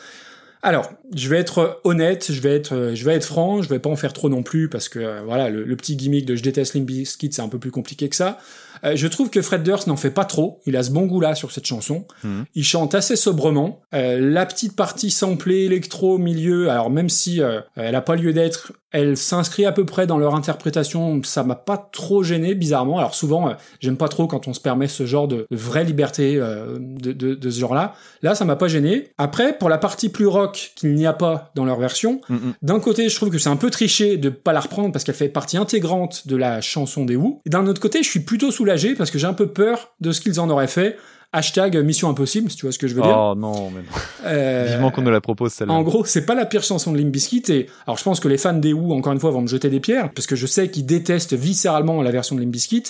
Alors, 0.62 0.90
je 1.14 1.28
vais 1.28 1.38
être 1.38 1.80
honnête, 1.84 2.32
je 2.32 2.40
vais 2.40 2.54
être, 2.56 2.92
je 2.94 3.04
vais 3.04 3.14
être 3.14 3.24
franc, 3.26 3.60
je 3.62 3.68
vais 3.68 3.78
pas 3.78 3.90
en 3.90 3.96
faire 3.96 4.12
trop 4.14 4.28
non 4.30 4.42
plus 4.42 4.68
parce 4.70 4.88
que 4.88 4.98
euh, 4.98 5.20
voilà, 5.24 5.50
le, 5.50 5.62
le 5.64 5.76
petit 5.76 5.94
gimmick 5.96 6.24
de 6.26 6.36
je 6.36 6.42
déteste 6.42 6.74
Limp 6.74 6.86
Bizkit, 6.86 7.30
c'est 7.32 7.42
un 7.42 7.48
peu 7.48 7.58
plus 7.58 7.70
compliqué 7.70 8.08
que 8.08 8.16
ça. 8.16 8.38
Euh, 8.84 8.96
je 8.96 9.06
trouve 9.06 9.30
que 9.30 9.42
Fred 9.42 9.62
Durst 9.62 9.86
n'en 9.86 9.96
fait 9.96 10.10
pas 10.10 10.24
trop. 10.24 10.60
Il 10.66 10.76
a 10.76 10.82
ce 10.82 10.90
bon 10.90 11.06
goût-là 11.06 11.34
sur 11.34 11.50
cette 11.52 11.66
chanson. 11.66 12.06
Mhm. 12.22 12.44
Il 12.54 12.64
chante 12.64 12.94
assez 12.94 13.16
sobrement. 13.16 13.80
Euh, 13.94 14.18
la 14.20 14.46
petite 14.46 14.76
partie 14.76 15.10
samplée 15.10 15.64
électro 15.64 16.14
au 16.14 16.18
milieu, 16.18 16.70
alors 16.70 16.90
même 16.90 17.08
si 17.08 17.40
euh, 17.40 17.60
elle 17.76 17.94
a 17.94 18.02
pas 18.02 18.16
lieu 18.16 18.32
d'être, 18.32 18.72
elle 18.94 19.16
s'inscrit 19.18 19.66
à 19.66 19.72
peu 19.72 19.84
près 19.84 20.06
dans 20.06 20.16
leur 20.16 20.34
interprétation. 20.34 21.20
Ça 21.24 21.42
m'a 21.42 21.56
pas 21.56 21.76
trop 21.92 22.22
gêné, 22.22 22.54
bizarrement. 22.54 22.98
Alors 22.98 23.14
souvent, 23.14 23.48
euh, 23.50 23.52
j'aime 23.80 23.96
pas 23.98 24.08
trop 24.08 24.26
quand 24.26 24.48
on 24.48 24.54
se 24.54 24.60
permet 24.60 24.88
ce 24.88 25.04
genre 25.04 25.28
de, 25.28 25.46
de 25.50 25.56
vraie 25.56 25.84
liberté 25.84 26.36
euh, 26.38 26.78
de, 26.80 27.12
de, 27.12 27.34
de 27.34 27.50
ce 27.50 27.58
genre-là. 27.60 27.94
Là, 28.22 28.34
ça 28.34 28.44
m'a 28.44 28.56
pas 28.56 28.68
gêné. 28.68 29.10
Après, 29.18 29.58
pour 29.58 29.68
la 29.68 29.78
partie 29.78 30.08
plus 30.08 30.26
rock 30.28 30.72
qu'il 30.76 30.94
n'y 30.94 31.06
a 31.06 31.12
pas 31.12 31.50
dans 31.54 31.64
leur 31.64 31.78
version, 31.78 32.20
Mhm. 32.28 32.54
d'un 32.62 32.80
côté, 32.80 33.08
je 33.08 33.16
trouve 33.16 33.30
que 33.30 33.38
c'est 33.38 33.48
un 33.50 33.56
peu 33.56 33.68
triché 33.70 34.16
de 34.16 34.28
pas 34.30 34.52
la 34.52 34.60
reprendre 34.60 34.92
parce 34.92 35.04
qu'elle 35.04 35.14
fait 35.14 35.28
partie 35.28 35.56
intégrante 35.56 36.26
de 36.28 36.36
la 36.36 36.60
chanson 36.60 37.04
des 37.04 37.16
Who. 37.16 37.40
D'un 37.46 37.66
autre 37.66 37.80
côté, 37.80 38.02
je 38.02 38.08
suis 38.08 38.20
plutôt 38.20 38.50
soulagé 38.52 38.94
parce 38.94 39.10
que 39.10 39.18
j'ai 39.18 39.26
un 39.26 39.34
peu 39.34 39.48
peur 39.48 39.90
de 40.00 40.12
ce 40.12 40.20
qu'ils 40.20 40.38
en 40.40 40.48
auraient 40.48 40.68
fait. 40.68 40.96
Hashtag 41.34 41.76
Mission 41.78 42.08
Impossible, 42.08 42.48
si 42.50 42.56
tu 42.56 42.64
vois 42.66 42.72
ce 42.72 42.78
que 42.78 42.86
je 42.86 42.94
veux 42.94 43.02
dire. 43.02 43.16
Oh 43.18 43.34
non, 43.36 43.70
mais 43.70 43.80
non. 43.80 43.86
Euh, 44.26 44.68
Vivement 44.70 44.90
qu'on 44.90 45.02
nous 45.02 45.10
la 45.10 45.20
propose 45.20 45.52
celle-là. 45.52 45.74
en 45.74 45.82
gros, 45.82 46.04
c'est 46.04 46.24
pas 46.24 46.34
la 46.34 46.46
pire 46.46 46.62
chanson 46.62 46.92
de 46.92 46.98
Limp 46.98 47.10
Bizkit 47.10 47.42
et 47.48 47.66
alors 47.86 47.98
je 47.98 48.04
pense 48.04 48.20
que 48.20 48.28
les 48.28 48.38
fans 48.38 48.52
des 48.54 48.72
Who 48.72 48.92
encore 48.94 49.12
une 49.12 49.20
fois 49.20 49.30
vont 49.30 49.40
me 49.42 49.48
jeter 49.48 49.68
des 49.68 49.80
pierres 49.80 50.10
parce 50.14 50.26
que 50.26 50.36
je 50.36 50.46
sais 50.46 50.70
qu'ils 50.70 50.86
détestent 50.86 51.34
viscéralement 51.34 52.00
la 52.02 52.10
version 52.12 52.36
de 52.36 52.40
Limp 52.40 52.52
Bizkit, 52.52 52.84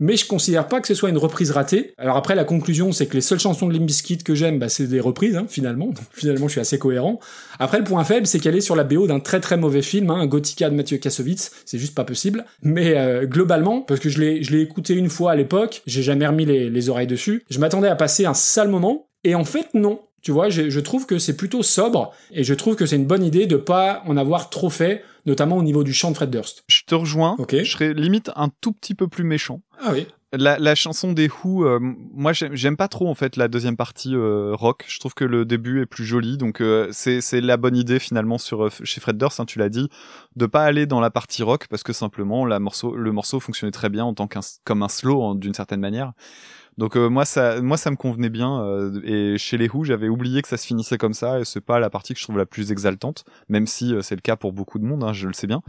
mais 0.00 0.16
je 0.16 0.26
considère 0.26 0.66
pas 0.66 0.80
que 0.80 0.88
ce 0.88 0.94
soit 0.94 1.10
une 1.10 1.18
reprise 1.18 1.50
ratée. 1.50 1.92
Alors 1.98 2.16
après 2.16 2.34
la 2.34 2.44
conclusion, 2.44 2.90
c'est 2.90 3.06
que 3.06 3.14
les 3.14 3.20
seules 3.20 3.38
chansons 3.38 3.68
de 3.68 3.74
Limp 3.74 3.86
Bizkit 3.86 4.18
que 4.18 4.34
j'aime, 4.34 4.58
bah, 4.58 4.68
c'est 4.68 4.86
des 4.86 5.00
reprises 5.00 5.36
hein, 5.36 5.46
finalement. 5.48 5.86
Donc, 5.86 5.98
finalement, 6.12 6.48
je 6.48 6.52
suis 6.52 6.60
assez 6.60 6.78
cohérent. 6.78 7.20
Après 7.58 7.78
le 7.78 7.84
point 7.84 8.02
faible, 8.04 8.26
c'est 8.26 8.40
qu'elle 8.40 8.56
est 8.56 8.60
sur 8.60 8.74
la 8.74 8.84
BO 8.84 9.06
d'un 9.06 9.20
très 9.20 9.40
très 9.40 9.56
mauvais 9.56 9.82
film, 9.82 10.10
hein, 10.10 10.26
Gothica 10.26 10.70
de 10.70 10.74
Mathieu 10.74 10.96
Kassovitz, 10.96 11.52
c'est 11.64 11.78
juste 11.78 11.94
pas 11.94 12.04
possible. 12.04 12.44
Mais 12.62 12.96
euh, 12.96 13.26
globalement, 13.26 13.82
parce 13.82 14.00
que 14.00 14.08
je 14.08 14.18
l'ai 14.20 14.42
je 14.42 14.52
l'ai 14.52 14.62
écouté 14.62 14.94
une 14.94 15.10
fois 15.10 15.32
à 15.32 15.36
l'époque, 15.36 15.82
j'ai 15.86 16.02
jamais 16.02 16.26
remis 16.26 16.46
les, 16.46 16.70
les 16.70 16.88
oreilles 16.88 17.06
dessus, 17.06 17.44
je 17.50 17.58
m'attendais 17.58 17.88
à 17.88 17.96
passer 17.96 18.24
un 18.24 18.34
sale 18.34 18.68
moment 18.68 19.08
et 19.24 19.34
en 19.34 19.44
fait 19.44 19.68
non. 19.74 20.00
Tu 20.22 20.32
vois, 20.32 20.50
je, 20.50 20.70
je 20.70 20.80
trouve 20.80 21.06
que 21.06 21.18
c'est 21.18 21.36
plutôt 21.36 21.62
sobre 21.62 22.12
et 22.30 22.44
je 22.44 22.54
trouve 22.54 22.76
que 22.76 22.86
c'est 22.86 22.96
une 22.96 23.06
bonne 23.06 23.24
idée 23.24 23.46
de 23.46 23.56
pas 23.56 24.02
en 24.06 24.16
avoir 24.16 24.50
trop 24.50 24.70
fait, 24.70 25.02
notamment 25.26 25.56
au 25.56 25.62
niveau 25.62 25.84
du 25.84 25.92
chant 25.92 26.10
de 26.10 26.16
Fred 26.16 26.30
Durst. 26.30 26.64
Je 26.68 26.82
te 26.86 26.94
rejoins. 26.94 27.36
Ok. 27.38 27.56
Je 27.56 27.70
serais 27.70 27.94
limite 27.94 28.30
un 28.36 28.50
tout 28.60 28.72
petit 28.72 28.94
peu 28.94 29.08
plus 29.08 29.24
méchant. 29.24 29.60
Ah 29.82 29.90
oui. 29.92 30.06
La, 30.32 30.60
la 30.60 30.76
chanson 30.76 31.12
des 31.12 31.28
Who, 31.28 31.64
euh, 31.64 31.80
moi 31.80 32.32
j'aime 32.32 32.76
pas 32.76 32.86
trop 32.86 33.08
en 33.08 33.16
fait 33.16 33.36
la 33.36 33.48
deuxième 33.48 33.76
partie 33.76 34.14
euh, 34.14 34.54
rock. 34.54 34.84
Je 34.86 35.00
trouve 35.00 35.12
que 35.12 35.24
le 35.24 35.44
début 35.44 35.82
est 35.82 35.86
plus 35.86 36.04
joli, 36.04 36.38
donc 36.38 36.60
euh, 36.60 36.88
c'est 36.92 37.40
la 37.40 37.56
bonne 37.56 37.76
idée 37.76 37.98
finalement 37.98 38.38
sur 38.38 38.70
chez 38.84 39.00
Fred 39.00 39.18
Durst, 39.18 39.40
hein, 39.40 39.44
tu 39.44 39.58
l'as 39.58 39.68
dit, 39.68 39.88
de 40.36 40.46
pas 40.46 40.62
aller 40.62 40.86
dans 40.86 41.00
la 41.00 41.10
partie 41.10 41.42
rock 41.42 41.66
parce 41.68 41.82
que 41.82 41.92
simplement 41.92 42.46
la 42.46 42.60
morceau 42.60 42.94
le 42.94 43.10
morceau 43.10 43.40
fonctionnait 43.40 43.72
très 43.72 43.88
bien 43.88 44.04
en 44.04 44.14
tant 44.14 44.28
qu'un 44.28 44.38
comme 44.62 44.84
un 44.84 44.88
slow 44.88 45.20
hein, 45.24 45.34
d'une 45.34 45.54
certaine 45.54 45.80
manière. 45.80 46.12
Donc 46.80 46.96
euh, 46.96 47.10
moi 47.10 47.26
ça 47.26 47.60
moi 47.60 47.76
ça 47.76 47.90
me 47.90 47.96
convenait 47.96 48.30
bien 48.30 48.62
euh, 48.62 49.02
et 49.04 49.36
chez 49.36 49.58
les 49.58 49.68
Who 49.68 49.84
j'avais 49.84 50.08
oublié 50.08 50.40
que 50.40 50.48
ça 50.48 50.56
se 50.56 50.66
finissait 50.66 50.96
comme 50.96 51.12
ça 51.12 51.38
et 51.38 51.44
c'est 51.44 51.60
pas 51.60 51.78
la 51.78 51.90
partie 51.90 52.14
que 52.14 52.18
je 52.18 52.24
trouve 52.24 52.38
la 52.38 52.46
plus 52.46 52.72
exaltante 52.72 53.26
même 53.50 53.66
si 53.66 53.94
euh, 53.94 54.00
c'est 54.00 54.14
le 54.14 54.22
cas 54.22 54.34
pour 54.34 54.54
beaucoup 54.54 54.78
de 54.78 54.86
monde 54.86 55.04
hein, 55.04 55.12
je 55.12 55.26
le 55.26 55.34
sais 55.34 55.46
bien. 55.46 55.60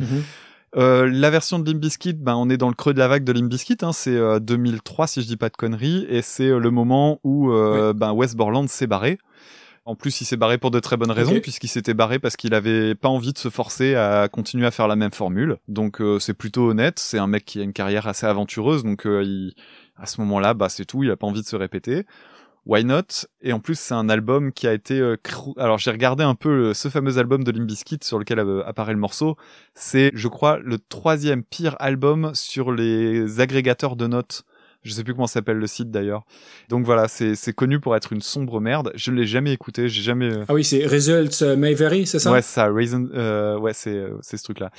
Euh, 0.77 1.09
la 1.11 1.29
version 1.29 1.59
de 1.59 1.69
Limp 1.69 1.81
Bizkit, 1.81 2.13
ben 2.13 2.35
on 2.35 2.49
est 2.49 2.55
dans 2.55 2.69
le 2.69 2.75
creux 2.75 2.93
de 2.93 2.99
la 2.99 3.09
vague 3.09 3.25
de 3.25 3.33
Limp 3.33 3.49
Bizkit, 3.49 3.75
hein, 3.81 3.91
c'est 3.91 4.15
euh, 4.15 4.39
2003 4.39 5.05
si 5.05 5.21
je 5.21 5.27
dis 5.27 5.35
pas 5.35 5.49
de 5.49 5.57
conneries, 5.57 6.05
et 6.07 6.21
c'est 6.21 6.47
le 6.47 6.71
moment 6.71 7.19
où 7.25 7.49
ben 7.49 8.13
Wes 8.13 8.33
Borland 8.37 8.69
s'est 8.69 8.87
barré. 8.87 9.17
En 9.83 9.95
plus, 9.95 10.21
il 10.21 10.25
s'est 10.25 10.37
barré 10.37 10.59
pour 10.59 10.69
de 10.69 10.79
très 10.79 10.95
bonnes 10.95 11.11
raisons, 11.11 11.39
puisqu'il 11.41 11.67
s'était 11.67 11.95
barré 11.95 12.19
parce 12.19 12.35
qu'il 12.35 12.53
avait 12.53 12.93
pas 12.93 13.09
envie 13.09 13.33
de 13.33 13.37
se 13.39 13.49
forcer 13.49 13.95
à 13.95 14.29
continuer 14.31 14.67
à 14.67 14.71
faire 14.71 14.87
la 14.87 14.95
même 14.95 15.11
formule. 15.11 15.57
Donc 15.67 16.01
euh, 16.01 16.19
c'est 16.19 16.35
plutôt 16.35 16.69
honnête. 16.69 16.99
C'est 16.99 17.17
un 17.17 17.25
mec 17.25 17.45
qui 17.45 17.59
a 17.59 17.63
une 17.63 17.73
carrière 17.73 18.07
assez 18.07 18.27
aventureuse, 18.27 18.83
donc 18.83 19.07
euh, 19.07 19.23
il, 19.23 19.55
à 20.01 20.05
ce 20.07 20.19
moment-là, 20.21 20.53
bah 20.53 20.67
c'est 20.69 20.85
tout. 20.85 21.03
Il 21.03 21.11
a 21.11 21.15
pas 21.17 21.27
envie 21.27 21.41
de 21.41 21.47
se 21.47 21.55
répéter. 21.55 22.05
Why 22.67 22.83
not? 22.85 23.25
Et 23.41 23.53
en 23.53 23.59
plus, 23.59 23.77
c'est 23.79 23.95
un 23.95 24.07
album 24.09 24.51
qui 24.51 24.67
a 24.67 24.73
été. 24.73 24.99
euh, 24.99 25.15
crou- 25.21 25.55
Alors, 25.57 25.77
j'ai 25.79 25.89
regardé 25.91 26.23
un 26.23 26.35
peu 26.35 26.55
le- 26.55 26.73
ce 26.75 26.89
fameux 26.89 27.17
album 27.17 27.43
de 27.43 27.51
Limp 27.51 27.65
Bizkit 27.65 27.99
sur 28.03 28.19
lequel 28.19 28.37
euh, 28.39 28.63
apparaît 28.67 28.93
le 28.93 28.99
morceau. 28.99 29.35
C'est, 29.73 30.11
je 30.13 30.27
crois, 30.27 30.59
le 30.59 30.77
troisième 30.77 31.43
pire 31.43 31.75
album 31.79 32.31
sur 32.35 32.71
les 32.71 33.39
agrégateurs 33.39 33.95
de 33.95 34.05
notes. 34.05 34.43
Je 34.83 34.91
sais 34.93 35.03
plus 35.03 35.13
comment 35.13 35.27
s'appelle 35.27 35.57
le 35.57 35.67
site 35.67 35.91
d'ailleurs. 35.91 36.23
Donc 36.69 36.85
voilà, 36.85 37.07
c'est 37.07 37.35
c'est 37.35 37.53
connu 37.53 37.79
pour 37.79 37.95
être 37.95 38.13
une 38.13 38.21
sombre 38.21 38.59
merde. 38.59 38.91
Je 38.95 39.11
ne 39.11 39.17
l'ai 39.17 39.27
jamais 39.27 39.53
écouté. 39.53 39.87
J'ai 39.89 40.01
jamais. 40.01 40.31
euh, 40.31 40.45
Ah 40.47 40.53
oui, 40.55 40.63
c'est 40.63 40.85
Results 40.85 41.41
euh, 41.43 41.55
May 41.55 41.73
Vary, 41.75 42.05
c'est 42.07 42.17
ça? 42.19 42.31
Ouais, 42.31 42.41
c'est 42.41 42.53
ça, 42.55 42.71
Raisin, 42.71 43.05
euh, 43.13 43.57
ouais, 43.59 43.73
c'est 43.73 44.03
c'est 44.21 44.37
ce 44.37 44.43
truc-là. 44.43 44.71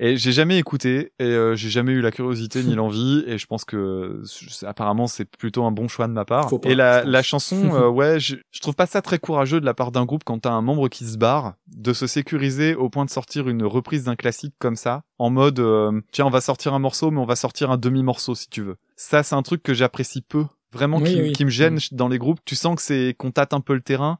Et 0.00 0.16
j'ai 0.16 0.30
jamais 0.32 0.58
écouté 0.58 1.12
et 1.18 1.24
euh, 1.24 1.56
j'ai 1.56 1.70
jamais 1.70 1.92
eu 1.92 2.00
la 2.00 2.10
curiosité 2.10 2.62
ni 2.62 2.74
l'envie 2.76 3.24
et 3.26 3.36
je 3.38 3.46
pense 3.46 3.64
que 3.64 4.22
apparemment 4.64 5.06
c'est 5.06 5.24
plutôt 5.24 5.64
un 5.64 5.72
bon 5.72 5.88
choix 5.88 6.06
de 6.06 6.12
ma 6.12 6.24
part. 6.24 6.48
Pas, 6.48 6.68
et 6.68 6.74
la, 6.74 7.04
la 7.04 7.22
chanson, 7.22 7.70
euh, 7.74 7.88
ouais, 7.88 8.20
je, 8.20 8.36
je 8.50 8.60
trouve 8.60 8.74
pas 8.74 8.86
ça 8.86 9.02
très 9.02 9.18
courageux 9.18 9.60
de 9.60 9.66
la 9.66 9.74
part 9.74 9.90
d'un 9.92 10.04
groupe 10.04 10.22
quand 10.24 10.38
t'as 10.40 10.52
un 10.52 10.62
membre 10.62 10.88
qui 10.88 11.04
se 11.04 11.18
barre 11.18 11.54
de 11.66 11.92
se 11.92 12.06
sécuriser 12.06 12.74
au 12.74 12.88
point 12.90 13.04
de 13.04 13.10
sortir 13.10 13.48
une 13.48 13.64
reprise 13.64 14.04
d'un 14.04 14.16
classique 14.16 14.54
comme 14.58 14.76
ça 14.76 15.02
en 15.18 15.30
mode 15.30 15.58
euh, 15.58 16.00
tiens 16.12 16.26
on 16.26 16.30
va 16.30 16.40
sortir 16.40 16.74
un 16.74 16.78
morceau 16.78 17.10
mais 17.10 17.20
on 17.20 17.26
va 17.26 17.36
sortir 17.36 17.70
un 17.70 17.76
demi 17.76 18.02
morceau 18.02 18.34
si 18.34 18.48
tu 18.48 18.62
veux. 18.62 18.76
Ça 18.96 19.22
c'est 19.22 19.34
un 19.34 19.42
truc 19.42 19.62
que 19.62 19.74
j'apprécie 19.74 20.22
peu. 20.22 20.44
Vraiment 20.70 20.98
Oui, 20.98 21.14
qui, 21.14 21.22
oui. 21.22 21.32
qui 21.32 21.44
me 21.46 21.50
gêne 21.50 21.76
Mm. 21.76 21.96
dans 21.96 22.08
les 22.08 22.18
groupes. 22.18 22.40
Tu 22.44 22.54
sens 22.54 22.76
que 22.76 22.82
c'est 22.82 23.14
qu'on 23.16 23.30
tâte 23.30 23.54
un 23.54 23.60
peu 23.62 23.72
le 23.72 23.80
terrain. 23.80 24.18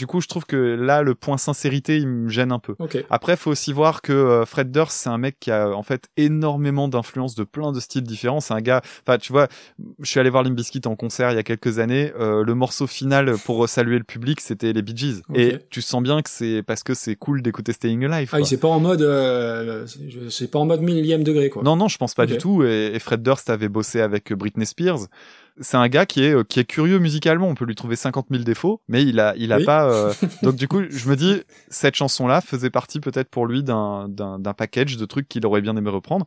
Du 0.00 0.06
coup, 0.06 0.22
je 0.22 0.28
trouve 0.28 0.46
que 0.46 0.56
là, 0.56 1.02
le 1.02 1.14
point 1.14 1.36
sincérité, 1.36 1.98
il 1.98 2.08
me 2.08 2.30
gêne 2.30 2.52
un 2.52 2.58
peu. 2.58 2.74
Ok. 2.78 3.04
Après, 3.10 3.36
faut 3.36 3.50
aussi 3.50 3.70
voir 3.74 4.00
que 4.00 4.14
euh, 4.14 4.46
Fred 4.46 4.70
Durst, 4.72 4.96
c'est 4.96 5.10
un 5.10 5.18
mec 5.18 5.36
qui 5.38 5.50
a 5.50 5.68
en 5.76 5.82
fait 5.82 6.08
énormément 6.16 6.88
d'influence 6.88 7.34
de 7.34 7.44
plein 7.44 7.70
de 7.70 7.80
styles 7.80 8.02
différents. 8.04 8.40
C'est 8.40 8.54
un 8.54 8.62
gars, 8.62 8.80
enfin, 9.06 9.18
tu 9.18 9.30
vois, 9.30 9.46
je 10.00 10.08
suis 10.08 10.18
allé 10.18 10.30
voir 10.30 10.42
Limp 10.42 10.56
Bizkit 10.56 10.80
en 10.86 10.96
concert 10.96 11.32
il 11.32 11.36
y 11.36 11.38
a 11.38 11.42
quelques 11.42 11.80
années. 11.80 12.12
euh, 12.18 12.42
le 12.44 12.54
morceau 12.54 12.86
final 12.86 13.34
pour 13.44 13.68
saluer 13.68 13.98
le 13.98 14.04
public, 14.04 14.40
c'était 14.40 14.72
les 14.72 14.80
Bee 14.80 14.96
Gees. 14.96 15.20
Et 15.34 15.58
tu 15.68 15.82
sens 15.82 16.02
bien 16.02 16.22
que 16.22 16.30
c'est 16.30 16.62
parce 16.62 16.82
que 16.82 16.94
c'est 16.94 17.14
cool 17.14 17.42
d'écouter 17.42 17.74
Staying 17.74 18.02
Alive. 18.06 18.30
Ah 18.32 18.38
c'est 18.42 18.56
pas 18.56 18.68
en 18.68 18.80
mode, 18.80 19.02
euh, 19.02 19.84
c'est- 20.30 20.50
pas 20.50 20.60
en 20.60 20.64
mode 20.64 20.80
millième 20.80 21.24
degré 21.24 21.50
quoi. 21.50 21.62
Non, 21.62 21.76
non, 21.76 21.88
je 21.88 21.98
pense 21.98 22.14
pas 22.14 22.24
du 22.24 22.38
tout. 22.38 22.64
Et, 22.64 22.92
et 22.94 22.98
Fred 23.00 23.22
Durst 23.22 23.50
avait 23.50 23.68
bossé 23.68 24.00
avec 24.00 24.32
Britney 24.32 24.64
Spears. 24.64 25.00
C'est 25.62 25.76
un 25.76 25.88
gars 25.88 26.06
qui 26.06 26.24
est 26.24 26.32
euh, 26.32 26.42
qui 26.42 26.58
est 26.58 26.64
curieux 26.64 26.98
musicalement. 26.98 27.46
On 27.46 27.54
peut 27.54 27.66
lui 27.66 27.74
trouver 27.74 27.94
50 27.94 28.28
000 28.30 28.44
défauts, 28.44 28.80
mais 28.88 29.02
il 29.02 29.20
a 29.20 29.34
il 29.36 29.52
a 29.52 29.58
Oui. 29.58 29.64
pas. 29.66 29.89
Euh, 29.90 30.12
Donc 30.42 30.56
du 30.56 30.68
coup, 30.68 30.82
je 30.88 31.08
me 31.08 31.16
dis 31.16 31.42
cette 31.68 31.94
chanson-là 31.94 32.40
faisait 32.40 32.70
partie 32.70 33.00
peut-être 33.00 33.28
pour 33.28 33.46
lui 33.46 33.62
d'un 33.62 34.54
package 34.56 34.96
de 34.96 35.04
trucs 35.04 35.28
qu'il 35.28 35.44
aurait 35.46 35.60
bien 35.60 35.76
aimé 35.76 35.90
reprendre. 35.90 36.26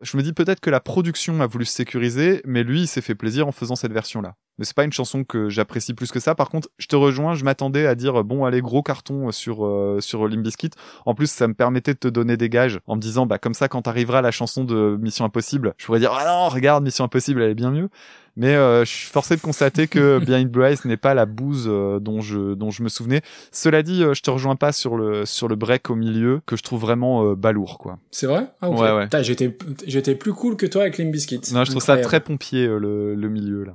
Je 0.00 0.16
me 0.16 0.22
dis 0.22 0.32
peut-être 0.32 0.60
que 0.60 0.70
la 0.70 0.80
production 0.80 1.40
a 1.40 1.46
voulu 1.46 1.64
se 1.64 1.72
sécuriser, 1.72 2.42
mais 2.44 2.62
lui 2.62 2.82
il 2.82 2.86
s'est 2.86 3.00
fait 3.00 3.14
plaisir 3.14 3.46
en 3.46 3.52
faisant 3.52 3.76
cette 3.76 3.92
version-là. 3.92 4.34
Mais 4.58 4.64
c'est 4.64 4.76
pas 4.76 4.84
une 4.84 4.92
chanson 4.92 5.24
que 5.24 5.48
j'apprécie 5.48 5.94
plus 5.94 6.10
que 6.10 6.20
ça. 6.20 6.34
Par 6.34 6.48
contre, 6.48 6.68
je 6.78 6.86
te 6.86 6.96
rejoins. 6.96 7.34
Je 7.34 7.44
m'attendais 7.44 7.86
à 7.86 7.94
dire 7.94 8.24
bon 8.24 8.44
allez 8.44 8.60
gros 8.60 8.82
carton 8.82 9.30
sur 9.32 9.66
euh, 9.66 9.98
sur 10.00 10.28
Limp 10.28 10.42
Bizkit. 10.42 10.70
En 11.06 11.14
plus, 11.14 11.30
ça 11.30 11.48
me 11.48 11.54
permettait 11.54 11.94
de 11.94 11.98
te 11.98 12.08
donner 12.08 12.36
des 12.36 12.48
gages 12.48 12.80
en 12.86 12.96
me 12.96 13.00
disant 13.00 13.26
bah 13.26 13.38
comme 13.38 13.54
ça 13.54 13.68
quand 13.68 13.88
arrivera 13.88 14.22
la 14.22 14.30
chanson 14.30 14.64
de 14.64 14.96
Mission 15.00 15.24
Impossible, 15.24 15.74
je 15.78 15.86
pourrais 15.86 16.00
dire 16.00 16.12
ah 16.12 16.24
non 16.26 16.48
regarde 16.48 16.84
Mission 16.84 17.04
Impossible 17.04 17.42
elle 17.42 17.50
est 17.50 17.54
bien 17.54 17.70
mieux. 17.70 17.88
Mais 18.36 18.54
euh, 18.54 18.84
je 18.84 18.90
suis 18.90 19.06
forcé 19.06 19.36
de 19.36 19.40
constater 19.40 19.86
que 19.86 20.18
Behind 20.24 20.50
Bryce 20.50 20.84
n'est 20.84 20.96
pas 20.96 21.14
la 21.14 21.26
bouse 21.26 21.66
euh, 21.68 22.00
dont 22.00 22.20
je 22.20 22.54
dont 22.54 22.70
je 22.70 22.82
me 22.82 22.88
souvenais. 22.88 23.22
Cela 23.52 23.82
dit, 23.82 24.02
euh, 24.02 24.14
je 24.14 24.22
te 24.22 24.30
rejoins 24.30 24.56
pas 24.56 24.72
sur 24.72 24.96
le 24.96 25.24
sur 25.24 25.46
le 25.46 25.54
break 25.54 25.88
au 25.90 25.94
milieu 25.94 26.40
que 26.46 26.56
je 26.56 26.62
trouve 26.62 26.80
vraiment 26.80 27.24
euh, 27.24 27.34
balourd 27.36 27.78
quoi. 27.78 27.98
C'est 28.10 28.26
vrai? 28.26 28.46
Ah 28.60 28.70
ok. 28.70 28.80
Ouais, 28.80 28.92
ouais. 28.92 29.22
J'étais 29.22 29.56
j'étais 29.86 30.14
plus 30.16 30.32
cool 30.32 30.56
que 30.56 30.66
toi 30.66 30.82
avec 30.82 30.98
Limp 30.98 31.12
Bizkit. 31.12 31.40
Non, 31.52 31.64
je 31.64 31.70
trouve 31.70 31.82
ça 31.82 31.96
très 31.98 32.20
pompier 32.20 32.66
euh, 32.66 32.78
le 32.78 33.14
le 33.14 33.28
milieu 33.28 33.64
là. 33.64 33.74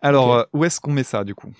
Alors 0.00 0.34
euh, 0.34 0.42
où 0.52 0.64
est-ce 0.64 0.80
qu'on 0.80 0.92
met 0.92 1.02
ça 1.04 1.24
du 1.24 1.34
coup? 1.34 1.50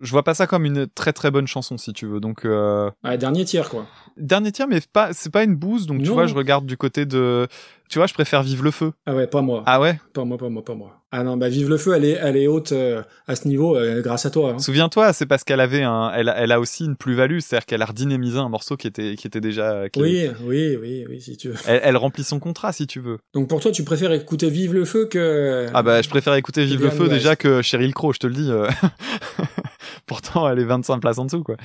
Je 0.00 0.10
vois 0.10 0.22
pas 0.24 0.34
ça 0.34 0.46
comme 0.46 0.66
une 0.66 0.86
très 0.86 1.14
très 1.14 1.30
bonne 1.30 1.46
chanson 1.46 1.78
si 1.78 1.92
tu 1.94 2.06
veux. 2.06 2.20
Donc 2.20 2.44
euh, 2.44 2.90
Ouais, 3.02 3.16
dernier 3.16 3.44
tiers 3.46 3.70
quoi. 3.70 3.86
dernier 4.18 4.52
tiers, 4.52 4.68
mais 4.68 4.80
pas 4.92 5.12
c'est 5.14 5.30
pas 5.32 5.42
une 5.42 5.56
bouse. 5.56 5.86
Donc 5.86 6.02
tu 6.02 6.10
vois, 6.10 6.26
je 6.26 6.34
regarde 6.34 6.66
du 6.66 6.76
côté 6.76 7.06
de 7.06 7.48
tu 7.88 7.98
vois, 7.98 8.06
je 8.06 8.14
préfère 8.14 8.42
Vive 8.42 8.62
le 8.64 8.70
feu. 8.70 8.92
Ah 9.06 9.14
ouais, 9.14 9.26
pas 9.26 9.42
moi. 9.42 9.62
Ah 9.66 9.80
ouais? 9.80 9.98
Pas 10.12 10.24
moi, 10.24 10.38
pas 10.38 10.48
moi, 10.48 10.64
pas 10.64 10.74
moi. 10.74 11.02
Ah 11.12 11.22
non, 11.22 11.36
bah 11.36 11.48
vive 11.48 11.68
le 11.70 11.78
feu, 11.78 11.94
elle 11.94 12.04
est, 12.04 12.18
elle 12.20 12.36
est 12.36 12.48
haute 12.48 12.72
euh, 12.72 13.00
à 13.28 13.36
ce 13.36 13.46
niveau 13.46 13.76
euh, 13.76 14.02
grâce 14.02 14.26
à 14.26 14.30
toi. 14.30 14.50
hein. 14.54 14.58
Souviens-toi, 14.58 15.12
c'est 15.12 15.24
parce 15.24 15.44
qu'elle 15.44 15.60
avait 15.60 15.82
un, 15.84 16.10
elle, 16.12 16.28
a- 16.28 16.36
elle 16.36 16.50
a 16.52 16.58
aussi 16.60 16.84
une 16.84 16.96
plus-value, 16.96 17.38
c'est-à-dire 17.38 17.64
qu'elle 17.64 17.80
a 17.80 17.86
redynamisé 17.86 18.38
un 18.38 18.48
morceau 18.48 18.76
qui 18.76 18.88
était, 18.88 19.14
qui 19.14 19.26
était 19.26 19.40
déjà, 19.40 19.88
qui- 19.88 20.00
Oui, 20.02 20.28
oui, 20.44 20.76
oui, 20.80 21.06
oui, 21.08 21.20
si 21.20 21.36
tu 21.36 21.48
veux. 21.50 21.54
elle, 21.66 21.80
elle 21.84 21.96
remplit 21.96 22.24
son 22.24 22.40
contrat 22.40 22.72
si 22.72 22.86
tu 22.88 22.98
veux. 23.00 23.18
Donc 23.34 23.48
pour 23.48 23.60
toi, 23.60 23.70
tu 23.70 23.84
préfères 23.84 24.12
écouter 24.12 24.50
Vive 24.50 24.74
le 24.74 24.84
feu 24.84 25.06
que. 25.06 25.66
Ah 25.72 25.82
bah, 25.82 26.02
je 26.02 26.08
préfère 26.08 26.34
écouter 26.34 26.64
Vive 26.64 26.82
le 26.82 26.90
feu 26.90 27.08
déjà 27.08 27.36
que 27.36 27.62
Cheryl 27.62 27.94
Crow, 27.94 28.12
je 28.12 28.18
te 28.18 28.26
le 28.26 28.34
dis. 28.34 28.50
euh. 28.50 28.66
Pourtant, 30.06 30.48
elle 30.48 30.58
est 30.58 30.64
25 30.64 31.00
places 31.00 31.18
en 31.18 31.24
dessous, 31.24 31.42
quoi. 31.42 31.56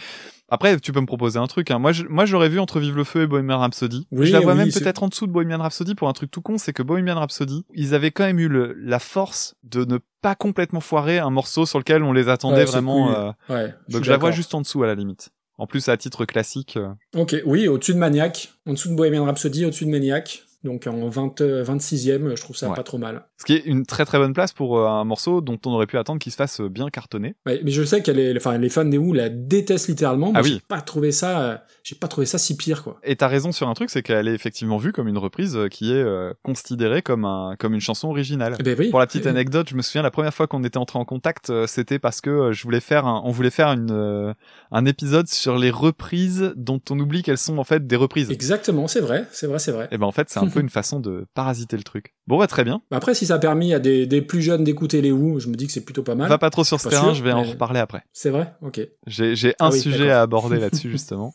Après, 0.53 0.77
tu 0.79 0.91
peux 0.91 0.99
me 0.99 1.05
proposer 1.05 1.39
un 1.39 1.47
truc. 1.47 1.71
Hein. 1.71 1.79
Moi, 1.79 1.93
je, 1.93 2.03
moi, 2.03 2.25
j'aurais 2.25 2.49
vu 2.49 2.59
entre 2.59 2.79
Vive 2.81 2.95
le 2.95 3.03
feu 3.05 3.21
et 3.23 3.27
Bohemian 3.27 3.57
Rhapsody. 3.59 4.05
Oui, 4.11 4.27
je 4.27 4.33
la 4.33 4.41
vois 4.41 4.51
oui, 4.51 4.59
même 4.59 4.71
peut-être 4.71 5.01
en 5.01 5.07
dessous 5.07 5.25
de 5.25 5.31
Bohemian 5.31 5.59
Rhapsody 5.59 5.95
pour 5.95 6.09
un 6.09 6.13
truc 6.13 6.29
tout 6.29 6.41
con, 6.41 6.57
c'est 6.57 6.73
que 6.73 6.83
Bohemian 6.83 7.15
Rhapsody, 7.15 7.65
ils 7.73 7.95
avaient 7.95 8.11
quand 8.11 8.25
même 8.25 8.37
eu 8.37 8.49
le, 8.49 8.73
la 8.73 8.99
force 8.99 9.55
de 9.63 9.85
ne 9.85 9.97
pas 10.21 10.35
complètement 10.35 10.81
foirer 10.81 11.19
un 11.19 11.29
morceau 11.29 11.65
sur 11.65 11.79
lequel 11.79 12.03
on 12.03 12.11
les 12.11 12.27
attendait 12.29 12.57
Ouais, 12.57 12.65
vraiment. 12.65 13.07
cool. 13.07 13.15
euh, 13.15 13.31
Ouais. 13.65 13.73
Donc 13.89 14.03
je 14.03 14.11
la 14.11 14.17
vois 14.17 14.31
juste 14.31 14.53
en 14.53 14.61
dessous 14.61 14.83
à 14.83 14.87
la 14.87 14.95
limite. 14.95 15.29
En 15.57 15.67
plus, 15.67 15.87
à 15.89 15.95
titre 15.97 16.25
classique. 16.25 16.75
euh, 16.75 16.89
Ok, 17.15 17.35
oui, 17.45 17.67
au-dessus 17.67 17.93
de 17.93 17.99
Maniac, 17.99 18.51
en 18.67 18.73
dessous 18.73 18.89
de 18.89 18.95
Bohemian 18.95 19.25
Rhapsody, 19.25 19.63
au-dessus 19.65 19.85
de 19.85 19.91
Maniac. 19.91 20.43
Donc 20.63 20.85
en 20.87 21.09
20, 21.09 21.41
euh, 21.41 21.63
26e, 21.63 22.35
je 22.35 22.41
trouve 22.41 22.55
ça 22.55 22.69
Ouais. 22.69 22.75
pas 22.75 22.83
trop 22.83 22.97
mal. 22.99 23.25
Ce 23.39 23.45
qui 23.45 23.53
est 23.53 23.65
une 23.65 23.85
très 23.85 24.05
très 24.05 24.19
bonne 24.19 24.33
place 24.33 24.53
pour 24.53 24.77
euh, 24.77 24.85
un 24.87 25.03
morceau 25.03 25.41
dont 25.41 25.57
on 25.65 25.71
aurait 25.71 25.87
pu 25.87 25.97
attendre 25.97 26.19
qu'il 26.19 26.31
se 26.31 26.37
fasse 26.37 26.61
euh, 26.61 26.69
bien 26.69 26.89
cartonner. 26.89 27.33
Ouais, 27.47 27.59
mais 27.63 27.71
je 27.71 27.83
sais 27.83 28.03
enfin, 28.37 28.57
les 28.59 28.69
fans 28.69 28.85
des 28.85 28.97
Who 28.99 29.13
la 29.13 29.29
détestent 29.29 29.87
littéralement. 29.87 30.31
Moi, 30.31 30.39
Ah 30.39 30.43
oui. 30.43 30.53
j'ai 30.53 30.59
pas 30.67 30.81
trouvé 30.81 31.11
ça, 31.11 31.63
j'ai 31.83 31.95
pas 31.95 32.07
trouvé 32.07 32.25
ça 32.25 32.37
si 32.37 32.55
pire, 32.55 32.83
quoi. 32.83 32.99
Et 33.03 33.15
t'as 33.15 33.27
raison 33.27 33.51
sur 33.51 33.67
un 33.67 33.73
truc, 33.73 33.89
c'est 33.89 34.03
qu'elle 34.03 34.27
est 34.27 34.33
effectivement 34.33 34.77
vue 34.77 34.91
comme 34.91 35.07
une 35.07 35.17
reprise 35.17 35.55
euh, 35.55 35.67
qui 35.67 35.91
est 35.91 35.95
euh, 36.03 36.33
considérée 36.43 37.01
comme 37.01 37.25
un 37.25 37.55
comme 37.57 37.73
une 37.73 37.81
chanson 37.81 38.09
originale. 38.09 38.55
Eh 38.59 38.63
ben 38.63 38.75
oui. 38.77 38.89
Pour 38.89 38.99
la 38.99 39.07
petite 39.07 39.25
anecdote, 39.27 39.67
je 39.69 39.75
me 39.75 39.81
souviens 39.81 40.01
la 40.01 40.11
première 40.11 40.33
fois 40.33 40.47
qu'on 40.47 40.63
était 40.63 40.77
entré 40.77 40.99
en 40.99 41.05
contact, 41.05 41.49
euh, 41.49 41.67
c'était 41.67 41.99
parce 41.99 42.21
que 42.21 42.51
je 42.51 42.63
voulais 42.63 42.79
faire, 42.79 43.05
un, 43.05 43.21
on 43.25 43.31
voulait 43.31 43.49
faire 43.49 43.69
une 43.69 43.91
euh, 43.91 44.33
un 44.71 44.85
épisode 44.85 45.27
sur 45.27 45.57
les 45.57 45.71
reprises 45.71 46.53
dont 46.55 46.81
on 46.89 46.99
oublie 46.99 47.23
qu'elles 47.23 47.37
sont 47.37 47.57
en 47.57 47.63
fait 47.63 47.87
des 47.87 47.95
reprises. 47.95 48.29
Exactement, 48.31 48.87
c'est 48.87 49.01
vrai, 49.01 49.25
c'est 49.31 49.47
vrai, 49.47 49.59
c'est 49.59 49.71
vrai. 49.71 49.87
Et 49.91 49.97
ben 49.97 50.05
en 50.05 50.11
fait, 50.11 50.29
c'est 50.29 50.39
un 50.39 50.47
peu 50.47 50.59
une 50.61 50.69
façon 50.69 50.99
de 50.99 51.25
parasiter 51.33 51.77
le 51.77 51.83
truc. 51.83 52.13
Bon, 52.27 52.37
bah 52.37 52.47
très 52.47 52.63
bien. 52.63 52.81
Après, 52.91 53.13
si 53.13 53.25
ça 53.25 53.35
a 53.35 53.39
permis 53.39 53.73
à 53.73 53.79
des, 53.79 54.05
des 54.05 54.21
plus 54.21 54.41
jeunes 54.41 54.63
d'écouter 54.63 55.01
les 55.01 55.11
Who, 55.11 55.39
je 55.39 55.47
me 55.47 55.55
dis 55.55 55.67
que 55.67 55.73
c'est 55.73 55.83
plutôt 55.83 56.03
pas 56.03 56.15
mal. 56.15 56.29
Va 56.29 56.37
pas 56.37 56.49
trop 56.49 56.63
sur 56.63 56.79
ce 56.79 56.89
terrain, 56.89 57.05
sûr, 57.05 57.13
je 57.15 57.23
vais 57.23 57.31
en 57.31 57.43
reparler 57.43 57.79
après. 57.79 58.03
C'est 58.13 58.29
vrai 58.29 58.53
Ok. 58.61 58.79
J'ai 59.07 59.35
j'ai 59.35 59.49
un 59.59 59.67
Ah 59.67 59.69
oui, 59.71 59.79
sujet 59.79 60.11
à 60.11 60.21
aborder 60.21 60.59
là-dessus 60.59 60.91
justement. 60.91 61.33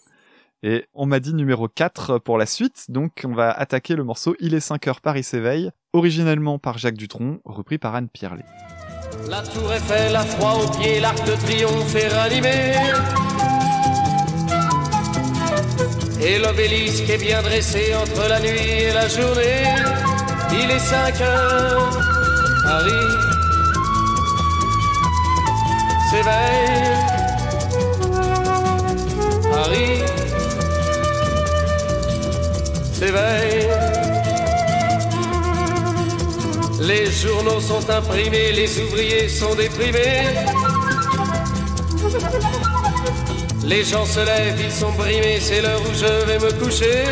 Et 0.68 0.84
on 0.94 1.06
m'a 1.06 1.20
dit 1.20 1.32
numéro 1.32 1.68
4 1.68 2.18
pour 2.18 2.38
la 2.38 2.44
suite, 2.44 2.86
donc 2.88 3.22
on 3.24 3.32
va 3.32 3.52
attaquer 3.52 3.94
le 3.94 4.02
morceau 4.02 4.34
Il 4.40 4.52
est 4.52 4.58
5 4.58 4.88
heures, 4.88 5.00
Paris 5.00 5.22
s'éveille, 5.22 5.70
originellement 5.92 6.58
par 6.58 6.76
Jacques 6.76 6.96
Dutronc, 6.96 7.38
repris 7.44 7.78
par 7.78 7.94
Anne 7.94 8.08
Pierlet. 8.08 8.44
La 9.30 9.42
tour 9.42 9.72
Eiffel 9.72 10.16
à 10.16 10.24
froid 10.24 10.54
aux 10.64 10.68
pieds, 10.76 10.98
l'arc 10.98 11.24
de 11.24 11.36
triomphe 11.36 11.94
est 11.94 12.08
ranimé. 12.08 12.72
Et 16.20 16.40
l'obélisque 16.40 17.10
est 17.10 17.22
bien 17.22 17.40
dressé 17.42 17.94
entre 17.94 18.28
la 18.28 18.40
nuit 18.40 18.48
et 18.48 18.92
la 18.92 19.06
journée. 19.06 19.62
Il 20.50 20.68
est 20.68 20.80
5 20.80 21.20
heures, 21.20 22.00
Paris 22.64 22.90
s'éveille. 26.10 27.25
Les 36.80 37.10
journaux 37.10 37.60
sont 37.60 37.90
imprimés, 37.90 38.52
les 38.52 38.80
ouvriers 38.80 39.28
sont 39.28 39.54
déprimés. 39.54 40.22
Les 43.64 43.84
gens 43.84 44.06
se 44.06 44.20
lèvent, 44.20 44.60
ils 44.64 44.72
sont 44.72 44.92
brimés, 44.92 45.40
c'est 45.40 45.60
l'heure 45.60 45.80
où 45.82 45.92
je 45.92 46.24
vais 46.26 46.38
me 46.38 46.50
coucher. 46.52 47.04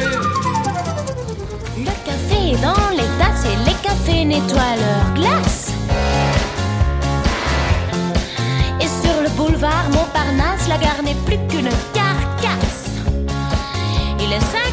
Le 1.76 1.93
café 2.07 2.53
est 2.53 2.62
dans 2.62 2.91
les 2.93 3.11
tasses 3.18 3.45
et 3.45 3.57
les 3.68 3.76
cafés 3.82 4.24
nettoient 4.24 4.76
leurs 4.76 5.14
glaces. 5.14 5.72
Et 8.80 8.87
sur 8.87 9.20
le 9.22 9.28
boulevard 9.37 9.91
Montparnasse, 9.91 10.66
la 10.66 10.78
gare 10.78 11.03
n'est 11.05 11.20
plus 11.26 11.39
qu'une 11.49 11.70
carcasse. 11.93 12.89
Il 14.18 14.32
est 14.32 14.64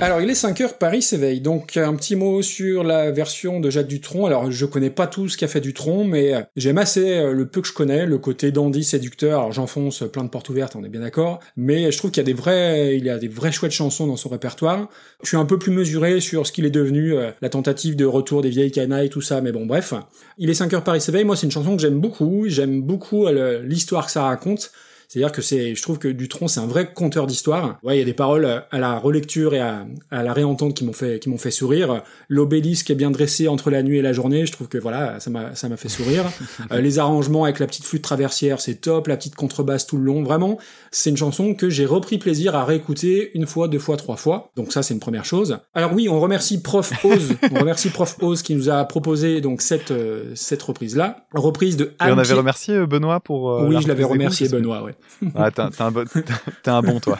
Alors, 0.00 0.20
il 0.20 0.28
est 0.28 0.34
5 0.34 0.60
heures, 0.60 0.76
Paris 0.76 1.02
s'éveille. 1.02 1.40
Donc, 1.40 1.76
un 1.76 1.94
petit 1.94 2.16
mot 2.16 2.42
sur 2.42 2.82
la 2.82 3.12
version 3.12 3.60
de 3.60 3.70
Jacques 3.70 3.86
Dutronc. 3.86 4.26
Alors, 4.26 4.50
je 4.50 4.66
connais 4.66 4.90
pas 4.90 5.06
tout 5.06 5.28
ce 5.28 5.38
qu'a 5.38 5.46
fait 5.46 5.60
Dutronc, 5.60 6.04
mais 6.04 6.34
euh, 6.34 6.40
j'aime 6.56 6.78
assez 6.78 7.16
euh, 7.16 7.32
le 7.32 7.46
peu 7.46 7.62
que 7.62 7.68
je 7.68 7.72
connais, 7.72 8.04
le 8.04 8.18
côté 8.18 8.50
dandy 8.50 8.82
séducteur. 8.82 9.38
Alors, 9.38 9.52
j'enfonce 9.52 10.02
plein 10.12 10.24
de 10.24 10.28
portes 10.28 10.48
ouvertes, 10.48 10.74
on 10.76 10.84
est 10.84 10.88
bien 10.88 11.00
d'accord. 11.00 11.38
Mais 11.56 11.92
je 11.92 11.96
trouve 11.96 12.10
qu'il 12.10 12.20
y 12.20 12.24
a 12.24 12.26
des 12.26 12.34
vrais, 12.34 12.96
il 12.96 13.04
y 13.04 13.10
a 13.10 13.18
des 13.18 13.28
vraies 13.28 13.52
chouettes 13.52 13.72
chansons 13.72 14.06
dans 14.08 14.16
son 14.16 14.28
répertoire. 14.28 14.88
Je 15.22 15.28
suis 15.28 15.36
un 15.36 15.46
peu 15.46 15.58
plus 15.58 15.72
mesuré 15.72 16.20
sur 16.20 16.46
ce 16.46 16.52
qu'il 16.52 16.66
est 16.66 16.70
devenu, 16.70 17.14
euh, 17.14 17.30
la 17.40 17.48
tentative 17.48 17.94
de 17.94 18.04
retour 18.04 18.42
des 18.42 18.50
vieilles 18.50 18.72
canailles, 18.72 19.10
tout 19.10 19.22
ça. 19.22 19.40
Mais 19.40 19.52
bon, 19.52 19.64
bref. 19.64 19.94
Il 20.38 20.50
est 20.50 20.54
5 20.54 20.74
heures, 20.74 20.84
Paris 20.84 21.00
s'éveille. 21.00 21.24
Moi, 21.24 21.36
c'est 21.36 21.46
une 21.46 21.52
chanson 21.52 21.76
que 21.76 21.80
j'aime 21.80 22.00
beaucoup. 22.00 22.44
J'aime 22.48 22.82
beaucoup 22.82 23.26
l'histoire 23.62 24.06
que 24.06 24.12
ça 24.12 24.24
raconte. 24.24 24.72
C'est-à-dire 25.08 25.32
que 25.32 25.42
c'est, 25.42 25.74
je 25.74 25.82
trouve 25.82 25.98
que 25.98 26.08
Dutronc, 26.08 26.48
c'est 26.48 26.60
un 26.60 26.66
vrai 26.66 26.92
conteur 26.92 27.26
d'histoire. 27.26 27.78
Ouais, 27.82 27.96
il 27.96 27.98
y 27.98 28.02
a 28.02 28.04
des 28.04 28.14
paroles 28.14 28.64
à 28.70 28.78
la 28.78 28.98
relecture 28.98 29.54
et 29.54 29.60
à, 29.60 29.86
à 30.10 30.22
la 30.22 30.32
réentente 30.32 30.74
qui 30.74 30.84
m'ont 30.84 30.92
fait, 30.92 31.18
qui 31.20 31.28
m'ont 31.28 31.38
fait 31.38 31.50
sourire. 31.50 32.02
L'obélisque 32.28 32.90
est 32.90 32.94
bien 32.94 33.10
dressé 33.10 33.48
entre 33.48 33.70
la 33.70 33.82
nuit 33.82 33.98
et 33.98 34.02
la 34.02 34.12
journée. 34.12 34.46
Je 34.46 34.52
trouve 34.52 34.68
que 34.68 34.78
voilà, 34.78 35.20
ça 35.20 35.30
m'a, 35.30 35.54
ça 35.54 35.68
m'a 35.68 35.76
fait 35.76 35.88
sourire. 35.88 36.24
Euh, 36.72 36.80
les 36.80 36.98
arrangements 36.98 37.44
avec 37.44 37.58
la 37.58 37.66
petite 37.66 37.84
flûte 37.84 38.02
traversière, 38.02 38.60
c'est 38.60 38.76
top. 38.76 39.06
La 39.08 39.16
petite 39.16 39.34
contrebasse 39.34 39.86
tout 39.86 39.98
le 39.98 40.04
long. 40.04 40.22
Vraiment, 40.22 40.58
c'est 40.90 41.10
une 41.10 41.16
chanson 41.16 41.54
que 41.54 41.68
j'ai 41.68 41.84
repris 41.84 42.16
plaisir 42.18 42.54
à 42.54 42.64
réécouter 42.64 43.30
une 43.34 43.46
fois, 43.46 43.68
deux 43.68 43.78
fois, 43.78 43.96
trois 43.96 44.16
fois. 44.16 44.50
Donc 44.56 44.72
ça, 44.72 44.82
c'est 44.82 44.94
une 44.94 45.00
première 45.00 45.24
chose. 45.24 45.58
Alors 45.74 45.92
oui, 45.92 46.08
on 46.08 46.20
remercie 46.20 46.62
Prof 46.62 46.92
Oz. 47.04 47.34
on 47.52 47.58
remercie 47.58 47.90
Prof 47.90 48.16
Oz 48.22 48.42
qui 48.42 48.54
nous 48.54 48.70
a 48.70 48.84
proposé 48.84 49.40
donc 49.40 49.60
cette, 49.60 49.90
euh, 49.90 50.32
cette 50.34 50.62
reprise-là. 50.62 51.26
Reprise 51.34 51.76
de 51.76 51.84
Et 52.06 52.10
on 52.10 52.18
avait 52.18 52.32
remercié 52.34 52.74
euh, 52.76 52.86
Benoît 52.86 53.20
pour. 53.20 53.50
euh, 53.50 53.66
Oui, 53.68 53.76
je 53.82 53.88
l'avais 53.88 54.04
reprise 54.04 54.18
remercié, 54.18 54.48
Benoît, 54.48 54.82
ouais. 54.82 54.93
T'es 55.20 55.30
un- 56.70 56.82
bon- 56.82 57.00
toi. 57.00 57.18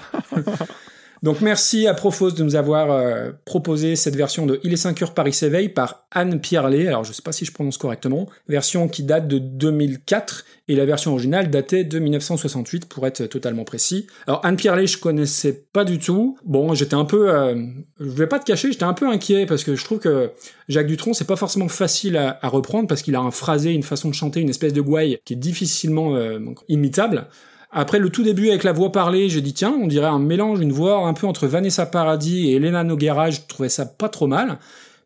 Donc 1.22 1.41
merci 1.41 1.87
à 1.87 1.95
Profos 1.95 2.33
de 2.33 2.43
nous 2.43 2.55
avoir 2.55 2.91
euh, 2.91 3.31
proposé 3.47 3.97
cette 3.97 4.14
version 4.14 4.45
de 4.45 4.61
Il 4.62 4.75
est 4.75 4.77
5 4.77 5.01
heures 5.01 5.14
Paris 5.14 5.33
s'éveille 5.33 5.70
par 5.70 6.05
Anne 6.11 6.39
Pierlet. 6.39 6.87
Alors 6.89 7.03
je 7.05 7.14
sais 7.14 7.22
pas 7.22 7.33
si 7.33 7.47
je 7.47 7.53
prononce 7.53 7.79
correctement. 7.79 8.29
Version 8.47 8.89
qui 8.89 9.05
date 9.05 9.27
de 9.27 9.39
2004 9.39 10.45
et 10.68 10.77
la 10.77 10.85
version 10.85 11.12
originale 11.12 11.49
datait 11.49 11.85
de 11.85 11.99
1968 11.99 12.87
pour 12.91 13.07
être 13.07 13.25
totalement 13.25 13.64
précis. 13.64 14.07
Alors 14.27 14.45
Anne 14.45 14.57
Pierlet 14.57 14.87
je 14.87 14.99
connaissais 14.99 15.64
pas 15.72 15.87
du 15.87 15.99
tout. 15.99 16.37
Bon 16.45 16.75
j'étais 16.75 16.93
un 16.95 17.07
peu, 17.07 17.31
euh, 17.35 17.55
je 17.99 18.05
vais 18.05 18.27
pas 18.27 18.39
te 18.39 18.45
cacher, 18.45 18.70
j'étais 18.70 18.85
un 18.85 18.93
peu 18.93 19.09
inquiet 19.09 19.47
parce 19.47 19.64
que 19.64 19.77
je 19.77 19.85
trouve 19.85 20.01
que 20.01 20.31
Jacques 20.68 20.89
Dutronc 20.89 21.14
c'est 21.14 21.27
pas 21.27 21.37
forcément 21.37 21.68
facile 21.68 22.18
à, 22.18 22.39
à 22.43 22.49
reprendre 22.49 22.87
parce 22.87 23.01
qu'il 23.01 23.16
a 23.16 23.20
un 23.20 23.31
phrasé, 23.31 23.70
une 23.72 23.83
façon 23.83 24.11
de 24.11 24.14
chanter, 24.14 24.41
une 24.41 24.51
espèce 24.51 24.75
de 24.75 24.81
gouaille 24.83 25.18
qui 25.25 25.33
est 25.33 25.37
difficilement 25.37 26.16
euh, 26.16 26.39
imitable. 26.68 27.29
Après 27.77 27.99
le 27.99 28.09
tout 28.09 28.22
début 28.22 28.51
avec 28.51 28.62
la 28.62 28.70
voix 28.70 28.93
parlée, 28.93 29.29
j'ai 29.29 29.41
dit 29.41 29.53
tiens, 29.53 29.75
on 29.83 29.89
dirait 29.89 30.07
un 30.07 30.20
mélange, 30.20 30.61
une 30.61 30.70
voix 30.70 31.09
un 31.09 31.12
peu 31.12 31.27
entre 31.27 31.49
Vanessa 31.49 31.87
Paradis 31.87 32.51
et 32.51 32.55
Elena 32.55 32.85
Noguera, 32.85 33.31
je 33.31 33.41
trouvais 33.49 33.68
ça 33.68 33.85
pas 33.85 34.09
trop 34.09 34.29
mal. 34.29 34.59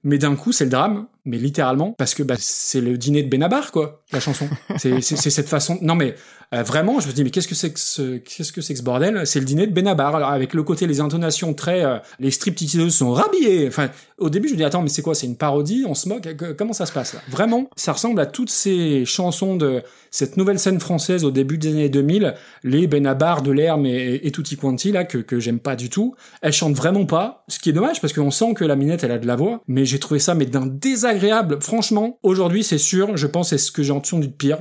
Mais 0.04 0.18
d'un 0.18 0.36
coup, 0.36 0.52
c'est 0.52 0.64
le 0.64 0.70
drame, 0.70 1.06
mais 1.28 1.38
littéralement, 1.38 1.94
parce 1.98 2.14
que 2.14 2.22
bah, 2.22 2.34
c'est 2.38 2.80
le 2.80 2.98
dîner 2.98 3.22
de 3.22 3.28
Benabar, 3.28 3.70
quoi, 3.72 4.02
la 4.12 4.20
chanson. 4.20 4.48
C'est 4.78 5.00
cette 5.02 5.48
façon. 5.48 5.78
Non 5.82 5.94
mais 5.94 6.14
euh, 6.54 6.62
vraiment, 6.62 6.98
je 7.00 7.06
me 7.08 7.12
dis 7.12 7.22
mais 7.24 7.30
qu'est-ce 7.30 7.46
que 7.48 7.54
c'est 7.54 7.70
que 7.72 7.78
ce 7.78 8.16
qu'est-ce 8.16 8.52
que 8.52 8.60
que 8.60 8.74
ce 8.74 8.82
bordel? 8.82 9.26
C'est 9.26 9.38
le 9.38 9.44
dîner 9.44 9.66
de 9.66 9.72
Benabar, 9.72 10.16
alors 10.16 10.30
avec 10.30 10.54
le 10.54 10.62
côté 10.62 10.86
les 10.86 11.00
intonations 11.00 11.52
très 11.54 11.84
euh, 11.84 11.98
les 12.18 12.30
stripteaseuses 12.30 12.94
sont 12.96 13.10
rhabillées. 13.12 13.68
Enfin, 13.68 13.90
au 14.16 14.30
début, 14.30 14.48
je 14.48 14.54
me 14.54 14.58
dis 14.58 14.64
attends, 14.64 14.80
mais 14.82 14.88
c'est 14.88 15.02
quoi? 15.02 15.14
C'est 15.14 15.26
une 15.26 15.36
parodie? 15.36 15.84
On 15.86 15.94
se 15.94 16.08
moque? 16.08 16.22
Que- 16.36 16.52
Comment 16.52 16.72
ça 16.72 16.86
se 16.86 16.92
passe 16.92 17.12
là? 17.14 17.20
Vraiment, 17.28 17.68
ça 17.76 17.92
ressemble 17.92 18.18
à 18.20 18.26
toutes 18.26 18.50
ces 18.50 19.04
chansons 19.04 19.56
de 19.56 19.82
cette 20.10 20.38
nouvelle 20.38 20.58
scène 20.58 20.80
française 20.80 21.24
au 21.24 21.30
début 21.30 21.58
des 21.58 21.68
années 21.68 21.88
2000, 21.90 22.34
les 22.64 22.86
Benabar, 22.86 23.42
de 23.42 23.52
l'Herme 23.52 23.84
et, 23.84 24.20
et 24.26 24.30
Tutti 24.32 24.56
Quanti 24.56 24.90
là 24.90 25.04
que 25.04 25.18
que 25.18 25.38
j'aime 25.38 25.58
pas 25.60 25.76
du 25.76 25.90
tout. 25.90 26.14
Elle 26.40 26.52
chante 26.54 26.74
vraiment 26.74 27.04
pas, 27.04 27.44
ce 27.48 27.58
qui 27.58 27.68
est 27.68 27.74
dommage 27.74 28.00
parce 28.00 28.14
qu'on 28.14 28.30
sent 28.30 28.54
que 28.54 28.64
la 28.64 28.74
minette 28.74 29.04
elle 29.04 29.12
a 29.12 29.18
de 29.18 29.26
la 29.26 29.36
voix, 29.36 29.62
mais 29.68 29.84
j'ai 29.84 29.98
trouvé 29.98 30.18
ça 30.18 30.34
mais 30.34 30.46
d'un 30.46 30.64
désagréable. 30.66 31.17
Franchement, 31.60 32.18
aujourd'hui 32.22 32.62
c'est 32.62 32.78
sûr, 32.78 33.16
je 33.16 33.26
pense 33.26 33.50
c'est 33.50 33.58
ce 33.58 33.72
que 33.72 33.82
j'ai 33.82 33.92
entendu 33.92 34.28
de 34.28 34.32
pire. 34.32 34.58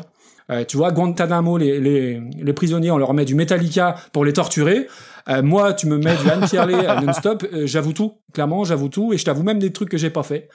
Euh, 0.50 0.64
tu 0.64 0.78
vois, 0.78 0.92
Guantanamo, 0.92 1.58
les, 1.58 1.80
les, 1.80 2.22
les 2.38 2.54
prisonniers, 2.54 2.90
on 2.92 2.98
leur 2.98 3.14
met 3.14 3.26
du 3.26 3.36
Metallica 3.36 3.96
pour 4.14 4.24
les 4.24 4.32
torturer. 4.32 4.88
Euh, 5.30 5.44
moi, 5.44 5.74
tu 5.74 5.88
me 5.88 5.98
mets 5.98 6.16
du 6.16 6.30
Anne 6.30 6.48
Pierlet 6.48 6.88
euh, 6.88 7.02
non-stop, 7.02 7.46
euh, 7.52 7.68
j'avoue 7.68 7.94
tout. 7.94 8.14
Clairement, 8.34 8.64
j'avoue 8.64 8.90
tout. 8.90 9.14
Et 9.14 9.18
je 9.18 9.26
t'avoue 9.26 9.44
même 9.44 9.60
des 9.60 9.74
trucs 9.74 9.90
que 9.90 9.98
j'ai 9.98 10.10
pas 10.10 10.24
fait. 10.24 10.50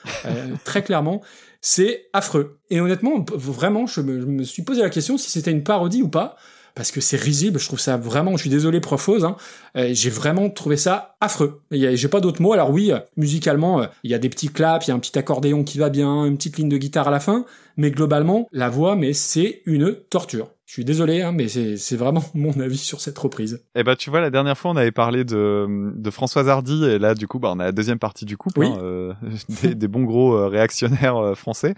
Très 0.64 0.82
clairement. 0.82 1.20
C'est 1.60 2.06
affreux. 2.12 2.58
Et 2.70 2.80
honnêtement, 2.80 3.24
vraiment, 3.34 3.86
je 3.86 4.00
me, 4.00 4.20
je 4.20 4.26
me 4.26 4.42
suis 4.42 4.62
posé 4.62 4.82
la 4.82 4.90
question 4.90 5.18
si 5.18 5.30
c'était 5.30 5.50
une 5.50 5.62
parodie 5.62 6.02
ou 6.02 6.08
pas. 6.08 6.36
Parce 6.74 6.90
que 6.90 7.00
c'est 7.00 7.16
risible, 7.16 7.58
je 7.58 7.66
trouve 7.66 7.80
ça 7.80 7.96
vraiment, 7.96 8.32
je 8.36 8.42
suis 8.42 8.50
désolé 8.50 8.80
Profose, 8.80 9.24
hein, 9.24 9.36
euh, 9.76 9.90
j'ai 9.92 10.08
vraiment 10.08 10.48
trouvé 10.48 10.76
ça 10.76 11.16
affreux. 11.20 11.60
J'ai 11.70 12.08
pas 12.08 12.20
d'autres 12.20 12.40
mots, 12.40 12.54
alors 12.54 12.70
oui, 12.70 12.92
euh, 12.92 12.98
musicalement, 13.16 13.82
euh, 13.82 13.86
il 14.04 14.10
y 14.10 14.14
a 14.14 14.18
des 14.18 14.30
petits 14.30 14.48
claps, 14.48 14.86
il 14.86 14.90
y 14.90 14.92
a 14.92 14.94
un 14.96 14.98
petit 14.98 15.18
accordéon 15.18 15.64
qui 15.64 15.78
va 15.78 15.90
bien, 15.90 16.24
une 16.24 16.36
petite 16.36 16.56
ligne 16.56 16.70
de 16.70 16.78
guitare 16.78 17.08
à 17.08 17.10
la 17.10 17.20
fin, 17.20 17.44
mais 17.76 17.90
globalement, 17.90 18.48
la 18.52 18.70
voix, 18.70 18.96
mais 18.96 19.12
c'est 19.12 19.60
une 19.66 19.94
torture. 19.94 20.50
Je 20.72 20.76
suis 20.76 20.86
désolé, 20.86 21.20
hein, 21.20 21.32
mais 21.32 21.48
c'est 21.48 21.96
vraiment 21.96 22.24
mon 22.34 22.58
avis 22.58 22.78
sur 22.78 23.02
cette 23.02 23.18
reprise. 23.18 23.62
Eh 23.74 23.82
ben, 23.84 23.94
tu 23.94 24.08
vois, 24.08 24.22
la 24.22 24.30
dernière 24.30 24.56
fois, 24.56 24.70
on 24.70 24.76
avait 24.76 24.90
parlé 24.90 25.22
de, 25.22 25.92
de 25.94 26.10
Françoise 26.10 26.48
Hardy, 26.48 26.86
et 26.86 26.98
là, 26.98 27.14
du 27.14 27.28
coup, 27.28 27.38
bah, 27.38 27.52
on 27.54 27.60
a 27.60 27.64
la 27.64 27.72
deuxième 27.72 27.98
partie 27.98 28.24
du 28.24 28.38
couple, 28.38 28.60
Oui. 28.60 28.68
hein, 28.68 28.78
euh, 28.80 29.12
des, 29.62 29.74
des 29.74 29.86
bons 29.86 30.04
gros 30.04 30.34
euh, 30.34 30.48
réactionnaires 30.48 31.18
euh, 31.18 31.34
français. 31.34 31.74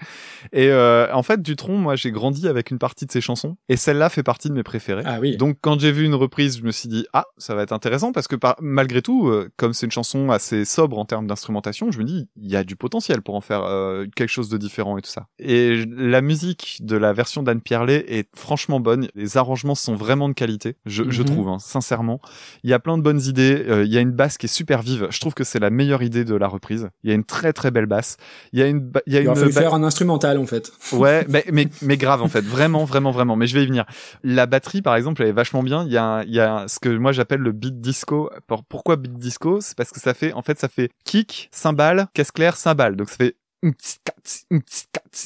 Et 0.53 0.69
euh, 0.69 1.13
en 1.13 1.25
fait, 1.25 1.43
Dutronc, 1.43 1.77
moi, 1.77 1.97
j'ai 1.97 2.13
grandi 2.13 2.47
avec 2.47 2.71
une 2.71 2.79
partie 2.79 3.05
de 3.05 3.11
ses 3.11 3.21
chansons, 3.21 3.57
et 3.69 3.77
celle-là 3.77 4.11
fait 4.11 4.23
partie 4.23 4.49
de 4.49 4.55
mes 4.55 4.63
préférées. 4.63 5.03
Ah 5.05 5.19
oui. 5.21 5.37
Donc, 5.39 5.57
quand 5.61 5.81
j'ai 5.81 5.91
vu 5.91 6.05
une 6.05 6.15
reprise, 6.15 6.59
je 6.59 6.63
me 6.63 6.71
suis 6.71 6.89
dit, 6.89 7.05
ah, 7.13 7.25
ça 7.37 7.57
va 7.57 7.63
être 7.65 7.73
intéressant, 7.73 8.13
parce 8.13 8.29
que 8.29 8.37
par, 8.37 8.55
malgré 8.61 9.03
tout, 9.03 9.29
comme 9.57 9.75
c'est 9.75 9.87
une 9.87 9.93
chanson 9.93 10.31
assez 10.31 10.65
sobre 10.65 11.01
en 11.01 11.05
termes 11.05 11.27
d'instrumentation, 11.27 11.91
je 11.91 11.99
me 11.99 12.05
dis, 12.05 12.29
il 12.37 12.49
y 12.49 12.55
a 12.55 12.63
du 12.63 12.77
potentiel 12.77 13.23
pour 13.23 13.35
en 13.35 13.41
faire 13.41 13.65
euh, 13.65 14.07
quelque 14.15 14.31
chose 14.31 14.49
de 14.51 14.57
différent 14.57 14.97
et 14.99 15.03
tout 15.03 15.11
ça. 15.11 15.27
Et 15.41 15.85
la 15.85 16.21
musique 16.21 16.79
de 16.81 16.97
la 16.97 17.13
version 17.13 17.43
d'Anne 17.43 17.61
Pierlet 17.61 18.05
est 18.07 18.29
franchement 18.37 18.84
bonne. 18.85 19.09
Les 19.17 19.37
arrangements 19.37 19.75
sont 19.75 19.97
vraiment 19.97 20.29
de 20.29 20.35
qualité, 20.35 20.77
je, 20.87 21.03
je 21.11 21.23
Mhm. 21.23 21.29
trouve, 21.29 21.49
hein, 21.49 21.59
sincèrement. 21.59 22.21
Il 22.63 22.71
y 22.71 22.73
a 22.73 22.79
plein 22.79 22.97
de 22.97 23.03
bonnes 23.03 23.21
idées. 23.23 23.65
euh, 23.69 23.85
il 23.85 23.93
y 23.93 23.99
a 23.99 24.01
une 24.01 24.13
basse 24.13 24.39
qui 24.39 24.47
est 24.47 24.49
super 24.49 24.83
vive. 24.83 25.09
Je 25.11 25.19
trouve 25.19 25.35
que 25.35 25.43
c'est 25.43 25.59
la 25.59 25.71
meilleure 25.71 26.03
idée 26.03 26.25
de 26.25 26.35
la 26.37 26.47
reprise. 26.47 26.89
Il 27.03 27.09
y 27.11 27.13
a 27.13 27.17
une 27.17 27.25
très 27.25 27.53
très 27.53 27.73
belle 27.73 27.87
basse. 27.87 28.17
Il 28.53 28.61
y 28.61 28.63
a 28.63 28.67
une, 28.69 28.93
il 29.07 29.13
y 29.13 29.17
a 29.17 29.21
Il 29.23 29.27
une 29.27 29.35
fallu 29.35 29.51
faire 29.53 29.75
un 29.75 29.83
instrumental 29.83 30.39
en 30.39 30.47
fait. 30.47 30.71
Ouais, 30.93 31.27
mais, 31.29 31.45
mais, 31.53 31.67
mais 31.83 31.97
grave 31.97 32.23
en 32.23 32.29
fait, 32.29 32.43
vraiment, 32.45 32.85
vraiment, 32.85 33.11
vraiment. 33.11 33.35
Mais 33.35 33.47
je 33.49 33.55
vais 33.57 33.65
y 33.65 33.67
venir. 33.67 33.85
La 34.23 34.47
batterie, 34.47 34.83
par 34.83 34.95
exemple, 34.95 35.23
elle 35.23 35.29
est 35.29 35.33
vachement 35.33 35.63
bien. 35.65 35.85
Il 35.85 35.91
y 35.93 35.97
a, 35.97 36.23
il 36.27 36.33
y 36.35 36.41
a 36.41 36.67
ce 36.69 36.79
que 36.79 36.89
moi 36.97 37.11
j'appelle 37.13 37.41
le 37.41 37.53
beat 37.53 37.81
disco. 37.81 38.31
Pour- 38.47 38.65
Pourquoi 38.65 38.97
beat 38.97 39.19
disco? 39.19 39.61
C'est 39.61 39.77
parce 39.77 39.91
que 39.91 39.99
ça 40.01 40.13
fait, 40.15 40.33
en 40.35 40.43
fait, 40.43 40.59
ça 40.61 40.69
fait 40.69 40.91
kick, 41.05 41.49
cymbale, 41.53 42.07
caisse 42.13 42.31
claire, 42.31 42.57
cymbale. 42.57 42.97
Donc 42.97 43.09
ça 43.09 43.17
fait 43.17 43.37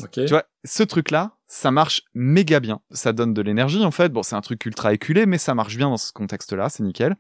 Ok. 0.04 0.10
tu 0.12 0.26
vois, 0.26 0.44
ce 0.64 0.82
truc-là, 0.82 1.32
ça 1.48 1.70
marche 1.70 2.02
méga 2.14 2.60
bien. 2.60 2.80
Ça 2.90 3.12
donne 3.12 3.32
de 3.32 3.42
l'énergie, 3.42 3.82
en 3.84 3.90
fait. 3.90 4.10
Bon, 4.10 4.22
c'est 4.22 4.36
un 4.36 4.40
truc 4.42 4.64
ultra 4.66 4.92
éculé, 4.92 5.24
mais 5.24 5.38
ça 5.38 5.54
marche 5.54 5.76
bien 5.76 5.88
dans 5.88 5.96
ce 5.96 6.12
contexte-là, 6.12 6.68
c'est 6.68 6.82
nickel. 6.82 7.16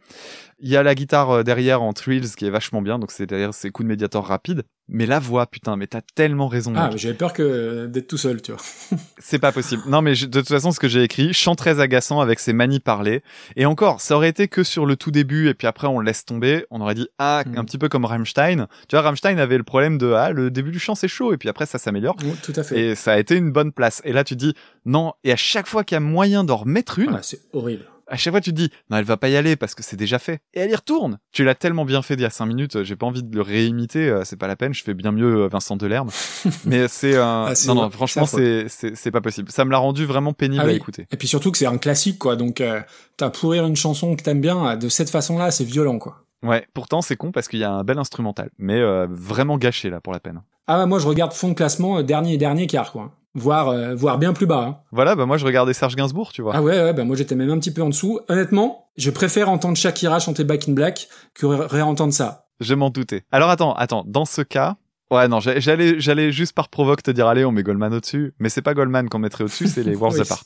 Il 0.60 0.68
y 0.68 0.76
a 0.76 0.82
la 0.82 0.94
guitare 0.94 1.30
euh, 1.30 1.42
derrière 1.44 1.82
en 1.82 1.92
trills 1.92 2.30
qui 2.36 2.44
est 2.46 2.50
vachement 2.50 2.82
bien, 2.82 2.98
donc 2.98 3.10
c'est 3.12 3.26
derrière 3.26 3.54
ces 3.54 3.70
coups 3.70 3.84
de 3.84 3.88
médiator 3.88 4.26
rapides. 4.26 4.62
Mais 4.90 5.04
la 5.04 5.18
voix, 5.18 5.46
putain, 5.46 5.76
mais 5.76 5.86
t'as 5.86 6.00
tellement 6.14 6.48
raison. 6.48 6.72
Ah, 6.74 6.90
j'avais 6.96 7.12
peur 7.14 7.34
que 7.34 7.84
d'être 7.86 8.08
tout 8.08 8.16
seul, 8.16 8.40
tu 8.40 8.52
vois. 8.52 8.60
C'est 9.18 9.38
pas 9.38 9.52
possible. 9.52 9.82
Non, 9.86 10.00
mais 10.00 10.14
je- 10.14 10.24
de 10.24 10.40
toute 10.40 10.48
façon, 10.48 10.72
ce 10.72 10.80
que 10.80 10.88
j'ai 10.88 11.02
écrit, 11.02 11.34
chant 11.34 11.54
très 11.54 11.78
agaçant 11.78 12.20
avec 12.20 12.40
ses 12.40 12.54
manies 12.54 12.80
parlées. 12.80 13.22
Et 13.56 13.66
encore, 13.66 14.00
ça 14.00 14.16
aurait 14.16 14.30
été 14.30 14.48
que 14.48 14.62
sur 14.64 14.86
le 14.86 14.96
tout 14.96 15.10
début, 15.10 15.48
et 15.48 15.54
puis 15.54 15.66
après 15.66 15.86
on 15.88 15.98
le 15.98 16.06
laisse 16.06 16.24
tomber. 16.24 16.64
On 16.70 16.80
aurait 16.80 16.94
dit, 16.94 17.06
ah, 17.18 17.42
Mm. 17.46 17.58
un 17.58 17.64
petit 17.64 17.76
peu 17.76 17.90
comme 17.90 18.06
Rammstein. 18.06 18.66
Tu 18.88 18.96
vois, 18.96 19.02
Rammstein 19.02 19.38
avait 19.38 19.58
le 19.58 19.64
problème 19.64 19.98
de, 19.98 20.12
ah, 20.12 20.30
le 20.30 20.50
début 20.50 20.70
du 20.70 20.78
chant 20.78 20.94
c'est 20.94 21.06
chaud, 21.06 21.34
et 21.34 21.36
puis 21.36 21.50
après 21.50 21.66
ça 21.66 21.76
s'améliore. 21.78 22.16
Oui, 22.24 22.32
tout 22.42 22.54
à 22.56 22.62
fait. 22.62 22.80
Et 22.80 22.94
ça 22.94 23.12
a 23.12 23.18
été 23.18 23.36
une 23.36 23.52
bonne 23.52 23.72
place. 23.72 24.00
Et 24.06 24.12
là, 24.12 24.24
tu 24.24 24.36
dis, 24.36 24.54
non. 24.86 25.12
Et 25.22 25.32
à 25.32 25.36
chaque 25.36 25.66
fois 25.66 25.84
qu'il 25.84 25.96
y 25.96 25.98
a 25.98 26.00
moyen 26.00 26.44
d'en 26.44 26.56
remettre 26.56 26.98
une, 26.98 27.14
Ah, 27.14 27.20
c'est 27.22 27.40
horrible. 27.52 27.84
À 28.08 28.16
chaque 28.16 28.32
fois, 28.32 28.40
tu 28.40 28.50
te 28.50 28.56
dis, 28.56 28.70
non, 28.90 28.96
elle 28.96 29.04
va 29.04 29.16
pas 29.16 29.28
y 29.28 29.36
aller 29.36 29.56
parce 29.56 29.74
que 29.74 29.82
c'est 29.82 29.96
déjà 29.96 30.18
fait. 30.18 30.40
Et 30.54 30.60
elle 30.60 30.70
y 30.70 30.74
retourne. 30.74 31.18
Tu 31.32 31.44
l'as 31.44 31.54
tellement 31.54 31.84
bien 31.84 32.02
fait 32.02 32.16
d'il 32.16 32.22
y 32.22 32.26
a 32.26 32.30
cinq 32.30 32.46
minutes, 32.46 32.82
j'ai 32.82 32.96
pas 32.96 33.06
envie 33.06 33.22
de 33.22 33.34
le 33.34 33.42
réimiter, 33.42 34.08
euh, 34.08 34.22
c'est 34.24 34.36
pas 34.36 34.46
la 34.46 34.56
peine, 34.56 34.74
je 34.74 34.82
fais 34.82 34.94
bien 34.94 35.12
mieux 35.12 35.42
euh, 35.44 35.48
Vincent 35.48 35.76
Delerme. 35.76 36.10
Mais 36.64 36.88
c'est, 36.88 37.14
euh, 37.14 37.22
Ah, 37.24 37.52
non, 37.66 37.74
non, 37.74 37.80
vrai, 37.82 37.90
franchement, 37.92 38.26
c'est 38.26 38.66
c'est, 38.68 39.10
pas 39.10 39.20
possible. 39.20 39.50
Ça 39.50 39.64
me 39.64 39.70
l'a 39.70 39.78
rendu 39.78 40.04
vraiment 40.04 40.32
pénible 40.32 40.62
Ah 40.64 40.68
à 40.68 40.70
oui. 40.70 40.76
écouter. 40.76 41.06
Et 41.10 41.16
puis 41.16 41.28
surtout 41.28 41.50
que 41.52 41.58
c'est 41.58 41.66
un 41.66 41.78
classique, 41.78 42.18
quoi. 42.18 42.36
Donc, 42.36 42.60
euh, 42.60 42.80
t'as 43.16 43.30
pourrir 43.30 43.66
une 43.66 43.76
chanson 43.76 44.16
que 44.16 44.22
t'aimes 44.22 44.40
bien 44.40 44.76
de 44.76 44.88
cette 44.88 45.10
façon-là, 45.10 45.50
c'est 45.50 45.64
violent, 45.64 45.98
quoi. 45.98 46.24
Ouais. 46.42 46.66
Pourtant, 46.74 47.02
c'est 47.02 47.16
con 47.16 47.32
parce 47.32 47.48
qu'il 47.48 47.58
y 47.58 47.64
a 47.64 47.70
un 47.72 47.84
bel 47.84 47.98
instrumental. 47.98 48.50
Mais, 48.58 48.78
euh, 48.78 49.06
vraiment 49.10 49.58
gâché, 49.58 49.90
là, 49.90 50.00
pour 50.00 50.12
la 50.12 50.20
peine. 50.20 50.42
Ah, 50.66 50.78
bah, 50.78 50.86
moi, 50.86 50.98
je 50.98 51.06
regarde 51.06 51.32
fond 51.32 51.48
de 51.48 51.54
classement, 51.54 51.98
euh, 51.98 52.02
dernier 52.02 52.34
et 52.34 52.38
dernier 52.38 52.66
quart, 52.66 52.92
quoi. 52.92 53.12
Voire, 53.38 53.68
euh, 53.68 53.94
voire 53.94 54.18
bien 54.18 54.32
plus 54.32 54.46
bas. 54.46 54.64
hein. 54.68 54.76
Voilà, 54.92 55.14
bah, 55.14 55.24
moi, 55.26 55.36
je 55.38 55.44
regardais 55.46 55.72
Serge 55.72 55.96
Gainsbourg, 55.96 56.32
tu 56.32 56.42
vois. 56.42 56.52
Ah 56.54 56.62
ouais, 56.62 56.82
ouais, 56.82 56.92
bah 56.92 57.04
moi 57.04 57.16
j'étais 57.16 57.34
même 57.34 57.50
un 57.50 57.58
petit 57.58 57.70
peu 57.70 57.82
en 57.82 57.88
dessous. 57.88 58.20
Honnêtement, 58.28 58.88
je 58.96 59.10
préfère 59.10 59.48
entendre 59.48 59.76
Shakira 59.76 60.18
chanter 60.18 60.44
Back 60.44 60.68
in 60.68 60.72
Black 60.72 61.08
que 61.34 61.46
ré- 61.46 61.66
réentendre 61.68 62.12
ça. 62.12 62.46
Je 62.60 62.74
m'en 62.74 62.90
doutais. 62.90 63.24
Alors, 63.32 63.50
attends, 63.50 63.74
attends. 63.74 64.04
Dans 64.06 64.24
ce 64.24 64.42
cas, 64.42 64.76
Ouais, 65.10 65.26
non, 65.26 65.40
j'a- 65.40 65.58
j'allais, 65.58 65.98
j'allais 66.00 66.32
juste 66.32 66.52
par 66.54 66.68
provoque 66.68 67.02
te 67.02 67.10
dire, 67.10 67.26
allez, 67.28 67.42
on 67.46 67.50
met 67.50 67.62
Goldman 67.62 67.94
au-dessus. 67.94 68.34
Mais 68.40 68.50
c'est 68.50 68.60
pas 68.60 68.74
Goldman 68.74 69.08
qu'on 69.08 69.18
mettrait 69.18 69.44
au-dessus, 69.44 69.66
c'est 69.66 69.82
les 69.82 69.94
Worlds. 69.96 70.20
Apart. 70.20 70.44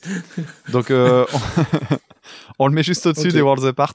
Donc, 0.71 0.89
euh, 0.89 1.25
on... 1.33 1.95
on 2.59 2.67
le 2.67 2.73
met 2.73 2.81
juste 2.83 3.05
au-dessus 3.05 3.27
des 3.27 3.41
Worlds 3.41 3.65
Apart. 3.67 3.93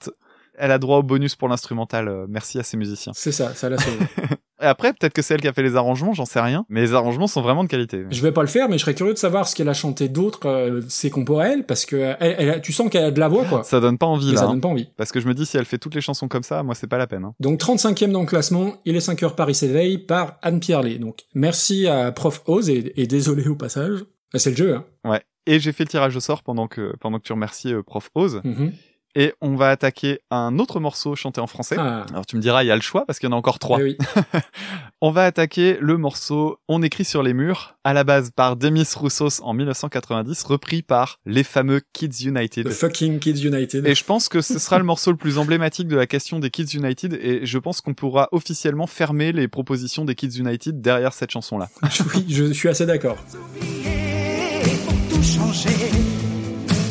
Elle 0.58 0.70
a 0.72 0.78
droit 0.78 0.98
au 0.98 1.02
bonus 1.02 1.36
pour 1.36 1.48
l'instrumental. 1.48 2.08
euh, 2.08 2.26
merci 2.28 2.58
à 2.58 2.62
ses 2.64 2.76
musiciens. 2.76 3.12
C'est 3.14 3.32
ça, 3.32 3.54
ça 3.54 3.70
l'a 3.70 3.78
sauvé. 3.78 3.96
Et 4.60 4.66
après, 4.66 4.92
peut-être 4.92 5.12
que 5.12 5.22
c'est 5.22 5.34
elle 5.34 5.40
qui 5.40 5.48
a 5.48 5.52
fait 5.52 5.62
les 5.62 5.76
arrangements, 5.76 6.12
j'en 6.12 6.24
sais 6.24 6.40
rien. 6.40 6.66
Mais 6.68 6.80
les 6.80 6.94
arrangements 6.94 7.26
sont 7.26 7.40
vraiment 7.42 7.62
de 7.64 7.68
qualité. 7.68 8.04
je 8.10 8.22
vais 8.22 8.32
pas 8.32 8.40
le 8.42 8.48
faire, 8.48 8.68
mais 8.68 8.76
je 8.78 8.82
serais 8.82 8.94
curieux 8.94 9.12
de 9.14 9.18
savoir 9.18 9.46
ce 9.48 9.54
qu'elle 9.54 9.68
a 9.68 9.74
chanté 9.74 10.08
d'autre, 10.08 10.40
euh, 10.46 10.80
ses 10.88 11.10
compos 11.10 11.38
à 11.38 11.46
elle, 11.46 11.64
parce 11.64 11.86
que 11.86 12.14
elle, 12.20 12.36
elle 12.38 12.60
tu 12.60 12.72
sens 12.72 12.90
qu'elle 12.90 13.04
a 13.04 13.10
de 13.10 13.20
la 13.20 13.28
voix, 13.28 13.44
quoi. 13.44 13.62
Ça 13.62 13.80
donne 13.80 13.98
pas 13.98 14.06
envie, 14.06 14.32
là. 14.32 14.38
ça 14.40 14.44
hein. 14.46 14.50
donne 14.50 14.60
pas 14.60 14.68
envie. 14.68 14.88
Parce 14.96 15.12
que 15.12 15.20
je 15.20 15.28
me 15.28 15.34
dis, 15.34 15.46
si 15.46 15.56
elle 15.56 15.64
fait 15.64 15.78
toutes 15.78 15.94
les 15.94 16.00
chansons 16.00 16.28
comme 16.28 16.42
ça, 16.42 16.62
moi, 16.62 16.74
c'est 16.74 16.86
pas 16.88 16.98
la 16.98 17.06
peine. 17.06 17.24
hein. 17.24 17.34
Donc 17.40 17.60
35e 17.60 18.10
dans 18.10 18.20
le 18.20 18.26
classement, 18.26 18.74
il 18.84 18.96
est 18.96 19.00
5 19.00 19.22
heures 19.22 19.36
Paris 19.36 19.54
s'éveille 19.54 19.98
par 19.98 20.38
Anne 20.42 20.60
Pierlet. 20.60 20.98
Donc 20.98 21.20
merci 21.34 21.86
à 21.86 22.10
Prof 22.12 22.42
Oz 22.46 22.68
et, 22.68 22.92
et 23.00 23.06
désolé 23.06 23.46
au 23.48 23.54
passage. 23.54 24.00
Ah, 24.34 24.38
C'est 24.38 24.50
le 24.50 24.56
jeu, 24.56 24.74
hein. 24.74 24.84
Ouais. 25.04 25.22
Et 25.46 25.60
j'ai 25.60 25.72
fait 25.72 25.84
le 25.84 25.88
tirage 25.88 26.14
au 26.14 26.20
sort 26.20 26.42
pendant 26.42 26.66
que, 26.68 26.94
pendant 27.00 27.18
que 27.18 27.22
tu 27.24 27.32
remerciais 27.32 27.72
euh, 27.72 27.82
Prof 27.82 28.10
Oz. 28.14 28.42
Mhm. 28.44 28.72
Et 29.20 29.34
on 29.40 29.56
va 29.56 29.70
attaquer 29.70 30.20
un 30.30 30.60
autre 30.60 30.78
morceau 30.78 31.16
chanté 31.16 31.40
en 31.40 31.48
français. 31.48 31.74
Ah, 31.76 32.06
Alors 32.10 32.24
tu 32.24 32.36
me 32.36 32.40
diras, 32.40 32.62
il 32.62 32.68
y 32.68 32.70
a 32.70 32.76
le 32.76 32.82
choix 32.82 33.04
parce 33.04 33.18
qu'il 33.18 33.28
y 33.28 33.32
en 33.32 33.34
a 33.34 33.38
encore 33.38 33.58
trois. 33.58 33.80
eh 33.80 33.82
oui. 33.82 33.98
On 35.00 35.10
va 35.10 35.24
attaquer 35.24 35.76
le 35.80 35.96
morceau 35.96 36.60
On 36.68 36.84
écrit 36.84 37.04
sur 37.04 37.24
les 37.24 37.34
murs, 37.34 37.74
à 37.82 37.94
la 37.94 38.04
base 38.04 38.30
par 38.30 38.54
Demis 38.54 38.86
Roussos 38.94 39.42
en 39.42 39.54
1990, 39.54 40.44
repris 40.44 40.82
par 40.82 41.18
les 41.26 41.42
fameux 41.42 41.80
Kids 41.92 42.26
United. 42.28 42.68
The 42.68 42.72
fucking 42.72 43.18
Kids 43.18 43.44
United. 43.44 43.88
Et 43.88 43.96
je 43.96 44.04
pense 44.04 44.28
que 44.28 44.40
ce 44.40 44.60
sera 44.60 44.78
le 44.78 44.84
morceau 44.84 45.10
le 45.10 45.16
plus 45.16 45.38
emblématique 45.38 45.88
de 45.88 45.96
la 45.96 46.06
question 46.06 46.38
des 46.38 46.50
Kids 46.50 46.76
United 46.76 47.18
et 47.20 47.44
je 47.44 47.58
pense 47.58 47.80
qu'on 47.80 47.94
pourra 47.94 48.28
officiellement 48.30 48.86
fermer 48.86 49.32
les 49.32 49.48
propositions 49.48 50.04
des 50.04 50.14
Kids 50.14 50.38
United 50.38 50.80
derrière 50.80 51.12
cette 51.12 51.32
chanson-là. 51.32 51.68
oui, 52.14 52.24
je 52.28 52.52
suis 52.52 52.68
assez 52.68 52.86
d'accord. 52.86 53.16
pour 53.16 55.08
tout 55.16 55.22
changer. 55.24 55.70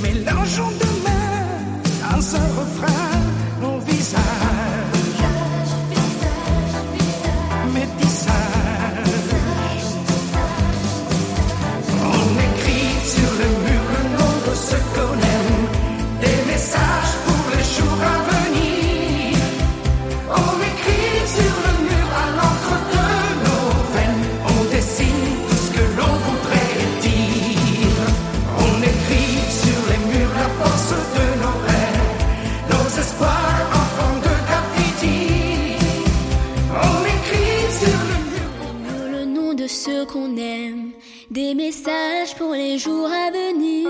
Mélangeons 0.03 0.86
dans 2.17 2.35
un 2.35 2.47
refrain 2.59 2.96
aime, 40.37 40.91
des 41.29 41.53
messages 41.53 42.35
pour 42.37 42.53
les 42.53 42.77
jours 42.77 43.09
à 43.25 43.31
venir. 43.31 43.87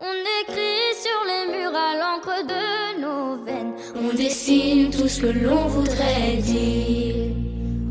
On 0.00 0.16
écrit 0.40 0.92
sur 1.04 1.20
les 1.30 1.44
murs 1.52 1.76
à 1.76 1.92
l'encre 2.00 2.38
de 2.52 3.00
nos 3.00 3.44
veines, 3.44 3.74
on 3.94 4.14
dessine 4.16 4.90
tout 4.90 5.08
ce 5.08 5.20
que 5.20 5.26
l'on 5.26 5.66
voudrait 5.66 6.36
dire. 6.42 7.16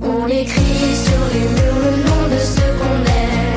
On 0.01 0.27
écrit 0.27 0.95
sur 1.05 1.23
les 1.33 1.47
murs 1.55 1.81
le 1.87 1.93
nom 2.07 2.23
de 2.33 2.39
ceux 2.53 2.73
qu'on 2.79 3.01
aime, 3.23 3.49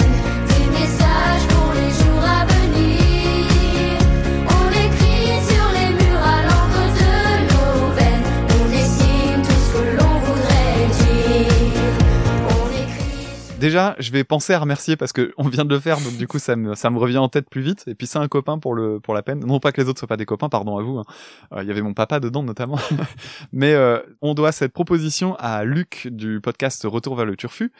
Déjà, 13.62 13.94
je 14.00 14.10
vais 14.10 14.24
penser 14.24 14.54
à 14.54 14.58
remercier 14.58 14.96
parce 14.96 15.12
que 15.12 15.32
on 15.36 15.48
vient 15.48 15.64
de 15.64 15.72
le 15.72 15.78
faire, 15.78 16.00
donc 16.00 16.16
du 16.16 16.26
coup 16.26 16.40
ça 16.40 16.56
me 16.56 16.98
revient 16.98 17.18
en 17.18 17.28
tête 17.28 17.48
plus 17.48 17.60
vite. 17.60 17.84
Et 17.86 17.94
puis 17.94 18.08
c'est 18.08 18.18
un 18.18 18.26
copain 18.26 18.58
pour 18.58 18.74
la 18.74 19.22
peine. 19.22 19.38
Non 19.38 19.60
pas 19.60 19.70
que 19.70 19.80
les 19.80 19.88
autres 19.88 20.00
soient 20.00 20.08
pas 20.08 20.16
des 20.16 20.26
copains, 20.26 20.48
pardon 20.48 20.78
à 20.78 20.82
vous. 20.82 20.98
hein. 20.98 21.04
Euh, 21.52 21.62
Il 21.62 21.68
y 21.68 21.70
avait 21.70 21.80
mon 21.80 21.94
papa 21.94 22.18
dedans 22.18 22.42
notamment. 22.42 22.80
Mais 23.52 23.72
euh, 23.74 24.00
on 24.20 24.34
doit 24.34 24.50
cette 24.50 24.72
proposition 24.72 25.36
à 25.38 25.62
Luc 25.62 26.08
du 26.10 26.40
podcast 26.40 26.82
Retour 26.90 27.14
vers 27.14 27.24
le 27.24 27.36
Turfu. 27.36 27.70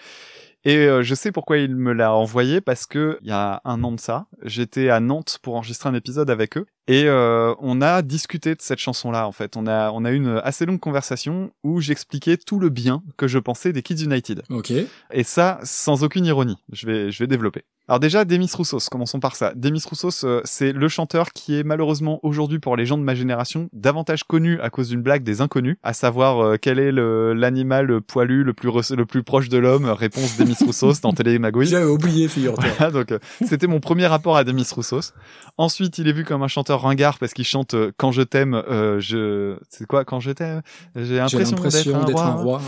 Et 0.65 0.77
euh, 0.77 1.03
je 1.03 1.17
sais 1.17 1.33
pourquoi 1.33 1.59
il 1.59 1.75
me 1.75 1.93
l'a 1.93 2.15
envoyé 2.15 2.61
parce 2.61 2.87
que 2.87 3.19
il 3.23 3.29
y 3.31 3.33
a 3.33 3.61
un 3.65 3.83
an 3.83 3.91
de 3.91 3.99
ça, 3.99 4.27
j'étais 4.45 4.89
à 4.89 5.01
Nantes 5.01 5.41
pour 5.43 5.57
enregistrer 5.57 5.89
un 5.89 5.95
épisode 5.95 6.31
avec 6.31 6.57
eux 6.57 6.67
Et 6.89 7.05
euh, 7.07 7.55
on 7.61 7.81
a 7.81 8.03
discuté 8.03 8.55
de 8.55 8.61
cette 8.61 8.81
chanson-là, 8.81 9.27
en 9.27 9.33
fait. 9.33 9.57
On 9.57 9.67
a, 9.67 9.91
on 9.93 10.05
a 10.05 10.11
eu 10.11 10.17
une 10.17 10.41
assez 10.43 10.67
longue 10.67 10.81
conversation 10.81 11.53
où 11.63 11.81
j'expliquais 11.81 12.37
tout 12.37 12.59
le 12.59 12.71
bien 12.71 13.03
que 13.17 13.29
je 13.29 13.39
pensais 13.39 13.73
des 13.73 13.83
Kids 13.83 14.05
United. 14.05 14.43
Ok. 14.51 14.73
Et 15.13 15.23
ça, 15.23 15.61
sans 15.63 16.03
aucune 16.03 16.27
ironie. 16.27 16.59
Je 16.73 16.87
vais, 16.87 17.13
je 17.13 17.19
vais 17.23 17.29
développer. 17.29 17.65
Alors 17.89 17.99
déjà, 17.99 18.25
Demis 18.25 18.49
Roussos, 18.55 18.89
commençons 18.89 19.19
par 19.19 19.35
ça. 19.35 19.53
Demis 19.57 19.83
Roussos, 19.85 20.25
euh, 20.25 20.41
c'est 20.45 20.73
le 20.73 20.89
chanteur 20.89 21.33
qui 21.33 21.59
est 21.59 21.65
malheureusement 21.65 22.21
aujourd'hui 22.23 22.61
pour 22.61 22.77
les 22.77 22.87
gens 22.87 22.97
de 22.97 23.03
ma 23.03 23.17
génération 23.17 23.69
davantage 23.73 24.23
connu 24.23 24.61
à 24.61 24.71
cause 24.71 24.89
d'une 24.89 25.03
blague 25.03 25.25
des 25.25 25.41
inconnus, 25.41 25.77
à 25.83 25.93
savoir 25.93 26.41
euh, 26.41 26.57
quel 26.61 26.79
est 26.79 26.93
l'animal 26.93 28.01
poilu 28.01 28.45
le 28.45 28.55
plus, 28.55 28.93
le 28.93 29.05
plus 29.05 29.25
proche 29.25 29.49
de 29.49 29.59
l'homme, 29.59 29.87
réponse 29.87 30.39
Demis 30.39 30.57
Roussos 30.61 31.01
dans 31.03 31.13
Télémagouille. 31.13 31.67
J'avais 31.67 31.85
oublié, 31.85 32.29
figure-toi. 32.29 32.65
Voilà, 32.79 32.93
donc 33.05 33.13
c'était 33.47 33.67
mon 33.67 33.81
premier 33.81 34.07
rapport 34.07 34.37
à 34.37 34.45
Demis 34.45 34.67
Roussos. 34.73 35.13
Ensuite, 35.59 35.99
il 35.99 36.07
est 36.07 36.13
vu 36.13 36.25
comme 36.25 36.43
un 36.43 36.49
chanteur 36.49 36.72
ringard 36.81 37.19
parce 37.19 37.33
qu'il 37.35 37.45
chante 37.45 37.75
euh, 37.75 37.93
Quand 37.97 38.13
je 38.13 38.23
t'aime, 38.23 38.55
euh, 38.55 38.99
je 39.01 39.57
c'est 39.69 39.87
quoi 39.87 40.05
Quand 40.05 40.21
je 40.21 40.31
t'aime 40.31 40.63
J'ai 40.97 41.17
l'impression 41.17 41.57
d'être 42.05 42.19
un 42.19 42.27
un 42.27 42.31
roi. 42.33 42.61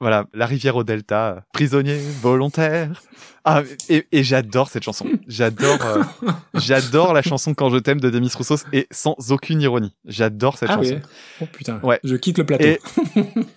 Voilà, 0.00 0.26
la 0.34 0.46
rivière 0.46 0.76
au 0.76 0.84
delta, 0.84 1.44
prisonnier 1.52 1.98
volontaire. 2.20 3.02
Ah 3.48 3.62
et, 3.88 4.06
et 4.10 4.24
j'adore 4.24 4.68
cette 4.68 4.82
chanson. 4.82 5.06
J'adore 5.28 5.78
euh, 5.84 6.02
j'adore 6.54 7.12
la 7.12 7.22
chanson 7.22 7.54
Quand 7.54 7.70
je 7.70 7.76
t'aime 7.78 8.00
de 8.00 8.10
Demis 8.10 8.32
Roussos 8.36 8.64
et 8.72 8.88
sans 8.90 9.14
aucune 9.30 9.60
ironie. 9.60 9.94
J'adore 10.04 10.58
cette 10.58 10.70
Ah 10.70 10.76
chanson. 10.78 10.94
oui. 10.94 11.00
Oh 11.42 11.46
putain. 11.52 11.78
Ouais. 11.84 12.00
Je 12.02 12.16
quitte 12.16 12.38
le 12.38 12.44
plateau. 12.46 12.64
Et, 12.64 12.80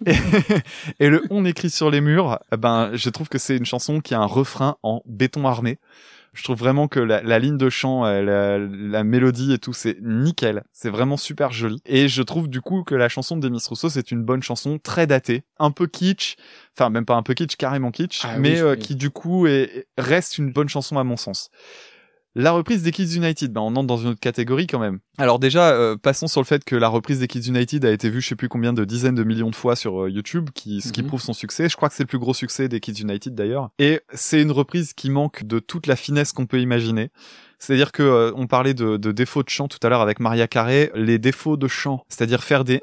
et, 0.06 0.14
et 1.00 1.10
le 1.10 1.24
on 1.32 1.44
écrit 1.44 1.72
sur 1.72 1.90
les 1.90 2.02
murs, 2.02 2.38
eh 2.52 2.58
ben 2.58 2.92
je 2.94 3.10
trouve 3.10 3.30
que 3.30 3.40
c'est 3.40 3.58
une 3.58 3.66
chanson 3.66 4.00
qui 4.00 4.14
a 4.14 4.20
un 4.20 4.26
refrain 4.28 4.78
en 4.84 5.02
béton 5.08 5.48
armé. 5.48 5.80
Je 6.34 6.44
trouve 6.44 6.58
vraiment 6.58 6.88
que 6.88 7.00
la, 7.00 7.22
la 7.22 7.40
ligne 7.40 7.58
de 7.58 7.70
chant, 7.70 8.06
euh, 8.06 8.22
la, 8.22 8.58
la 8.60 9.04
mélodie 9.04 9.54
et 9.54 9.58
tout, 9.58 9.74
c'est 9.74 9.98
nickel. 10.02 10.64
C'est 10.72 10.90
vraiment 10.90 11.18
super 11.18 11.52
joli. 11.52 11.82
Et 11.86 12.08
je 12.08 12.22
trouve 12.22 12.48
du 12.48 12.62
coup 12.62 12.84
que 12.84 12.96
la 12.96 13.10
chanson 13.10 13.36
de 13.36 13.42
Demis 13.42 13.62
Rousseau, 13.68 13.90
c'est 13.90 14.12
une 14.12 14.24
bonne 14.24 14.44
chanson, 14.44 14.80
très 14.80 15.08
datée, 15.08 15.44
un 15.58 15.72
peu 15.72 15.88
kitsch, 15.88 16.36
enfin 16.76 16.90
même 16.90 17.06
pas 17.06 17.16
un 17.16 17.24
peu 17.24 17.34
kitsch, 17.34 17.56
carrément 17.58 17.92
kitsch, 17.92 18.22
Ah 18.24 18.34
oui, 18.36 18.42
mais 18.42 18.62
euh, 18.62 18.76
qui 18.76 18.96
du 18.96 19.10
coup 19.10 19.48
est, 19.48 19.88
reste 19.98 20.38
une 20.38 20.52
bonne 20.52 20.70
chanson 20.70 20.98
à 20.98 21.04
mon 21.04 21.18
sens. 21.18 21.50
La 22.36 22.52
reprise 22.52 22.84
des 22.84 22.92
Kids 22.92 23.16
United, 23.18 23.52
ben 23.52 23.62
on 23.62 23.76
entre 23.76 23.88
dans 23.88 23.98
une 23.98 24.10
autre 24.10 24.20
catégorie 24.20 24.68
quand 24.68 24.78
même. 24.80 25.00
Alors 25.18 25.40
déjà, 25.40 25.72
euh, 25.72 25.98
passons 25.98 26.28
sur 26.28 26.40
le 26.42 26.46
fait 26.46 26.64
que 26.64 26.76
la 26.76 26.88
reprise 26.88 27.20
des 27.20 27.28
Kids 27.28 27.48
United 27.50 27.84
a 27.86 27.92
été 27.92 28.10
vue 28.10 28.22
je 28.22 28.28
sais 28.28 28.36
plus 28.36 28.50
combien 28.50 28.72
de 28.72 28.86
dizaines 28.86 29.16
de 29.16 29.24
millions 29.24 29.50
de 29.50 29.56
fois 29.56 29.76
sur 29.76 30.04
euh, 30.04 30.10
YouTube, 30.10 30.50
qui, 30.54 30.80
ce 30.82 30.92
qui 30.92 31.02
Mhm. 31.02 31.08
prouve 31.08 31.22
son 31.22 31.34
succès. 31.34 31.68
Je 31.70 31.76
crois 31.76 31.90
que 31.90 31.96
c'est 31.96 32.04
le 32.04 32.08
plus 32.08 32.20
gros 32.20 32.34
succès 32.36 32.70
des 32.70 32.80
Kids 32.80 33.02
United 33.02 33.34
d'ailleurs. 33.34 33.72
Et 33.80 34.02
c'est 34.14 34.42
une 34.42 34.52
reprise 34.52 34.94
qui 34.94 35.10
manque 35.10 35.44
de 35.44 35.58
toute 35.60 35.88
la 35.88 35.96
finesse 35.96 36.32
qu'on 36.32 36.46
peut 36.46 36.62
imaginer. 36.62 37.10
C'est-à-dire 37.60 37.92
que 37.92 38.02
euh, 38.04 38.32
on 38.36 38.48
parlait 38.48 38.74
de, 38.74 38.98
de 38.98 39.12
défauts 39.12 39.44
de 39.44 39.50
chant 39.50 39.68
tout 39.68 39.80
à 39.84 39.90
l'heure 39.90 40.02
avec 40.02 40.20
Maria 40.20 40.48
Carré, 40.48 40.92
les 40.96 41.20
défauts 41.20 41.58
de 41.58 41.68
chant, 41.68 42.04
c'est-à-dire 42.08 42.44
faire 42.44 42.64
des 42.64 42.82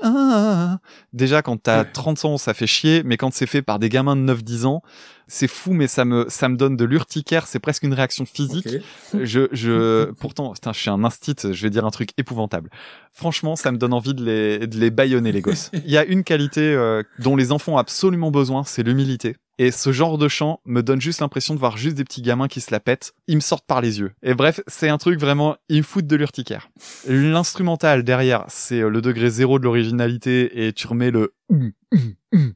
déjà 1.13 1.43
quand 1.43 1.57
t'as 1.63 1.83
Ouais. 1.83 1.91
30 1.93 2.25
ans 2.25 2.39
ça 2.39 2.55
fait 2.55 2.67
chier, 2.67 3.03
mais 3.05 3.17
quand 3.17 3.33
c'est 3.33 3.47
fait 3.47 3.63
par 3.63 3.79
des 3.79 3.89
gamins 3.89 4.17
de 4.17 4.21
9-10 4.35 4.67
ans, 4.67 4.83
c'est 5.29 5.49
fou 5.49 5.73
mais 5.73 5.87
ça 5.89 6.05
me 6.05 6.27
ça 6.29 6.49
me 6.49 6.57
donne 6.57 6.77
de 6.77 6.85
l'urticaire, 6.85 7.47
c'est 7.47 7.59
presque 7.59 7.83
une 7.83 7.95
réaction 7.95 8.25
physique. 8.27 8.69
Je, 9.23 9.49
je, 9.53 10.11
pourtant, 10.13 10.53
putain, 10.53 10.73
je 10.73 10.81
suis 10.81 10.91
un 10.91 11.03
instit, 11.05 11.35
je 11.43 11.63
vais 11.63 11.71
dire 11.71 11.85
un 11.85 11.91
truc 11.91 12.11
épouvantable. 12.19 12.71
Franchement, 13.13 13.57
ça 13.57 13.73
me 13.73 13.79
donne 13.79 13.93
envie 13.95 14.15
de 14.15 14.25
les, 14.25 14.67
de 14.67 14.79
les 14.79 14.91
baïonner, 14.91 15.33
les 15.33 15.41
gosses. 15.41 15.71
Il 15.87 15.91
y 15.91 15.97
a 15.97 16.05
une 16.05 16.23
qualité 16.23 16.61
euh, 16.61 17.03
dont 17.19 17.35
les 17.37 17.51
enfants 17.53 17.75
ont 17.75 17.79
absolument 17.79 18.31
besoin, 18.31 18.63
c'est 18.65 18.83
l'humilité. 18.83 19.37
Et 19.59 19.71
ce 19.71 19.91
genre 19.93 20.19
de 20.19 20.29
chant 20.29 20.61
me 20.67 20.83
donne 20.83 21.01
juste 21.01 21.21
l'impression 21.21 21.55
de 21.55 21.59
voir 21.59 21.77
juste 21.77 21.97
des 21.97 22.05
petits 22.05 22.23
gamins 22.23 22.49
qui 22.49 22.61
se 22.61 22.71
la 22.71 22.81
pètent. 22.81 23.15
Ils 23.27 23.37
me 23.37 23.41
sortent 23.41 23.67
par 23.67 23.81
les 23.81 24.01
yeux. 24.01 24.13
Et 24.23 24.35
bref, 24.35 24.61
c'est 24.67 24.89
un 24.89 24.99
truc 24.99 25.19
vraiment, 25.19 25.57
ils 25.69 25.79
me 25.79 25.83
foutent 25.83 26.07
de 26.07 26.17
l'urticaire. 26.17 26.69
L'instrumental 27.09 28.03
derrière, 28.03 28.45
c'est 28.49 28.81
euh, 28.81 28.91
le 28.91 29.01
degré 29.01 29.31
zéro 29.31 29.59
de 29.59 29.65
l'originalité 29.65 30.67
et 30.67 30.73
tu 30.73 30.87
remets 30.87 31.11
le 31.11 31.35
hum, 31.51 31.73
hum, 31.93 32.15
hum 32.35 32.53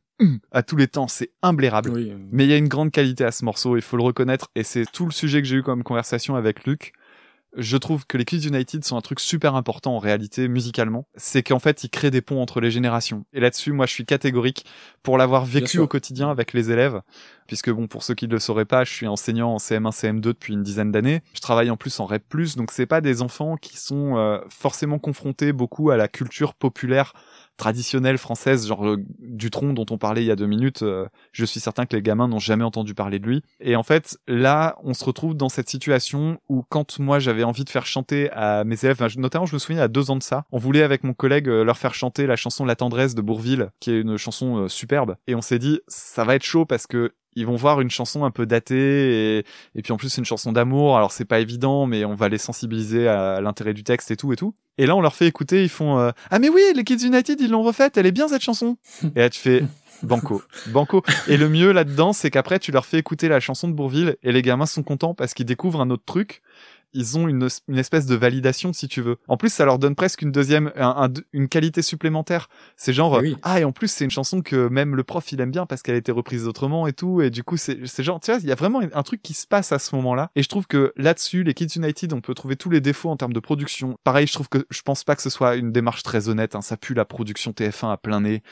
à 0.52 0.62
tous 0.62 0.76
les 0.76 0.88
temps, 0.88 1.08
c'est 1.08 1.30
imblairable. 1.42 1.90
Oui. 1.90 2.12
Mais 2.30 2.44
il 2.44 2.50
y 2.50 2.52
a 2.52 2.56
une 2.56 2.68
grande 2.68 2.90
qualité 2.90 3.24
à 3.24 3.32
ce 3.32 3.44
morceau, 3.44 3.76
il 3.76 3.82
faut 3.82 3.96
le 3.96 4.02
reconnaître, 4.02 4.50
et 4.54 4.62
c'est 4.62 4.84
tout 4.90 5.06
le 5.06 5.12
sujet 5.12 5.40
que 5.40 5.48
j'ai 5.48 5.56
eu 5.56 5.62
comme 5.62 5.82
conversation 5.82 6.36
avec 6.36 6.64
Luc. 6.64 6.92
Je 7.56 7.76
trouve 7.76 8.06
que 8.06 8.16
les 8.16 8.24
Kids 8.24 8.46
United 8.46 8.84
sont 8.84 8.96
un 8.96 9.00
truc 9.00 9.18
super 9.18 9.54
important 9.56 9.96
en 9.96 9.98
réalité 9.98 10.46
musicalement. 10.46 11.06
C'est 11.16 11.42
qu'en 11.42 11.58
fait, 11.58 11.82
ils 11.82 11.90
créent 11.90 12.10
des 12.10 12.20
ponts 12.20 12.40
entre 12.40 12.60
les 12.60 12.70
générations. 12.70 13.24
Et 13.32 13.40
là-dessus, 13.40 13.72
moi, 13.72 13.86
je 13.86 13.92
suis 13.92 14.04
catégorique 14.04 14.64
pour 15.02 15.18
l'avoir 15.18 15.44
vécu 15.44 15.78
au 15.78 15.88
quotidien 15.88 16.30
avec 16.30 16.52
les 16.52 16.70
élèves. 16.70 17.00
Puisque 17.48 17.70
bon, 17.70 17.88
pour 17.88 18.04
ceux 18.04 18.14
qui 18.14 18.28
ne 18.28 18.32
le 18.32 18.38
sauraient 18.38 18.64
pas, 18.64 18.84
je 18.84 18.92
suis 18.92 19.08
enseignant 19.08 19.54
en 19.54 19.56
CM1, 19.56 19.90
CM2 19.90 20.20
depuis 20.20 20.52
une 20.52 20.62
dizaine 20.62 20.92
d'années. 20.92 21.22
Je 21.34 21.40
travaille 21.40 21.70
en 21.70 21.76
plus 21.76 21.98
en 21.98 22.06
REP+, 22.06 22.22
donc 22.56 22.70
c'est 22.70 22.86
pas 22.86 23.00
des 23.00 23.22
enfants 23.22 23.56
qui 23.56 23.76
sont 23.76 24.16
euh, 24.16 24.38
forcément 24.48 25.00
confrontés 25.00 25.52
beaucoup 25.52 25.90
à 25.90 25.96
la 25.96 26.06
culture 26.06 26.54
populaire 26.54 27.12
traditionnelle 27.60 28.16
française, 28.16 28.66
genre 28.66 28.86
euh, 28.88 28.96
Dutronc 29.18 29.74
dont 29.74 29.84
on 29.90 29.98
parlait 29.98 30.22
il 30.22 30.26
y 30.26 30.30
a 30.30 30.36
deux 30.36 30.46
minutes. 30.46 30.82
euh, 30.82 31.06
je 31.32 31.44
suis 31.44 31.60
certain 31.60 31.84
que 31.84 31.94
les 31.94 32.00
gamins 32.00 32.26
n'ont 32.26 32.38
jamais 32.38 32.64
entendu 32.64 32.94
parler 32.94 33.18
de 33.18 33.26
lui. 33.26 33.42
Et 33.60 33.76
en 33.76 33.82
fait, 33.82 34.18
là, 34.26 34.76
on 34.82 34.94
se 34.94 35.04
retrouve 35.04 35.36
dans 35.36 35.50
cette 35.50 35.68
situation 35.68 36.38
où 36.48 36.64
quand 36.70 36.98
moi 36.98 37.18
j'avais 37.18 37.44
envie 37.44 37.64
de 37.64 37.70
faire 37.70 37.84
chanter 37.84 38.30
à 38.30 38.64
mes 38.64 38.82
élèves, 38.82 38.98
notamment 39.18 39.44
je 39.44 39.52
me 39.52 39.58
souviens 39.58 39.82
à 39.82 39.88
deux 39.88 40.10
ans 40.10 40.16
de 40.16 40.22
ça, 40.22 40.44
on 40.52 40.58
voulait 40.58 40.82
avec 40.82 41.04
mon 41.04 41.12
collègue 41.12 41.50
euh, 41.50 41.62
leur 41.62 41.76
faire 41.76 41.94
chanter 41.94 42.26
la 42.26 42.36
chanson 42.36 42.64
La 42.64 42.76
tendresse 42.76 43.14
de 43.14 43.20
Bourville, 43.20 43.70
qui 43.78 43.90
est 43.90 44.00
une 44.00 44.16
chanson 44.16 44.56
euh, 44.56 44.68
superbe. 44.68 45.16
Et 45.26 45.34
on 45.34 45.42
s'est 45.42 45.58
dit, 45.58 45.80
ça 45.86 46.24
va 46.24 46.36
être 46.36 46.44
chaud 46.44 46.64
parce 46.64 46.86
que 46.86 47.12
ils 47.34 47.46
vont 47.46 47.56
voir 47.56 47.80
une 47.80 47.90
chanson 47.90 48.24
un 48.24 48.30
peu 48.30 48.46
datée 48.46 49.38
et, 49.38 49.44
et 49.74 49.82
puis 49.82 49.92
en 49.92 49.96
plus 49.96 50.08
c'est 50.08 50.20
une 50.20 50.24
chanson 50.24 50.52
d'amour. 50.52 50.96
Alors 50.96 51.12
c'est 51.12 51.24
pas 51.24 51.40
évident 51.40 51.86
mais 51.86 52.04
on 52.04 52.14
va 52.14 52.28
les 52.28 52.38
sensibiliser 52.38 53.08
à 53.08 53.40
l'intérêt 53.40 53.74
du 53.74 53.84
texte 53.84 54.10
et 54.10 54.16
tout 54.16 54.32
et 54.32 54.36
tout. 54.36 54.54
Et 54.78 54.86
là 54.86 54.96
on 54.96 55.00
leur 55.00 55.14
fait 55.14 55.26
écouter 55.26 55.62
ils 55.62 55.68
font 55.68 55.98
euh, 55.98 56.10
ah 56.30 56.38
mais 56.38 56.48
oui 56.48 56.62
les 56.74 56.84
Kids 56.84 57.06
United 57.06 57.40
ils 57.40 57.50
l'ont 57.50 57.62
refaite 57.62 57.96
elle 57.96 58.06
est 58.06 58.12
bien 58.12 58.28
cette 58.28 58.42
chanson 58.42 58.76
et 59.14 59.20
là 59.20 59.30
tu 59.30 59.40
fais 59.40 59.64
banco 60.02 60.42
banco 60.68 61.02
et 61.28 61.36
le 61.36 61.48
mieux 61.48 61.72
là-dedans 61.72 62.12
c'est 62.12 62.30
qu'après 62.30 62.58
tu 62.58 62.72
leur 62.72 62.86
fais 62.86 62.98
écouter 62.98 63.28
la 63.28 63.40
chanson 63.40 63.68
de 63.68 63.74
Bourville 63.74 64.16
et 64.22 64.32
les 64.32 64.42
gamins 64.42 64.66
sont 64.66 64.82
contents 64.82 65.14
parce 65.14 65.34
qu'ils 65.34 65.46
découvrent 65.46 65.80
un 65.80 65.90
autre 65.90 66.04
truc 66.06 66.42
ils 66.92 67.18
ont 67.18 67.28
une, 67.28 67.48
une 67.68 67.78
espèce 67.78 68.06
de 68.06 68.14
validation 68.14 68.72
si 68.72 68.88
tu 68.88 69.00
veux. 69.00 69.16
En 69.28 69.36
plus, 69.36 69.52
ça 69.52 69.64
leur 69.64 69.78
donne 69.78 69.94
presque 69.94 70.22
une 70.22 70.32
deuxième, 70.32 70.72
un- 70.76 71.04
un- 71.08 71.12
une 71.32 71.48
qualité 71.48 71.82
supplémentaire. 71.82 72.48
C'est 72.76 72.92
genre 72.92 73.18
Eh 73.20 73.22
oui. 73.22 73.36
ah 73.42 73.60
et 73.60 73.64
en 73.64 73.72
plus 73.72 73.88
c'est 73.88 74.04
une 74.04 74.10
chanson 74.10 74.42
que 74.42 74.68
même 74.68 74.96
le 74.96 75.04
prof 75.04 75.30
il 75.32 75.40
aime 75.40 75.50
bien 75.50 75.66
parce 75.66 75.82
qu'elle 75.82 75.94
a 75.94 75.98
été 75.98 76.12
reprise 76.12 76.46
autrement 76.46 76.86
et 76.86 76.92
tout 76.92 77.22
et 77.22 77.30
du 77.30 77.44
coup 77.44 77.56
c'est 77.56 77.86
c'est 77.86 78.02
genre 78.02 78.20
tu 78.20 78.30
vois 78.30 78.40
il 78.40 78.48
y 78.48 78.52
a 78.52 78.56
vraiment 78.56 78.80
un 78.92 79.02
truc 79.02 79.22
qui 79.22 79.34
se 79.34 79.46
passe 79.46 79.72
à 79.72 79.78
ce 79.78 79.94
moment-là 79.96 80.30
et 80.36 80.42
je 80.42 80.48
trouve 80.48 80.66
que 80.66 80.92
là-dessus 80.96 81.42
les 81.44 81.54
Kids 81.54 81.76
United 81.76 82.12
on 82.12 82.20
peut 82.20 82.34
trouver 82.34 82.56
tous 82.56 82.70
les 82.70 82.80
défauts 82.80 83.10
en 83.10 83.16
termes 83.16 83.32
de 83.32 83.40
production. 83.40 83.96
Pareil, 84.04 84.26
je 84.26 84.32
trouve 84.32 84.48
que 84.48 84.66
je 84.70 84.82
pense 84.82 85.04
pas 85.04 85.16
que 85.16 85.22
ce 85.22 85.30
soit 85.30 85.56
une 85.56 85.72
démarche 85.72 86.02
très 86.02 86.28
honnête. 86.28 86.54
Hein, 86.56 86.60
ça 86.62 86.76
pue 86.76 86.94
la 86.94 87.04
production 87.04 87.52
TF1 87.52 87.90
à 87.92 87.96
plein 87.96 88.20
nez. 88.20 88.42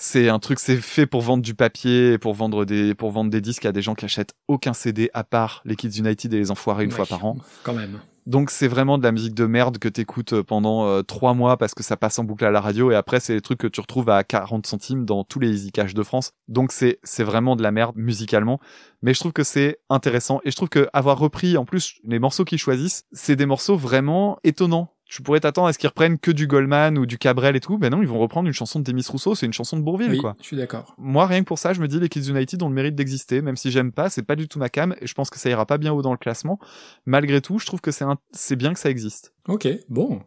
C'est 0.00 0.28
un 0.28 0.38
truc, 0.38 0.60
c'est 0.60 0.76
fait 0.76 1.06
pour 1.06 1.22
vendre 1.22 1.42
du 1.42 1.54
papier, 1.54 2.18
pour 2.18 2.32
vendre 2.32 2.64
des, 2.64 2.94
pour 2.94 3.10
vendre 3.10 3.30
des 3.30 3.40
disques 3.40 3.66
à 3.66 3.72
des 3.72 3.82
gens 3.82 3.96
qui 3.96 4.04
achètent 4.04 4.32
aucun 4.46 4.72
CD 4.72 5.10
à 5.12 5.24
part 5.24 5.60
les 5.64 5.74
Kids 5.74 5.98
United 5.98 6.32
et 6.32 6.38
les 6.38 6.52
Enfoirés 6.52 6.84
une 6.84 6.90
Ouais. 6.90 6.96
fois 6.96 7.06
par 7.06 7.24
an. 7.24 7.36
Quand 7.64 7.74
même. 7.74 7.98
Donc 8.24 8.50
c'est 8.50 8.68
vraiment 8.68 8.96
de 8.98 9.02
la 9.02 9.10
musique 9.10 9.34
de 9.34 9.46
merde 9.46 9.78
que 9.78 9.88
t'écoutes 9.88 10.34
euh, 10.34 10.44
pendant 10.44 10.86
euh, 10.86 11.02
trois 11.02 11.34
mois 11.34 11.56
parce 11.56 11.74
que 11.74 11.82
ça 11.82 11.96
passe 11.96 12.18
en 12.20 12.24
boucle 12.24 12.44
à 12.44 12.52
la 12.52 12.60
radio 12.60 12.92
et 12.92 12.94
après 12.94 13.18
c'est 13.18 13.34
des 13.34 13.40
trucs 13.40 13.58
que 13.58 13.66
tu 13.66 13.80
retrouves 13.80 14.08
à 14.08 14.22
40 14.22 14.66
centimes 14.68 15.04
dans 15.04 15.24
tous 15.24 15.40
les 15.40 15.50
Easy 15.50 15.72
Cash 15.72 15.94
de 15.94 16.02
France. 16.04 16.30
Donc 16.46 16.70
c'est 16.70 17.00
c'est 17.02 17.24
vraiment 17.24 17.56
de 17.56 17.62
la 17.64 17.72
merde 17.72 17.96
musicalement, 17.96 18.60
mais 19.02 19.14
je 19.14 19.18
trouve 19.20 19.32
que 19.32 19.42
c'est 19.44 19.78
intéressant 19.90 20.40
et 20.44 20.52
je 20.52 20.56
trouve 20.56 20.68
que 20.68 20.88
avoir 20.92 21.18
repris 21.18 21.56
en 21.56 21.64
plus 21.64 21.96
les 22.04 22.20
morceaux 22.20 22.44
qu'ils 22.44 22.58
choisissent, 22.58 23.02
c'est 23.12 23.34
des 23.34 23.46
morceaux 23.46 23.76
vraiment 23.76 24.38
étonnants. 24.44 24.92
Tu 25.08 25.22
pourrais 25.22 25.40
t'attendre 25.40 25.68
à 25.68 25.72
ce 25.72 25.78
qu'ils 25.78 25.88
reprennent 25.88 26.18
que 26.18 26.30
du 26.30 26.46
Goldman 26.46 26.98
ou 26.98 27.06
du 27.06 27.16
Cabrel 27.16 27.56
et 27.56 27.60
tout, 27.60 27.78
mais 27.80 27.88
non, 27.88 28.02
ils 28.02 28.08
vont 28.08 28.18
reprendre 28.18 28.46
une 28.46 28.52
chanson 28.52 28.78
de 28.78 28.84
Demis 28.84 29.04
Rousseau, 29.08 29.34
c'est 29.34 29.46
une 29.46 29.54
chanson 29.54 29.78
de 29.78 29.82
Bourville 29.82 30.10
Oui, 30.10 30.18
quoi. 30.18 30.36
je 30.40 30.46
suis 30.46 30.56
d'accord. 30.56 30.94
Moi, 30.98 31.26
rien 31.26 31.40
que 31.40 31.46
pour 31.46 31.58
ça, 31.58 31.72
je 31.72 31.80
me 31.80 31.88
dis 31.88 31.98
les 31.98 32.10
Kids 32.10 32.28
United 32.28 32.62
ont 32.62 32.68
le 32.68 32.74
mérite 32.74 32.94
d'exister, 32.94 33.40
même 33.40 33.56
si 33.56 33.70
j'aime 33.70 33.90
pas, 33.90 34.10
c'est 34.10 34.22
pas 34.22 34.36
du 34.36 34.48
tout 34.48 34.58
ma 34.58 34.68
cam, 34.68 34.94
et 35.00 35.06
je 35.06 35.14
pense 35.14 35.30
que 35.30 35.38
ça 35.38 35.48
ira 35.48 35.64
pas 35.64 35.78
bien 35.78 35.92
haut 35.94 36.02
dans 36.02 36.12
le 36.12 36.18
classement. 36.18 36.58
Malgré 37.06 37.40
tout, 37.40 37.58
je 37.58 37.64
trouve 37.64 37.80
que 37.80 37.90
c'est 37.90 38.04
un... 38.04 38.18
c'est 38.32 38.56
bien 38.56 38.74
que 38.74 38.78
ça 38.78 38.90
existe. 38.90 39.32
Ok, 39.48 39.66
bon. 39.88 40.20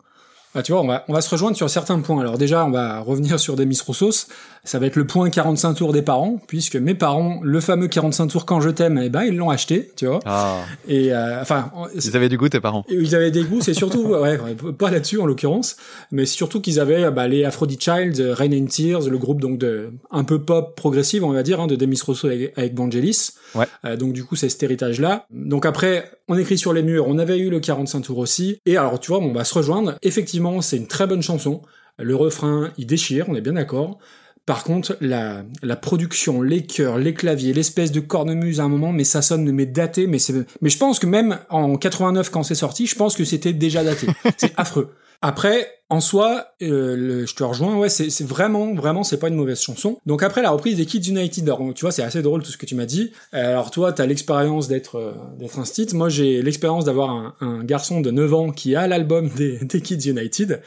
Ah, 0.53 0.63
tu 0.63 0.73
vois, 0.73 0.81
on 0.81 0.87
va, 0.87 1.05
on 1.07 1.13
va 1.13 1.21
se 1.21 1.29
rejoindre 1.29 1.55
sur 1.55 1.69
certains 1.69 1.99
points. 1.99 2.19
Alors 2.19 2.37
déjà, 2.37 2.65
on 2.65 2.71
va 2.71 2.99
revenir 2.99 3.39
sur 3.39 3.55
Demis 3.55 3.79
Roussos. 3.85 4.27
Ça 4.63 4.79
va 4.79 4.85
être 4.85 4.95
le 4.95 5.07
point 5.07 5.29
45 5.29 5.73
tours 5.75 5.93
des 5.93 6.01
parents, 6.01 6.39
puisque 6.47 6.75
mes 6.75 6.93
parents, 6.93 7.39
le 7.41 7.59
fameux 7.61 7.87
45 7.87 8.27
tours 8.27 8.45
quand 8.45 8.61
je 8.61 8.69
t'aime, 8.69 8.99
eh 9.01 9.09
ben, 9.09 9.23
ils 9.23 9.35
l'ont 9.35 9.49
acheté, 9.49 9.91
tu 9.95 10.05
vois. 10.05 10.19
Ah. 10.25 10.57
Et, 10.87 11.13
euh, 11.13 11.41
enfin, 11.41 11.71
Ils 11.95 12.15
avaient 12.15 12.29
du 12.29 12.37
goût, 12.37 12.49
tes 12.49 12.59
parents. 12.59 12.85
Ils 12.89 13.15
avaient 13.15 13.31
des 13.31 13.43
goûts, 13.43 13.61
c'est 13.61 13.73
surtout, 13.73 14.03
ouais, 14.09 14.37
pas 14.77 14.91
là-dessus 14.91 15.19
en 15.19 15.25
l'occurrence, 15.25 15.77
mais 16.11 16.25
surtout 16.25 16.61
qu'ils 16.61 16.79
avaient 16.79 17.09
bah, 17.11 17.27
les 17.27 17.43
Aphrodite 17.45 17.83
Child, 17.83 18.19
euh, 18.19 18.33
Rain 18.35 18.51
and 18.51 18.65
Tears, 18.65 19.09
le 19.09 19.17
groupe 19.17 19.41
donc 19.41 19.57
de 19.57 19.93
un 20.11 20.23
peu 20.23 20.39
pop 20.39 20.75
progressive, 20.75 21.23
on 21.23 21.31
va 21.31 21.43
dire, 21.43 21.59
hein, 21.61 21.67
de 21.67 21.75
Demis 21.75 21.99
Rousseau 22.05 22.27
avec, 22.27 22.53
avec 22.57 22.75
Vangelis. 22.75 23.31
Ouais. 23.55 23.65
Euh, 23.85 23.95
donc 23.95 24.13
du 24.13 24.23
coup, 24.25 24.35
c'est 24.35 24.49
cet 24.49 24.61
héritage-là. 24.63 25.25
Donc 25.31 25.65
après, 25.65 26.11
on 26.27 26.37
écrit 26.37 26.57
sur 26.57 26.71
les 26.71 26.83
murs, 26.83 27.07
on 27.07 27.17
avait 27.17 27.37
eu 27.39 27.49
le 27.49 27.59
45 27.59 28.01
tours 28.01 28.19
aussi. 28.19 28.59
Et 28.65 28.77
alors, 28.77 28.99
tu 28.99 29.09
vois, 29.09 29.19
on 29.19 29.33
va 29.33 29.43
se 29.43 29.53
rejoindre. 29.53 29.95
Effectivement, 30.01 30.40
c'est 30.61 30.77
une 30.77 30.87
très 30.87 31.07
bonne 31.07 31.21
chanson. 31.21 31.61
Le 31.99 32.15
refrain, 32.15 32.71
il 32.77 32.85
déchire, 32.85 33.25
on 33.29 33.35
est 33.35 33.41
bien 33.41 33.53
d'accord. 33.53 33.99
Par 34.45 34.63
contre, 34.63 34.97
la, 35.01 35.43
la 35.61 35.75
production, 35.75 36.41
les 36.41 36.65
chœurs, 36.65 36.97
les 36.97 37.13
claviers, 37.13 37.53
l'espèce 37.53 37.91
de 37.91 37.99
cornemuse 37.99 38.59
à 38.59 38.63
un 38.63 38.69
moment, 38.69 38.91
mais 38.91 39.03
ça 39.03 39.21
sonne 39.21 39.49
mais 39.51 39.67
daté, 39.67 40.07
mais 40.07 40.17
c'est, 40.17 40.33
mais 40.61 40.69
je 40.69 40.77
pense 40.79 40.97
que 40.97 41.05
même 41.05 41.37
en 41.49 41.75
89 41.77 42.31
quand 42.31 42.41
c'est 42.41 42.55
sorti, 42.55 42.87
je 42.87 42.95
pense 42.95 43.15
que 43.15 43.23
c'était 43.23 43.53
déjà 43.53 43.83
daté. 43.83 44.07
C'est 44.37 44.53
affreux. 44.57 44.95
Après, 45.21 45.80
en 45.91 45.99
soi, 45.99 46.47
euh, 46.63 46.95
le- 46.95 47.25
je 47.25 47.35
te 47.35 47.43
rejoins, 47.43 47.77
ouais, 47.77 47.89
c'est 47.89 48.23
vraiment, 48.25 48.73
vraiment, 48.73 49.03
c'est 49.03 49.17
pas 49.17 49.27
une 49.27 49.35
mauvaise 49.35 49.61
chanson. 49.61 49.97
Donc 50.05 50.23
après 50.23 50.41
la 50.41 50.49
reprise 50.49 50.77
des 50.77 50.85
Kids 50.85 51.09
United, 51.09 51.43
alors, 51.47 51.59
tu 51.75 51.81
vois, 51.81 51.91
c'est 51.91 52.01
assez 52.01 52.21
drôle 52.21 52.41
tout 52.43 52.49
ce 52.51 52.57
que 52.57 52.65
tu 52.65 52.75
m'as 52.75 52.85
dit. 52.85 53.11
Alors 53.33 53.71
toi, 53.71 53.91
t'as 53.91 54.05
l'expérience 54.05 54.67
d'être 54.69 54.95
euh, 54.95 55.11
d'être 55.37 55.59
un 55.59 55.65
stit. 55.65 55.87
Moi, 55.93 56.07
j'ai 56.09 56.41
l'expérience 56.41 56.85
d'avoir 56.85 57.09
un, 57.11 57.35
un 57.41 57.63
garçon 57.63 58.01
de 58.01 58.09
9 58.09 58.33
ans 58.33 58.51
qui 58.51 58.75
a 58.75 58.87
l'album 58.87 59.29
des, 59.29 59.59
des 59.61 59.81
Kids 59.81 60.09
United. 60.09 60.61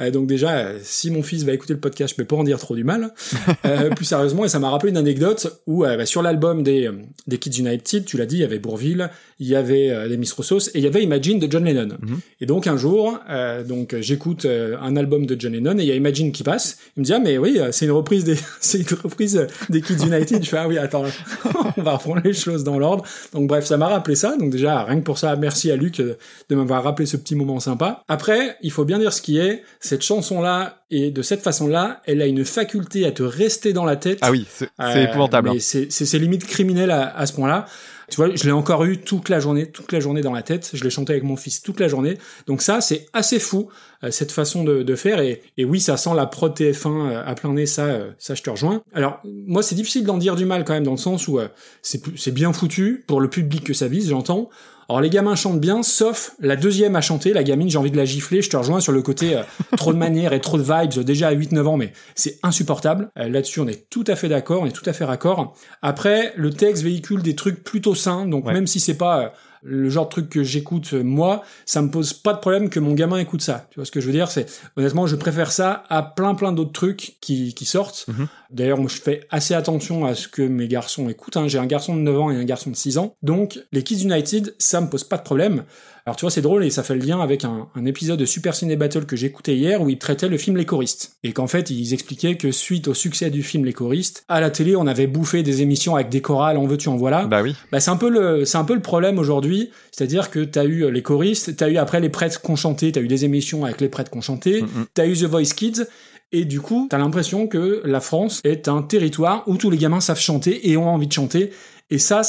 Euh, 0.00 0.10
donc 0.10 0.26
déjà, 0.26 0.56
euh, 0.58 0.78
si 0.82 1.10
mon 1.10 1.22
fils 1.22 1.44
va 1.44 1.52
écouter 1.52 1.74
le 1.74 1.80
podcast, 1.80 2.12
je 2.12 2.16
peux 2.16 2.24
pas 2.24 2.36
en 2.36 2.44
dire 2.44 2.58
trop 2.58 2.74
du 2.74 2.82
mal. 2.84 3.12
Plus 3.96 4.06
sérieusement, 4.06 4.44
et 4.44 4.48
ça 4.48 4.58
m'a 4.58 4.70
rappelé 4.70 4.90
une 4.90 4.96
anecdote 4.96 5.60
où 5.66 5.82
bah, 5.82 6.06
sur 6.06 6.22
l'album 6.22 6.62
des, 6.62 6.90
des 7.26 7.38
Kids 7.38 7.60
United, 7.60 8.04
tu 8.06 8.16
l'as 8.16 8.26
dit, 8.26 8.36
il 8.36 8.40
y 8.40 8.44
avait 8.44 8.58
Bourville, 8.58 9.10
il 9.38 9.46
y 9.46 9.54
avait 9.56 10.08
des 10.08 10.16
Miss 10.16 10.32
Roussos 10.32 10.68
et 10.74 10.78
il 10.78 10.84
y 10.84 10.86
avait 10.86 11.02
Imagine 11.02 11.38
de 11.38 11.50
John 11.50 11.64
Lennon. 11.64 11.98
Et 12.40 12.46
donc 12.46 12.66
un 12.66 12.76
jour, 12.76 13.18
euh, 13.28 13.62
donc 13.62 13.94
j'écoute 14.00 14.46
un 14.80 14.96
album 14.96 15.26
de 15.26 15.36
John 15.38 15.52
Lennon 15.52 15.78
et 15.78 15.82
il 15.82 15.88
y 15.88 15.92
a 15.92 15.94
Imagine 15.94 16.32
qui 16.32 16.42
passe. 16.42 16.78
Il 16.96 17.00
me 17.00 17.04
dit 17.04 17.12
ah 17.12 17.18
mais 17.18 17.38
oui, 17.38 17.58
euh, 17.58 17.72
c'est 17.72 17.84
une 17.86 17.90
reprise 17.92 18.24
des 18.24 18.36
c'est 18.60 18.78
une 18.78 18.96
reprise 19.02 19.36
euh, 19.36 19.46
des 19.68 19.80
Kids 19.80 20.04
United. 20.06 20.42
Je 20.44 20.48
fais 20.48 20.58
ah 20.58 20.68
oui 20.68 20.78
attends, 20.78 21.04
on 21.76 21.82
va 21.82 21.92
reprendre 21.96 22.20
les 22.24 22.32
choses 22.32 22.64
dans 22.64 22.78
l'ordre. 22.78 23.04
Donc 23.32 23.46
bref, 23.48 23.64
ça 23.64 23.76
m'a 23.76 23.88
rappelé 23.88 24.16
ça. 24.16 24.36
Donc 24.36 24.50
déjà 24.50 24.82
rien 24.84 24.96
que 25.00 25.04
pour 25.04 25.18
ça, 25.18 25.34
merci 25.36 25.70
à 25.70 25.76
Luc 25.76 26.00
euh, 26.00 26.16
de 26.48 26.54
m'avoir 26.56 26.82
rappelé 26.84 27.06
ce 27.06 27.16
petit 27.16 27.34
moment 27.34 27.60
sympa. 27.60 28.02
Après, 28.08 28.56
il 28.62 28.70
faut 28.70 28.84
bien 28.84 28.98
dire 28.98 29.12
ce 29.12 29.22
qui 29.22 29.38
est 29.38 29.62
cette 29.80 30.02
chanson 30.02 30.40
là 30.40 30.78
et 30.90 31.10
de 31.10 31.22
cette 31.22 31.40
façon 31.42 31.68
là, 31.68 32.00
elle 32.06 32.20
a 32.22 32.26
une 32.26 32.44
faculté 32.44 33.06
à 33.06 33.12
te 33.12 33.22
rester 33.22 33.72
dans 33.72 33.84
la 33.84 33.96
tête. 33.96 34.18
Ah 34.22 34.30
oui, 34.30 34.46
c'est 34.48 34.68
Euh, 34.80 35.04
épouvantable. 35.04 35.50
hein. 35.50 35.54
c'est 35.60 35.90
c'est- 35.92 36.04
c'est 36.04 36.18
limite 36.18 36.44
criminel 36.46 36.90
à, 36.90 37.16
à 37.16 37.26
ce 37.26 37.32
point-là. 37.34 37.66
Tu 38.10 38.16
vois, 38.16 38.34
je 38.34 38.44
l'ai 38.44 38.52
encore 38.52 38.84
eu 38.84 38.98
toute 38.98 39.28
la 39.28 39.40
journée, 39.40 39.66
toute 39.66 39.92
la 39.92 40.00
journée 40.00 40.20
dans 40.20 40.32
la 40.32 40.42
tête. 40.42 40.70
Je 40.74 40.82
l'ai 40.84 40.90
chanté 40.90 41.12
avec 41.12 41.24
mon 41.24 41.36
fils 41.36 41.62
toute 41.62 41.80
la 41.80 41.88
journée. 41.88 42.18
Donc 42.46 42.60
ça, 42.60 42.80
c'est 42.80 43.06
assez 43.12 43.38
fou 43.38 43.68
euh, 44.04 44.10
cette 44.10 44.32
façon 44.32 44.64
de, 44.64 44.94
faire. 44.94 45.20
Et, 45.20 45.42
oui, 45.58 45.80
ça 45.80 45.96
sent 45.96 46.10
la 46.14 46.26
prod 46.26 46.52
TF1 46.52 46.86
euh, 46.86 47.22
à 47.24 47.34
plein 47.34 47.52
nez. 47.52 47.66
Ça, 47.66 47.84
euh, 47.84 48.10
ça, 48.18 48.34
je 48.34 48.42
te 48.42 48.50
rejoins. 48.50 48.82
Alors 48.92 49.20
moi, 49.24 49.62
c'est 49.62 49.74
difficile 49.74 50.04
d'en 50.04 50.18
dire 50.18 50.36
du 50.36 50.44
mal 50.44 50.64
quand 50.64 50.74
même 50.74 50.84
dans 50.84 50.90
le 50.90 50.96
sens 50.96 51.28
où 51.28 51.38
c'est 51.82 52.34
bien 52.34 52.52
foutu 52.52 53.04
pour 53.06 53.20
le 53.20 53.30
public 53.30 53.64
que 53.64 53.74
ça 53.74 53.88
vise, 53.88 54.08
j'entends. 54.08 54.50
Alors 54.90 55.00
les 55.00 55.08
gamins 55.08 55.36
chantent 55.36 55.60
bien, 55.60 55.84
sauf 55.84 56.32
la 56.40 56.56
deuxième 56.56 56.96
à 56.96 57.00
chanter, 57.00 57.32
la 57.32 57.44
gamine, 57.44 57.70
j'ai 57.70 57.78
envie 57.78 57.92
de 57.92 57.96
la 57.96 58.04
gifler, 58.04 58.42
je 58.42 58.50
te 58.50 58.56
rejoins 58.56 58.80
sur 58.80 58.90
le 58.90 59.02
côté 59.02 59.36
euh, 59.36 59.42
trop 59.76 59.92
de 59.92 59.98
manières 59.98 60.32
et 60.32 60.40
trop 60.40 60.58
de 60.58 60.64
vibes, 60.64 61.04
déjà 61.04 61.28
à 61.28 61.32
8-9 61.32 61.64
ans, 61.64 61.76
mais 61.76 61.92
c'est 62.16 62.40
insupportable. 62.42 63.08
Euh, 63.16 63.28
Là-dessus, 63.28 63.60
on 63.60 63.68
est 63.68 63.88
tout 63.88 64.02
à 64.08 64.16
fait 64.16 64.28
d'accord, 64.28 64.62
on 64.62 64.66
est 64.66 64.72
tout 64.72 64.82
à 64.86 64.92
fait 64.92 65.04
raccord. 65.04 65.54
Après, 65.80 66.32
le 66.34 66.50
texte 66.50 66.82
véhicule 66.82 67.22
des 67.22 67.36
trucs 67.36 67.62
plutôt 67.62 67.94
sains, 67.94 68.26
donc 68.26 68.46
Ouais. 68.46 68.52
même 68.52 68.66
si 68.66 68.80
c'est 68.80 68.96
pas 68.96 69.20
euh, 69.20 69.28
le 69.62 69.88
genre 69.90 70.06
de 70.06 70.10
truc 70.10 70.28
que 70.30 70.42
j'écoute 70.42 70.94
euh, 70.94 71.02
moi, 71.02 71.42
ça 71.66 71.82
me 71.82 71.90
pose 71.90 72.12
pas 72.12 72.32
de 72.32 72.38
problème 72.38 72.70
que 72.70 72.80
mon 72.80 72.94
gamin 72.94 73.18
écoute 73.18 73.42
ça. 73.42 73.66
Tu 73.70 73.76
vois 73.76 73.84
ce 73.84 73.90
que 73.90 74.00
je 74.00 74.06
veux 74.06 74.12
dire? 74.12 74.30
C'est 74.30 74.46
honnêtement, 74.76 75.06
je 75.06 75.16
préfère 75.16 75.52
ça 75.52 75.84
à 75.88 76.02
plein 76.02 76.34
plein 76.34 76.52
d'autres 76.52 76.72
trucs 76.72 77.16
qui, 77.20 77.54
qui 77.54 77.64
sortent. 77.64 78.06
Mhm. 78.08 78.28
D'ailleurs, 78.50 78.78
moi, 78.78 78.88
je 78.92 79.00
fais 79.00 79.26
assez 79.30 79.54
attention 79.54 80.04
à 80.04 80.14
ce 80.14 80.26
que 80.28 80.42
mes 80.42 80.66
garçons 80.66 81.08
écoutent. 81.08 81.36
hein. 81.36 81.46
J'ai 81.46 81.58
un 81.58 81.66
garçon 81.66 81.94
de 81.94 82.00
9 82.00 82.20
ans 82.20 82.30
et 82.30 82.36
un 82.36 82.44
garçon 82.44 82.70
de 82.70 82.76
6 82.76 82.98
ans. 82.98 83.14
Donc, 83.22 83.60
les 83.72 83.82
Kids 83.84 84.02
United, 84.02 84.54
ça 84.58 84.80
me 84.80 84.88
pose 84.88 85.04
pas 85.04 85.18
de 85.18 85.22
problème. 85.22 85.64
Alors, 86.10 86.16
tu 86.16 86.24
vois, 86.24 86.32
c'est 86.32 86.40
drôle 86.42 86.64
et 86.64 86.70
ça 86.70 86.82
fait 86.82 86.96
le 86.96 87.04
lien 87.06 87.20
avec 87.20 87.44
un, 87.44 87.68
un 87.72 87.84
épisode 87.86 88.18
de 88.18 88.24
Super 88.24 88.56
Ciné 88.56 88.74
Battle 88.74 89.04
que 89.06 89.14
j'écoutais 89.14 89.54
hier 89.54 89.80
où 89.80 89.88
ils 89.88 89.96
traitaient 89.96 90.28
le 90.28 90.38
film 90.38 90.56
Les 90.56 90.64
Choristes. 90.64 91.12
Et 91.22 91.30
qu'en 91.32 91.46
fait, 91.46 91.70
ils 91.70 91.94
expliquaient 91.94 92.36
que 92.36 92.50
suite 92.50 92.88
au 92.88 92.94
succès 92.94 93.30
du 93.30 93.44
film 93.44 93.64
Les 93.64 93.72
Choristes, 93.72 94.24
à 94.28 94.40
la 94.40 94.50
télé, 94.50 94.74
on 94.74 94.88
avait 94.88 95.06
bouffé 95.06 95.44
des 95.44 95.62
émissions 95.62 95.94
avec 95.94 96.08
des 96.08 96.20
chorales, 96.20 96.56
en 96.56 96.66
veux-tu, 96.66 96.88
en 96.88 96.96
voilà. 96.96 97.26
Bah 97.26 97.42
oui. 97.44 97.54
Bah, 97.70 97.78
c'est 97.78 97.92
un 97.92 97.96
peu 97.96 98.10
le, 98.10 98.44
c'est 98.44 98.58
un 98.58 98.64
peu 98.64 98.74
le 98.74 98.80
problème 98.82 99.20
aujourd'hui. 99.20 99.70
C'est-à-dire 99.92 100.30
que 100.32 100.40
t'as 100.40 100.64
eu 100.64 100.82
euh, 100.82 100.90
les 100.90 101.02
choristes, 101.02 101.54
t'as 101.54 101.68
eu 101.68 101.76
après 101.76 102.00
les 102.00 102.08
prêtres 102.08 102.40
qu'on 102.40 102.56
chantait, 102.56 102.90
t'as 102.90 103.02
eu 103.02 103.06
des 103.06 103.24
émissions 103.24 103.64
avec 103.64 103.80
les 103.80 103.88
prêtres 103.88 104.10
qu'on 104.10 104.20
chantait, 104.20 104.62
Mhm. 104.62 104.86
t'as 104.94 105.06
eu 105.06 105.12
The 105.12 105.26
Voice 105.26 105.54
Kids, 105.54 105.84
et 106.32 106.44
du 106.44 106.60
coup, 106.60 106.88
t'as 106.90 106.98
l'impression 106.98 107.46
que 107.46 107.82
la 107.84 108.00
France 108.00 108.40
est 108.42 108.66
un 108.66 108.82
territoire 108.82 109.44
où 109.46 109.56
tous 109.56 109.70
les 109.70 109.78
gamins 109.78 110.00
savent 110.00 110.18
chanter 110.18 110.70
et 110.70 110.76
ont 110.76 110.88
envie 110.88 111.06
de 111.06 111.12
chanter. 111.12 111.50
Et 111.92 111.98
ça, 111.98 112.22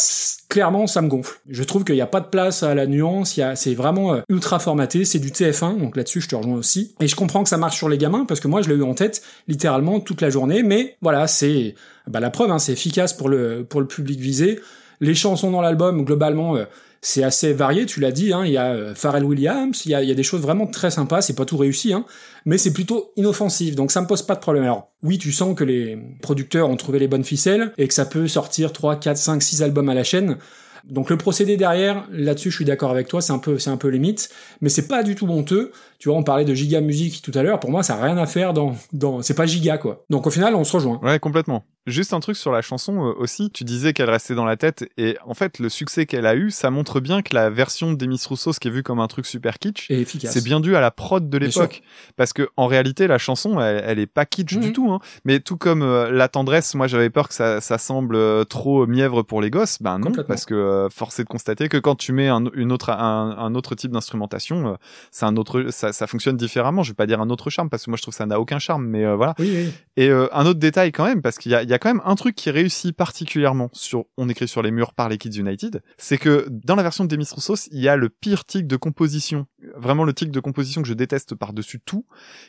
clairement, 0.49 0.87
ça 0.87 1.01
me 1.01 1.07
gonfle. 1.07 1.39
Je 1.47 1.63
trouve 1.63 1.83
qu'il 1.83 1.93
n'y 1.93 2.01
a 2.01 2.07
pas 2.07 2.19
de 2.19 2.25
place 2.25 2.63
à 2.63 2.73
la 2.73 2.87
nuance. 2.87 3.39
C'est 3.55 3.75
vraiment 3.75 4.15
euh, 4.15 4.21
ultra 4.27 4.57
formaté. 4.57 5.05
C'est 5.05 5.19
du 5.19 5.29
TF1, 5.29 5.77
donc 5.77 5.95
là-dessus, 5.95 6.21
je 6.21 6.29
te 6.29 6.35
rejoins 6.35 6.55
aussi. 6.55 6.95
Et 6.99 7.07
je 7.07 7.15
comprends 7.15 7.43
que 7.43 7.49
ça 7.49 7.57
marche 7.57 7.77
sur 7.77 7.87
les 7.87 7.99
gamins 7.99 8.25
parce 8.25 8.39
que 8.39 8.47
moi, 8.47 8.63
je 8.63 8.69
l'ai 8.69 8.75
eu 8.75 8.83
en 8.83 8.95
tête 8.95 9.21
littéralement 9.47 9.99
toute 9.99 10.21
la 10.21 10.31
journée. 10.31 10.63
Mais 10.63 10.97
voilà, 11.01 11.27
c'est 11.27 11.75
bah, 12.07 12.19
la 12.19 12.31
preuve. 12.31 12.51
Hein, 12.51 12.57
c'est 12.57 12.73
efficace 12.73 13.13
pour 13.13 13.29
le 13.29 13.63
pour 13.63 13.81
le 13.81 13.87
public 13.87 14.19
visé. 14.19 14.59
Les 14.99 15.13
chansons 15.13 15.51
dans 15.51 15.61
l'album, 15.61 16.05
globalement, 16.05 16.55
euh, 16.55 16.65
c'est 17.01 17.23
assez 17.23 17.51
varié, 17.53 17.85
tu 17.85 17.99
l'as 17.99 18.11
dit, 18.11 18.31
hein, 18.31 18.45
il 18.45 18.51
y 18.51 18.57
a 18.57 18.73
euh, 18.73 18.93
Pharrell 18.93 19.23
Williams, 19.23 19.85
il 19.85 19.91
y 19.91 19.95
a, 19.95 20.13
des 20.13 20.23
choses 20.23 20.41
vraiment 20.41 20.67
très 20.67 20.91
sympas, 20.91 21.21
c'est 21.21 21.35
pas 21.35 21.45
tout 21.45 21.57
réussi, 21.57 21.93
hein, 21.93 22.05
mais 22.45 22.59
c'est 22.59 22.73
plutôt 22.73 23.11
inoffensif, 23.15 23.75
donc 23.75 23.91
ça 23.91 24.01
me 24.01 24.07
pose 24.07 24.21
pas 24.21 24.35
de 24.35 24.39
problème. 24.39 24.63
Alors 24.63 24.91
oui, 25.01 25.17
tu 25.17 25.31
sens 25.31 25.55
que 25.55 25.63
les 25.63 25.97
producteurs 26.21 26.69
ont 26.69 26.77
trouvé 26.77 26.99
les 26.99 27.07
bonnes 27.07 27.23
ficelles, 27.23 27.73
et 27.79 27.87
que 27.87 27.93
ça 27.93 28.05
peut 28.05 28.27
sortir 28.27 28.71
3, 28.71 28.97
4, 28.97 29.17
5, 29.17 29.41
6 29.41 29.63
albums 29.63 29.89
à 29.89 29.95
la 29.95 30.03
chaîne, 30.03 30.37
donc 30.85 31.09
le 31.09 31.17
procédé 31.17 31.57
derrière, 31.57 32.05
là-dessus 32.11 32.49
je 32.49 32.55
suis 32.55 32.65
d'accord 32.65 32.91
avec 32.91 33.07
toi, 33.07 33.21
c'est 33.21 33.33
un 33.33 33.39
peu 33.39 33.59
c'est 33.59 33.69
un 33.69 33.77
peu 33.77 33.89
limite, 33.89 34.29
mais 34.61 34.69
c'est 34.69 34.87
pas 34.87 35.03
du 35.03 35.15
tout 35.15 35.27
honteux. 35.27 35.71
Tu 36.01 36.09
vois, 36.09 36.17
on 36.17 36.23
parlait 36.23 36.45
de 36.45 36.53
giga 36.55 36.81
musique 36.81 37.21
tout 37.21 37.31
à 37.35 37.43
l'heure, 37.43 37.59
pour 37.59 37.69
moi 37.69 37.83
ça 37.83 37.95
a 37.95 38.03
rien 38.03 38.17
à 38.17 38.25
faire 38.25 38.53
dans 38.53 38.75
dans 38.91 39.21
c'est 39.21 39.35
pas 39.35 39.45
giga 39.45 39.77
quoi. 39.77 40.03
Donc 40.09 40.25
au 40.25 40.31
final, 40.31 40.55
on 40.55 40.63
se 40.63 40.73
rejoint. 40.75 40.99
Ouais, 41.03 41.19
complètement. 41.19 41.63
Juste 41.87 42.13
un 42.13 42.19
truc 42.19 42.35
sur 42.37 42.51
la 42.51 42.61
chanson 42.61 43.07
euh, 43.07 43.13
aussi. 43.17 43.49
Tu 43.49 43.63
disais 43.63 43.91
qu'elle 43.93 44.09
restait 44.09 44.35
dans 44.35 44.45
la 44.45 44.55
tête 44.55 44.87
et 44.97 45.17
en 45.25 45.33
fait, 45.33 45.57
le 45.57 45.67
succès 45.67 46.05
qu'elle 46.05 46.27
a 46.27 46.35
eu, 46.35 46.51
ça 46.51 46.69
montre 46.69 46.99
bien 46.99 47.23
que 47.23 47.33
la 47.33 47.49
version 47.49 47.93
des 47.93 48.05
Miss 48.05 48.23
Rousseau, 48.27 48.53
ce 48.53 48.59
qui 48.59 48.67
est 48.67 48.71
vu 48.71 48.83
comme 48.83 48.99
un 48.99 49.07
truc 49.07 49.25
super 49.25 49.57
kitsch, 49.57 49.91
c'est 50.25 50.43
bien 50.43 50.59
dû 50.59 50.75
à 50.75 50.79
la 50.81 50.91
prod 50.91 51.27
de 51.27 51.37
l'époque. 51.39 51.81
Parce 52.17 52.33
que 52.33 52.49
en 52.55 52.67
réalité, 52.67 53.07
la 53.07 53.17
chanson, 53.17 53.59
elle, 53.59 53.83
elle 53.85 53.97
est 53.99 54.05
pas 54.07 54.25
kitsch 54.25 54.53
Mhm. 54.55 54.61
du 54.61 54.73
tout. 54.73 54.91
Hein. 54.91 54.99
Mais 55.25 55.39
tout 55.39 55.57
comme 55.57 55.81
euh, 55.81 56.11
la 56.11 56.27
tendresse, 56.27 56.75
moi 56.75 56.85
j'avais 56.87 57.09
peur 57.09 57.27
que 57.27 57.33
ça, 57.33 57.61
ça 57.61 57.77
semble 57.79 58.15
euh, 58.15 58.43
trop 58.43 58.85
mièvre 58.85 59.23
pour 59.23 59.41
les 59.41 59.49
gosses. 59.49 59.81
Ben 59.81 59.97
non, 59.97 60.11
parce 60.27 60.45
que 60.45 60.87
force 60.91 61.19
est 61.19 61.23
de 61.23 61.29
constater 61.29 61.67
que 61.67 61.77
quand 61.77 61.95
tu 61.95 62.11
mets 62.13 62.27
un, 62.27 62.43
une 62.53 62.71
autre, 62.71 62.91
un, 62.91 63.35
un 63.39 63.55
autre 63.55 63.73
type 63.73 63.91
d'instrumentation, 63.91 64.77
c'est 65.09 65.25
un 65.25 65.35
autre, 65.35 65.65
ça, 65.71 65.90
ça 65.91 66.07
fonctionne 66.07 66.37
différemment. 66.37 66.83
Je 66.83 66.91
vais 66.91 66.95
pas 66.95 67.07
dire 67.07 67.21
un 67.21 67.29
autre 67.29 67.49
charme 67.49 67.69
parce 67.69 67.85
que 67.85 67.89
moi 67.89 67.97
je 67.97 68.01
trouve 68.01 68.13
que 68.13 68.17
ça 68.17 68.25
n'a 68.25 68.39
aucun 68.39 68.59
charme, 68.59 68.85
mais 68.85 69.05
euh, 69.05 69.15
voilà. 69.15 69.35
Oui, 69.39 69.51
oui. 69.53 69.73
Et 69.97 70.09
euh, 70.09 70.27
un 70.33 70.45
autre 70.45 70.59
détail 70.59 70.91
quand 70.91 71.05
même, 71.05 71.21
parce 71.21 71.37
qu'il 71.37 71.51
y 71.51 71.55
a, 71.55 71.63
il 71.63 71.69
y 71.69 71.73
a 71.73 71.79
quand 71.79 71.89
même 71.89 72.01
un 72.05 72.15
truc 72.15 72.35
qui 72.35 72.49
réussit 72.49 72.95
particulièrement 72.95 73.69
sur 73.73 74.05
On 74.17 74.29
écrit 74.29 74.47
sur 74.47 74.61
les 74.61 74.71
murs 74.71 74.93
par 74.93 75.09
les 75.09 75.17
Kids 75.17 75.39
United, 75.39 75.81
c'est 75.97 76.17
que 76.17 76.47
dans 76.49 76.75
la 76.75 76.83
version 76.83 77.03
de 77.03 77.09
Demis 77.09 77.27
Roussos, 77.31 77.67
il 77.71 77.79
y 77.79 77.87
a 77.87 77.95
le 77.95 78.09
pire 78.09 78.45
tic 78.45 78.67
de 78.67 78.75
composition, 78.75 79.45
vraiment 79.75 80.03
le 80.03 80.13
tic 80.13 80.31
de 80.31 80.39
composition 80.39 80.81
que 80.81 80.87
je 80.87 80.93
déteste 80.93 81.35
par-dessus 81.35 81.79
tout, 81.79 82.05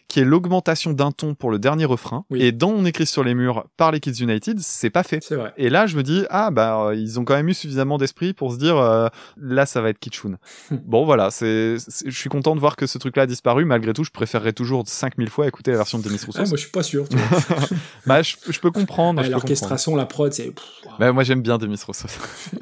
qui 0.09 0.21
est 0.21 0.25
l'augmentation 0.25 0.93
d'un 0.93 1.13
ton 1.13 1.35
pour 1.35 1.51
le 1.51 1.59
dernier 1.59 1.85
refrain. 1.85 2.25
Oui. 2.31 2.43
Et 2.43 2.53
dans 2.53 2.71
On 2.71 2.85
écrit 2.85 3.07
sur 3.07 3.23
les 3.23 3.35
murs 3.35 3.67
par 3.77 3.93
les 3.93 4.01
Kids 4.01 4.23
United, 4.23 4.59
c'est 4.61 4.91
pas 4.91 5.03
fait. 5.03 5.23
Vrai. 5.33 5.53
Et 5.57 5.69
là, 5.69 5.87
je 5.87 5.97
me 5.97 6.03
dis, 6.03 6.25
ah 6.31 6.51
bah, 6.51 6.87
euh, 6.87 6.95
ils 6.95 7.21
ont 7.21 7.25
quand 7.25 7.35
même 7.35 7.49
eu 7.49 7.55
suffisamment 7.55 7.99
d'esprit 7.99 8.33
pour 8.33 8.53
se 8.53 8.59
dire, 8.59 8.77
euh, 8.77 9.09
là, 9.37 9.67
ça 9.67 9.81
va 9.81 9.91
être 9.91 9.99
kitschoun. 9.99 10.39
bon, 10.71 11.05
voilà, 11.05 11.31
c'est, 11.31 11.77
je 11.77 12.11
suis 12.11 12.31
content 12.31 12.55
de 12.55 12.61
voir 12.61 12.77
que 12.77 12.87
ce 12.87 12.99
truc-là 12.99 13.25
a 13.25 13.27
disparu. 13.27 13.65
Malgré 13.65 13.93
tout, 13.93 14.05
je 14.05 14.11
préférerais 14.11 14.53
toujours 14.53 14.85
5000 14.87 15.29
fois 15.29 15.47
écouter 15.47 15.71
la 15.71 15.77
version 15.77 15.99
de 15.99 16.05
Demis 16.05 16.19
Roussos. 16.25 16.39
Ah, 16.41 16.49
moi 16.49 16.57
je 16.57 16.63
suis 16.63 16.71
pas 16.71 16.83
sûr. 16.83 17.09
tu 17.09 17.17
vois. 17.17 17.39
Bah, 18.07 18.23
je, 18.23 18.35
je 18.49 18.59
peux 18.59 18.71
comprendre. 18.71 19.23
Ouais, 19.23 19.29
L'orchestration, 19.29 19.95
la 19.95 20.07
prod, 20.07 20.33
c'est. 20.33 20.53
Bah, 20.99 21.13
moi, 21.13 21.23
j'aime 21.25 21.43
bien 21.43 21.59
Demis 21.59 21.79
Roussos. 21.87 22.07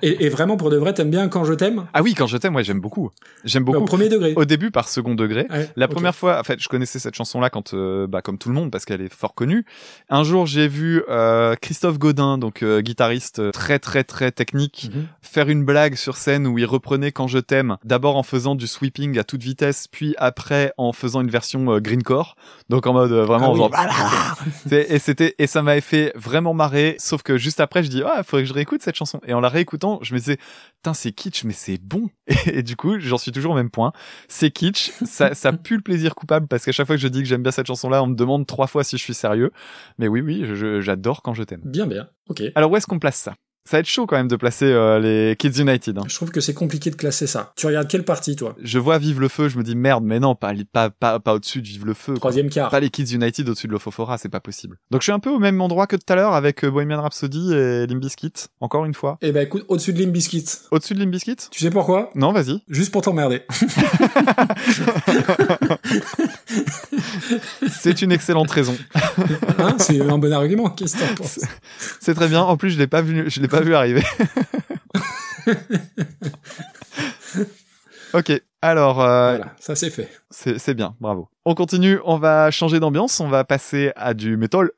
Et, 0.02 0.26
et 0.26 0.28
vraiment, 0.28 0.56
pour 0.56 0.70
de 0.70 0.76
vrai, 0.76 0.92
t'aimes 0.92 1.10
bien 1.10 1.28
quand 1.28 1.44
je 1.44 1.54
t'aime? 1.54 1.86
Ah 1.94 2.02
oui, 2.02 2.14
quand 2.14 2.26
je 2.26 2.36
t'aime, 2.36 2.52
moi, 2.52 2.62
j'aime 2.62 2.80
beaucoup. 2.80 3.10
J'aime 3.44 3.62
Au 3.62 3.66
beaucoup. 3.72 3.84
premier 3.84 4.08
degré. 4.08 4.34
Au 4.40 4.44
début, 4.46 4.70
par 4.70 4.88
second 4.88 5.14
degré. 5.14 5.46
Ouais, 5.50 5.68
La 5.76 5.86
première 5.86 6.14
fois, 6.14 6.40
en 6.40 6.42
fait, 6.44 6.60
je 6.62 6.68
connaissais 6.68 6.98
cette 6.98 7.14
chanson-là 7.14 7.50
quand, 7.50 7.74
euh, 7.74 8.06
bah, 8.06 8.22
comme 8.22 8.38
tout 8.38 8.48
le 8.48 8.54
monde, 8.54 8.70
parce 8.70 8.84
qu'elle 8.86 9.02
est 9.02 9.12
fort 9.12 9.34
connue. 9.34 9.66
Un 10.08 10.24
jour, 10.24 10.46
j'ai 10.46 10.66
vu 10.66 11.02
euh, 11.10 11.54
Christophe 11.60 11.98
Godin, 11.98 12.38
donc 12.38 12.62
euh, 12.62 12.80
guitariste 12.80 13.40
euh, 13.40 13.50
très 13.50 13.78
très 13.78 14.02
très 14.04 14.30
technique, 14.32 14.90
Mhm. 14.94 15.06
faire 15.20 15.48
une 15.50 15.64
blague 15.64 15.94
sur 15.96 16.16
scène 16.16 16.46
où 16.46 16.56
il 16.58 16.64
reprenait 16.64 17.12
Quand 17.12 17.26
je 17.26 17.38
t'aime, 17.38 17.76
d'abord 17.84 18.16
en 18.16 18.22
faisant 18.22 18.54
du 18.54 18.66
sweeping 18.66 19.18
à 19.18 19.24
toute 19.24 19.42
vitesse, 19.42 19.86
puis 19.88 20.14
après 20.18 20.72
en 20.78 20.92
faisant 20.92 21.20
une 21.20 21.30
version 21.30 21.70
euh, 21.74 21.80
greencore, 21.80 22.34
donc 22.70 22.86
en 22.86 22.92
mode 22.94 23.12
vraiment 23.12 23.52
Ah 23.74 24.34
oui. 24.46 24.50
C'est- 24.68 24.86
et 24.90 24.98
c'était 24.98 25.34
et 25.38 25.46
ça 25.46 25.62
m'avait 25.62 25.80
fait 25.80 26.12
vraiment 26.14 26.54
marrer. 26.54 26.96
Sauf 26.98 27.22
que 27.22 27.36
juste 27.36 27.60
après, 27.60 27.82
je 27.82 27.88
dis 27.90 28.02
ah, 28.06 28.22
faudrait 28.22 28.44
que 28.44 28.48
je 28.48 28.54
réécoute 28.54 28.80
cette 28.82 28.96
chanson. 28.96 29.20
Et 29.26 29.34
en 29.34 29.40
la 29.40 29.48
réécoutant, 29.48 29.98
je 30.02 30.14
me 30.14 30.18
disais 30.18 30.38
putain 30.76 30.94
c'est 30.94 31.12
kitsch 31.12 31.44
mais 31.44 31.52
c'est 31.52 31.78
bon. 31.82 32.08
Et, 32.46 32.62
du 32.62 32.76
coup, 32.76 32.98
j'en 33.00 33.18
suis 33.18 33.32
toujours 33.32 33.52
au 33.52 33.56
même 33.56 33.70
point. 33.70 33.92
C'est 34.32 34.52
kitsch, 34.52 34.92
ça 35.04 35.34
ça 35.34 35.52
pue 35.52 35.74
le 35.74 35.82
plaisir 35.82 36.14
coupable 36.14 36.46
parce 36.46 36.64
qu'à 36.64 36.70
chaque 36.70 36.86
fois 36.86 36.94
que 36.94 37.02
je 37.02 37.08
dis 37.08 37.18
que 37.18 37.24
j'aime 37.24 37.42
bien 37.42 37.50
cette 37.50 37.66
chanson-là, 37.66 38.00
on 38.02 38.06
me 38.06 38.14
demande 38.14 38.46
trois 38.46 38.68
fois 38.68 38.84
si 38.84 38.96
je 38.96 39.02
suis 39.02 39.12
sérieux. 39.12 39.50
Mais 39.98 40.06
oui 40.06 40.20
oui, 40.20 40.44
j'adore 40.80 41.22
quand 41.22 41.34
je 41.34 41.42
t'aime. 41.42 41.62
Bien, 41.64 41.86
bien. 41.86 42.08
Ok. 42.28 42.42
Alors 42.54 42.70
où 42.70 42.76
est-ce 42.76 42.86
qu'on 42.86 43.00
place 43.00 43.16
ça? 43.16 43.34
Ça 43.70 43.76
va 43.76 43.82
être 43.82 43.86
chaud 43.86 44.04
quand 44.04 44.16
même 44.16 44.26
de 44.26 44.34
placer 44.34 44.64
euh, 44.64 44.98
les 44.98 45.36
Kids 45.36 45.60
United. 45.62 45.96
hein. 45.96 46.02
Je 46.08 46.14
trouve 46.16 46.32
que 46.32 46.40
c'est 46.40 46.54
compliqué 46.54 46.90
de 46.90 46.96
classer 46.96 47.28
ça. 47.28 47.52
Tu 47.54 47.66
regardes 47.68 47.86
quelle 47.86 48.04
partie, 48.04 48.34
toi? 48.34 48.56
Je 48.60 48.80
vois 48.80 48.98
Vive 48.98 49.20
le 49.20 49.28
feu, 49.28 49.48
je 49.48 49.56
me 49.58 49.62
dis 49.62 49.76
merde, 49.76 50.02
mais 50.02 50.18
non, 50.18 50.34
pas 50.34 50.52
pas 50.72 50.90
pas, 50.90 51.20
pas 51.20 51.34
au-dessus 51.34 51.62
de 51.62 51.68
Vive 51.68 51.86
le 51.86 51.94
feu. 51.94 52.14
quoi. 52.14 52.18
Troisième 52.18 52.50
quart. 52.50 52.68
Pas 52.68 52.80
les 52.80 52.90
Kids 52.90 53.14
United 53.14 53.48
au-dessus 53.48 53.68
de 53.68 53.72
l'Ofofora, 53.72 54.18
c'est 54.18 54.28
pas 54.28 54.40
possible. 54.40 54.76
Donc 54.90 55.02
je 55.02 55.04
suis 55.04 55.12
un 55.12 55.20
peu 55.20 55.30
au 55.30 55.38
même 55.38 55.60
endroit 55.60 55.86
que 55.86 55.94
tout 55.94 56.12
à 56.12 56.16
l'heure 56.16 56.34
avec 56.34 56.64
euh, 56.64 56.70
Bohemian 56.72 57.00
Rhapsody 57.00 57.54
et 57.54 57.86
Limp 57.86 58.00
Bizkit, 58.00 58.32
encore 58.60 58.86
une 58.86 58.94
fois. 58.94 59.18
Eh 59.22 59.30
ben, 59.30 59.42
écoute, 59.44 59.64
au-dessus 59.68 59.92
de 59.92 60.00
Limp 60.02 60.10
Bizkit. 60.14 60.46
Au-dessus 60.72 60.94
de 60.94 60.98
Limp 60.98 61.12
Bizkit? 61.12 61.36
Tu 61.52 61.60
sais 61.60 61.70
pourquoi? 61.70 62.10
Non, 62.16 62.32
vas-y. 62.32 62.58
Juste 62.66 62.90
pour 62.90 63.02
t'emmerder. 63.02 63.42
C'est 67.70 68.02
une 68.02 68.10
excellente 68.12 68.50
raison. 68.50 68.76
Hein, 69.58 69.76
c'est 69.78 70.00
un 70.00 70.18
bon 70.18 70.32
argument. 70.32 70.70
Qu'est-ce 70.70 70.96
que 70.96 71.04
t'en 71.06 71.14
penses? 71.14 71.38
C'est 72.00 72.14
très 72.14 72.28
bien. 72.28 72.42
En 72.42 72.56
plus, 72.56 72.70
je 72.70 72.78
l'ai 72.78 72.86
pas 72.86 73.02
vu, 73.02 73.24
je 73.30 73.40
l'ai 73.40 73.48
pas 73.48 73.59
vu 73.62 73.74
arriver. 73.74 74.02
ok. 78.14 78.42
Alors, 78.62 79.00
euh, 79.00 79.36
Voilà, 79.36 79.54
ça 79.58 79.74
c'est 79.74 79.90
fait. 79.90 80.08
c'est 80.30 80.58
c'est 80.58 80.74
bien. 80.74 80.94
Bravo. 81.00 81.28
On 81.44 81.54
continue. 81.54 81.98
On 82.04 82.18
va 82.18 82.50
changer 82.50 82.78
d'ambiance. 82.78 83.20
On 83.20 83.28
va 83.28 83.44
passer 83.44 83.92
à 83.96 84.12
du 84.12 84.36
metal. 84.36 84.70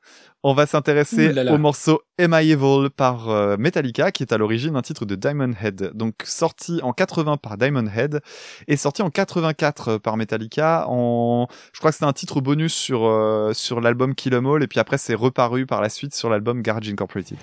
On 0.45 0.55
va 0.55 0.67
s'intéresser 0.67 1.33
au 1.51 1.59
morceau 1.59 2.03
Am 2.19 2.37
I 2.37 2.51
Evil 2.51 2.91
par 2.91 3.31
euh, 3.31 3.57
Metallica, 3.57 4.11
qui 4.11 4.25
est 4.25 4.33
à 4.33 4.39
l'origine 4.39 4.75
un 4.75 4.83
titre 4.83 5.05
de 5.05 5.15
Diamond 5.15 5.53
Head. 5.63 5.93
Donc 5.95 6.15
sorti 6.25 6.81
en 6.83 6.93
80 6.93 7.37
par 7.37 7.57
Diamond 7.57 7.87
Head 7.87 8.21
et 8.67 8.77
sorti 8.77 9.03
en 9.03 9.11
84 9.11 9.99
par 9.99 10.17
Metallica. 10.17 10.87
En, 10.89 11.47
je 11.73 11.79
crois 11.79 11.93
que 11.93 11.95
c'était 11.95 12.07
un 12.07 12.13
titre 12.13 12.41
bonus 12.41 12.75
sur 12.75 13.07
euh, 13.07 13.53
sur 13.53 13.81
l'album 13.81 14.17
Kill 14.17 14.35
'Em 14.35 14.45
All 14.47 14.65
et 14.65 14.67
puis 14.67 14.81
après 14.81 14.99
c'est 14.99 15.15
reparu 15.15 15.65
par 15.65 15.81
la 15.81 15.89
suite 15.89 16.13
sur 16.13 16.29
l'album 16.29 16.61
Garage 16.61 16.89
Incorporated. 16.89 17.39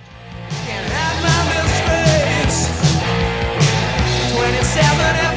seven 4.82 5.29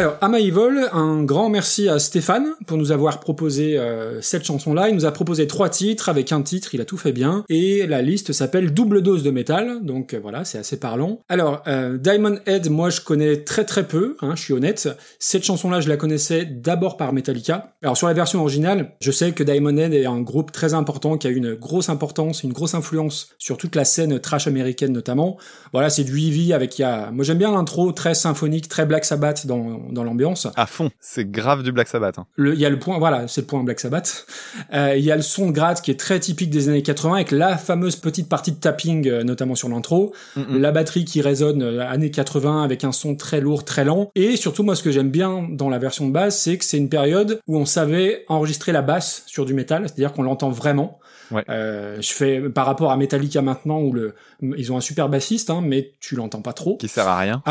Alors, 0.00 0.16
Am 0.22 0.34
I 0.34 0.48
Evil, 0.48 0.88
un 0.94 1.24
grand 1.24 1.50
merci 1.50 1.90
à 1.90 1.98
Stéphane 1.98 2.54
pour 2.66 2.78
nous 2.78 2.90
avoir 2.90 3.20
proposé 3.20 3.78
euh, 3.78 4.22
cette 4.22 4.46
chanson-là. 4.46 4.88
Il 4.88 4.94
nous 4.94 5.04
a 5.04 5.12
proposé 5.12 5.46
trois 5.46 5.68
titres, 5.68 6.08
avec 6.08 6.32
un 6.32 6.40
titre, 6.40 6.74
il 6.74 6.80
a 6.80 6.86
tout 6.86 6.96
fait 6.96 7.12
bien. 7.12 7.44
Et 7.50 7.86
la 7.86 8.00
liste 8.00 8.32
s'appelle 8.32 8.72
Double 8.72 9.02
Dose 9.02 9.22
de 9.22 9.30
métal, 9.30 9.84
donc 9.84 10.14
euh, 10.14 10.18
voilà, 10.18 10.46
c'est 10.46 10.56
assez 10.56 10.78
parlant. 10.78 11.20
Alors, 11.28 11.62
euh, 11.66 11.98
Diamond 11.98 12.38
Head, 12.46 12.70
moi 12.70 12.88
je 12.88 13.02
connais 13.02 13.44
très 13.44 13.66
très 13.66 13.86
peu, 13.86 14.16
hein, 14.22 14.32
je 14.36 14.40
suis 14.40 14.54
honnête. 14.54 14.88
Cette 15.18 15.44
chanson-là, 15.44 15.82
je 15.82 15.90
la 15.90 15.98
connaissais 15.98 16.46
d'abord 16.46 16.96
par 16.96 17.12
Metallica. 17.12 17.74
Alors 17.82 17.98
sur 17.98 18.06
la 18.06 18.14
version 18.14 18.40
originale, 18.40 18.92
je 19.02 19.10
sais 19.10 19.32
que 19.32 19.42
Diamond 19.42 19.76
Head 19.76 19.92
est 19.92 20.06
un 20.06 20.22
groupe 20.22 20.50
très 20.50 20.72
important, 20.72 21.18
qui 21.18 21.26
a 21.26 21.30
une 21.30 21.52
grosse 21.56 21.90
importance, 21.90 22.42
une 22.42 22.54
grosse 22.54 22.72
influence 22.72 23.34
sur 23.36 23.58
toute 23.58 23.76
la 23.76 23.84
scène 23.84 24.18
trash 24.18 24.46
américaine 24.46 24.94
notamment. 24.94 25.36
Voilà, 25.74 25.90
c'est 25.90 26.04
du 26.04 26.18
heavy 26.18 26.54
avec, 26.54 26.78
il 26.78 26.82
y 26.82 26.84
a... 26.86 27.10
moi 27.10 27.22
j'aime 27.22 27.36
bien 27.36 27.52
l'intro, 27.52 27.92
très 27.92 28.14
symphonique, 28.14 28.66
très 28.66 28.86
Black 28.86 29.04
Sabbath 29.04 29.46
dans, 29.46 29.89
dans 29.92 30.04
l'ambiance. 30.04 30.46
À 30.56 30.66
fond. 30.66 30.90
C'est 31.00 31.30
grave 31.30 31.62
du 31.62 31.72
Black 31.72 31.88
Sabbath. 31.88 32.18
hein. 32.18 32.26
Le- 32.36 32.54
Il 32.54 32.60
y 32.60 32.66
a 32.66 32.70
le 32.70 32.78
point, 32.78 32.98
voilà, 32.98 33.28
c'est 33.28 33.42
le 33.42 33.46
point 33.46 33.62
Black 33.64 33.80
Sabbath. 33.80 34.26
Euh, 34.74 34.94
il 34.96 35.04
y 35.04 35.10
a 35.10 35.16
le 35.16 35.22
son 35.22 35.46
de 35.48 35.52
gratte 35.52 35.82
qui 35.82 35.90
est 35.90 35.98
très 35.98 36.18
typique 36.20 36.50
des 36.50 36.68
années 36.68 36.82
80 36.82 37.14
avec 37.14 37.30
la 37.30 37.56
fameuse 37.56 37.96
petite 37.96 38.28
partie 38.28 38.52
de 38.52 38.56
tapping, 38.58 39.08
euh, 39.08 39.22
notamment 39.24 39.54
sur 39.54 39.68
l'intro. 39.68 40.12
La 40.50 40.72
batterie 40.72 41.04
qui 41.04 41.20
résonne 41.22 41.62
euh, 41.62 41.88
années 41.88 42.10
80 42.10 42.62
avec 42.62 42.84
un 42.84 42.92
son 42.92 43.14
très 43.16 43.40
lourd, 43.40 43.64
très 43.64 43.84
lent. 43.84 44.10
Et 44.14 44.36
surtout, 44.36 44.62
moi, 44.62 44.74
ce 44.76 44.82
que 44.82 44.90
j'aime 44.90 45.10
bien 45.10 45.46
dans 45.50 45.68
la 45.68 45.78
version 45.78 46.06
de 46.06 46.12
base, 46.12 46.36
c'est 46.38 46.58
que 46.58 46.64
c'est 46.64 46.76
une 46.78 46.88
période 46.88 47.40
où 47.46 47.56
on 47.58 47.64
savait 47.66 48.24
enregistrer 48.28 48.72
la 48.72 48.82
basse 48.82 49.22
sur 49.26 49.44
du 49.44 49.54
métal, 49.54 49.82
c'est-à-dire 49.86 50.12
qu'on 50.12 50.22
l'entend 50.22 50.50
vraiment. 50.50 50.98
Ouais. 51.30 51.44
Euh, 51.48 52.00
je 52.00 52.12
fais 52.12 52.40
par 52.48 52.66
rapport 52.66 52.90
à 52.90 52.96
Metallica 52.96 53.42
maintenant 53.42 53.80
où 53.80 53.92
le, 53.92 54.14
ils 54.56 54.72
ont 54.72 54.76
un 54.76 54.80
super 54.80 55.08
bassiste, 55.08 55.50
hein, 55.50 55.60
mais 55.64 55.92
tu 56.00 56.16
l'entends 56.16 56.42
pas 56.42 56.52
trop 56.52 56.76
Qui 56.76 56.88
sert 56.88 57.06
à 57.06 57.18
rien. 57.18 57.42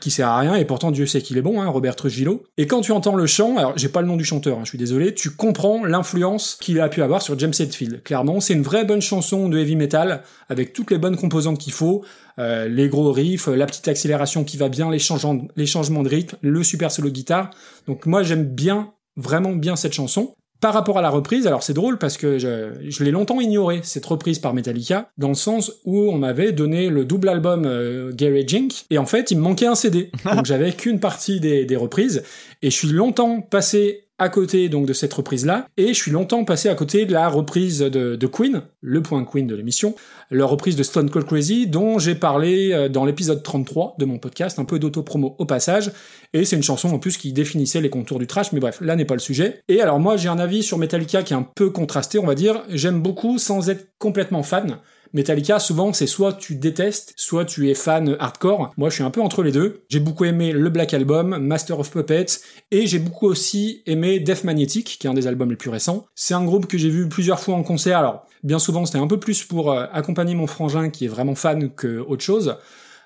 qui 0.00 0.10
sert 0.10 0.28
à 0.28 0.38
rien 0.38 0.54
et 0.54 0.64
pourtant 0.64 0.90
Dieu 0.90 1.06
sait 1.06 1.22
qu'il 1.22 1.36
est 1.38 1.42
bon, 1.42 1.60
hein, 1.60 1.68
Robert 1.68 1.96
Trujillo. 1.96 2.44
Et 2.56 2.66
quand 2.66 2.80
tu 2.80 2.92
entends 2.92 3.16
le 3.16 3.26
chant, 3.26 3.56
alors 3.56 3.72
j'ai 3.76 3.88
pas 3.88 4.00
le 4.00 4.06
nom 4.06 4.16
du 4.16 4.24
chanteur, 4.24 4.58
hein, 4.58 4.62
je 4.64 4.70
suis 4.70 4.78
désolé, 4.78 5.14
tu 5.14 5.30
comprends 5.30 5.84
l'influence 5.84 6.56
qu'il 6.60 6.80
a 6.80 6.88
pu 6.88 7.02
avoir 7.02 7.22
sur 7.22 7.38
James 7.38 7.52
Hetfield. 7.58 8.02
Clairement, 8.02 8.40
c'est 8.40 8.54
une 8.54 8.62
vraie 8.62 8.84
bonne 8.84 9.02
chanson 9.02 9.48
de 9.48 9.58
heavy 9.58 9.76
metal 9.76 10.22
avec 10.48 10.72
toutes 10.72 10.90
les 10.90 10.98
bonnes 10.98 11.16
composantes 11.16 11.58
qu'il 11.58 11.72
faut, 11.72 12.04
euh, 12.38 12.68
les 12.68 12.88
gros 12.88 13.10
riffs, 13.12 13.48
la 13.48 13.66
petite 13.66 13.88
accélération 13.88 14.44
qui 14.44 14.56
va 14.56 14.68
bien, 14.68 14.90
les 14.90 14.98
changements, 14.98 15.38
les 15.56 15.66
changements 15.66 16.02
de 16.02 16.08
rythme, 16.08 16.36
le 16.42 16.62
super 16.62 16.90
solo 16.90 17.08
de 17.08 17.14
guitare. 17.14 17.50
Donc 17.86 18.06
moi 18.06 18.22
j'aime 18.22 18.44
bien, 18.44 18.92
vraiment 19.16 19.52
bien 19.52 19.76
cette 19.76 19.94
chanson. 19.94 20.34
Par 20.60 20.72
rapport 20.72 20.98
à 20.98 21.02
la 21.02 21.10
reprise, 21.10 21.46
alors 21.46 21.62
c'est 21.62 21.74
drôle 21.74 21.98
parce 21.98 22.16
que 22.16 22.38
je, 22.38 22.72
je 22.88 23.04
l'ai 23.04 23.10
longtemps 23.10 23.40
ignoré, 23.40 23.80
cette 23.82 24.06
reprise 24.06 24.38
par 24.38 24.54
Metallica, 24.54 25.10
dans 25.18 25.28
le 25.28 25.34
sens 25.34 25.72
où 25.84 26.10
on 26.10 26.16
m'avait 26.16 26.52
donné 26.52 26.88
le 26.88 27.04
double 27.04 27.28
album 27.28 27.64
euh, 27.66 28.10
Garage 28.14 28.54
Inc. 28.54 28.72
Et 28.90 28.98
en 28.98 29.06
fait, 29.06 29.30
il 29.30 29.36
me 29.36 29.42
manquait 29.42 29.66
un 29.66 29.74
CD. 29.74 30.10
Donc 30.24 30.46
j'avais 30.46 30.72
qu'une 30.72 30.98
partie 30.98 31.40
des, 31.40 31.66
des 31.66 31.76
reprises. 31.76 32.22
Et 32.62 32.70
je 32.70 32.76
suis 32.76 32.88
longtemps 32.88 33.42
passé 33.42 34.05
à 34.18 34.28
côté 34.28 34.68
donc 34.68 34.86
de 34.86 34.92
cette 34.92 35.12
reprise-là, 35.12 35.66
et 35.76 35.88
je 35.88 35.92
suis 35.94 36.10
longtemps 36.10 36.44
passé 36.44 36.68
à 36.68 36.74
côté 36.74 37.04
de 37.04 37.12
la 37.12 37.28
reprise 37.28 37.80
de, 37.80 38.16
de 38.16 38.26
Queen, 38.26 38.62
le 38.80 39.02
point 39.02 39.24
Queen 39.24 39.46
de 39.46 39.54
l'émission, 39.54 39.94
la 40.30 40.46
reprise 40.46 40.76
de 40.76 40.82
Stone 40.82 41.10
Cold 41.10 41.26
Crazy, 41.26 41.66
dont 41.66 41.98
j'ai 41.98 42.14
parlé 42.14 42.72
euh, 42.72 42.88
dans 42.88 43.04
l'épisode 43.04 43.42
33 43.42 43.96
de 43.98 44.04
mon 44.04 44.18
podcast, 44.18 44.58
un 44.58 44.64
peu 44.64 44.78
d'auto-promo 44.78 45.36
au 45.38 45.44
passage, 45.44 45.92
et 46.32 46.44
c'est 46.44 46.56
une 46.56 46.62
chanson 46.62 46.88
en 46.88 46.98
plus 46.98 47.18
qui 47.18 47.32
définissait 47.32 47.80
les 47.80 47.90
contours 47.90 48.18
du 48.18 48.26
trash, 48.26 48.52
mais 48.52 48.60
bref, 48.60 48.78
là 48.80 48.96
n'est 48.96 49.04
pas 49.04 49.14
le 49.14 49.20
sujet. 49.20 49.60
Et 49.68 49.80
alors 49.80 50.00
moi 50.00 50.16
j'ai 50.16 50.28
un 50.28 50.38
avis 50.38 50.62
sur 50.62 50.78
Metallica 50.78 51.22
qui 51.22 51.32
est 51.32 51.36
un 51.36 51.46
peu 51.54 51.70
contrasté, 51.70 52.18
on 52.18 52.26
va 52.26 52.34
dire, 52.34 52.62
j'aime 52.70 53.00
beaucoup 53.00 53.38
sans 53.38 53.68
être 53.68 53.88
complètement 53.98 54.42
fan, 54.42 54.78
Metallica, 55.12 55.58
souvent, 55.58 55.92
c'est 55.92 56.06
soit 56.06 56.32
tu 56.32 56.54
détestes, 56.54 57.14
soit 57.16 57.44
tu 57.44 57.70
es 57.70 57.74
fan 57.74 58.16
hardcore. 58.18 58.72
Moi, 58.76 58.90
je 58.90 58.94
suis 58.94 59.04
un 59.04 59.10
peu 59.10 59.20
entre 59.20 59.42
les 59.42 59.52
deux. 59.52 59.82
J'ai 59.88 60.00
beaucoup 60.00 60.24
aimé 60.24 60.52
le 60.52 60.68
Black 60.70 60.94
Album, 60.94 61.38
Master 61.38 61.78
of 61.78 61.90
Puppets, 61.90 62.40
et 62.70 62.86
j'ai 62.86 62.98
beaucoup 62.98 63.26
aussi 63.26 63.82
aimé 63.86 64.20
Death 64.20 64.44
Magnetic, 64.44 64.96
qui 65.00 65.06
est 65.06 65.10
un 65.10 65.14
des 65.14 65.26
albums 65.26 65.50
les 65.50 65.56
plus 65.56 65.70
récents. 65.70 66.06
C'est 66.14 66.34
un 66.34 66.44
groupe 66.44 66.66
que 66.66 66.78
j'ai 66.78 66.90
vu 66.90 67.08
plusieurs 67.08 67.40
fois 67.40 67.54
en 67.54 67.62
concert. 67.62 67.98
Alors, 67.98 68.26
bien 68.42 68.58
souvent, 68.58 68.86
c'était 68.86 68.98
un 68.98 69.06
peu 69.06 69.18
plus 69.18 69.44
pour 69.44 69.72
euh, 69.72 69.86
accompagner 69.92 70.34
mon 70.34 70.46
frangin 70.46 70.90
qui 70.90 71.04
est 71.04 71.08
vraiment 71.08 71.34
fan 71.34 71.70
que 71.70 71.98
autre 72.00 72.22
chose. 72.22 72.56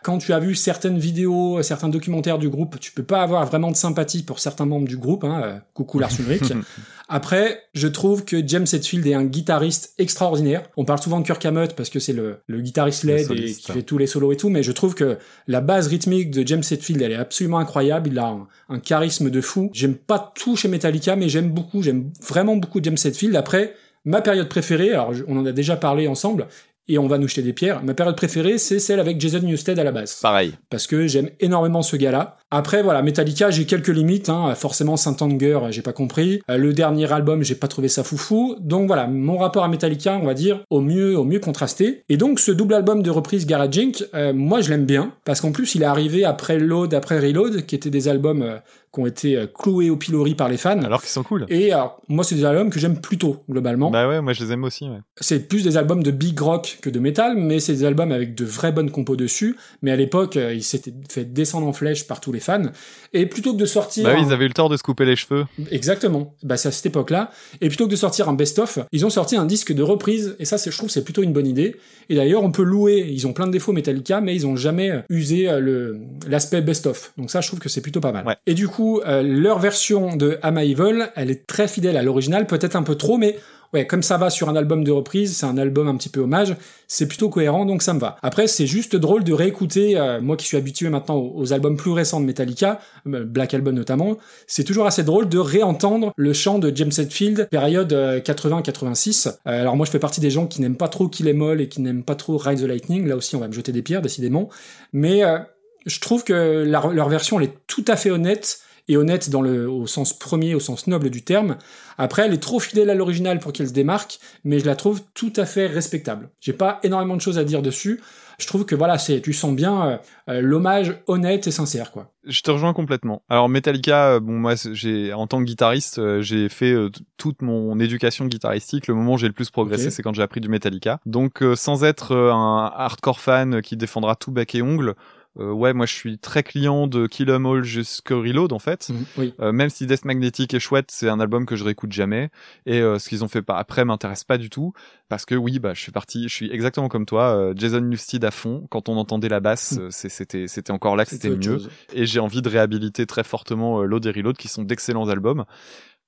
Quand 0.02 0.18
tu 0.18 0.32
as 0.32 0.39
vu 0.39 0.55
certaines 0.55 0.98
vidéos, 0.98 1.62
certains 1.62 1.90
documentaires 1.90 2.39
du 2.39 2.48
groupe, 2.48 2.81
tu 2.81 2.93
peux 2.93 3.02
pas 3.02 3.22
avoir 3.22 3.44
vraiment 3.44 3.70
de 3.70 3.77
sympathie 3.77 4.22
pour 4.22 4.39
certains 4.39 4.64
membres 4.64 4.89
du 4.89 4.97
groupe. 4.97 5.24
Hein, 5.24 5.43
euh, 5.44 5.59
coucou 5.74 5.98
Lars 5.98 6.12
Ulrich. 6.18 6.52
Après, 7.12 7.64
je 7.74 7.89
trouve 7.89 8.24
que 8.24 8.47
James 8.47 8.66
Hetfield 8.72 9.06
est 9.06 9.14
un 9.14 9.24
guitariste 9.24 9.94
extraordinaire. 9.98 10.62
On 10.77 10.85
parle 10.85 11.02
souvent 11.02 11.20
de 11.20 11.27
Kirk 11.27 11.44
Hammett 11.44 11.74
parce 11.74 11.90
que 11.90 11.98
c'est 11.98 12.12
le, 12.12 12.39
le 12.47 12.60
guitariste 12.60 13.02
LED 13.02 13.31
et 13.32 13.52
qui 13.52 13.72
fait 13.72 13.82
tous 13.82 13.98
les 13.98 14.06
solos 14.06 14.32
et 14.32 14.36
tout, 14.36 14.48
mais 14.48 14.62
je 14.62 14.70
trouve 14.70 14.94
que 14.94 15.18
la 15.48 15.60
base 15.60 15.89
rythmique 15.89 16.31
de 16.31 16.47
James 16.47 16.62
Hetfield, 16.62 17.02
elle 17.02 17.12
est 17.12 17.16
absolument 17.16 17.59
incroyable. 17.59 18.10
Il 18.10 18.18
a 18.20 18.28
un, 18.28 18.48
un 18.68 18.78
charisme 18.78 19.28
de 19.28 19.40
fou. 19.40 19.70
J'aime 19.74 19.97
pas 19.97 20.32
tout 20.36 20.55
chez 20.55 20.68
Metallica, 20.68 21.16
mais 21.16 21.28
j'aime 21.28 21.51
beaucoup, 21.51 21.82
j'aime 21.82 22.10
vraiment 22.27 22.56
beaucoup 22.56 22.78
James 22.81 22.97
Hetfield. 23.05 23.35
Après, 23.35 23.74
ma 24.05 24.22
période 24.22 24.48
préférée, 24.48 24.93
alors 24.93 25.12
on 25.28 25.36
en 25.36 25.47
a 25.47 25.52
déjà 25.52 25.77
parlé 25.77 26.09
ensemble, 26.09 26.47
et 26.91 26.99
on 26.99 27.07
va 27.07 27.19
nous 27.19 27.29
jeter 27.29 27.43
des 27.43 27.53
pierres. 27.53 27.83
Ma 27.85 27.95
période 27.95 28.17
préférée, 28.17 28.59
c'est 28.59 28.81
celle 28.81 28.99
avec 29.01 29.21
Jason 29.21 29.41
Newsted 29.41 29.79
à 29.79 29.85
la 29.85 29.93
base 29.93 30.17
Pareil. 30.21 30.55
parce 30.69 30.87
que 30.87 31.07
j'aime 31.07 31.31
énormément 31.39 31.83
ce 31.83 31.97
gars-là. 31.97 32.37
Après, 32.52 32.82
voilà, 32.82 33.01
Metallica, 33.02 33.51
j'ai 33.51 33.64
quelques 33.64 33.89
limites. 33.89 34.28
Hein. 34.28 34.55
Forcément, 34.56 34.97
Saint 34.97 35.16
Anger, 35.20 35.60
j'ai 35.70 35.82
pas 35.82 35.93
compris. 35.93 36.43
Euh, 36.51 36.56
le 36.56 36.72
dernier 36.72 37.12
album, 37.12 37.44
j'ai 37.44 37.55
pas 37.55 37.68
trouvé 37.68 37.86
ça 37.89 38.02
foufou. 38.02 38.56
Donc 38.59 38.89
voilà, 38.89 39.06
mon 39.06 39.39
rapport 39.39 39.62
à 39.62 39.68
Metallica, 39.68 40.18
on 40.20 40.27
va 40.27 40.35
dire, 40.35 40.64
au 40.68 40.81
mieux, 40.81 41.16
au 41.16 41.24
mieux 41.24 41.39
contrasté. 41.39 42.02
Et 42.09 42.16
donc, 42.16 42.40
ce 42.40 42.51
double 42.51 42.74
album 42.74 43.05
de 43.05 43.10
reprise 43.10 43.47
Garage 43.47 43.78
Inc., 43.78 44.05
euh, 44.14 44.32
moi, 44.32 44.62
je 44.62 44.70
l'aime 44.70 44.85
bien, 44.85 45.12
parce 45.24 45.40
qu'en 45.40 45.52
plus, 45.52 45.77
il 45.77 45.82
est 45.82 45.86
arrivé 45.86 46.24
après 46.24 46.59
Load, 46.59 46.93
après 46.93 47.20
Reload, 47.20 47.66
qui 47.66 47.77
étaient 47.77 47.90
des 47.90 48.09
albums 48.09 48.43
euh, 48.43 48.56
qui 48.93 49.01
ont 49.01 49.06
été 49.06 49.36
euh, 49.36 49.47
cloués 49.47 49.90
au 49.90 49.97
pilori 49.97 50.35
par 50.35 50.48
les 50.48 50.56
fans. 50.56 50.82
Alors 50.82 51.01
qu'ils 51.01 51.10
sont 51.10 51.22
cool. 51.22 51.47
Et 51.48 51.72
alors, 51.72 52.01
moi, 52.09 52.24
c'est 52.24 52.35
des 52.35 52.44
albums 52.44 52.70
que 52.70 52.81
j'aime 52.81 53.01
plutôt, 53.01 53.43
globalement. 53.48 53.90
Bah 53.90 54.09
ouais, 54.09 54.20
moi 54.20 54.32
je 54.32 54.44
les 54.44 54.52
aime 54.52 54.64
aussi. 54.64 54.89
Ouais. 54.89 54.98
C'est 55.20 55.48
plus 55.48 55.62
des 55.62 55.77
albums 55.77 56.02
de 56.02 56.10
big 56.10 56.39
rock 56.40 56.78
que 56.82 56.90
de 56.90 56.98
metal, 56.98 57.36
mais 57.36 57.60
c'est 57.60 57.72
des 57.72 57.85
albums 57.85 58.10
avec 58.10 58.35
de 58.35 58.44
vraies 58.44 58.72
bonnes 58.72 58.90
compos 58.90 59.16
dessus. 59.16 59.56
Mais 59.82 59.93
à 59.93 59.97
l'époque, 59.97 60.36
euh, 60.36 60.55
il 60.55 60.64
s'était 60.64 60.93
fait 61.09 61.24
descendre 61.24 61.66
en 61.66 61.72
flèche 61.72 62.06
par 62.06 62.20
tous 62.20 62.32
les 62.32 62.40
les 62.41 62.45
fans. 62.45 62.71
Et 63.12 63.27
plutôt 63.27 63.53
que 63.53 63.59
de 63.59 63.67
sortir... 63.67 64.05
Bah 64.05 64.12
oui, 64.15 64.23
un- 64.23 64.27
ils 64.27 64.33
avaient 64.33 64.47
eu 64.47 64.49
le 64.49 64.55
tort 64.55 64.69
de 64.69 64.77
se 64.77 64.83
couper 64.83 65.05
les 65.05 65.17
cheveux. 65.17 65.45
Exactement. 65.71 66.35
Bah, 66.43 66.57
c'est 66.57 66.69
à 66.69 66.73
cette 66.73 66.87
époque-là. 66.87 67.31
Et 67.61 67.69
plutôt 67.69 67.87
que 67.87 67.91
de 67.91 67.97
sortir 67.97 68.29
un 68.29 68.35
best-of, 68.35 68.79
ils 68.93 69.05
ont 69.05 69.11
sorti 69.11 69.37
un 69.37 69.45
disque 69.45 69.73
de 69.73 69.83
reprise. 69.83 70.37
Et 70.39 70.45
ça, 70.45 70.57
je 70.57 70.77
trouve, 70.77 70.91
c'est 70.91 71.05
plutôt 71.05 71.23
une 71.23 71.33
bonne 71.33 71.47
idée. 71.47 71.77
Et 72.09 72.15
d'ailleurs, 72.15 72.43
on 72.43 72.53
peut 72.53 72.62
louer. 72.62 73.07
Ils 73.11 73.27
ont 73.27 73.33
plein 73.33 73.47
de 73.47 73.53
défauts 73.53 73.73
Metallica, 73.73 74.21
mais 74.21 74.35
ils 74.35 74.47
ont 74.47 74.57
jamais 74.57 75.05
usé 75.09 75.49
euh, 75.49 75.61
le, 75.61 76.01
l'aspect 76.29 76.62
best-of. 76.62 77.12
Donc 77.19 77.31
ça, 77.31 77.41
je 77.41 77.49
trouve 77.49 77.61
que 77.61 77.69
c'est 77.69 77.83
plutôt 77.83 78.01
pas 78.01 78.12
mal. 78.12 78.27
Ouais. 78.27 78.37
Et 78.47 78.55
du 78.55 78.69
coup, 78.69 79.01
euh, 79.01 79.23
leur 79.23 79.59
version 79.59 80.17
de 80.17 80.39
Am 80.43 80.59
I 80.59 80.73
Evil, 80.73 81.09
elle 81.17 81.31
est 81.31 81.47
très 81.47 81.69
fidèle 81.69 81.97
à 81.97 82.03
l'original, 82.03 82.47
peut-être 82.47 82.77
un 82.77 82.83
peu 82.83 82.95
trop, 82.95 83.19
mais 83.19 83.37
ouais, 83.73 83.87
comme 83.87 84.03
ça 84.03 84.17
va 84.17 84.31
sur 84.31 84.49
un 84.49 84.57
album 84.57 84.85
de 84.85 84.91
reprise, 84.91 85.37
c'est 85.37 85.47
un 85.47 85.59
album 85.59 85.89
un 85.89 85.97
petit 85.97 86.09
peu 86.09 86.21
hommage, 86.21 86.57
c'est 86.89 87.07
plutôt 87.07 87.29
cohérent, 87.29 87.65
donc 87.65 87.83
ça 87.83 87.95
me 87.95 88.01
va. 88.01 88.17
Après, 88.23 88.47
c'est 88.47 88.67
juste 88.67 88.97
drôle 88.97 89.25
de 89.25 89.33
réécouter, 89.33 89.97
euh, 89.97 90.21
moi 90.21 90.37
qui 90.37 90.47
suis 90.47 90.57
habitué 90.57 90.89
maintenant 90.89 91.17
aux, 91.17 91.53
albums 91.53 91.77
plus 91.77 91.91
récents 91.93 92.21
de 92.21 92.27
Metallica, 92.27 92.81
euh, 93.07 93.25
Black 93.25 93.55
Album 93.55 93.75
notamment, 93.75 94.17
c'est 94.47 94.65
toujours 94.65 94.87
assez 94.87 95.05
drôle 95.05 95.29
de 95.29 95.39
réentendre 95.39 96.13
le 96.17 96.33
chant 96.33 96.59
de 96.59 96.75
James 96.75 96.93
Hetfield, 96.97 97.49
période 97.51 97.93
euh, 97.93 98.21
80-86. 98.21 99.29
Euh, 99.29 99.61
alors 99.61 99.77
moi, 99.77 99.87
je 99.87 99.91
fais 99.91 99.99
partie 99.99 100.21
des 100.21 100.31
gens 100.31 100.47
qui 100.47 100.61
n'aiment 100.61 100.77
pas 100.77 100.89
trop 100.89 101.09
Kill 101.09 101.29
Em 101.29 101.43
All 101.43 101.61
et 101.61 101.69
qui 101.69 101.81
n'aiment 101.81 102.03
pas 102.03 102.15
trop 102.15 102.37
Ride 102.37 102.61
the 102.61 102.67
Lightning. 102.67 103.07
Là 103.07 103.17
aussi, 103.17 103.37
on 103.37 103.41
va 103.41 103.49
me 103.49 103.53
jeter 103.53 103.73
des 103.73 103.83
pierres, 103.83 104.03
décidément. 104.03 104.49
Mais 104.93 105.25
euh, 105.25 105.39
je 105.87 106.01
trouve 106.01 106.25
que 106.25 106.65
leur 106.65 107.09
version, 107.09 107.39
elle 107.39 107.47
est 107.47 107.55
tout 107.67 107.85
à 107.89 107.97
fait 107.97 108.11
honnête 108.11 108.61
et 108.91 108.97
honnête 108.97 109.31
dans 109.31 109.41
le, 109.41 109.71
au 109.71 109.87
sens 109.87 110.12
premier, 110.12 110.57
au 110.57 110.61
sens 110.61 110.89
noble 110.89 111.11
du 111.11 111.23
terme. 111.23 111.57
Après, 111.97 112.23
elle 112.23 112.35
est 112.35 112.43
trop 112.43 112.59
fidèle 112.59 112.91
à 112.91 112.95
l'original 112.95 113.39
pour 113.39 113.53
qu'elle 113.53 113.69
se 113.69 113.73
démarque, 113.73 114.19
mais 114.43 114.59
je 114.59 114.67
la 114.67 114.75
trouve 114.75 115.03
tout 115.15 115.33
à 115.37 115.47
fait 115.47 115.69
respectable. 115.69 116.31
J'ai 116.41 116.53
pas 116.53 116.81
énormément 116.83 117.15
de 117.15 117.21
choses 117.21 117.39
à 117.39 117.45
dire 117.45 117.62
dessus. 117.62 118.01
Je 118.41 118.47
trouve 118.47 118.65
que 118.65 118.75
voilà, 118.75 118.99
c'est, 118.99 119.21
tu 119.21 119.33
sens 119.33 119.55
bien 119.55 119.87
euh, 119.87 119.97
euh, 120.29 120.41
l'hommage 120.41 120.97
honnête 121.07 121.47
et 121.47 121.51
sincère, 121.51 121.93
quoi. 121.93 122.11
Je 122.27 122.43
te 122.43 122.51
rejoins 122.51 122.75
complètement. 122.75 123.23
Alors 123.31 123.49
Metallica, 123.49 124.12
euh, 124.12 124.21
bon 124.21 124.33
moi 124.33 124.55
j'ai 124.73 125.12
en 125.12 125.27
tant 125.27 125.39
que 125.39 125.45
guitariste, 125.45 126.21
j'ai 126.21 126.51
fait 126.51 126.73
euh, 126.73 126.91
toute 127.17 127.41
mon 127.41 127.79
éducation 127.81 128.27
guitaristique. 128.27 128.89
Le 128.89 128.95
moment 128.95 129.15
où 129.15 129.19
j'ai 129.19 129.27
le 129.27 129.33
plus 129.33 129.51
progressé, 129.51 129.91
c'est 129.91 130.03
quand 130.03 130.15
j'ai 130.15 130.23
appris 130.23 130.41
du 130.41 130.49
Metallica. 130.49 131.01
Donc 131.07 131.43
euh, 131.43 131.57
sans 131.57 131.83
être 131.83 132.15
un 132.15 132.71
hardcore 132.75 133.21
fan 133.21 133.62
qui 133.62 133.77
défendra 133.77 134.17
tout 134.17 134.33
bec 134.33 134.55
et 134.55 134.61
ongle, 134.61 134.95
euh, 135.39 135.52
ouais 135.52 135.73
moi 135.73 135.86
je 135.86 135.94
suis 135.94 136.19
très 136.19 136.43
client 136.43 136.86
de 136.89 137.07
Kill 137.07 137.31
'Em 137.31 137.47
All 137.47 137.62
jusqu'au 137.62 138.20
Reload 138.20 138.52
en 138.52 138.59
fait. 138.59 138.90
Oui. 139.16 139.32
Euh, 139.40 139.52
même 139.52 139.70
si 139.70 139.86
Death 139.86 140.05
Magnetic 140.05 140.52
est 140.55 140.59
chouette, 140.61 140.90
c'est 140.90 141.09
un 141.09 141.20
album 141.20 141.47
que 141.47 141.55
je 141.57 141.62
réécoute 141.65 141.93
jamais. 141.93 142.31
Et 142.66 142.81
euh, 142.81 142.98
ce 142.98 143.09
qu'ils 143.09 143.23
ont 143.24 143.28
fait 143.28 143.43
par 143.43 143.57
après 143.59 143.85
m'intéresse 143.85 144.24
pas 144.24 144.39
du 144.39 144.51
tout. 144.51 144.73
Parce 145.09 145.24
que 145.24 145.35
oui, 145.35 145.59
bah, 145.59 145.73
je 145.74 145.81
suis 145.81 145.93
parti, 145.93 146.28
je 146.28 146.35
suis 146.35 146.51
exactement 146.52 146.89
comme 146.89 147.07
toi, 147.07 147.35
euh, 147.36 147.52
Jason 147.57 147.81
Newsted 147.81 148.24
à 148.24 148.31
fond. 148.31 148.66
Quand 148.70 148.89
on 148.89 148.97
entendait 148.97 149.28
la 149.28 149.40
basse, 149.40 149.73
Mm. 149.73 149.81
euh, 149.82 149.89
c'est- 149.90 150.09
c'était, 150.09 150.47
c'était 150.48 150.70
encore 150.73 150.97
là 150.97 151.05
que 151.05 151.11
c'était 151.11 151.31
mieux. 151.31 151.40
chose. 151.40 151.70
Et 151.93 152.07
j'ai 152.07 152.20
envie 152.20 152.43
de 152.43 152.48
réhabiliter 152.48 153.07
très 153.07 153.24
fortement 153.24 153.81
euh, 153.81 153.85
Load 153.86 154.05
et 154.07 154.11
Reload, 154.11 154.36
qui 154.36 154.48
sont 154.48 154.62
d'excellents 154.62 155.09
albums. 155.09 155.44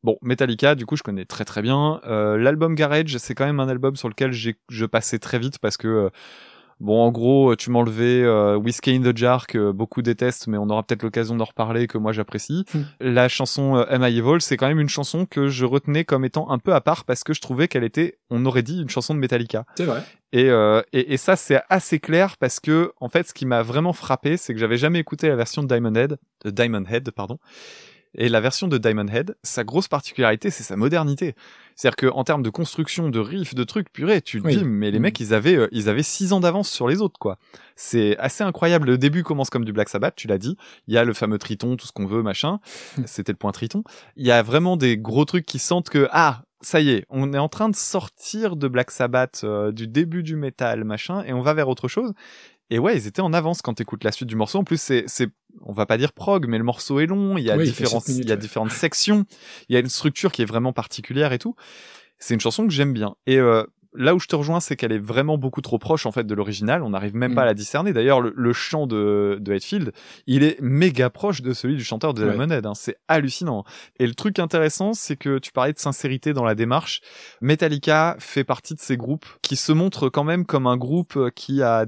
Bon, 0.05 0.19
Metallica, 0.21 0.75
du 0.75 0.85
coup, 0.85 0.97
je 0.97 1.05
connais 1.05 1.25
très 1.25 1.45
très 1.45 1.63
bien. 1.63 2.01
Euh, 2.09 2.37
L'album 2.37 2.75
Garage, 2.75 3.17
c'est 3.19 3.35
quand 3.37 3.45
même 3.47 3.61
un 3.61 3.69
album 3.69 3.95
sur 3.95 4.09
lequel 4.09 4.33
j'ai, 4.33 4.57
je 4.69 4.85
passais 4.85 5.21
très 5.21 5.39
vite 5.39 5.61
parce 5.61 5.77
que 5.77 5.87
euh, 5.87 6.11
Bon, 6.83 7.01
en 7.01 7.13
gros, 7.13 7.55
tu 7.55 7.71
m'enlevais 7.71 8.25
euh, 8.25 8.57
Whiskey 8.57 8.97
in 8.97 9.03
the 9.03 9.17
Jar 9.17 9.47
que 9.47 9.71
beaucoup 9.71 10.03
détestent, 10.03 10.49
mais 10.49 10.59
on 10.59 10.69
aura 10.69 10.83
peut-être 10.83 11.05
l'occasion 11.05 11.37
d'en 11.37 11.45
reparler 11.45 11.87
que 11.87 11.97
moi 11.97 12.11
j'apprécie. 12.11 12.65
Hmm. 12.75 12.81
La 12.99 13.29
chanson 13.29 13.77
euh, 13.77 13.85
Am 13.89 14.03
I 14.03 14.19
Evil, 14.19 14.41
c'est 14.41 14.57
quand 14.57 14.67
même 14.67 14.81
une 14.81 14.89
chanson 14.89 15.25
que 15.25 15.47
je 15.47 15.65
retenais 15.65 16.05
comme 16.05 16.25
étant 16.25 16.51
un 16.51 16.59
peu 16.59 16.75
à 16.75 16.81
part 16.81 17.05
parce 17.05 17.23
que 17.23 17.35
je 17.35 17.41
trouvais 17.41 17.69
qu'elle 17.69 17.85
était, 17.85 18.19
on 18.31 18.45
aurait 18.47 18.65
dit, 18.65 18.83
une 18.83 18.89
chanson 18.89 19.15
de 19.15 19.21
Metallica. 19.21 19.65
C'est 19.77 19.85
vrai. 19.85 20.03
Et, 20.33 20.51
euh, 20.51 20.83
et, 20.93 21.13
et 21.13 21.19
ça, 21.19 21.37
c'est 21.37 21.63
assez 21.71 22.01
clair 22.01 22.37
parce 22.37 22.59
que, 22.59 22.93
en 23.01 23.09
fait, 23.09 23.29
ce 23.29 23.33
qui 23.33 23.47
m'a 23.47 23.63
vraiment 23.63 23.93
frappé, 23.93 24.37
c'est 24.37 24.53
que 24.53 24.59
j'avais 24.59 24.77
jamais 24.77 24.99
écouté 24.99 25.29
la 25.29 25.37
version 25.37 25.63
de 25.63 25.69
Diamond 25.69 25.95
Head, 25.95 26.19
de 26.45 26.51
Diamond 26.51 26.85
Head, 26.91 27.13
pardon. 27.13 27.39
Et 28.15 28.29
la 28.29 28.41
version 28.41 28.69
de 28.69 28.77
Diamond 28.79 29.07
Head, 29.07 29.37
sa 29.43 29.65
grosse 29.65 29.89
particularité, 29.89 30.51
c'est 30.51 30.63
sa 30.63 30.77
modernité. 30.77 31.35
C'est-à-dire 31.77 31.97
que 31.97 32.07
en 32.09 32.25
termes 32.25 32.43
de 32.43 32.51
construction, 32.51 33.09
de 33.09 33.19
riffs, 33.19 33.55
de 33.55 33.65
trucs, 33.65 33.91
purée, 33.91 34.21
tu 34.21 34.41
te 34.43 34.47
Oui. 34.47 34.57
dis, 34.59 34.65
mais 34.65 34.91
les 34.91 34.99
Mm. 34.99 35.03
mecs, 35.03 35.21
ils 35.21 35.33
avaient, 35.33 35.57
euh, 35.57 35.69
ils 35.73 35.89
avaient 35.89 36.03
six 36.03 36.33
ans 36.35 36.41
d'avance 36.41 36.69
sur 36.69 36.89
les 36.89 37.01
autres, 37.01 37.19
quoi. 37.19 37.39
C'est 37.75 38.17
assez 38.19 38.45
incroyable. 38.45 38.87
Le 38.89 38.99
début 38.99 39.23
commence 39.23 39.49
comme 39.49 39.65
du 39.65 39.73
Black 39.73 39.89
Sabbath, 39.89 40.15
tu 40.15 40.29
l'as 40.29 40.37
dit. 40.39 40.57
Il 40.89 40.95
y 40.95 40.99
a 40.99 41.05
le 41.05 41.15
fameux 41.15 41.39
triton, 41.39 41.77
tout 41.77 41.87
ce 41.87 41.93
qu'on 41.93 42.07
veut, 42.07 42.23
machin. 42.23 42.61
C'était 43.07 43.33
le 43.33 43.39
point 43.39 43.53
triton. 43.53 43.83
Il 44.17 44.27
y 44.27 44.31
a 44.31 44.43
vraiment 44.43 44.77
des 44.77 44.99
gros 44.99 45.25
trucs 45.25 45.47
qui 45.47 45.59
sentent 45.59 45.89
que, 45.89 46.09
ah, 46.13 46.43
ça 46.61 46.81
y 46.81 46.91
est, 46.91 47.07
on 47.09 47.33
est 47.33 47.39
en 47.39 47.49
train 47.49 47.71
de 47.71 47.75
sortir 47.77 48.57
de 48.57 48.69
Black 48.69 48.91
Sabbath, 48.91 49.41
euh, 49.45 49.73
du 49.73 49.89
début 49.89 50.23
du 50.23 50.37
métal, 50.37 50.85
machin, 50.85 51.25
et 51.25 51.33
on 51.33 51.41
va 51.41 51.55
vers 51.55 51.69
autre 51.69 51.89
chose. 51.89 52.13
Et 52.71 52.79
ouais, 52.79 52.97
ils 52.97 53.07
étaient 53.07 53.21
en 53.21 53.33
avance 53.33 53.61
quand 53.61 53.75
t'écoutes 53.75 54.05
la 54.05 54.13
suite 54.13 54.29
du 54.29 54.37
morceau. 54.37 54.59
En 54.59 54.65
plus, 54.65 54.81
c'est, 54.81 55.05
on 55.61 55.73
va 55.73 55.87
pas 55.87 55.99
dire 55.99 56.13
prog, 56.13 56.47
mais 56.49 56.59
le 56.59 56.65
morceau 56.65 57.01
est 57.01 57.07
long. 57.07 57.37
Il 57.39 57.45
y 57.45 57.51
a 57.51 57.57
Oui, 57.57 57.65
il 57.69 58.13
minutes, 58.15 58.29
y 58.29 58.33
a 58.33 58.35
ouais. 58.35 58.41
différentes 58.41 58.73
sections. 58.73 59.25
Il 59.69 59.75
y 59.75 59.77
a 59.77 59.81
une 59.81 59.89
structure 59.89 60.33
qui 60.33 60.43
est 60.43 60.47
vraiment 60.47 60.73
particulière 60.73 61.33
et 61.33 61.39
tout. 61.39 61.55
C'est 62.19 62.35
une 62.35 62.41
chanson 62.41 62.67
que 62.67 62.73
j'aime 62.73 62.93
bien. 62.93 63.17
Et 63.27 63.39
euh, 63.39 63.65
là 63.95 64.15
où 64.15 64.19
je 64.21 64.27
te 64.27 64.37
rejoins, 64.37 64.61
c'est 64.61 64.77
qu'elle 64.77 64.93
est 64.93 64.99
vraiment 64.99 65.39
beaucoup 65.39 65.61
trop 65.61 65.79
proche 65.79 66.07
en 66.07 66.13
fait 66.13 66.25
de 66.27 66.35
l'original. 66.35 66.83
On 66.83 66.91
n'arrive 66.91 67.15
même 67.15 67.33
Mm. 67.33 67.35
pas 67.35 67.43
à 67.43 67.47
la 67.47 67.55
discerner. 67.55 67.93
D'ailleurs, 67.93 68.21
le, 68.21 68.33
le 68.37 68.53
chant 68.53 68.87
de, 68.87 69.39
de 69.41 69.53
Hetfield, 69.53 69.93
il 70.27 70.43
est 70.45 70.61
méga 70.61 71.11
proche 71.11 71.43
de 71.43 71.53
celui 71.53 71.77
du 71.77 71.85
chanteur 71.85 72.15
de 72.15 72.25
Ouais. 72.25 72.33
Lemonhead. 72.33 72.65
Hein. 72.67 72.75
C'est 72.75 72.97
hallucinant. 73.09 73.65
Et 73.99 74.07
le 74.07 74.15
truc 74.15 74.39
intéressant, 74.39 74.93
c'est 74.95 75.17
que 75.17 75.39
tu 75.39 75.53
parlais 75.53 75.73
de 75.73 75.79
sincérité 75.79 76.33
dans 76.33 76.45
la 76.45 76.55
démarche. 76.55 77.01
Metallica 77.41 78.17
fait 78.19 78.45
partie 78.45 78.75
de 78.75 78.81
ces 78.81 78.97
groupes 78.97 79.27
qui 79.43 79.57
se 79.57 79.73
montrent 79.73 80.09
quand 80.09 80.25
même 80.25 80.47
comme 80.47 80.67
un 80.67 80.77
groupe 80.77 81.17
euh, 81.17 81.31
qui 81.31 81.63
a 81.63 81.87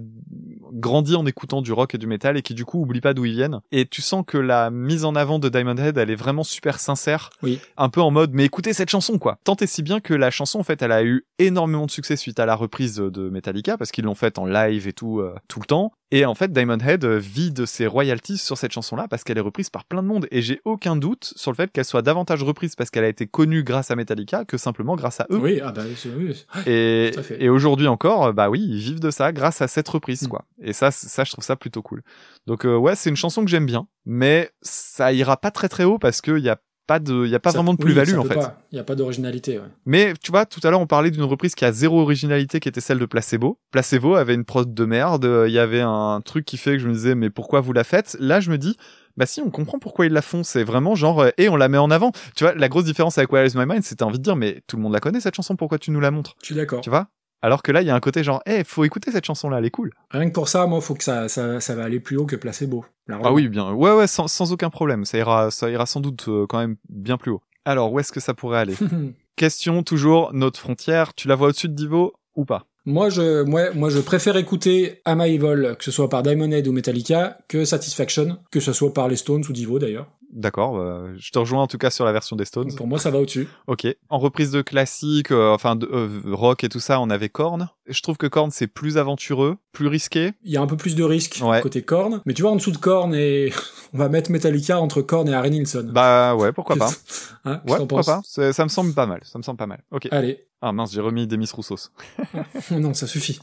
grandi 0.72 1.14
en 1.16 1.24
écoutant 1.26 1.62
du 1.62 1.72
rock 1.72 1.94
et 1.94 1.98
du 1.98 2.06
métal 2.06 2.36
et 2.36 2.43
qui 2.43 2.55
du 2.55 2.64
coup 2.64 2.81
oublie 2.82 3.01
pas 3.01 3.14
d'où 3.14 3.24
ils 3.24 3.32
viennent. 3.35 3.60
Et 3.72 3.86
tu 3.86 4.02
sens 4.02 4.24
que 4.26 4.36
la 4.39 4.70
mise 4.70 5.05
en 5.05 5.14
avant 5.14 5.39
de 5.39 5.48
Diamond 5.48 5.76
Head, 5.76 5.97
elle 5.97 6.10
est 6.10 6.14
vraiment 6.16 6.43
super 6.43 6.81
sincère. 6.81 7.31
Oui. 7.43 7.60
Un 7.76 7.89
peu 7.89 8.01
en 8.02 8.10
mode, 8.10 8.32
mais 8.35 8.44
écoutez 8.44 8.72
cette 8.72 8.90
chanson 8.90 9.18
quoi. 9.18 9.39
Tant 9.44 9.56
et 9.56 9.66
si 9.66 9.82
bien 9.82 10.01
que 10.01 10.14
la 10.14 10.31
chanson 10.31 10.59
en 10.59 10.64
fait, 10.64 10.82
elle 10.82 10.93
a 10.93 11.05
eu 11.05 11.24
énormément 11.39 11.86
de 11.86 11.90
succès 11.95 12.16
suite 12.16 12.41
à 12.41 12.47
la 12.47 12.55
reprise 12.55 12.97
de 12.97 13.29
Metallica 13.29 13.79
parce 13.79 13.93
qu'ils 13.93 14.05
l'ont 14.05 14.15
faite 14.15 14.39
en 14.39 14.47
live 14.47 14.89
et 14.89 14.93
tout 14.93 15.21
euh, 15.21 15.35
tout 15.49 15.61
le 15.61 15.66
temps. 15.66 15.93
Et 16.11 16.27
en 16.27 16.35
fait, 16.35 16.53
Diamond 16.53 16.79
Head 16.79 17.05
euh, 17.05 17.19
vit 17.19 17.51
de 17.51 17.66
ses 17.66 17.87
royalties 17.87 18.39
sur 18.39 18.57
cette 18.57 18.73
chanson-là 18.73 19.09
parce 19.09 19.25
qu'elle 19.25 19.39
est 19.39 19.43
reprise 19.43 19.71
par 19.71 19.85
plein 19.85 20.03
de 20.03 20.07
monde. 20.07 20.29
Et 20.31 20.43
j'ai 20.43 20.61
aucun 20.65 20.97
doute 20.97 21.33
sur 21.37 21.51
le 21.51 21.57
fait 21.57 21.73
qu'elle 21.73 21.85
soit 21.85 22.03
davantage 22.03 22.43
reprise 22.43 22.77
parce 22.77 22.91
qu'elle 22.91 23.05
a 23.05 23.09
été 23.09 23.27
connue 23.27 23.65
grâce 23.65 23.91
à 23.91 23.97
Metallica 23.97 24.45
que 24.45 24.57
simplement 24.57 24.95
grâce 24.95 25.21
à 25.21 25.27
eux. 25.31 25.39
Oui, 25.39 25.61
ah 25.62 25.73
bah, 25.73 25.83
oui. 26.16 26.45
Et, 26.66 27.49
aujourd'hui 27.49 27.89
encore, 27.89 28.27
euh, 28.27 28.33
bah 28.33 28.49
oui, 28.49 28.61
ils 28.61 28.79
vivent 28.79 29.01
de 29.01 29.11
ça 29.11 29.33
grâce 29.33 29.61
à 29.62 29.69
cette 29.69 29.89
reprise, 29.89 30.25
Mm. 30.25 30.29
quoi. 30.29 30.45
Et 30.62 30.73
ça, 30.73 30.91
ça, 30.91 31.25
je 31.25 31.33
trouve 31.33 31.45
ça 31.45 31.57
plutôt 31.57 31.83
cool. 31.83 32.03
Donc 32.47 32.65
euh, 32.65 32.77
ouais, 32.77 32.95
c'est 32.95 33.11
une 33.11 33.16
chanson 33.16 33.45
que 33.45 33.51
j'aime 33.51 33.66
bien, 33.66 33.87
mais 34.05 34.51
ça 34.62 35.12
ira 35.12 35.37
pas 35.37 35.51
très 35.51 35.69
très 35.69 35.85
haut 35.85 35.99
parce 35.99 36.21
qu'il 36.21 36.39
y 36.39 36.49
a 36.49 36.59
pas 36.86 36.98
de, 36.98 37.24
il 37.24 37.31
y 37.31 37.35
a 37.35 37.40
pas 37.40 37.51
Ça- 37.51 37.59
vraiment 37.59 37.74
de 37.74 37.78
plus-value 37.78 38.16
en 38.19 38.24
fait. 38.24 38.39
Il 38.73 38.74
n'y 38.74 38.78
a 38.81 38.85
pas 38.85 38.94
d'originalité. 38.94 39.59
Ouais. 39.59 39.65
Mais 39.86 40.15
tu 40.23 40.31
vois, 40.31 40.47
tout 40.47 40.61
à 40.62 40.70
l'heure 40.70 40.81
on 40.81 40.86
parlait 40.86 41.11
d'une 41.11 41.23
reprise 41.23 41.55
qui 41.55 41.65
a 41.65 41.73
zéro 41.73 42.01
originalité, 42.01 42.61
qui 42.61 42.69
était 42.69 42.81
celle 42.81 42.98
de 42.98 43.06
Placebo. 43.06 43.59
Placebo 43.70 44.15
avait 44.15 44.35
une 44.35 44.44
prod 44.44 44.73
de 44.73 44.85
merde, 44.85 45.24
euh, 45.24 45.48
il 45.48 45.52
y 45.52 45.59
avait 45.59 45.81
un 45.81 46.20
truc 46.24 46.44
qui 46.44 46.56
fait 46.56 46.73
que 46.73 46.78
je 46.78 46.89
me 46.89 46.93
disais 46.93 47.15
mais 47.15 47.31
pourquoi 47.31 47.61
vous 47.61 47.73
la 47.73 47.85
faites? 47.85 48.16
Là, 48.20 48.40
je 48.40 48.51
me 48.51 48.59
dis 48.59 48.77
bah 49.16 49.27
si, 49.27 49.40
on 49.40 49.51
comprend 49.51 49.78
pourquoi 49.78 50.06
ils 50.06 50.12
la 50.12 50.23
font. 50.23 50.43
C'est 50.43 50.65
vraiment 50.65 50.94
genre 50.97 51.20
euh, 51.23 51.31
et 51.39 51.48
on 51.48 51.56
la 51.56 51.69
met 51.69 51.78
en 51.78 51.90
avant. 51.90 52.11
Tu 52.35 52.44
vois, 52.44 52.55
la 52.55 52.69
grosse 52.69 52.85
différence 52.85 53.16
avec 53.16 53.31
Where 53.32 53.47
Is 53.47 53.56
My 53.56 53.65
Mind, 53.66 53.85
c'était 53.85 54.02
envie 54.02 54.19
de 54.19 54.24
dire 54.24 54.35
mais 54.36 54.62
tout 54.66 54.77
le 54.77 54.82
monde 54.82 54.93
la 54.93 55.01
connaît 55.01 55.20
cette 55.20 55.35
chanson, 55.36 55.55
pourquoi 55.56 55.78
tu 55.78 55.90
nous 55.93 56.01
la 56.01 56.11
montres? 56.11 56.35
Je 56.40 56.47
suis 56.47 56.55
d'accord. 56.55 56.81
Tu 56.81 56.90
vois? 56.90 57.06
Alors 57.43 57.62
que 57.62 57.73
là, 57.73 57.82
il 57.82 57.86
y 57.86 57.90
a 57.90 57.94
un 57.94 58.01
côté 58.01 58.24
genre 58.24 58.43
eh 58.47 58.65
faut 58.65 58.85
écouter 58.85 59.11
cette 59.11 59.24
chanson 59.24 59.51
là, 59.51 59.59
elle 59.59 59.66
est 59.66 59.70
cool. 59.70 59.93
Rien 60.11 60.28
que 60.28 60.35
pour 60.35 60.48
ça, 60.48 60.66
moi, 60.66 60.81
faut 60.81 60.94
que 60.94 61.05
ça, 61.05 61.28
ça, 61.28 61.61
ça 61.61 61.74
va 61.74 61.85
aller 61.85 62.01
plus 62.01 62.16
haut 62.16 62.27
que 62.27 62.36
Placebo. 62.36 62.85
Ah 63.11 63.32
oui, 63.32 63.48
bien. 63.48 63.73
Ouais, 63.73 63.93
ouais, 63.93 64.06
sans, 64.06 64.28
sans 64.28 64.52
aucun 64.52 64.70
problème. 64.70 65.05
Ça 65.05 65.19
ira, 65.19 65.51
ça 65.51 65.70
ira 65.70 65.86
sans 65.86 66.01
doute 66.01 66.27
euh, 66.28 66.47
quand 66.48 66.59
même 66.59 66.77
bien 66.89 67.19
plus 67.19 67.32
haut. 67.32 67.43
Alors, 67.65 67.93
où 67.93 68.01
est-ce 68.01 68.12
que 68.12 68.20
ça 68.20 68.35
pourrait 68.35 68.59
aller? 68.59 68.74
Question 69.36 69.82
toujours, 69.82 70.32
notre 70.32 70.61
frontière, 70.61 71.15
tu 71.15 71.28
la 71.28 71.35
vois 71.35 71.48
au-dessus 71.48 71.69
de 71.69 71.74
Divo 71.74 72.15
ou 72.35 72.44
pas? 72.44 72.66
Moi, 72.86 73.09
je, 73.09 73.43
moi, 73.43 73.73
moi, 73.74 73.89
je 73.89 73.98
préfère 73.98 74.36
écouter 74.36 75.01
Am 75.06 75.20
I 75.20 75.35
Evil, 75.35 75.74
que 75.78 75.85
ce 75.85 75.90
soit 75.90 76.11
par 76.11 76.23
Diamond 76.23 76.51
Head 76.51 76.69
ou 76.69 76.73
Metallica, 76.73 77.39
que 77.48 77.65
Satisfaction, 77.65 78.39
que 78.51 78.61
ce 78.61 78.73
soit 78.73 78.93
par 78.93 79.09
les 79.09 79.16
Stones 79.16 79.43
ou 79.48 79.52
Divo 79.52 79.78
d'ailleurs. 79.78 80.06
D'accord, 80.35 80.74
bah, 80.74 81.05
je 81.16 81.31
te 81.31 81.39
rejoins 81.39 81.62
en 81.62 81.66
tout 81.69 81.78
cas 81.78 81.90
sur 81.90 82.05
la 82.05 82.11
version 82.11 82.35
des 82.35 82.44
Stones. 82.44 82.74
Pour 82.74 82.89
moi, 82.89 82.98
ça 82.98 83.11
va 83.12 83.20
au-dessus. 83.20 83.47
Ok. 83.69 83.86
En 84.09 84.19
reprise 84.19 84.51
de 84.51 84.62
classique, 84.62 85.31
euh, 85.31 85.55
enfin 85.55 85.77
de 85.77 85.86
euh, 85.86 86.20
rock 86.32 86.65
et 86.65 86.69
tout 86.69 86.81
ça, 86.81 86.98
on 87.01 87.09
avait 87.09 87.28
Korn. 87.28 87.69
Je 87.86 88.02
trouve 88.02 88.16
que 88.16 88.27
Korn 88.27 88.51
c'est 88.51 88.66
plus 88.66 88.98
aventureux, 88.98 89.59
plus 89.73 89.86
risqué. 89.86 90.32
Il 90.43 90.51
y 90.51 90.56
a 90.56 90.61
un 90.61 90.66
peu 90.66 90.77
plus 90.77 90.97
de 90.97 91.05
risques 91.05 91.39
Ouais. 91.40 91.61
côté 91.61 91.82
Korn. 91.82 92.20
Mais 92.27 92.35
tu 92.35 92.43
vois, 92.43 92.51
en 92.51 92.56
dessous 92.56 92.73
de 92.73 92.78
Korn 92.78 93.15
et, 93.15 93.52
on 93.94 93.98
va 93.98 94.09
mettre 94.09 94.32
Metallica 94.32 94.81
entre 94.81 95.02
Korn 95.02 95.28
et 95.28 95.35
Harry 95.35 95.52
Nilsson. 95.52 95.89
Bah 95.93 96.35
ouais, 96.35 96.52
pourquoi 96.52 96.77
pas. 96.77 96.90
Hein, 97.47 97.61
Ouais, 97.69 97.77
pourquoi 97.77 98.02
pas. 98.02 98.20
Ça 98.24 98.65
me 98.65 98.69
semble 98.70 98.93
pas 98.94 99.06
mal. 99.06 99.20
Ça 99.23 99.39
me 99.39 99.44
semble 99.44 99.59
pas 99.59 99.66
mal. 99.66 99.82
Ok. 99.90 100.09
Allez. 100.11 100.40
Ah 100.62 100.73
mince, 100.73 100.93
j'ai 100.93 101.01
remis 101.02 101.27
Demis 101.27 101.48
Roussos. 101.52 101.90
non, 102.70 102.93
ça 102.94 103.06
suffit. 103.06 103.39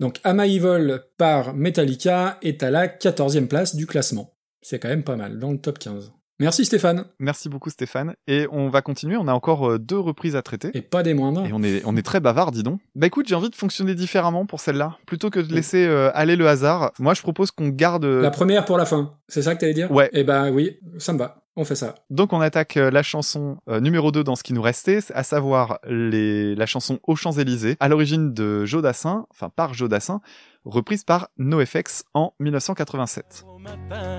Donc, 0.00 0.18
Am 0.24 0.40
I 0.40 0.56
Evil 0.56 1.00
par 1.18 1.54
Metallica 1.54 2.38
est 2.40 2.62
à 2.62 2.70
la 2.70 2.86
14e 2.88 3.48
place 3.48 3.74
du 3.76 3.86
classement. 3.86 4.32
C'est 4.62 4.78
quand 4.78 4.88
même 4.88 5.04
pas 5.04 5.16
mal, 5.16 5.38
dans 5.38 5.50
le 5.52 5.58
top 5.58 5.78
15. 5.78 6.12
Merci 6.38 6.64
Stéphane. 6.64 7.04
Merci 7.20 7.48
beaucoup 7.48 7.70
Stéphane. 7.70 8.14
Et 8.26 8.48
on 8.50 8.68
va 8.68 8.82
continuer, 8.82 9.16
on 9.16 9.28
a 9.28 9.32
encore 9.32 9.70
euh, 9.72 9.78
deux 9.78 9.98
reprises 9.98 10.34
à 10.34 10.42
traiter. 10.42 10.70
Et 10.74 10.82
pas 10.82 11.02
des 11.04 11.14
moindres. 11.14 11.46
Et 11.46 11.52
on 11.52 11.62
est, 11.62 11.82
on 11.84 11.96
est 11.96 12.02
très 12.02 12.18
bavard, 12.18 12.50
dis 12.50 12.64
donc. 12.64 12.80
Bah 12.96 13.06
écoute, 13.06 13.28
j'ai 13.28 13.34
envie 13.36 13.50
de 13.50 13.54
fonctionner 13.54 13.94
différemment 13.94 14.44
pour 14.46 14.58
celle-là. 14.58 14.96
Plutôt 15.06 15.30
que 15.30 15.38
de 15.38 15.54
laisser 15.54 15.86
euh, 15.86 16.10
aller 16.14 16.34
le 16.34 16.48
hasard, 16.48 16.90
moi 16.98 17.14
je 17.14 17.22
propose 17.22 17.50
qu'on 17.52 17.68
garde... 17.68 18.04
euh, 18.04 18.22
La 18.22 18.30
première 18.32 18.64
pour 18.64 18.76
la 18.76 18.86
fin. 18.86 19.14
C'est 19.28 19.42
ça 19.42 19.54
que 19.54 19.60
t'allais 19.60 19.74
dire? 19.74 19.92
Ouais. 19.92 20.10
Eh 20.12 20.24
ben 20.24 20.50
oui, 20.50 20.78
ça 20.98 21.12
me 21.12 21.18
va. 21.18 21.44
On 21.54 21.64
fait 21.64 21.76
ça. 21.76 21.94
Donc 22.10 22.32
on 22.32 22.40
attaque 22.40 22.74
la 22.76 23.02
chanson 23.04 23.58
euh, 23.68 23.78
numéro 23.78 24.10
2 24.10 24.24
dans 24.24 24.34
ce 24.34 24.42
qui 24.42 24.52
nous 24.54 24.62
restait, 24.62 25.00
à 25.14 25.22
savoir 25.22 25.78
les... 25.86 26.54
la 26.56 26.66
chanson 26.66 26.98
Aux 27.04 27.14
Champs-Élysées, 27.14 27.76
à 27.78 27.88
l'origine 27.88 28.32
de 28.32 28.64
Joe 28.64 28.82
Dassin, 28.82 29.26
enfin 29.30 29.50
par 29.54 29.74
Joe 29.74 29.88
Dassin, 29.90 30.22
reprise 30.64 31.04
par 31.04 31.28
NoFX 31.38 32.04
en 32.14 32.32
1987. 32.40 33.44
Au 33.46 33.58
matin, 33.58 34.18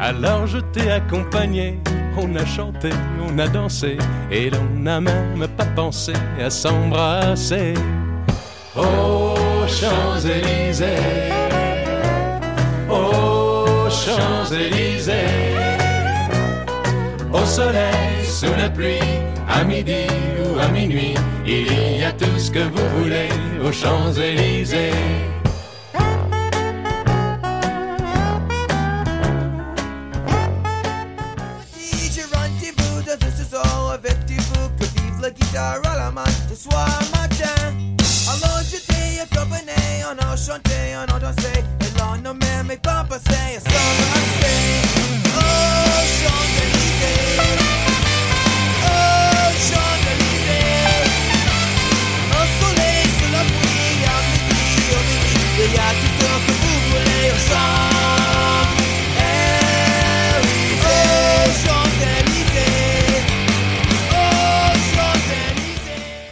alors 0.00 0.46
je 0.46 0.58
t'ai 0.58 0.90
accompagné, 0.90 1.78
on 2.16 2.34
a 2.34 2.44
chanté, 2.46 2.90
on 3.22 3.38
a 3.38 3.46
dansé, 3.46 3.98
et 4.30 4.50
l'on 4.50 4.64
n'a 4.76 5.00
même 5.00 5.46
pas 5.56 5.66
pensé 5.66 6.12
à 6.42 6.50
s'embrasser. 6.50 7.74
Aux 8.76 9.66
Champs-Élysées, 9.66 10.86
aux 12.88 13.90
Champs-Élysées, 13.90 15.14
au 17.32 17.44
soleil, 17.44 18.24
sous 18.24 18.54
la 18.56 18.70
pluie, 18.70 18.98
à 19.48 19.64
midi 19.64 20.06
ou 20.44 20.58
à 20.58 20.68
minuit, 20.68 21.14
il 21.46 21.98
y 21.98 22.04
a 22.04 22.12
tout 22.12 22.38
ce 22.38 22.50
que 22.50 22.60
vous 22.60 23.02
voulez 23.02 23.28
aux 23.62 23.72
Champs-Élysées. 23.72 25.39
Que 35.32 35.44
vive 35.44 35.54
la 35.54 35.70
guitare 35.70 35.92
à 35.92 35.96
la 35.96 36.10
main 36.10 36.24
ce 36.48 36.54
soir 36.68 36.88
matin. 37.12 37.74
Alors 38.28 38.62
j'étais 38.68 39.20
accompagné, 39.20 40.04
on 40.06 40.16
a 40.18 40.36
chanté, 40.36 40.96
on 40.96 41.14
a 41.14 41.18
dansé, 41.18 41.64
et 41.80 41.98
l'on 41.98 42.16
n'a 42.22 42.34
même 42.34 42.78
pas 42.78 43.04
passé 43.08 43.56
à 43.56 43.60
s'embrasser. 43.60 44.82
Oh, 45.36 45.40
Champs-Élysées, 46.20 46.59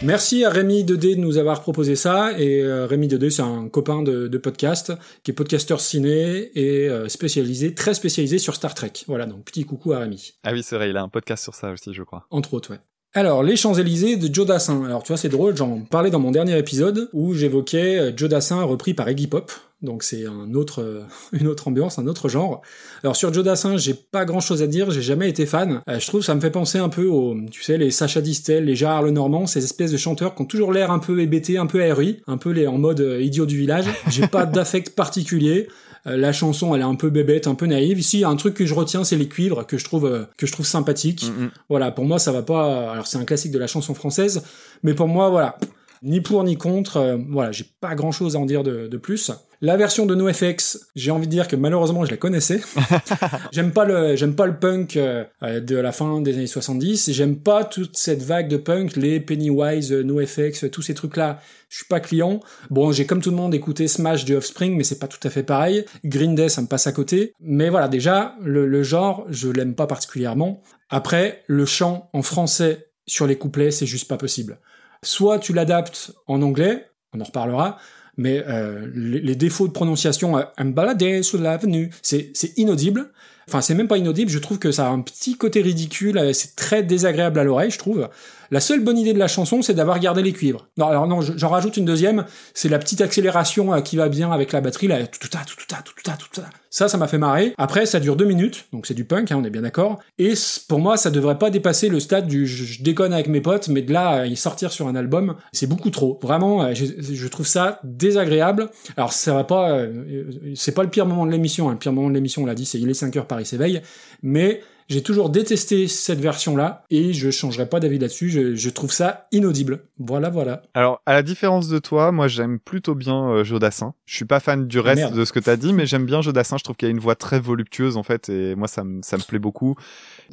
Merci 0.09 0.43
à 0.43 0.49
Rémi 0.49 0.83
2D 0.83 1.17
de 1.17 1.19
nous 1.19 1.37
avoir 1.37 1.61
proposé 1.61 1.95
ça. 1.95 2.31
Et 2.39 2.63
euh, 2.63 2.87
Rémi 2.87 3.07
2D, 3.07 3.29
c'est 3.29 3.43
un 3.43 3.69
copain 3.69 4.01
de, 4.01 4.27
de 4.27 4.37
podcast, 4.39 4.91
qui 5.21 5.29
est 5.29 5.35
podcasteur 5.35 5.79
ciné 5.79 6.49
et 6.55 6.89
euh, 6.89 7.07
spécialisé, 7.09 7.75
très 7.75 7.93
spécialisé 7.93 8.39
sur 8.39 8.55
Star 8.55 8.73
Trek. 8.73 8.91
Voilà, 9.05 9.27
donc 9.27 9.45
petit 9.45 9.65
coucou 9.65 9.93
à 9.93 9.99
Rémi. 9.99 10.33
Ah 10.43 10.51
oui, 10.51 10.63
c'est 10.63 10.75
vrai, 10.77 10.89
il 10.89 10.97
a 10.97 11.03
un 11.03 11.09
podcast 11.09 11.43
sur 11.43 11.53
ça 11.53 11.71
aussi, 11.71 11.93
je 11.93 12.01
crois. 12.01 12.25
Entre 12.31 12.55
autres, 12.55 12.71
ouais. 12.71 12.79
Alors, 13.15 13.41
les 13.41 13.55
Champs-Élysées 13.55 14.17
de 14.17 14.31
Joe 14.31 14.45
Dassin. 14.45 14.85
Alors, 14.85 15.01
tu 15.01 15.07
vois, 15.07 15.17
c'est 15.17 15.29
drôle, 15.29 15.57
j'en 15.57 15.79
parlais 15.79 16.11
dans 16.11 16.19
mon 16.19 16.29
dernier 16.29 16.55
épisode 16.59 17.09
où 17.11 17.33
j'évoquais 17.33 17.97
euh, 17.97 18.11
Joe 18.15 18.29
Dassin 18.29 18.61
repris 18.61 18.93
par 18.93 19.09
Iggy 19.09 19.25
Pop. 19.25 19.51
Donc, 19.81 20.03
c'est 20.03 20.27
un 20.27 20.53
autre, 20.53 20.83
euh, 20.83 21.01
une 21.31 21.47
autre 21.47 21.69
ambiance, 21.69 21.97
un 21.97 22.05
autre 22.05 22.29
genre. 22.29 22.61
Alors, 23.01 23.15
sur 23.15 23.33
Joe 23.33 23.43
Dassin, 23.43 23.77
j'ai 23.77 23.95
pas 23.95 24.25
grand 24.25 24.41
chose 24.41 24.61
à 24.61 24.67
dire, 24.67 24.91
j'ai 24.91 25.01
jamais 25.01 25.27
été 25.27 25.47
fan. 25.47 25.81
Euh, 25.89 25.99
je 25.99 26.05
trouve 26.05 26.21
ça 26.21 26.35
me 26.35 26.39
fait 26.39 26.51
penser 26.51 26.77
un 26.77 26.89
peu 26.89 27.07
aux, 27.07 27.35
tu 27.49 27.63
sais, 27.63 27.79
les 27.79 27.89
Sacha 27.89 28.21
Distel, 28.21 28.65
les 28.65 28.75
Gérard 28.75 29.01
Lenormand, 29.01 29.47
ces 29.47 29.63
espèces 29.63 29.91
de 29.91 29.97
chanteurs 29.97 30.35
qui 30.35 30.43
ont 30.43 30.45
toujours 30.45 30.71
l'air 30.71 30.91
un 30.91 30.99
peu 30.99 31.19
hébétés, 31.19 31.57
un 31.57 31.65
peu 31.65 31.81
aérés, 31.81 32.21
un 32.27 32.37
peu 32.37 32.51
les, 32.51 32.67
en 32.67 32.77
mode 32.77 32.99
idiot 33.19 33.47
du 33.47 33.57
village. 33.57 33.85
J'ai 34.11 34.27
pas 34.27 34.45
d'affect 34.45 34.93
particulier. 34.95 35.67
Euh, 36.09 36.17
la 36.17 36.31
chanson, 36.33 36.73
elle 36.75 36.81
est 36.81 36.85
un 36.85 36.95
peu 36.95 37.09
bébête, 37.09 37.47
un 37.47 37.55
peu 37.55 37.65
naïve. 37.65 37.99
Ici, 37.99 38.23
un 38.23 38.35
truc 38.35 38.53
que 38.53 38.65
je 38.65 38.73
retiens, 38.73 39.03
c'est 39.03 39.15
les 39.15 39.27
cuivres 39.27 39.65
que 39.65 39.77
je 39.77 39.83
trouve 39.85 40.05
euh, 40.05 40.23
que 40.37 40.45
je 40.47 40.51
trouve 40.51 40.65
sympathique. 40.65 41.25
Mm, 41.25 41.47
Voilà, 41.69 41.91
pour 41.91 42.05
moi, 42.05 42.19
ça 42.19 42.31
va 42.31 42.41
pas. 42.41 42.91
Alors, 42.91 43.07
c'est 43.07 43.17
un 43.17 43.25
classique 43.25 43.51
de 43.51 43.59
la 43.59 43.67
chanson 43.67 43.93
française, 43.93 44.43
mais 44.83 44.93
pour 44.93 45.07
moi, 45.07 45.29
voilà, 45.29 45.57
ni 46.01 46.21
pour 46.21 46.43
ni 46.43 46.57
contre. 46.57 46.97
euh, 46.97 47.17
voilà, 47.29 47.51
j'ai 47.51 47.65
pas 47.81 47.95
grand 47.95 48.11
chose 48.11 48.35
à 48.35 48.39
en 48.39 48.45
dire 48.45 48.63
de, 48.63 48.87
de 48.87 48.97
plus. 48.97 49.31
La 49.61 49.75
version 49.75 50.05
de 50.05 50.15
NoFX, 50.15 50.87
j'ai 50.95 51.11
envie 51.11 51.27
de 51.27 51.31
dire 51.31 51.49
que 51.49 51.57
malheureusement, 51.57 52.05
je 52.05 52.11
la 52.11 52.15
connaissais. 52.17 52.61
j'aime 53.51 53.73
pas 53.73 53.83
le, 53.83 54.15
j'aime 54.15 54.33
pas 54.33 54.45
le 54.45 54.57
punk 54.57 54.95
euh, 54.95 55.25
euh, 55.43 55.59
de 55.59 55.75
la 55.75 55.91
fin 55.91 56.21
des 56.21 56.33
années 56.35 56.47
70. 56.47 57.11
J'aime 57.11 57.35
pas 57.35 57.65
toute 57.65 57.97
cette 57.97 58.23
vague 58.23 58.47
de 58.47 58.55
punk, 58.55 58.95
les 58.95 59.19
Pennywise, 59.19 59.91
NoFX, 59.91 60.71
tous 60.71 60.81
ces 60.81 60.93
trucs-là. 60.93 61.41
Je 61.67 61.77
suis 61.77 61.85
pas 61.87 61.99
client. 61.99 62.39
Bon, 62.69 62.93
j'ai 62.93 63.05
comme 63.05 63.21
tout 63.21 63.31
le 63.31 63.35
monde 63.35 63.53
écouté 63.53 63.89
Smash 63.89 64.23
de 64.23 64.35
Offspring, 64.35 64.77
mais 64.77 64.85
c'est 64.85 64.97
pas 64.99 65.07
tout 65.07 65.19
à 65.27 65.29
fait 65.29 65.43
pareil. 65.43 65.83
Green 66.05 66.35
Day, 66.35 66.47
ça 66.47 66.61
me 66.61 66.67
passe 66.67 66.87
à 66.87 66.93
côté. 66.93 67.33
Mais 67.41 67.69
voilà, 67.69 67.89
déjà, 67.89 68.35
le, 68.41 68.65
le 68.65 68.81
genre, 68.83 69.25
je 69.29 69.49
l'aime 69.49 69.75
pas 69.75 69.87
particulièrement. 69.87 70.61
Après, 70.89 71.43
le 71.47 71.65
chant 71.65 72.09
en 72.13 72.21
français 72.21 72.87
sur 73.07 73.27
les 73.27 73.37
couplets, 73.37 73.71
c'est 73.71 73.85
juste 73.85 74.07
pas 74.07 74.17
possible. 74.17 74.59
Soit 75.03 75.39
tu 75.39 75.53
l'adaptes 75.53 76.11
en 76.27 76.41
anglais, 76.41 76.89
on 77.13 77.21
en 77.21 77.23
reparlera, 77.23 77.77
mais 78.17 78.43
euh, 78.49 78.85
les, 78.93 79.35
défauts 79.35 79.67
de 79.67 79.71
prononciation, 79.71 80.37
euh, 80.37 80.43
un 80.57 80.65
baladé 80.65 81.23
sur 81.23 81.39
l'avenue, 81.39 81.89
c'est 82.01 82.31
c'est 82.33 82.57
inaudible. 82.57 83.11
Enfin, 83.47 83.61
c'est 83.61 83.75
même 83.75 83.87
pas 83.87 83.97
inaudible, 83.97 84.29
je 84.29 84.39
trouve 84.39 84.59
que 84.59 84.71
ça 84.71 84.87
a 84.87 84.89
un 84.89 84.99
petit 84.99 85.37
côté 85.37 85.61
ridicule, 85.61 86.17
euh, 86.17 86.33
c'est 86.33 86.55
très 86.55 86.83
désagréable 86.83 87.39
à 87.39 87.43
l'oreille, 87.45 87.71
je 87.71 87.79
trouve. 87.79 88.09
La 88.51 88.59
seule 88.59 88.83
bonne 88.83 88.97
idée 88.97 89.13
de 89.13 89.19
la 89.19 89.27
chanson, 89.27 89.61
c'est 89.61 89.73
d'avoir 89.73 89.99
gardé 89.99 90.21
les 90.23 90.33
cuivres. 90.33 90.67
Non, 90.77 90.87
alors 90.87 91.07
non, 91.07 91.21
je- 91.21 91.33
j'en 91.37 91.49
rajoute 91.49 91.77
une 91.77 91.85
deuxième, 91.85 92.25
c'est 92.53 92.69
la 92.69 92.79
petite 92.79 93.01
accélération 93.01 93.73
euh, 93.73 93.81
qui 93.81 93.95
va 93.95 94.09
bien 94.09 94.31
avec 94.31 94.51
la 94.51 94.61
batterie, 94.61 94.87
là, 94.87 95.05
tout 95.05 95.19
tout 95.19 95.29
tout 95.29 95.37
tout 95.83 96.25
tout. 96.33 96.41
Ça, 96.71 96.87
ça 96.87 96.97
m'a 96.97 97.07
fait 97.07 97.17
marrer. 97.17 97.53
Après, 97.57 97.85
ça 97.87 97.99
dure 97.99 98.15
deux 98.15 98.25
minutes, 98.25 98.65
donc 98.73 98.85
c'est 98.85 98.93
du 98.93 99.03
punk, 99.03 99.31
hein, 99.31 99.37
on 99.39 99.43
est 99.43 99.49
bien 99.49 99.63
d'accord. 99.63 99.99
Et 100.19 100.33
pour 100.67 100.79
moi, 100.79 100.97
ça 100.97 101.09
devrait 101.09 101.37
pas 101.39 101.49
dépasser 101.49 101.89
le 101.89 101.99
stade 101.99 102.27
du 102.27 102.45
je, 102.45 102.81
déconne 102.83 103.11
avec 103.13 103.27
mes 103.27 103.41
potes, 103.41 103.67
mais 103.69 103.81
de 103.81 103.91
là 103.91 104.09
à 104.09 104.25
y 104.27 104.35
sortir 104.35 104.71
sur 104.71 104.87
un 104.87 104.95
album, 104.95 105.35
c'est 105.51 105.67
beaucoup 105.67 105.89
trop. 105.89 106.19
Vraiment, 106.21 106.63
euh, 106.63 106.73
je, 106.73 107.27
trouve 107.27 107.47
ça 107.47 107.79
désagréable. 107.83 108.69
Alors, 108.97 109.13
ça 109.13 109.33
va 109.33 109.43
pas, 109.43 109.71
euh, 109.71 110.23
c'est 110.55 110.73
pas 110.73 110.83
le 110.83 110.89
pire 110.89 111.05
moment 111.05 111.25
de 111.25 111.31
l'émission. 111.31 111.69
hein. 111.69 111.73
Le 111.73 111.79
pire 111.79 111.91
moment 111.93 112.09
de 112.09 112.13
l'émission, 112.13 112.43
on 112.43 112.45
l'a 112.45 112.55
dit, 112.55 112.65
c'est 112.65 112.79
il 112.79 112.89
est 112.89 112.93
5 112.93 113.15
heures, 113.17 113.25
Paris 113.27 113.45
s'éveille. 113.45 113.81
Mais 114.21 114.61
j'ai 114.89 115.03
toujours 115.03 115.29
détesté 115.29 115.87
cette 115.87 116.19
version-là 116.19 116.83
et 116.89 117.13
je 117.13 117.29
changerai 117.29 117.69
pas 117.69 117.79
d'avis 117.79 117.99
là-dessus. 117.99 118.29
Je, 118.29 118.55
je 118.55 118.69
trouve 118.69 118.91
ça 118.91 119.27
inaudible. 119.31 119.83
Voilà, 119.99 120.29
voilà. 120.29 120.63
Alors, 120.73 121.01
à 121.05 121.13
la 121.13 121.21
différence 121.21 121.67
de 121.67 121.77
toi, 121.77 122.11
moi 122.11 122.27
j'aime 122.27 122.59
plutôt 122.59 122.95
bien 122.95 123.29
euh, 123.29 123.43
Joe 123.43 123.59
Dassin. 123.59 123.93
Je 124.07 124.15
suis 124.15 124.25
pas 124.25 124.39
fan 124.39 124.67
du 124.67 124.79
reste 124.79 125.01
merde. 125.01 125.15
de 125.15 125.25
ce 125.25 125.31
que 125.31 125.39
t'as 125.39 125.57
dit, 125.57 125.73
mais 125.73 125.85
j'aime 125.85 126.05
bien 126.05 126.21
Joe 126.21 126.33
Dassin. 126.33 126.57
Je 126.57 126.63
trouve 126.63 126.75
qu'il 126.75 126.87
a 126.87 126.91
une 126.91 126.99
voix 126.99 127.15
très 127.15 127.39
voluptueuse 127.39 127.97
en 127.97 128.03
fait, 128.03 128.29
et 128.29 128.55
moi 128.55 128.67
ça 128.67 128.83
me 128.83 129.01
ça 129.03 129.17
me 129.17 129.23
plaît 129.23 129.39
beaucoup. 129.39 129.75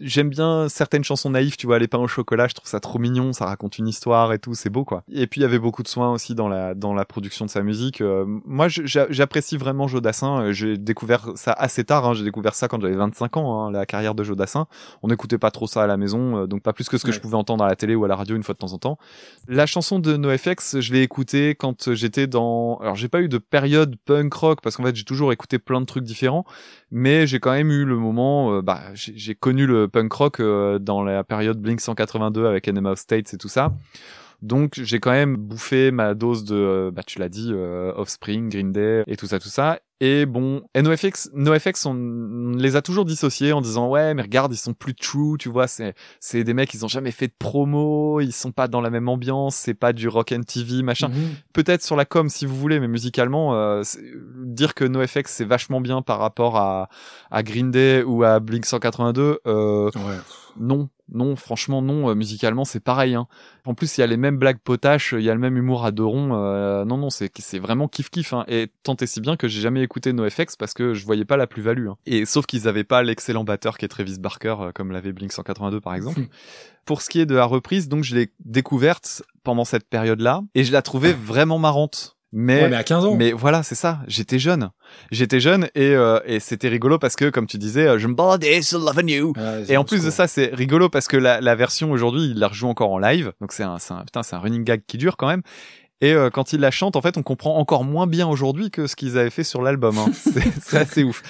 J'aime 0.00 0.28
bien 0.28 0.68
certaines 0.68 1.04
chansons 1.04 1.30
naïves, 1.30 1.56
tu 1.56 1.66
vois, 1.66 1.78
les 1.78 1.88
pains 1.88 1.98
au 1.98 2.06
chocolat. 2.08 2.48
Je 2.48 2.54
trouve 2.54 2.68
ça 2.68 2.80
trop 2.80 2.98
mignon, 2.98 3.32
ça 3.32 3.46
raconte 3.46 3.78
une 3.78 3.88
histoire 3.88 4.32
et 4.32 4.38
tout, 4.38 4.54
c'est 4.54 4.70
beau 4.70 4.84
quoi. 4.84 5.02
Et 5.10 5.26
puis 5.26 5.40
il 5.40 5.42
y 5.42 5.46
avait 5.46 5.58
beaucoup 5.58 5.82
de 5.82 5.88
soins 5.88 6.10
aussi 6.12 6.34
dans 6.34 6.48
la 6.48 6.74
dans 6.74 6.94
la 6.94 7.04
production 7.04 7.44
de 7.44 7.50
sa 7.50 7.62
musique. 7.62 8.00
Euh, 8.00 8.24
moi, 8.44 8.66
j'apprécie 8.68 9.56
vraiment 9.56 9.88
Joe 9.88 10.02
Dassin. 10.02 10.40
Euh, 10.42 10.52
J'ai 10.52 10.76
découvert 10.78 11.28
ça 11.34 11.52
assez 11.52 11.84
tard. 11.84 12.06
Hein. 12.06 12.14
J'ai 12.14 12.24
découvert 12.24 12.54
ça 12.54 12.68
quand 12.68 12.80
j'avais 12.80 12.94
25 12.96 13.36
ans, 13.36 13.66
hein, 13.66 13.70
la 13.70 13.86
carrière 13.86 14.14
de 14.14 14.22
Joe 14.24 14.36
Dassin. 14.36 14.66
On 15.02 15.08
n'écoutait 15.08 15.38
pas 15.38 15.50
trop 15.50 15.66
ça 15.66 15.82
à 15.82 15.86
la 15.86 15.96
maison, 15.96 16.42
euh, 16.42 16.46
donc 16.46 16.62
pas 16.62 16.72
plus 16.72 16.88
que 16.88 16.98
ce 16.98 17.02
que 17.04 17.08
Ouais. 17.08 17.14
je 17.14 17.20
pouvais 17.20 17.36
entendre 17.36 17.64
à 17.64 17.68
la 17.68 17.76
télé 17.76 17.94
ou 17.94 18.04
à 18.04 18.08
la 18.08 18.16
radio 18.16 18.36
une 18.36 18.42
fois 18.42 18.52
de 18.54 18.58
temps 18.58 18.72
en 18.72 18.78
temps. 18.78 18.98
La 19.48 19.66
chanson 19.66 19.98
de 19.98 20.16
NoFX, 20.16 20.80
je 20.80 20.92
l'ai 20.92 21.02
écoutée 21.02 21.54
quand 21.54 21.92
j'étais 21.94 22.26
dans. 22.26 22.76
Alors 22.82 22.96
j'ai 22.96 23.08
pas 23.08 23.20
eu 23.20 23.28
de 23.28 23.38
période 23.38 23.96
punk 24.04 24.32
rock 24.34 24.60
parce 24.62 24.76
qu'en 24.76 24.82
fait 24.84 24.94
j'ai 24.96 25.04
toujours 25.04 25.32
écouté 25.32 25.58
plein 25.58 25.80
de 25.80 25.86
trucs 25.86 26.04
différents, 26.04 26.44
mais 26.90 27.26
j'ai 27.26 27.40
quand 27.40 27.52
même 27.52 27.70
eu 27.70 27.84
le 27.84 27.96
moment. 27.96 28.52
euh, 28.56 28.62
bah 28.62 28.80
j'ai 28.94 29.34
connu 29.34 29.66
le 29.66 29.85
punk 29.88 30.12
rock 30.12 30.40
euh, 30.40 30.78
dans 30.78 31.02
la 31.02 31.24
période 31.24 31.60
Blink 31.60 31.80
182 31.80 32.46
avec 32.46 32.68
Enema 32.68 32.92
of 32.92 32.98
States 32.98 33.34
et 33.34 33.38
tout 33.38 33.48
ça. 33.48 33.70
Donc 34.42 34.74
j'ai 34.74 35.00
quand 35.00 35.12
même 35.12 35.36
bouffé 35.36 35.90
ma 35.90 36.14
dose 36.14 36.44
de, 36.44 36.56
euh, 36.56 36.90
bah 36.90 37.02
tu 37.06 37.18
l'as 37.18 37.28
dit, 37.28 37.50
euh, 37.52 37.92
Offspring, 37.96 38.50
Green 38.50 38.72
Day 38.72 39.02
et 39.06 39.16
tout 39.16 39.26
ça, 39.26 39.38
tout 39.38 39.48
ça. 39.48 39.80
Et 40.00 40.26
bon, 40.26 40.62
NoFX, 40.76 41.30
NoFX, 41.32 41.86
on, 41.86 42.52
les 42.54 42.76
a 42.76 42.82
toujours 42.82 43.06
dissociés 43.06 43.54
en 43.54 43.62
disant 43.62 43.88
ouais, 43.88 44.12
mais 44.12 44.20
regarde, 44.20 44.52
ils 44.52 44.58
sont 44.58 44.74
plus 44.74 44.94
true, 44.94 45.38
tu 45.38 45.48
vois, 45.48 45.66
c'est 45.68 45.94
c'est 46.20 46.44
des 46.44 46.52
mecs, 46.52 46.74
ils 46.74 46.84
ont 46.84 46.88
jamais 46.88 47.12
fait 47.12 47.28
de 47.28 47.32
promo, 47.38 48.20
ils 48.20 48.32
sont 48.32 48.52
pas 48.52 48.68
dans 48.68 48.82
la 48.82 48.90
même 48.90 49.08
ambiance, 49.08 49.56
c'est 49.56 49.72
pas 49.74 49.94
du 49.94 50.08
rock 50.08 50.32
and 50.32 50.42
TV 50.42 50.82
machin. 50.82 51.08
Mhm. 51.08 51.34
Peut-être 51.54 51.82
sur 51.82 51.96
la 51.96 52.04
com 52.04 52.28
si 52.28 52.44
vous 52.44 52.56
voulez, 52.56 52.78
mais 52.78 52.88
musicalement, 52.88 53.54
euh, 53.54 53.82
dire 54.44 54.74
que 54.74 54.84
NoFX 54.84 55.32
c'est 55.32 55.44
vachement 55.46 55.80
bien 55.80 56.02
par 56.02 56.18
rapport 56.18 56.56
à 56.58 56.90
à 57.30 57.42
Green 57.42 57.70
Day 57.70 58.02
ou 58.02 58.22
à 58.22 58.38
Blink 58.40 58.66
182, 58.66 59.38
euh, 59.46 59.86
Ouais. 59.86 60.16
non, 60.60 60.88
non, 61.12 61.36
franchement 61.36 61.82
non. 61.82 62.10
euh, 62.10 62.14
musicalement, 62.14 62.64
c'est 62.64 62.80
pareil. 62.80 63.14
Hein. 63.14 63.26
En 63.64 63.74
plus, 63.74 63.96
il 63.96 64.00
y 64.00 64.04
a 64.04 64.06
les 64.06 64.16
mêmes 64.16 64.36
blagues 64.38 64.58
potaches, 64.58 65.14
il 65.16 65.22
y 65.24 65.30
a 65.30 65.34
le 65.34 65.40
même 65.40 65.56
humour 65.56 65.84
à 65.84 65.90
deux 65.92 66.04
ronds. 66.04 66.30
euh, 66.34 66.84
non, 66.84 66.96
non, 66.98 67.10
c'est 67.10 67.30
c'est 67.38 67.58
vraiment 67.58 67.88
kiff 67.88 68.10
kiff. 68.10 68.32
Hein. 68.32 68.44
Et 68.48 68.68
tant 68.82 68.96
et 68.96 69.06
si 69.06 69.20
bien 69.20 69.36
que 69.36 69.48
j'ai 69.48 69.60
jamais 69.60 69.82
écouté 69.86 70.12
NoFX 70.12 70.56
parce 70.56 70.74
que 70.74 70.92
je 70.92 71.04
voyais 71.06 71.24
pas 71.24 71.38
la 71.38 71.46
plus-value. 71.46 71.88
hein. 71.88 71.96
Et 72.04 72.26
sauf 72.26 72.44
qu'ils 72.44 72.68
avaient 72.68 72.84
pas 72.84 73.02
l'excellent 73.02 73.44
batteur 73.44 73.78
qui 73.78 73.86
est 73.86 73.88
Travis 73.88 74.18
Barker, 74.20 74.54
euh, 74.60 74.72
comme 74.72 74.92
l'avait 74.92 75.12
Blink 75.12 75.32
182 75.32 75.80
par 75.80 75.94
exemple. 75.94 76.20
Pour 76.84 77.00
ce 77.02 77.08
qui 77.08 77.20
est 77.20 77.26
de 77.26 77.34
la 77.34 77.46
reprise, 77.46 77.88
donc 77.88 78.04
je 78.04 78.14
l'ai 78.14 78.30
découverte 78.44 79.22
pendant 79.42 79.64
cette 79.64 79.88
période-là 79.88 80.42
et 80.54 80.62
je 80.64 80.72
la 80.72 80.82
trouvais 80.82 81.12
vraiment 81.14 81.58
marrante. 81.58 82.12
Mais, 82.32 82.62
Ouais, 82.62 82.68
mais 82.68 82.76
à 82.76 82.82
15 82.82 83.04
ans. 83.06 83.14
mais 83.14 83.32
voilà, 83.32 83.62
c'est 83.62 83.76
ça. 83.76 84.00
J'étais 84.08 84.38
jeune. 84.38 84.70
J'étais 85.10 85.40
jeune 85.40 85.68
et, 85.74 85.94
euh, 85.94 86.18
et 86.26 86.38
c'était 86.40 86.68
rigolo 86.68 86.98
parce 86.98 87.14
que, 87.16 87.30
comme 87.30 87.46
tu 87.46 87.56
disais, 87.56 87.86
euh, 87.86 87.98
je 87.98 88.08
me 88.08 88.14
bordais 88.14 88.60
sur 88.62 88.80
Loving 88.80 89.08
You. 89.10 89.32
Et 89.68 89.76
en 89.76 89.84
plus 89.84 90.04
de 90.04 90.10
ça, 90.10 90.26
c'est 90.26 90.50
rigolo 90.52 90.88
parce 90.90 91.06
que 91.08 91.16
la, 91.16 91.40
la 91.40 91.54
version 91.54 91.92
aujourd'hui, 91.92 92.22
il 92.32 92.38
la 92.38 92.48
rejoue 92.48 92.66
encore 92.68 92.90
en 92.90 92.98
live. 92.98 93.32
Donc 93.40 93.52
c'est 93.52 93.62
un, 93.62 93.78
c'est 93.78 93.94
un, 93.94 94.02
putain, 94.04 94.22
c'est 94.24 94.34
un 94.36 94.40
running 94.40 94.64
gag 94.64 94.82
qui 94.86 94.98
dure 94.98 95.16
quand 95.16 95.28
même. 95.28 95.42
Et 96.02 96.12
euh, 96.12 96.28
quand 96.30 96.52
il 96.52 96.60
la 96.60 96.70
chante, 96.70 96.94
en 96.96 97.00
fait, 97.00 97.16
on 97.16 97.22
comprend 97.22 97.56
encore 97.58 97.84
moins 97.84 98.06
bien 98.06 98.26
aujourd'hui 98.28 98.70
que 98.70 98.86
ce 98.86 98.96
qu'ils 98.96 99.16
avaient 99.16 99.30
fait 99.30 99.44
sur 99.44 99.62
l'album. 99.62 99.96
Hein. 99.98 100.10
C'est 100.62 100.76
assez 100.78 101.04
ouf. 101.04 101.22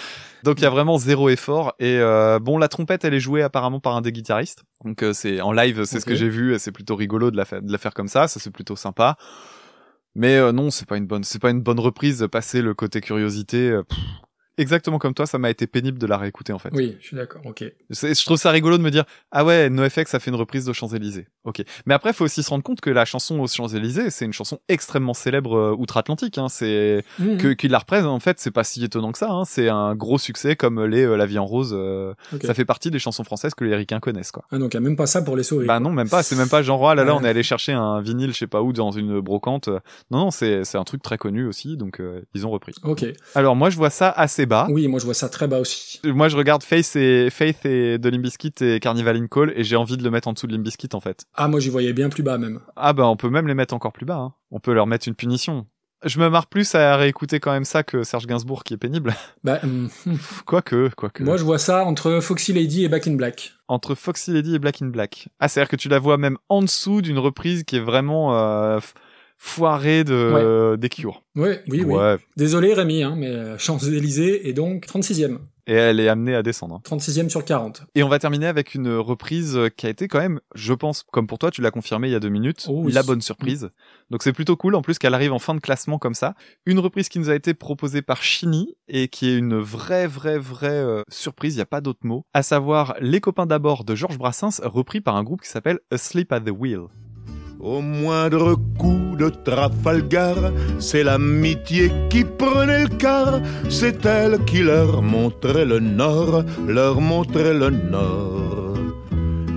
Donc 0.43 0.59
il 0.61 0.63
y 0.63 0.67
a 0.67 0.71
vraiment 0.71 0.99
zéro 0.99 1.29
effort. 1.29 1.75
Et 1.79 1.99
euh, 1.99 2.39
bon, 2.41 2.59
la 2.59 2.69
trompette, 2.69 3.05
elle 3.05 3.15
est 3.15 3.21
jouée 3.21 3.43
apparemment 3.43 3.81
par 3.81 3.95
un 3.97 4.01
des 4.01 4.13
guitaristes. 4.13 4.65
Donc 4.85 5.03
euh, 5.03 5.13
c'est 5.13 5.41
en 5.41 5.51
live, 5.53 5.85
c'est 5.85 5.99
ce 6.01 6.05
que 6.07 6.15
j'ai 6.17 6.29
vu. 6.29 6.55
Et 6.55 6.59
c'est 6.59 6.73
plutôt 6.73 6.95
rigolo 6.97 7.31
de 7.31 7.37
la, 7.37 7.45
fa- 7.45 7.61
de 7.61 7.71
la 7.73 7.79
faire 7.79 7.95
comme 7.95 8.09
ça. 8.09 8.29
Ça 8.29 8.39
c'est 8.41 8.51
plutôt 8.51 8.77
sympa. 8.77 9.17
Mais 10.15 10.37
euh, 10.37 10.53
non, 10.53 10.71
c'est 10.71 10.87
pas 10.89 10.97
une 10.97 11.07
bonne, 11.07 11.25
c'est 11.25 11.41
pas 11.41 11.51
une 11.51 11.63
bonne 11.63 11.81
reprise. 11.81 12.27
Passer 12.31 12.63
le 12.63 12.75
côté 12.75 13.01
curiosité. 13.01 13.71
euh, 13.71 13.83
pff. 13.83 13.99
Exactement 14.59 14.99
comme 14.99 15.15
toi, 15.15 15.27
ça 15.27 15.39
m'a 15.39 15.51
été 15.51 15.67
pénible 15.67 15.99
de 15.99 16.07
la 16.07 16.17
réécouter 16.17 16.53
en 16.53 16.59
fait. 16.59 16.71
Oui, 16.73 16.97
je 17.01 17.07
suis 17.09 17.17
d'accord, 17.17 17.43
ok. 17.45 17.65
Je 17.91 18.25
trouve 18.25 18.37
ça 18.39 18.51
rigolo 18.51 18.79
de 18.79 18.83
me 18.83 18.91
dire 18.91 19.05
ah 19.31 19.45
ouais 19.45 19.69
NoFX 19.71 20.15
a 20.15 20.19
fait 20.19 20.31
une 20.31 20.37
reprise 20.37 20.65
de 20.65 20.73
Champs-Élysées. 20.73 21.27
Ok. 21.45 21.63
Mais 21.85 21.95
après 21.95 22.13
faut 22.13 22.25
aussi 22.25 22.43
se 22.43 22.51
rendre 22.51 22.65
compte 22.65 22.81
que 22.81 22.91
la 22.91 23.05
chanson 23.05 23.39
aux 23.41 23.47
Champs-Élysées 23.47 24.11
c'est 24.11 24.25
une 24.25 24.33
chanson 24.33 24.59
extrêmement 24.69 25.15
célèbre 25.15 25.57
euh, 25.57 25.75
outre-Atlantique. 25.77 26.39
Hein. 26.39 26.49
C'est 26.49 27.05
Mhm. 27.19 27.37
que 27.39 27.49
qu'il 27.53 27.71
la 27.71 27.79
représente 27.79 28.11
en 28.11 28.21
fait 28.21 28.39
c'est 28.41 28.51
pas 28.51 28.65
si 28.65 28.83
étonnant 28.85 29.13
que 29.13 29.19
ça. 29.19 29.31
Hein. 29.31 29.45
C'est 29.45 29.69
un 29.69 29.95
gros 29.95 30.19
succès 30.19 30.57
comme 30.57 30.85
les 30.85 31.05
euh, 31.05 31.17
La 31.17 31.27
Vie 31.27 31.39
en 31.39 31.47
Rose. 31.47 31.73
euh. 31.77 32.15
Ça 32.43 32.55
fait 32.55 32.65
partie 32.65 32.91
des 32.91 32.99
chansons 32.99 33.25
françaises 33.25 33.55
que 33.55 33.65
les 33.65 33.77
ricains 33.77 34.01
connaissent 34.01 34.31
quoi. 34.33 34.45
Ah, 34.51 34.59
donc 34.59 34.73
il 34.73 34.77
y 34.77 34.79
a 34.79 34.81
même 34.81 34.97
pas 34.97 35.07
ça 35.07 35.23
pour 35.23 35.37
les 35.37 35.43
sauver. 35.43 35.67
Bah 35.67 35.81
non 35.81 35.91
même 35.91 36.09
pas. 36.09 36.23
C'est 36.23 36.37
même 36.37 36.49
pas 36.49 36.63
genre 36.63 36.89
ah 36.89 36.95
là 36.95 37.05
là 37.05 37.13
Ouais. 37.15 37.19
on 37.21 37.25
est 37.25 37.29
allé 37.29 37.43
chercher 37.43 37.73
un 37.73 38.01
vinyle 38.01 38.33
je 38.33 38.39
sais 38.39 38.47
pas 38.47 38.63
où 38.63 38.73
dans 38.73 38.91
une 38.91 39.21
brocante. 39.21 39.69
Non 40.11 40.19
non 40.19 40.31
c'est 40.31 40.65
c'est 40.65 40.79
un 40.79 40.85
truc 40.85 41.03
très 41.03 41.19
connu 41.19 41.47
aussi 41.47 41.77
donc 41.77 42.01
euh, 42.01 42.23
ils 42.35 42.47
ont 42.47 42.51
repris. 42.51 42.73
Ok. 42.83 43.05
Alors 43.35 43.55
moi 43.55 43.71
je 43.71 43.77
vois 43.77 43.91
ça 43.91 44.11
assez 44.11 44.46
bas. 44.47 44.67
Oui, 44.71 44.89
moi 44.89 45.01
je 45.01 45.05
vois 45.05 45.15
ça 45.15 45.29
très 45.29 45.47
bas 45.47 45.59
aussi. 45.59 46.01
Moi, 46.05 46.29
je 46.29 46.37
regarde 46.37 46.63
Faith 46.63 46.97
et 46.97 47.31
Faith 47.31 47.65
et 47.65 47.99
de 47.99 48.09
Limbiskit 48.09 48.53
et 48.61 48.81
Carnival 48.81 49.17
in 49.17 49.27
Call 49.27 49.53
et 49.57 49.65
j'ai 49.65 49.77
envie 49.77 49.97
de 49.97 50.03
le 50.03 50.11
mettre 50.11 50.29
en 50.29 50.33
dessous 50.33 50.47
de 50.47 50.53
Limbiskit 50.53 50.89
en 50.93 51.01
fait. 51.01 51.25
Ah, 51.35 51.49
moi 51.49 51.61
j'y 51.61 51.69
voyais 51.69 51.93
bien 51.93 52.09
plus 52.09 52.23
bas 52.23 52.39
même. 52.39 52.61
Ah 52.77 52.93
bah 52.93 53.07
on 53.07 53.17
peut 53.17 53.31
même 53.31 53.47
les 53.47 53.55
mettre 53.55 53.75
encore 53.75 53.93
plus 53.93 54.07
bas. 54.07 54.17
Hein. 54.17 54.35
On 54.51 54.61
peut 54.61 54.73
leur 54.73 54.87
mettre 54.87 55.09
une 55.09 55.15
punition. 55.15 55.67
Je 56.05 56.21
me 56.21 56.29
marre 56.29 56.47
plus 56.47 56.75
à 56.75 56.97
réécouter 56.97 57.41
quand 57.41 57.53
même 57.53 57.65
ça 57.65 57.83
que 57.83 58.03
Serge 58.03 58.27
Gainsbourg 58.27 58.65
qui 58.65 58.75
est 58.75 58.79
pénible. 58.79 59.15
Bah, 59.45 59.61
hum. 59.63 59.89
quoique, 60.45 60.91
quoique. 60.97 61.23
moi 61.23 61.37
je 61.37 61.45
vois 61.45 61.59
ça 61.59 61.85
entre 61.85 62.21
Foxy 62.21 62.53
Lady 62.53 62.85
et 62.85 62.89
Back 62.89 63.07
in 63.07 63.15
Black. 63.15 63.55
Entre 63.69 63.95
Foxy 63.95 64.33
Lady 64.33 64.55
et 64.55 64.59
Black 64.59 64.83
in 64.83 64.87
Black. 64.87 65.29
Ah, 65.41 65.49
c'est-à-dire 65.49 65.69
que 65.69 65.77
tu 65.77 65.89
la 65.89 65.99
vois 65.99 66.19
même 66.19 66.37
en 66.49 66.63
dessous 66.63 67.01
d'une 67.01 67.19
reprise 67.19 67.65
qui 67.65 67.77
est 67.77 67.81
vraiment 67.81 68.37
euh, 68.37 68.79
f- 69.39 69.57
foirée 69.57 70.05
de 70.05 70.77
des 70.77 70.89
Cure. 70.89 71.23
Ouais, 71.35 71.63
oui, 71.69 71.83
oui. 71.87 71.95
Ouais. 71.95 72.17
Désolé 72.37 72.75
Rémi, 72.75 73.03
hein, 73.03 73.15
mais 73.17 73.29
euh, 73.29 73.59
Champs-Élysées 73.59 74.49
est 74.49 74.53
donc 74.53 74.87
36e. 74.87 75.39
Et 75.69 75.73
elle 75.73 75.99
est 75.99 76.07
amenée 76.09 76.37
à 76.37 76.45
descendre. 76.45 76.77
hein. 76.77 76.81
36e 76.97 77.29
sur 77.29 77.45
40. 77.45 77.83
Et 77.97 78.05
on 78.05 78.09
va 78.09 78.21
terminer 78.21 78.47
avec 78.47 78.77
une 78.77 78.89
reprise 78.99 79.59
qui 79.77 79.87
a 79.87 79.89
été 79.91 80.07
quand 80.07 80.21
même, 80.21 80.39
je 80.55 80.73
pense, 80.73 81.03
comme 81.11 81.27
pour 81.27 81.39
toi, 81.41 81.51
tu 81.51 81.61
l'as 81.61 81.73
confirmé 81.73 82.07
il 82.07 82.13
y 82.13 82.15
a 82.15 82.21
deux 82.21 82.29
minutes, 82.29 82.67
Oh 82.69 82.83
oui. 82.85 82.93
la 82.93 83.03
bonne 83.03 83.21
surprise. 83.21 83.71
Donc 84.11 84.23
c'est 84.23 84.33
plutôt 84.33 84.55
cool, 84.57 84.77
en 84.77 84.83
plus 84.83 84.97
qu'elle 84.99 85.13
arrive 85.15 85.33
en 85.33 85.41
fin 85.41 85.57
de 85.57 85.61
classement 85.61 85.99
comme 85.99 86.15
ça. 86.15 86.35
Une 86.67 86.79
reprise 86.79 87.09
qui 87.09 87.19
nous 87.19 87.31
a 87.31 87.35
été 87.35 87.53
proposée 87.53 88.01
par 88.01 88.23
Chini 88.23 88.77
et 88.87 89.09
qui 89.09 89.29
est 89.29 89.37
une 89.37 89.59
vraie, 89.59 90.07
vraie, 90.07 90.39
vraie 90.39 90.69
euh, 90.71 91.03
surprise, 91.11 91.55
il 91.55 91.59
n'y 91.59 91.63
a 91.63 91.67
pas 91.67 91.81
d'autre 91.81 91.99
mot. 92.05 92.25
À 92.33 92.45
savoir 92.45 92.95
Les 93.01 93.21
copains 93.21 93.47
d'abord 93.47 93.83
de 93.83 93.97
Georges 93.97 94.19
Brassens, 94.19 94.61
repris 94.63 95.01
par 95.01 95.17
un 95.17 95.25
groupe 95.25 95.43
qui 95.43 95.49
s'appelle 95.51 95.81
Asleep 95.91 96.31
at 96.33 96.43
the 96.43 96.51
Wheel. 96.57 96.83
Au 97.61 97.81
moindre 97.81 98.55
coup 98.79 99.17
de 99.19 99.31
Trafalgar, 99.31 100.37
c'est 100.79 101.03
l'amitié 101.03 101.91
qui 102.11 102.25
prenait 102.25 102.83
le 102.85 102.89
quart. 102.89 103.41
C'est 103.69 104.05
elle 104.05 104.45
qui 104.45 104.63
leur 104.63 105.03
montrait 105.03 105.65
le 105.65 105.81
nord, 105.81 106.45
leur 106.69 107.01
montrait 107.01 107.55
le 107.55 107.71
nord. 107.71 108.77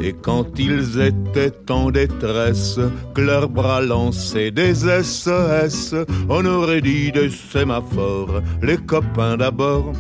Et 0.02 0.14
quand 0.14 0.58
ils 0.58 1.02
étaient 1.02 1.70
en 1.70 1.92
détresse, 1.92 2.80
que 3.14 3.22
leurs 3.22 3.50
bras 3.50 3.82
lançaient 3.82 4.52
des 4.52 4.74
SES, 4.76 5.94
on 6.30 6.46
aurait 6.46 6.82
dit 6.82 7.12
des 7.12 7.30
sémaphores, 7.30 8.42
les 8.62 8.78
copains 8.78 9.36
d'abord. 9.36 9.92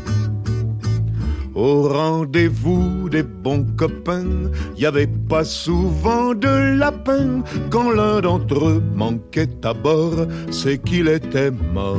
Au 1.59 1.89
rendez-vous 1.89 3.09
des 3.09 3.21
bons 3.21 3.65
copains, 3.75 4.49
y 4.77 4.85
avait 4.85 5.11
pas 5.27 5.43
souvent 5.43 6.33
de 6.33 6.77
lapin. 6.77 7.43
Quand 7.69 7.91
l'un 7.91 8.21
d'entre 8.21 8.65
eux 8.65 8.83
manquait 8.95 9.65
à 9.65 9.73
bord, 9.73 10.25
c'est 10.51 10.77
qu'il 10.77 11.09
était 11.09 11.51
mort. 11.51 11.97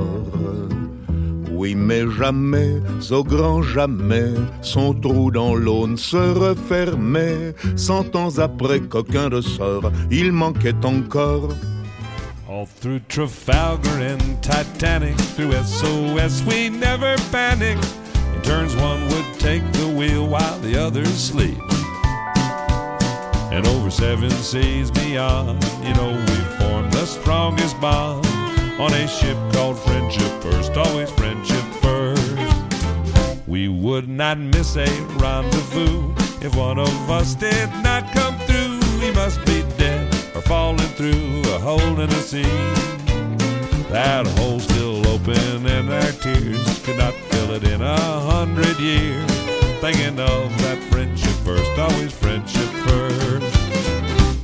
Oui, 1.53 1.75
mais 1.75 2.11
jamais, 2.11 2.81
au 3.11 3.23
grand 3.23 3.61
jamais, 3.61 4.33
son 4.63 4.95
trou 4.95 5.31
dans 5.31 5.55
l'aune 5.55 5.99
se 5.99 6.17
refermait. 6.17 7.55
Cent 7.77 8.17
ans 8.17 8.39
après 8.39 8.81
qu'aucun 8.81 9.29
de 9.29 9.43
sort, 9.43 9.93
il 10.11 10.33
manquait 10.33 10.87
encore. 10.87 11.51
All 12.49 12.67
through 12.81 13.01
Trafalgar 13.09 14.01
and 14.01 14.41
Titanic, 14.41 15.19
through 15.37 15.53
SOS, 15.53 16.47
we 16.47 16.71
never 16.71 17.15
panic. 17.31 17.77
Turns, 18.43 18.75
one 18.77 19.07
would 19.09 19.39
take 19.39 19.63
the 19.73 19.89
wheel 19.89 20.27
while 20.27 20.59
the 20.61 20.77
others 20.77 21.13
sleep. 21.13 21.59
And 23.53 23.67
over 23.67 23.91
seven 23.91 24.31
seas 24.31 24.91
beyond, 24.91 25.63
you 25.83 25.95
know, 25.95 26.13
we 26.13 26.37
formed 26.59 26.93
the 26.93 27.07
strongest 27.07 27.81
bond 27.81 28.27
on 28.81 28.93
a 28.93 29.07
ship 29.07 29.37
called 29.53 29.79
Friendship 29.79 30.43
First, 30.43 30.73
always 30.77 31.11
Friendship 31.11 31.65
First. 31.83 33.47
We 33.47 33.69
would 33.69 34.09
not 34.09 34.39
miss 34.39 34.77
a 34.77 34.89
rendezvous 35.19 36.15
if 36.41 36.55
one 36.55 36.79
of 36.79 37.11
us 37.11 37.35
did 37.35 37.69
not 37.83 38.11
come 38.13 38.39
through. 38.41 38.79
We 39.01 39.13
must 39.13 39.45
be 39.45 39.63
dead 39.77 40.07
or 40.35 40.43
falling 40.43 40.79
through 40.97 41.43
a 41.55 41.59
hole 41.59 42.01
in 42.01 42.09
the 42.09 42.23
sea. 42.23 42.43
That 43.91 44.27
hole 44.39 44.61
still 44.61 45.07
open, 45.09 45.67
and 45.67 45.91
our 45.91 46.13
tears 46.13 46.79
could 46.85 46.97
not 46.97 47.15
it 47.53 47.65
in 47.65 47.83
a 47.83 48.21
hundred 48.21 48.79
years. 48.79 49.31
Thinking 49.81 50.19
of 50.21 50.51
that 50.63 50.79
friendship 50.91 51.33
first, 51.45 51.79
always 51.79 52.13
friendship 52.13 52.69
first. 52.87 53.57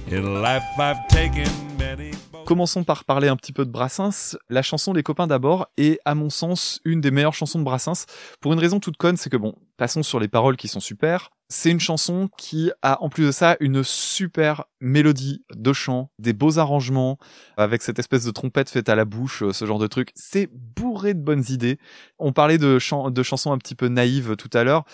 In 0.08 0.42
life, 0.42 0.64
I've 0.78 1.06
taken 1.08 1.50
many. 1.76 2.12
Commençons 2.46 2.84
par 2.84 3.04
parler 3.04 3.26
un 3.26 3.34
petit 3.36 3.52
peu 3.52 3.64
de 3.64 3.70
Brassens. 3.70 4.36
La 4.48 4.62
chanson 4.62 4.92
Les 4.92 5.02
copains 5.02 5.26
d'abord 5.26 5.66
est, 5.76 5.98
à 6.04 6.14
mon 6.14 6.30
sens, 6.30 6.80
une 6.84 7.00
des 7.00 7.10
meilleures 7.10 7.34
chansons 7.34 7.58
de 7.58 7.64
Brassens. 7.64 8.06
Pour 8.40 8.52
une 8.52 8.60
raison 8.60 8.78
toute 8.78 8.96
conne, 8.96 9.16
c'est 9.16 9.30
que 9.30 9.36
bon, 9.36 9.56
passons 9.76 10.04
sur 10.04 10.20
les 10.20 10.28
paroles 10.28 10.56
qui 10.56 10.68
sont 10.68 10.78
super. 10.80 11.30
C'est 11.48 11.70
une 11.70 11.78
chanson 11.78 12.28
qui 12.36 12.72
a, 12.82 13.00
en 13.04 13.08
plus 13.08 13.26
de 13.26 13.30
ça, 13.30 13.56
une 13.60 13.84
super 13.84 14.64
mélodie 14.80 15.44
de 15.54 15.72
chant, 15.72 16.10
des 16.18 16.32
beaux 16.32 16.58
arrangements, 16.58 17.18
avec 17.56 17.82
cette 17.82 18.00
espèce 18.00 18.24
de 18.24 18.32
trompette 18.32 18.68
faite 18.68 18.88
à 18.88 18.96
la 18.96 19.04
bouche, 19.04 19.44
euh, 19.44 19.52
ce 19.52 19.64
genre 19.64 19.78
de 19.78 19.86
truc. 19.86 20.10
C'est 20.16 20.48
bourré 20.52 21.14
de 21.14 21.20
bonnes 21.20 21.44
idées. 21.48 21.78
On 22.18 22.32
parlait 22.32 22.58
de, 22.58 22.80
chan- 22.80 23.12
de 23.12 23.22
chansons 23.22 23.52
un 23.52 23.58
petit 23.58 23.76
peu 23.76 23.86
naïves 23.86 24.34
tout 24.34 24.50
à 24.54 24.64
l'heure. 24.64 24.84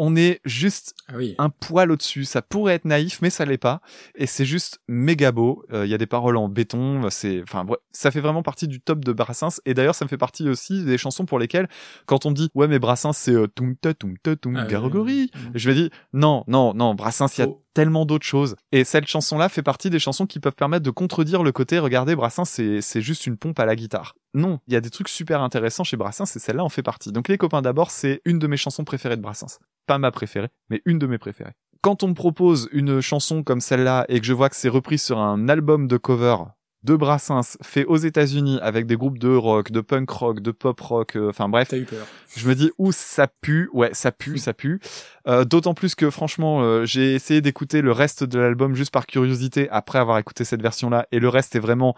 On 0.00 0.16
est 0.16 0.40
juste 0.44 0.94
Ah 1.06 1.12
oui. 1.16 1.36
un 1.38 1.50
poil 1.50 1.92
au-dessus. 1.92 2.24
Ça 2.24 2.42
pourrait 2.42 2.74
être 2.74 2.84
naïf, 2.84 3.20
mais 3.22 3.30
ça 3.30 3.44
l'est 3.44 3.56
pas. 3.56 3.80
Et 4.16 4.26
c'est 4.26 4.44
juste 4.44 4.80
méga 4.88 5.30
beau. 5.30 5.64
Euh, 5.72 5.86
Il 5.86 5.90
y 5.90 5.94
a 5.94 5.98
des 5.98 6.06
paroles 6.06 6.36
en 6.36 6.48
béton. 6.48 6.91
C'est, 7.10 7.42
enfin, 7.42 7.64
bref, 7.64 7.78
ça 7.90 8.10
fait 8.10 8.20
vraiment 8.20 8.42
partie 8.42 8.68
du 8.68 8.80
top 8.80 9.04
de 9.04 9.12
Brassens. 9.12 9.60
Et 9.66 9.74
d'ailleurs, 9.74 9.94
ça 9.94 10.04
me 10.04 10.08
fait 10.08 10.18
partie 10.18 10.48
aussi 10.48 10.84
des 10.84 10.98
chansons 10.98 11.24
pour 11.24 11.38
lesquelles, 11.38 11.68
quand 12.06 12.26
on 12.26 12.30
dit, 12.30 12.50
ouais, 12.54 12.68
mais 12.68 12.78
Brassens, 12.78 13.12
c'est 13.12 13.34
euh, 13.34 13.46
toum 13.46 13.76
ta 13.76 13.94
toum 13.94 14.16
ta 14.18 14.36
toum 14.36 14.56
Ah 14.56 14.66
oui. 14.94 15.30
Je 15.54 15.70
vais 15.70 15.74
dire, 15.74 15.90
non, 16.12 16.44
non, 16.46 16.74
non, 16.74 16.94
Brassens, 16.94 17.38
il 17.38 17.40
y 17.40 17.44
a 17.44 17.48
tellement 17.74 18.04
d'autres 18.06 18.26
choses. 18.26 18.56
Et 18.70 18.84
cette 18.84 19.06
chanson-là 19.06 19.48
fait 19.48 19.62
partie 19.62 19.90
des 19.90 19.98
chansons 19.98 20.26
qui 20.26 20.40
peuvent 20.40 20.54
permettre 20.54 20.84
de 20.84 20.90
contredire 20.90 21.42
le 21.42 21.52
côté, 21.52 21.78
regardez, 21.78 22.14
Brassens, 22.14 22.44
c'est, 22.44 22.80
c'est 22.80 23.00
juste 23.00 23.26
une 23.26 23.36
pompe 23.36 23.58
à 23.58 23.66
la 23.66 23.76
guitare. 23.76 24.14
Non, 24.34 24.60
il 24.66 24.74
y 24.74 24.76
a 24.76 24.80
des 24.80 24.90
trucs 24.90 25.08
super 25.08 25.42
intéressants 25.42 25.84
chez 25.84 25.96
Brassens 25.96 26.36
et 26.36 26.38
celle-là 26.38 26.64
en 26.64 26.68
fait 26.68 26.82
partie. 26.82 27.12
Donc 27.12 27.28
Les 27.28 27.38
copains 27.38 27.62
d'abord, 27.62 27.90
c'est 27.90 28.20
une 28.24 28.38
de 28.38 28.46
mes 28.46 28.56
chansons 28.56 28.84
préférées 28.84 29.16
de 29.16 29.22
Brassens. 29.22 29.58
Pas 29.86 29.98
ma 29.98 30.10
préférée, 30.10 30.48
mais 30.70 30.80
une 30.86 30.98
de 30.98 31.06
mes 31.06 31.18
préférées. 31.18 31.52
Quand 31.82 32.02
on 32.02 32.08
me 32.08 32.14
propose 32.14 32.68
une 32.72 33.00
chanson 33.00 33.42
comme 33.42 33.60
celle-là 33.60 34.06
et 34.08 34.20
que 34.20 34.26
je 34.26 34.32
vois 34.32 34.48
que 34.48 34.56
c'est 34.56 34.68
repris 34.68 34.98
sur 34.98 35.18
un 35.18 35.48
album 35.48 35.88
de 35.88 35.96
cover 35.96 36.36
de 36.84 36.96
Brassens 36.96 37.56
fait 37.62 37.84
aux 37.84 37.96
États-Unis 37.96 38.58
avec 38.60 38.86
des 38.86 38.96
groupes 38.96 39.18
de 39.18 39.28
rock, 39.34 39.70
de 39.70 39.80
punk 39.80 40.10
rock, 40.10 40.40
de 40.40 40.50
pop 40.50 40.80
rock, 40.80 41.16
euh, 41.16 41.28
enfin 41.28 41.48
bref, 41.48 41.68
T'as 41.68 41.76
eu 41.76 41.84
peur. 41.84 42.06
je 42.36 42.48
me 42.48 42.54
dis 42.54 42.70
où 42.78 42.90
ça 42.92 43.28
pue, 43.28 43.70
ouais 43.72 43.90
ça 43.92 44.10
pue, 44.10 44.38
ça 44.38 44.52
pue. 44.52 44.80
Euh, 45.28 45.44
D'autant 45.44 45.74
plus 45.74 45.94
que 45.94 46.10
franchement, 46.10 46.62
euh, 46.62 46.84
j'ai 46.84 47.14
essayé 47.14 47.40
d'écouter 47.40 47.82
le 47.82 47.92
reste 47.92 48.24
de 48.24 48.38
l'album 48.38 48.74
juste 48.74 48.92
par 48.92 49.06
curiosité 49.06 49.68
après 49.70 49.98
avoir 49.98 50.18
écouté 50.18 50.44
cette 50.44 50.62
version-là, 50.62 51.06
et 51.12 51.20
le 51.20 51.28
reste 51.28 51.54
est 51.54 51.60
vraiment 51.60 51.94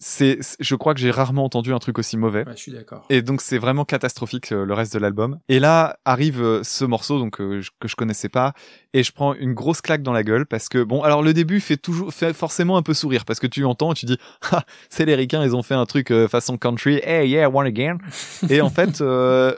c'est, 0.00 0.38
je 0.60 0.74
crois 0.76 0.94
que 0.94 1.00
j'ai 1.00 1.10
rarement 1.10 1.44
entendu 1.44 1.72
un 1.72 1.78
truc 1.78 1.98
aussi 1.98 2.16
mauvais. 2.16 2.44
Ouais, 2.46 2.52
je 2.54 2.60
suis 2.62 2.72
d'accord. 2.72 3.04
Et 3.10 3.20
donc 3.22 3.40
c'est 3.40 3.58
vraiment 3.58 3.84
catastrophique 3.84 4.52
euh, 4.52 4.64
le 4.64 4.74
reste 4.74 4.92
de 4.94 4.98
l'album. 4.98 5.38
Et 5.48 5.58
là 5.58 5.98
arrive 6.04 6.42
euh, 6.42 6.60
ce 6.62 6.84
morceau 6.84 7.18
donc 7.18 7.40
euh, 7.40 7.60
je- 7.60 7.70
que 7.80 7.88
je 7.88 7.96
connaissais 7.96 8.28
pas 8.28 8.52
et 8.94 9.02
je 9.02 9.12
prends 9.12 9.34
une 9.34 9.54
grosse 9.54 9.80
claque 9.80 10.02
dans 10.02 10.12
la 10.12 10.22
gueule 10.22 10.46
parce 10.46 10.68
que 10.68 10.82
bon 10.82 11.02
alors 11.02 11.22
le 11.22 11.34
début 11.34 11.60
fait 11.60 11.76
toujours 11.76 12.12
fait 12.14 12.32
forcément 12.32 12.76
un 12.76 12.82
peu 12.82 12.94
sourire 12.94 13.24
parce 13.24 13.38
que 13.40 13.46
tu 13.46 13.64
entends 13.64 13.92
et 13.92 13.94
tu 13.94 14.06
dis 14.06 14.18
ah 14.52 14.62
c'est 14.88 15.04
les 15.04 15.14
ricains 15.14 15.42
ils 15.44 15.54
ont 15.56 15.62
fait 15.62 15.74
un 15.74 15.84
truc 15.84 16.12
façon 16.28 16.56
country 16.56 17.00
hey 17.04 17.28
yeah 17.28 17.50
one 17.50 17.66
again 17.66 17.98
et 18.48 18.60
en 18.60 18.70
fait 18.70 19.02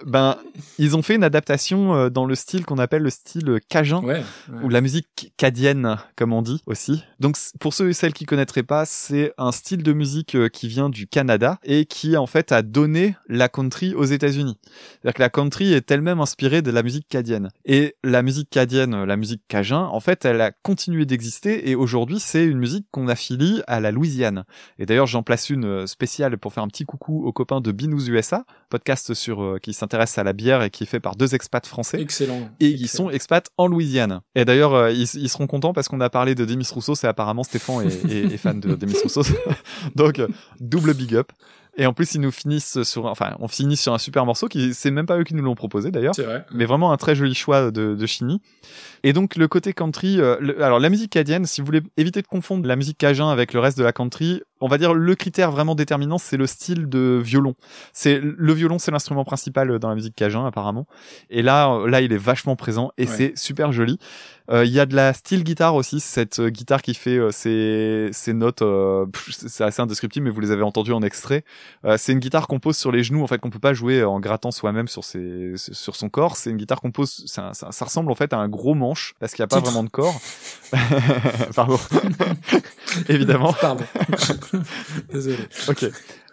ben 0.06 0.36
ils 0.78 0.96
ont 0.96 1.02
fait 1.02 1.14
une 1.14 1.24
adaptation 1.24 2.08
dans 2.08 2.24
le 2.26 2.34
style 2.34 2.64
qu'on 2.64 2.78
appelle 2.78 3.02
le 3.02 3.10
style 3.10 3.58
cajun 3.68 4.00
Ouais. 4.02 4.22
ou 4.62 4.68
la 4.68 4.80
musique 4.80 5.32
cadienne, 5.36 5.98
comme 6.16 6.32
on 6.32 6.40
dit 6.42 6.62
aussi. 6.66 7.04
Donc 7.20 7.36
pour 7.60 7.74
ceux 7.74 7.90
et 7.90 7.92
celles 7.92 8.12
qui 8.14 8.24
connaîtraient 8.24 8.62
pas, 8.62 8.84
c'est 8.86 9.32
un 9.36 9.52
style 9.52 9.82
de 9.82 9.92
musique 9.92 10.29
euh, 10.34 10.48
qui 10.48 10.68
vient 10.68 10.88
du 10.88 11.06
Canada 11.06 11.58
et 11.64 11.84
qui 11.86 12.16
en 12.16 12.26
fait 12.26 12.52
a 12.52 12.62
donné 12.62 13.16
la 13.28 13.48
country 13.48 13.94
aux 13.94 14.04
États-Unis. 14.04 14.56
C'est-à-dire 14.64 15.14
que 15.14 15.22
la 15.22 15.28
country 15.30 15.72
est 15.72 15.90
elle-même 15.90 16.20
inspirée 16.20 16.62
de 16.62 16.70
la 16.70 16.82
musique 16.82 17.06
cadienne. 17.08 17.48
Et 17.64 17.96
la 18.04 18.22
musique 18.22 18.50
cadienne, 18.50 19.04
la 19.04 19.16
musique 19.16 19.42
cajun, 19.48 19.80
en 19.82 20.00
fait, 20.00 20.24
elle 20.24 20.40
a 20.40 20.50
continué 20.62 21.06
d'exister 21.06 21.68
et 21.70 21.74
aujourd'hui 21.74 22.18
c'est 22.20 22.44
une 22.44 22.58
musique 22.58 22.86
qu'on 22.90 23.08
affilie 23.08 23.62
à 23.66 23.80
la 23.80 23.90
Louisiane. 23.90 24.44
Et 24.78 24.86
d'ailleurs 24.86 25.06
j'en 25.06 25.22
place 25.22 25.50
une 25.50 25.64
euh, 25.64 25.86
spéciale 25.86 26.36
pour 26.38 26.52
faire 26.52 26.62
un 26.62 26.68
petit 26.68 26.84
coucou 26.84 27.24
aux 27.26 27.32
copains 27.32 27.60
de 27.60 27.72
Binous 27.72 28.08
USA, 28.08 28.44
podcast 28.68 29.14
sur 29.14 29.42
euh, 29.42 29.58
qui 29.58 29.72
s'intéresse 29.72 30.16
à 30.18 30.24
la 30.24 30.32
bière 30.32 30.62
et 30.62 30.70
qui 30.70 30.84
est 30.84 30.86
fait 30.86 31.00
par 31.00 31.16
deux 31.16 31.34
expats 31.34 31.66
français 31.66 32.00
Excellent. 32.00 32.48
et 32.60 32.68
ils 32.68 32.88
sont 32.88 33.10
expats 33.10 33.48
en 33.56 33.66
Louisiane. 33.66 34.20
Et 34.34 34.44
d'ailleurs, 34.44 34.74
euh, 34.74 34.92
ils, 34.92 35.08
ils 35.16 35.28
seront 35.28 35.46
contents 35.46 35.72
parce 35.72 35.88
qu'on 35.88 36.00
a 36.00 36.10
parlé 36.10 36.34
de 36.34 36.44
Demis 36.44 36.68
Rousseau, 36.72 36.94
c'est 36.94 37.08
apparemment 37.08 37.42
Stéphane 37.42 37.86
est, 37.88 38.04
est- 38.10 38.24
est 38.32 38.36
fan 38.36 38.60
de 38.60 38.74
Demis 38.74 38.94
Rousseau. 39.02 39.22
Donc, 39.96 40.19
double 40.60 40.94
big 40.94 41.14
up. 41.14 41.32
Et 41.76 41.86
en 41.86 41.92
plus, 41.92 42.14
ils 42.14 42.20
nous 42.20 42.32
finissent 42.32 42.82
sur, 42.82 43.06
enfin, 43.06 43.36
on 43.38 43.46
finit 43.46 43.76
sur 43.76 43.94
un 43.94 43.98
super 43.98 44.26
morceau 44.26 44.48
qui, 44.48 44.74
c'est 44.74 44.90
même 44.90 45.06
pas 45.06 45.16
eux 45.18 45.22
qui 45.24 45.34
nous 45.34 45.42
l'ont 45.44 45.54
proposé 45.54 45.92
d'ailleurs. 45.92 46.14
Vrai. 46.18 46.44
Mais 46.52 46.64
vraiment 46.64 46.92
un 46.92 46.96
très 46.96 47.14
joli 47.14 47.32
choix 47.34 47.70
de, 47.70 47.94
de 47.94 48.06
Chini. 48.06 48.42
Et 49.04 49.12
donc, 49.12 49.36
le 49.36 49.46
côté 49.46 49.72
country, 49.72 50.20
euh, 50.20 50.36
le- 50.40 50.62
alors 50.64 50.80
la 50.80 50.90
musique 50.90 51.12
cadienne, 51.12 51.46
si 51.46 51.60
vous 51.60 51.66
voulez 51.66 51.82
éviter 51.96 52.22
de 52.22 52.26
confondre 52.26 52.66
la 52.66 52.74
musique 52.74 52.98
cajun 52.98 53.30
avec 53.30 53.52
le 53.54 53.60
reste 53.60 53.78
de 53.78 53.84
la 53.84 53.92
country, 53.92 54.42
on 54.60 54.68
va 54.68 54.78
dire 54.78 54.94
le 54.94 55.14
critère 55.14 55.50
vraiment 55.50 55.74
déterminant, 55.74 56.18
c'est 56.18 56.36
le 56.36 56.46
style 56.46 56.88
de 56.88 57.20
violon. 57.22 57.54
C'est, 57.92 58.20
le 58.22 58.52
violon, 58.52 58.78
c'est 58.78 58.90
l'instrument 58.90 59.24
principal 59.24 59.78
dans 59.78 59.88
la 59.88 59.94
musique 59.94 60.14
cajun, 60.14 60.46
apparemment. 60.46 60.86
Et 61.30 61.42
là, 61.42 61.86
là, 61.86 62.00
il 62.00 62.12
est 62.12 62.16
vachement 62.18 62.56
présent 62.56 62.92
et 62.98 63.06
Ouais. 63.06 63.14
c'est 63.16 63.38
super 63.38 63.72
joli. 63.72 63.98
Euh, 64.50 64.64
Il 64.64 64.72
y 64.72 64.80
a 64.80 64.86
de 64.86 64.96
la 64.96 65.12
steel 65.12 65.44
guitar 65.44 65.74
aussi, 65.76 66.00
cette 66.00 66.40
euh, 66.40 66.50
guitare 66.50 66.82
qui 66.82 66.94
fait 66.94 67.16
euh, 67.18 67.30
ses, 67.30 68.08
ses 68.12 68.32
notes, 68.32 68.62
euh, 68.62 69.06
c'est 69.30 69.62
assez 69.62 69.80
indescriptible, 69.80 70.24
mais 70.24 70.30
vous 70.32 70.40
les 70.40 70.50
avez 70.50 70.62
entendues 70.64 70.92
en 70.92 71.02
extrait. 71.02 71.44
Euh, 71.84 71.96
c'est 71.96 72.12
une 72.12 72.18
guitare 72.18 72.48
qu'on 72.48 72.58
pose 72.58 72.76
sur 72.76 72.90
les 72.90 73.04
genoux, 73.04 73.22
en 73.22 73.28
fait, 73.28 73.38
qu'on 73.38 73.50
peut 73.50 73.60
pas 73.60 73.74
jouer 73.74 74.02
en 74.02 74.18
grattant 74.18 74.50
soi-même 74.50 74.88
sur 74.88 75.04
ses, 75.04 75.52
sur 75.56 75.94
son 75.94 76.08
corps. 76.08 76.36
C'est 76.36 76.50
une 76.50 76.56
guitare 76.56 76.80
qu'on 76.80 76.90
pose, 76.90 77.22
ça, 77.26 77.50
ça, 77.54 77.70
ça 77.70 77.84
ressemble 77.84 78.10
en 78.10 78.16
fait 78.16 78.32
à 78.32 78.38
un 78.38 78.48
gros 78.48 78.74
manche 78.74 79.14
parce 79.20 79.34
qu'il 79.34 79.42
n'y 79.42 79.44
a 79.44 79.48
pas 79.48 79.60
vraiment 79.60 79.84
de 79.84 79.88
corps. 79.90 80.20
Pardon. 81.54 81.78
Évidemment. 83.08 83.52
Pardon. 83.52 83.84
Désolé. 85.12 85.38
Ok. 85.68 85.84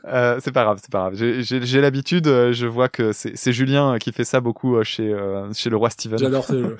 Euh, 0.05 0.39
c'est 0.41 0.51
pas 0.53 0.63
grave, 0.63 0.79
c'est 0.81 0.91
pas 0.91 1.09
grave. 1.09 1.15
J'ai- 1.15 1.81
l'habitude, 1.81 2.27
euh, 2.27 2.53
je 2.53 2.65
vois 2.65 2.87
que 2.87 3.11
c'est 3.11 3.51
Julien 3.51 3.97
qui 3.99 4.13
fait 4.13 4.23
ça 4.23 4.39
beaucoup 4.39 4.77
euh, 4.77 4.83
chez 4.83 5.11
euh, 5.11 5.51
chez 5.53 5.69
le 5.69 5.75
roi 5.75 5.89
Steven. 5.89 6.17
J'adore 6.17 6.45
ce 6.45 6.53
jeu. 6.53 6.77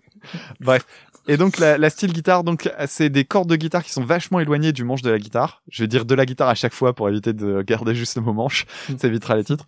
Bref. 0.60 0.86
Et 1.28 1.36
donc 1.36 1.58
la, 1.58 1.78
la 1.78 1.90
style 1.90 2.12
guitare, 2.12 2.44
donc 2.44 2.70
c'est 2.86 3.10
des 3.10 3.24
cordes 3.24 3.48
de 3.48 3.54
guitare 3.56 3.84
qui 3.84 3.92
sont 3.92 4.02
vachement 4.02 4.40
éloignées 4.40 4.72
du 4.72 4.84
manche 4.84 5.02
de 5.02 5.10
la 5.10 5.18
guitare. 5.18 5.62
Je 5.70 5.82
vais 5.82 5.86
dire 5.86 6.04
de 6.04 6.14
la 6.14 6.24
guitare 6.26 6.48
à 6.48 6.54
chaque 6.54 6.72
fois 6.72 6.94
pour 6.94 7.08
éviter 7.08 7.32
de 7.32 7.62
garder 7.62 7.94
juste 7.94 8.16
le 8.16 8.22
mot 8.22 8.32
manche. 8.32 8.66
Ça 8.98 9.06
évitera 9.06 9.36
les 9.36 9.44
titres. 9.44 9.66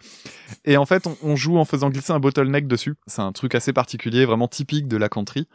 Et 0.65 0.77
en 0.77 0.87
fait, 0.87 1.07
on, 1.07 1.17
on 1.23 1.37
joue 1.37 1.59
en 1.59 1.65
faisant 1.65 1.91
glisser 1.91 2.13
un 2.13 2.21
bottleneck 2.21 2.67
dessus. 2.67 2.95
C'est 3.07 3.21
un 3.23 3.33
truc 3.33 3.55
assez 3.55 3.73
particulier, 3.73 4.25
vraiment 4.25 4.49
typique 4.49 4.89
de 4.89 4.97
la 4.97 5.09
country. 5.09 5.47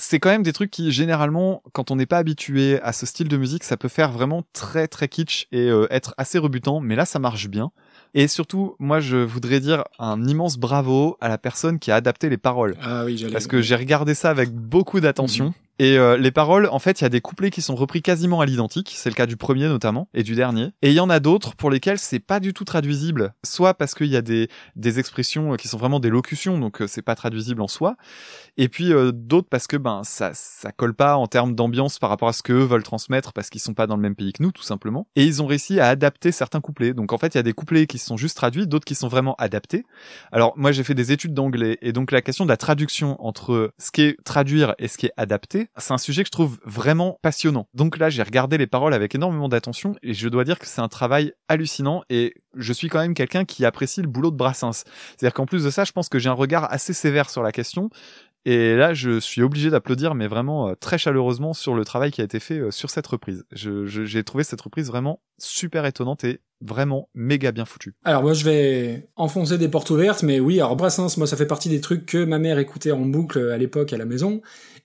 C'est 0.00 0.18
quand 0.18 0.30
même 0.30 0.42
des 0.42 0.54
trucs 0.54 0.70
qui 0.70 0.92
généralement, 0.92 1.62
quand 1.72 1.90
on 1.90 1.96
n'est 1.96 2.06
pas 2.06 2.16
habitué 2.16 2.80
à 2.80 2.92
ce 2.92 3.04
style 3.04 3.28
de 3.28 3.36
musique, 3.36 3.64
ça 3.64 3.76
peut 3.76 3.88
faire 3.88 4.10
vraiment 4.10 4.42
très 4.54 4.88
très 4.88 5.08
kitsch 5.08 5.46
et 5.52 5.68
euh, 5.68 5.86
être 5.90 6.14
assez 6.16 6.38
rebutant. 6.38 6.80
Mais 6.80 6.96
là, 6.96 7.04
ça 7.04 7.18
marche 7.18 7.48
bien. 7.48 7.70
Et 8.14 8.26
surtout, 8.26 8.76
moi, 8.78 9.00
je 9.00 9.18
voudrais 9.18 9.60
dire 9.60 9.84
un 9.98 10.26
immense 10.26 10.56
bravo 10.56 11.16
à 11.20 11.28
la 11.28 11.38
personne 11.38 11.78
qui 11.78 11.90
a 11.90 11.96
adapté 11.96 12.28
les 12.30 12.38
paroles. 12.38 12.76
Ah 12.82 13.04
oui, 13.04 13.16
j'allais. 13.18 13.32
Parce 13.32 13.46
que 13.46 13.60
j'ai 13.60 13.76
regardé 13.76 14.14
ça 14.14 14.30
avec 14.30 14.50
beaucoup 14.50 15.00
d'attention. 15.00 15.52
Et 15.80 15.96
euh, 15.96 16.18
les 16.18 16.30
paroles, 16.30 16.68
en 16.70 16.78
fait, 16.78 17.00
il 17.00 17.04
y 17.04 17.06
a 17.06 17.08
des 17.08 17.22
couplets 17.22 17.48
qui 17.48 17.62
sont 17.62 17.74
repris 17.74 18.02
quasiment 18.02 18.42
à 18.42 18.44
l'identique. 18.44 18.92
C'est 18.94 19.08
le 19.08 19.14
cas 19.14 19.24
du 19.24 19.38
premier 19.38 19.66
notamment 19.66 20.10
et 20.12 20.22
du 20.22 20.34
dernier. 20.34 20.72
Et 20.82 20.90
il 20.90 20.92
y 20.92 21.00
en 21.00 21.08
a 21.08 21.20
d'autres 21.20 21.56
pour 21.56 21.70
lesquels 21.70 21.98
c'est 21.98 22.18
pas 22.18 22.38
du 22.38 22.52
tout 22.52 22.66
traduisible. 22.66 23.32
Soit 23.46 23.72
parce 23.72 23.94
qu'il 23.94 24.08
y 24.08 24.16
a 24.16 24.20
des 24.20 24.48
des 24.76 24.98
expressions 24.98 25.54
euh, 25.54 25.56
qui 25.56 25.68
sont 25.68 25.78
vraiment 25.78 25.98
des 25.98 26.10
locutions, 26.10 26.58
donc 26.58 26.82
euh, 26.82 26.86
c'est 26.86 27.00
pas 27.00 27.14
traduisible 27.14 27.62
en 27.62 27.66
soi. 27.66 27.96
Et 28.58 28.68
puis 28.68 28.92
euh, 28.92 29.10
d'autres 29.10 29.48
parce 29.48 29.66
que 29.66 29.78
ben 29.78 30.02
ça 30.04 30.32
ça 30.34 30.70
colle 30.70 30.92
pas 30.92 31.16
en 31.16 31.26
termes 31.26 31.54
d'ambiance 31.54 31.98
par 31.98 32.10
rapport 32.10 32.28
à 32.28 32.34
ce 32.34 32.42
que 32.42 32.52
eux 32.52 32.64
veulent 32.64 32.82
transmettre 32.82 33.32
parce 33.32 33.48
qu'ils 33.48 33.62
sont 33.62 33.72
pas 33.72 33.86
dans 33.86 33.96
le 33.96 34.02
même 34.02 34.14
pays 34.14 34.34
que 34.34 34.42
nous 34.42 34.52
tout 34.52 34.62
simplement. 34.62 35.08
Et 35.16 35.24
ils 35.24 35.42
ont 35.42 35.46
réussi 35.46 35.80
à 35.80 35.88
adapter 35.88 36.30
certains 36.30 36.60
couplets. 36.60 36.92
Donc 36.92 37.14
en 37.14 37.16
fait, 37.16 37.34
il 37.34 37.38
y 37.38 37.40
a 37.40 37.42
des 37.42 37.54
couplets 37.54 37.86
qui 37.86 37.96
sont 37.96 38.18
juste 38.18 38.36
traduits, 38.36 38.66
d'autres 38.66 38.84
qui 38.84 38.94
sont 38.94 39.08
vraiment 39.08 39.34
adaptés. 39.36 39.86
Alors 40.30 40.52
moi 40.58 40.72
j'ai 40.72 40.84
fait 40.84 40.94
des 40.94 41.10
études 41.10 41.32
d'anglais 41.32 41.78
et 41.80 41.94
donc 41.94 42.12
la 42.12 42.20
question 42.20 42.44
de 42.44 42.50
la 42.50 42.58
traduction 42.58 43.16
entre 43.24 43.72
ce 43.78 43.90
qui 43.90 44.02
est 44.02 44.22
traduire 44.24 44.74
et 44.78 44.88
ce 44.88 44.98
qui 44.98 45.06
est 45.06 45.14
adapté, 45.16 45.69
c'est 45.76 45.92
un 45.92 45.98
sujet 45.98 46.22
que 46.22 46.28
je 46.28 46.32
trouve 46.32 46.58
vraiment 46.64 47.18
passionnant. 47.22 47.66
Donc 47.74 47.98
là 47.98 48.10
j'ai 48.10 48.22
regardé 48.22 48.58
les 48.58 48.66
paroles 48.66 48.94
avec 48.94 49.14
énormément 49.14 49.48
d'attention 49.48 49.94
et 50.02 50.14
je 50.14 50.28
dois 50.28 50.44
dire 50.44 50.58
que 50.58 50.66
c'est 50.66 50.80
un 50.80 50.88
travail 50.88 51.32
hallucinant 51.48 52.02
et 52.10 52.34
je 52.56 52.72
suis 52.72 52.88
quand 52.88 53.00
même 53.00 53.14
quelqu'un 53.14 53.44
qui 53.44 53.64
apprécie 53.64 54.02
le 54.02 54.08
boulot 54.08 54.30
de 54.30 54.36
Brassens. 54.36 54.84
C'est-à-dire 55.16 55.34
qu'en 55.34 55.46
plus 55.46 55.64
de 55.64 55.70
ça, 55.70 55.84
je 55.84 55.92
pense 55.92 56.08
que 56.08 56.18
j'ai 56.18 56.28
un 56.28 56.34
regard 56.34 56.70
assez 56.72 56.92
sévère 56.92 57.30
sur 57.30 57.42
la 57.42 57.52
question. 57.52 57.90
Et 58.46 58.74
là, 58.74 58.94
je 58.94 59.20
suis 59.20 59.42
obligé 59.42 59.68
d'applaudir, 59.70 60.14
mais 60.14 60.26
vraiment 60.26 60.68
euh, 60.70 60.74
très 60.74 60.96
chaleureusement 60.96 61.52
sur 61.52 61.74
le 61.74 61.84
travail 61.84 62.10
qui 62.10 62.20
a 62.22 62.24
été 62.24 62.40
fait 62.40 62.58
euh, 62.58 62.70
sur 62.70 62.88
cette 62.88 63.06
reprise. 63.06 63.44
Je- 63.52 63.84
je- 63.86 64.04
J'ai 64.04 64.24
trouvé 64.24 64.44
cette 64.44 64.60
reprise 64.62 64.86
vraiment 64.88 65.20
super 65.38 65.84
étonnante 65.84 66.24
et 66.24 66.40
vraiment 66.62 67.08
méga 67.14 67.52
bien 67.52 67.64
foutue. 67.66 67.94
Alors 68.04 68.22
moi 68.22 68.32
je 68.32 68.44
vais 68.44 69.08
enfoncer 69.16 69.58
des 69.58 69.68
portes 69.68 69.90
ouvertes, 69.90 70.22
mais 70.22 70.40
oui, 70.40 70.58
alors 70.60 70.76
Brassens, 70.76 71.16
moi 71.18 71.26
ça 71.26 71.36
fait 71.36 71.46
partie 71.46 71.68
des 71.68 71.80
trucs 71.80 72.06
que 72.06 72.24
ma 72.24 72.38
mère 72.38 72.58
écoutait 72.58 72.92
en 72.92 73.00
boucle 73.00 73.50
à 73.50 73.58
l'époque 73.58 73.92
à 73.92 73.96
la 73.98 74.04
maison. 74.06 74.40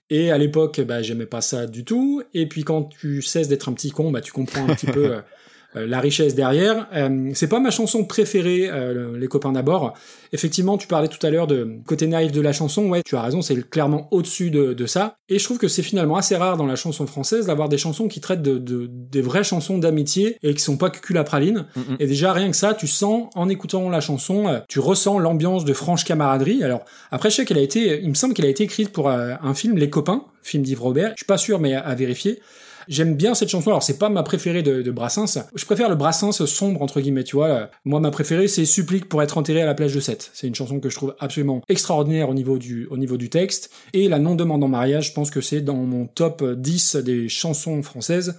Et 0.09 0.31
à 0.31 0.37
l'époque, 0.37 0.79
bah, 0.81 1.01
j'aimais 1.01 1.25
pas 1.25 1.41
ça 1.41 1.65
du 1.65 1.83
tout. 1.83 2.21
Et 2.33 2.47
puis 2.47 2.63
quand 2.63 2.83
tu 2.83 3.21
cesses 3.21 3.47
d'être 3.47 3.69
un 3.69 3.73
petit 3.73 3.89
con, 3.91 4.11
bah, 4.11 4.21
tu 4.21 4.31
comprends 4.31 4.63
un 4.69 4.75
petit 4.75 4.85
peu 4.85 5.15
la 5.75 5.99
richesse 5.99 6.35
derrière. 6.35 6.87
Euh, 6.95 7.31
c'est 7.33 7.47
pas 7.49 7.59
ma 7.59 7.71
chanson 7.71 8.05
préférée, 8.05 8.69
euh, 8.71 9.17
les 9.17 9.27
copains 9.27 9.51
d'abord. 9.51 9.93
Effectivement, 10.33 10.77
tu 10.77 10.87
parlais 10.87 11.07
tout 11.07 11.25
à 11.25 11.29
l'heure 11.29 11.47
de 11.47 11.67
côté 11.85 12.07
naïf 12.07 12.31
de 12.31 12.41
la 12.41 12.53
chanson. 12.53 12.85
Ouais, 12.89 13.01
tu 13.05 13.15
as 13.15 13.21
raison, 13.21 13.41
c'est 13.41 13.69
clairement 13.69 14.07
au-dessus 14.11 14.51
de, 14.51 14.73
de 14.73 14.85
ça. 14.85 15.15
Et 15.29 15.39
je 15.39 15.43
trouve 15.43 15.57
que 15.57 15.67
c'est 15.67 15.81
finalement 15.83 16.17
assez 16.17 16.35
rare 16.35 16.57
dans 16.57 16.65
la 16.65 16.75
chanson 16.75 17.07
française 17.07 17.47
d'avoir 17.47 17.69
des 17.69 17.77
chansons 17.77 18.07
qui 18.07 18.21
traitent 18.21 18.41
de, 18.41 18.57
de- 18.57 18.87
des 18.89 19.21
vraies 19.21 19.43
chansons 19.43 19.77
d'amitié 19.77 20.37
et 20.43 20.53
qui 20.53 20.61
sont 20.61 20.77
pas 20.77 20.89
cul 20.89 21.17
à 21.17 21.23
praline. 21.23 21.65
Mhm. 21.75 21.97
Et 21.99 22.07
déjà 22.07 22.33
rien 22.33 22.49
que 22.49 22.55
ça, 22.55 22.73
tu 22.73 22.87
sens 22.87 23.29
en 23.35 23.49
écoutant 23.49 23.89
la 23.89 24.01
chanson, 24.01 24.47
euh, 24.47 24.59
tu 24.69 24.79
ressens 24.79 25.19
l'ambiance 25.19 25.65
de 25.65 25.73
franche 25.73 26.03
camaraderie. 26.03 26.63
Alors 26.63 26.83
après, 27.11 27.29
je 27.29 27.35
sais 27.37 27.45
qu'elle 27.45 27.57
a 27.57 27.61
été, 27.61 27.99
il 28.01 28.09
me 28.09 28.13
semble 28.15 28.33
qu'elle 28.33 28.45
a 28.45 28.49
été 28.49 28.63
écrite 28.63 28.91
pour 28.91 29.09
euh, 29.09 29.33
un 29.41 29.53
film 29.53 29.77
Les 29.77 29.89
Copains, 29.89 30.23
film 30.43 30.63
d'Yves 30.63 30.81
Robert. 30.81 31.09
Je 31.11 31.17
suis 31.17 31.25
pas 31.25 31.37
sûr, 31.37 31.59
mais 31.59 31.73
à, 31.73 31.79
à 31.81 31.95
vérifier. 31.95 32.39
J'aime 32.87 33.15
bien 33.15 33.33
cette 33.35 33.49
chanson. 33.49 33.69
Alors 33.69 33.83
c'est 33.83 33.97
pas 33.97 34.09
ma 34.09 34.23
préférée 34.23 34.63
de, 34.63 34.91
Brassens. 34.91 35.39
Je 35.55 35.65
préfère 35.65 35.89
le 35.89 35.95
Brassens 35.95 36.45
sombre 36.45 36.81
entre 36.81 37.01
guillemets. 37.01 37.23
Tu 37.23 37.35
vois, 37.35 37.69
moi 37.83 37.99
ma 37.99 38.11
préférée 38.11 38.47
c'est 38.47 38.65
Supplique 38.65 39.07
pour 39.07 39.21
être 39.23 39.37
enterré 39.37 39.61
à 39.61 39.65
la 39.65 39.73
plage 39.73 39.93
de 39.93 39.99
Sète. 39.99 40.31
C'est 40.33 40.47
une 40.47 40.55
chanson 40.55 40.79
que 40.79 40.89
je 40.89 40.95
trouve 40.95 41.15
absolument 41.19 41.61
extraordinaire 41.69 42.29
au 42.29 42.33
niveau 42.33 42.57
du 42.57 42.87
au 42.87 42.97
niveau 42.97 43.17
du 43.17 43.29
texte. 43.29 43.71
Et 43.93 44.07
la 44.07 44.19
non 44.19 44.35
demande 44.35 44.63
en 44.63 44.67
mariage, 44.67 45.09
je 45.09 45.13
pense 45.13 45.29
que 45.29 45.41
c'est 45.41 45.61
dans 45.61 45.75
mon 45.75 46.05
top 46.05 46.43
10 46.43 46.97
des 46.97 47.29
chansons 47.29 47.81
françaises. 47.83 48.35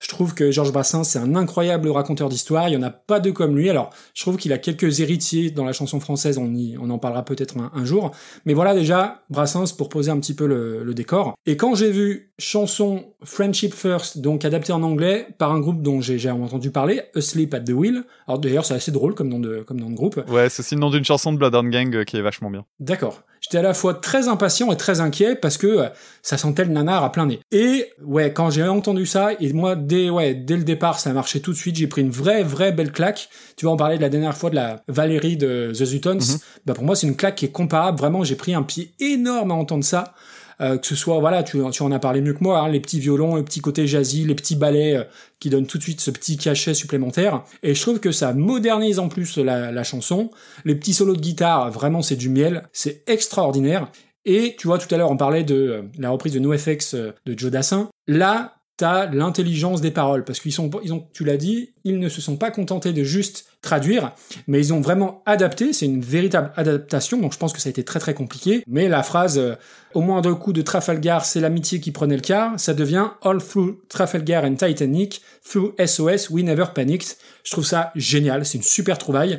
Je 0.00 0.08
trouve 0.08 0.34
que 0.34 0.50
Georges 0.50 0.72
Brassens, 0.72 1.04
c'est 1.04 1.18
un 1.18 1.34
incroyable 1.34 1.88
raconteur 1.88 2.28
d'histoire. 2.28 2.68
Il 2.68 2.74
y 2.74 2.76
en 2.76 2.82
a 2.82 2.90
pas 2.90 3.20
deux 3.20 3.32
comme 3.32 3.56
lui. 3.56 3.68
Alors, 3.68 3.90
je 4.14 4.22
trouve 4.22 4.36
qu'il 4.36 4.52
a 4.52 4.58
quelques 4.58 5.00
héritiers 5.00 5.50
dans 5.50 5.64
la 5.64 5.72
chanson 5.72 5.98
française. 5.98 6.38
On, 6.38 6.54
y, 6.54 6.76
on 6.80 6.90
en 6.90 6.98
parlera 6.98 7.24
peut-être 7.24 7.58
un, 7.58 7.70
un 7.74 7.84
jour. 7.84 8.12
Mais 8.44 8.54
voilà 8.54 8.74
déjà 8.74 9.22
Brassens 9.30 9.72
pour 9.76 9.88
poser 9.88 10.10
un 10.10 10.18
petit 10.20 10.34
peu 10.34 10.46
le, 10.46 10.84
le 10.84 10.94
décor. 10.94 11.34
Et 11.46 11.56
quand 11.56 11.74
j'ai 11.74 11.90
vu 11.90 12.32
chanson 12.38 13.06
Friendship 13.24 13.74
First, 13.74 14.18
donc 14.18 14.44
adaptée 14.44 14.72
en 14.72 14.82
anglais 14.82 15.26
par 15.38 15.52
un 15.52 15.58
groupe 15.58 15.82
dont 15.82 16.00
j'ai 16.00 16.18
j'ai 16.18 16.30
entendu 16.30 16.70
parler, 16.70 17.02
Asleep 17.16 17.52
at 17.54 17.60
the 17.60 17.70
Wheel. 17.70 18.04
Alors 18.26 18.38
d'ailleurs, 18.38 18.64
c'est 18.64 18.74
assez 18.74 18.92
drôle 18.92 19.14
comme 19.14 19.28
nom 19.28 19.40
de 19.40 19.62
comme 19.66 19.80
nom 19.80 19.90
de 19.90 19.96
groupe. 19.96 20.22
Ouais, 20.28 20.48
c'est 20.48 20.60
aussi 20.60 20.74
le 20.74 20.80
nom 20.80 20.90
d'une 20.90 21.04
chanson 21.04 21.32
de 21.32 21.38
Bloodhound 21.38 21.70
Gang 21.72 21.94
euh, 21.94 22.04
qui 22.04 22.16
est 22.16 22.22
vachement 22.22 22.50
bien. 22.50 22.64
D'accord. 22.78 23.22
J'étais 23.40 23.58
à 23.58 23.62
la 23.62 23.74
fois 23.74 23.94
très 23.94 24.26
impatient 24.26 24.72
et 24.72 24.76
très 24.76 25.00
inquiet 25.00 25.36
parce 25.36 25.58
que 25.58 25.66
euh, 25.66 25.88
ça 26.22 26.36
sentait 26.36 26.64
le 26.64 26.72
nanar 26.72 27.04
à 27.04 27.12
plein 27.12 27.26
nez. 27.26 27.40
Et 27.52 27.86
ouais, 28.04 28.32
quand 28.32 28.50
j'ai 28.50 28.64
entendu 28.64 29.06
ça, 29.06 29.30
et 29.40 29.52
moi 29.52 29.76
dès 29.88 30.10
ouais 30.10 30.34
dès 30.34 30.56
le 30.56 30.64
départ, 30.64 31.00
ça 31.00 31.10
a 31.10 31.12
marché 31.12 31.40
tout 31.40 31.52
de 31.52 31.56
suite. 31.56 31.76
J'ai 31.76 31.86
pris 31.86 32.02
une 32.02 32.10
vraie 32.10 32.44
vraie 32.44 32.72
belle 32.72 32.92
claque. 32.92 33.28
Tu 33.56 33.64
vas 33.64 33.72
en 33.72 33.76
parler 33.76 33.96
de 33.96 34.02
la 34.02 34.08
dernière 34.08 34.36
fois 34.36 34.50
de 34.50 34.54
la 34.54 34.82
Valérie 34.86 35.36
de 35.36 35.72
The 35.72 35.84
Zutons. 35.84 36.18
Bah 36.66 36.74
pour 36.74 36.84
moi 36.84 36.94
c'est 36.94 37.06
une 37.06 37.16
claque 37.16 37.36
qui 37.36 37.46
est 37.46 37.52
comparable. 37.52 37.98
Vraiment, 37.98 38.22
j'ai 38.22 38.36
pris 38.36 38.54
un 38.54 38.62
pied 38.62 38.92
énorme 39.00 39.50
à 39.50 39.54
entendre 39.54 39.84
ça. 39.84 40.14
Euh, 40.60 40.76
que 40.76 40.86
ce 40.86 40.96
soit, 40.96 41.20
voilà, 41.20 41.44
tu, 41.44 41.58
tu 41.70 41.82
en 41.82 41.92
as 41.92 42.00
parlé 42.00 42.20
mieux 42.20 42.32
que 42.32 42.42
moi, 42.42 42.60
hein, 42.60 42.68
les 42.68 42.80
petits 42.80 42.98
violons, 42.98 43.36
le 43.36 43.44
petit 43.44 43.60
côté 43.60 43.86
jazzy, 43.86 44.24
les 44.24 44.34
petits 44.34 44.56
ballets 44.56 44.96
euh, 44.96 45.04
qui 45.38 45.50
donnent 45.50 45.68
tout 45.68 45.78
de 45.78 45.82
suite 45.84 46.00
ce 46.00 46.10
petit 46.10 46.36
cachet 46.36 46.74
supplémentaire. 46.74 47.44
Et 47.62 47.74
je 47.74 47.80
trouve 47.80 48.00
que 48.00 48.10
ça 48.10 48.32
modernise 48.32 48.98
en 48.98 49.08
plus 49.08 49.38
la, 49.38 49.70
la 49.70 49.84
chanson. 49.84 50.30
Les 50.64 50.74
petits 50.74 50.94
solos 50.94 51.14
de 51.14 51.20
guitare, 51.20 51.70
vraiment, 51.70 52.02
c'est 52.02 52.16
du 52.16 52.28
miel. 52.28 52.64
C'est 52.72 53.04
extraordinaire. 53.06 53.88
Et 54.24 54.56
tu 54.58 54.66
vois, 54.66 54.78
tout 54.78 54.92
à 54.92 54.98
l'heure, 54.98 55.12
on 55.12 55.16
parlait 55.16 55.44
de 55.44 55.54
euh, 55.54 55.82
la 55.96 56.10
reprise 56.10 56.32
de 56.32 56.40
NoFX 56.40 56.94
de 56.94 57.38
Joe 57.38 57.52
Dassin. 57.52 57.88
Là, 58.08 58.57
t'as 58.78 59.06
l'intelligence 59.06 59.80
des 59.80 59.90
paroles 59.90 60.24
parce 60.24 60.38
qu'ils 60.40 60.52
sont, 60.52 60.70
ils 60.82 60.92
ont, 60.92 61.06
tu 61.12 61.24
l'as 61.24 61.36
dit, 61.36 61.72
ils 61.84 61.98
ne 61.98 62.08
se 62.08 62.20
sont 62.20 62.36
pas 62.36 62.52
contentés 62.52 62.92
de 62.92 63.02
juste 63.02 63.46
traduire, 63.60 64.12
mais 64.46 64.60
ils 64.60 64.72
ont 64.72 64.80
vraiment 64.80 65.20
adapté. 65.26 65.72
C'est 65.72 65.86
une 65.86 66.00
véritable 66.00 66.52
adaptation, 66.56 67.20
donc 67.20 67.32
je 67.32 67.38
pense 67.38 67.52
que 67.52 67.60
ça 67.60 67.68
a 67.68 67.70
été 67.70 67.82
très 67.82 67.98
très 67.98 68.14
compliqué. 68.14 68.62
Mais 68.68 68.88
la 68.88 69.02
phrase 69.02 69.36
euh, 69.36 69.56
au 69.94 70.00
moindre 70.00 70.32
coup 70.34 70.52
de 70.52 70.62
Trafalgar, 70.62 71.24
c'est 71.24 71.40
l'amitié 71.40 71.80
qui 71.80 71.90
prenait 71.90 72.14
le 72.14 72.22
quart, 72.22 72.58
ça 72.58 72.72
devient 72.72 73.08
All 73.22 73.42
through 73.42 73.78
Trafalgar 73.88 74.44
and 74.44 74.54
Titanic, 74.54 75.22
through 75.44 75.74
SOS, 75.84 76.30
we 76.30 76.44
never 76.44 76.66
panicked. 76.72 77.16
Je 77.42 77.50
trouve 77.50 77.66
ça 77.66 77.90
génial, 77.96 78.46
c'est 78.46 78.58
une 78.58 78.64
super 78.64 78.96
trouvaille. 78.96 79.38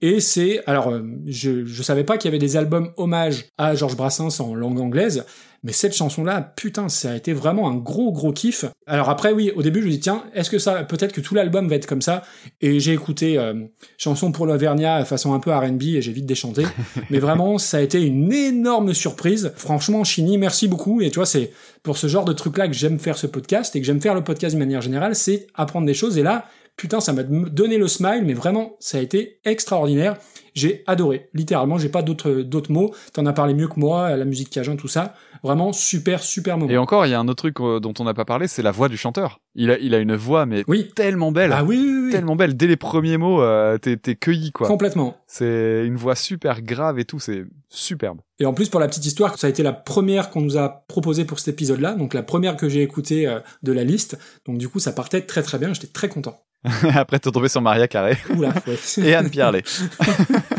Et 0.00 0.18
c'est, 0.18 0.62
alors, 0.66 0.88
euh, 0.88 1.02
je, 1.26 1.64
je 1.64 1.82
savais 1.84 2.02
pas 2.02 2.18
qu'il 2.18 2.28
y 2.28 2.32
avait 2.32 2.44
des 2.44 2.56
albums 2.56 2.90
hommages 2.96 3.46
à 3.58 3.76
Georges 3.76 3.96
Brassens 3.96 4.40
en 4.40 4.56
langue 4.56 4.80
anglaise, 4.80 5.24
mais 5.64 5.72
cette 5.72 5.94
chanson-là, 5.94 6.40
putain, 6.56 6.88
ça 6.88 7.12
a 7.12 7.16
été 7.16 7.32
vraiment 7.32 7.68
un 7.68 7.76
gros 7.76 8.10
gros 8.10 8.32
kiff. 8.32 8.64
Alors 8.86 9.10
après, 9.10 9.32
oui, 9.32 9.52
au 9.54 9.62
début, 9.62 9.80
je 9.80 9.86
me 9.86 9.90
dis 9.92 10.00
tiens, 10.00 10.24
est-ce 10.34 10.50
que 10.50 10.58
ça, 10.58 10.82
peut-être 10.82 11.12
que 11.12 11.20
tout 11.20 11.36
l'album 11.36 11.68
va 11.68 11.76
être 11.76 11.86
comme 11.86 12.02
ça? 12.02 12.22
Et 12.60 12.80
j'ai 12.80 12.92
écouté 12.92 13.38
euh, 13.38 13.54
chanson 13.96 14.32
pour 14.32 14.46
l'Auvergnat 14.46 15.04
façon 15.04 15.34
un 15.34 15.40
peu 15.40 15.52
R&B 15.52 15.82
et 15.82 16.02
j'ai 16.02 16.12
vite 16.12 16.26
déchanté. 16.26 16.64
mais 17.10 17.20
vraiment, 17.20 17.58
ça 17.58 17.76
a 17.76 17.80
été 17.80 18.02
une 18.02 18.32
énorme 18.32 18.92
surprise. 18.92 19.52
Franchement, 19.54 20.02
Chini, 20.02 20.36
merci 20.36 20.66
beaucoup. 20.66 21.00
Et 21.00 21.10
tu 21.10 21.16
vois, 21.16 21.26
c'est 21.26 21.52
pour 21.84 21.96
ce 21.96 22.08
genre 22.08 22.24
de 22.24 22.32
truc-là 22.32 22.66
que 22.66 22.74
j'aime 22.74 22.98
faire 22.98 23.16
ce 23.16 23.28
podcast 23.28 23.76
et 23.76 23.80
que 23.80 23.86
j'aime 23.86 24.00
faire 24.00 24.14
le 24.14 24.24
podcast 24.24 24.56
de 24.56 24.58
manière 24.58 24.80
générale, 24.80 25.14
c'est 25.14 25.46
apprendre 25.54 25.86
des 25.86 25.94
choses. 25.94 26.18
Et 26.18 26.22
là, 26.24 26.46
putain, 26.76 27.00
ça 27.00 27.12
m'a 27.12 27.22
donné 27.22 27.78
le 27.78 27.86
smile, 27.86 28.22
mais 28.24 28.34
vraiment, 28.34 28.76
ça 28.80 28.98
a 28.98 29.00
été 29.00 29.38
extraordinaire. 29.44 30.16
J'ai 30.54 30.82
adoré. 30.86 31.28
Littéralement, 31.32 31.78
j'ai 31.78 31.88
pas 31.88 32.02
d'autres 32.02 32.32
d'autres 32.42 32.72
mots. 32.72 32.94
T'en 33.12 33.24
as 33.26 33.32
parlé 33.32 33.54
mieux 33.54 33.68
que 33.68 33.80
moi, 33.80 34.16
la 34.16 34.24
musique 34.24 34.50
cajun, 34.50 34.76
tout 34.76 34.88
ça. 34.88 35.14
Vraiment 35.42 35.72
super 35.72 36.22
super 36.22 36.56
moment. 36.56 36.70
Et 36.70 36.78
encore, 36.78 37.04
il 37.06 37.10
y 37.10 37.14
a 37.14 37.20
un 37.20 37.26
autre 37.26 37.42
truc 37.42 37.60
euh, 37.60 37.80
dont 37.80 37.92
on 37.98 38.04
n'a 38.04 38.14
pas 38.14 38.24
parlé, 38.24 38.46
c'est 38.46 38.62
la 38.62 38.70
voix 38.70 38.88
du 38.88 38.96
chanteur. 38.96 39.40
Il 39.54 39.70
a, 39.70 39.78
il 39.78 39.94
a 39.94 39.98
une 39.98 40.14
voix, 40.14 40.46
mais 40.46 40.64
tellement 40.94 41.32
belle. 41.32 41.52
Ah 41.52 41.64
oui, 41.64 41.78
oui, 41.78 42.06
oui. 42.06 42.10
Tellement 42.12 42.36
belle. 42.36 42.56
Dès 42.56 42.68
les 42.68 42.76
premiers 42.76 43.16
mots, 43.16 43.42
euh, 43.42 43.76
t'es, 43.76 43.96
t'es 43.96 44.14
cueilli, 44.14 44.52
quoi. 44.52 44.68
Complètement. 44.68 45.16
C'est 45.26 45.84
une 45.84 45.96
voix 45.96 46.14
super 46.14 46.62
grave 46.62 46.98
et 46.98 47.04
tout, 47.04 47.18
c'est 47.18 47.44
superbe. 47.68 48.20
Et 48.38 48.46
en 48.46 48.54
plus, 48.54 48.68
pour 48.68 48.80
la 48.80 48.88
petite 48.88 49.04
histoire, 49.04 49.38
ça 49.38 49.48
a 49.48 49.50
été 49.50 49.62
la 49.62 49.72
première 49.72 50.30
qu'on 50.30 50.40
nous 50.40 50.56
a 50.56 50.84
proposée 50.88 51.24
pour 51.24 51.38
cet 51.38 51.48
épisode-là, 51.54 51.94
donc 51.94 52.14
la 52.14 52.22
première 52.22 52.56
que 52.56 52.68
j'ai 52.68 52.82
écoutée 52.82 53.26
euh, 53.26 53.40
de 53.62 53.72
la 53.72 53.84
liste. 53.84 54.18
Donc 54.46 54.58
du 54.58 54.68
coup, 54.68 54.78
ça 54.78 54.92
partait 54.92 55.22
très 55.22 55.42
très 55.42 55.58
bien, 55.58 55.74
j'étais 55.74 55.88
très 55.88 56.08
content. 56.08 56.40
Après, 56.94 57.18
t'es 57.18 57.30
tombé 57.30 57.48
sur 57.48 57.60
Maria 57.60 57.88
Carré. 57.88 58.16
Oula, 58.36 58.52
ouais. 58.66 58.78
et 59.04 59.14
Anne 59.14 59.30
Pierlet. 59.30 59.64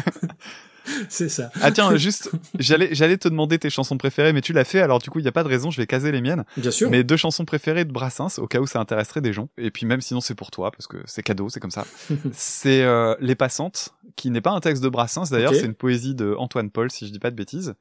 C'est 1.10 1.30
ça. 1.30 1.51
Ah 1.61 1.72
tiens, 1.72 1.95
juste, 1.95 2.31
j'allais, 2.60 2.89
j'allais 2.93 3.18
te 3.18 3.27
demander 3.27 3.60
tes 3.60 3.69
chansons 3.69 3.97
préférées, 3.97 4.34
mais 4.34 4.41
tu 4.41 4.53
l'as 4.53 4.64
fait, 4.64 4.81
alors 4.81 4.99
du 4.99 5.10
coup, 5.10 5.19
il 5.19 5.23
n'y 5.23 5.27
a 5.27 5.31
pas 5.31 5.43
de 5.43 5.49
raison, 5.49 5.72
je 5.72 5.77
vais 5.77 5.88
caser 5.88 6.11
les 6.11 6.22
miennes. 6.22 6.43
Bien 6.57 6.72
sûr. 6.72 6.89
Mes 6.89 7.03
deux 7.03 7.18
chansons 7.18 7.45
préférées 7.45 7.85
de 7.85 7.91
Brassens, 7.91 8.39
au 8.39 8.47
cas 8.47 8.60
où 8.60 8.68
ça 8.68 8.80
intéresserait 8.80 9.22
des 9.22 9.34
gens. 9.34 9.49
Et 9.57 9.72
puis 9.72 9.85
même 9.85 10.01
sinon, 10.01 10.22
c'est 10.22 10.35
pour 10.35 10.51
toi, 10.51 10.72
parce 10.72 10.88
que 10.88 10.97
c'est 11.05 11.23
cadeau, 11.23 11.49
c'est 11.49 11.60
comme 11.60 11.72
ça. 11.72 11.85
c'est 12.31 12.84
euh, 12.84 13.15
Les 13.19 13.35
Passantes, 13.35 13.93
qui 14.15 14.30
n'est 14.30 14.41
pas 14.41 14.51
un 14.51 14.60
texte 14.60 14.84
de 14.84 14.89
Brassens, 14.89 15.30
d'ailleurs, 15.31 15.53
c'est 15.53 15.65
une 15.65 15.73
poésie 15.73 16.15
de 16.15 16.35
Antoine 16.38 16.69
Paul, 16.69 16.91
si 16.91 17.07
je 17.07 17.11
dis 17.11 17.19
pas 17.19 17.31
de 17.31 17.35
bêtises. 17.35 17.76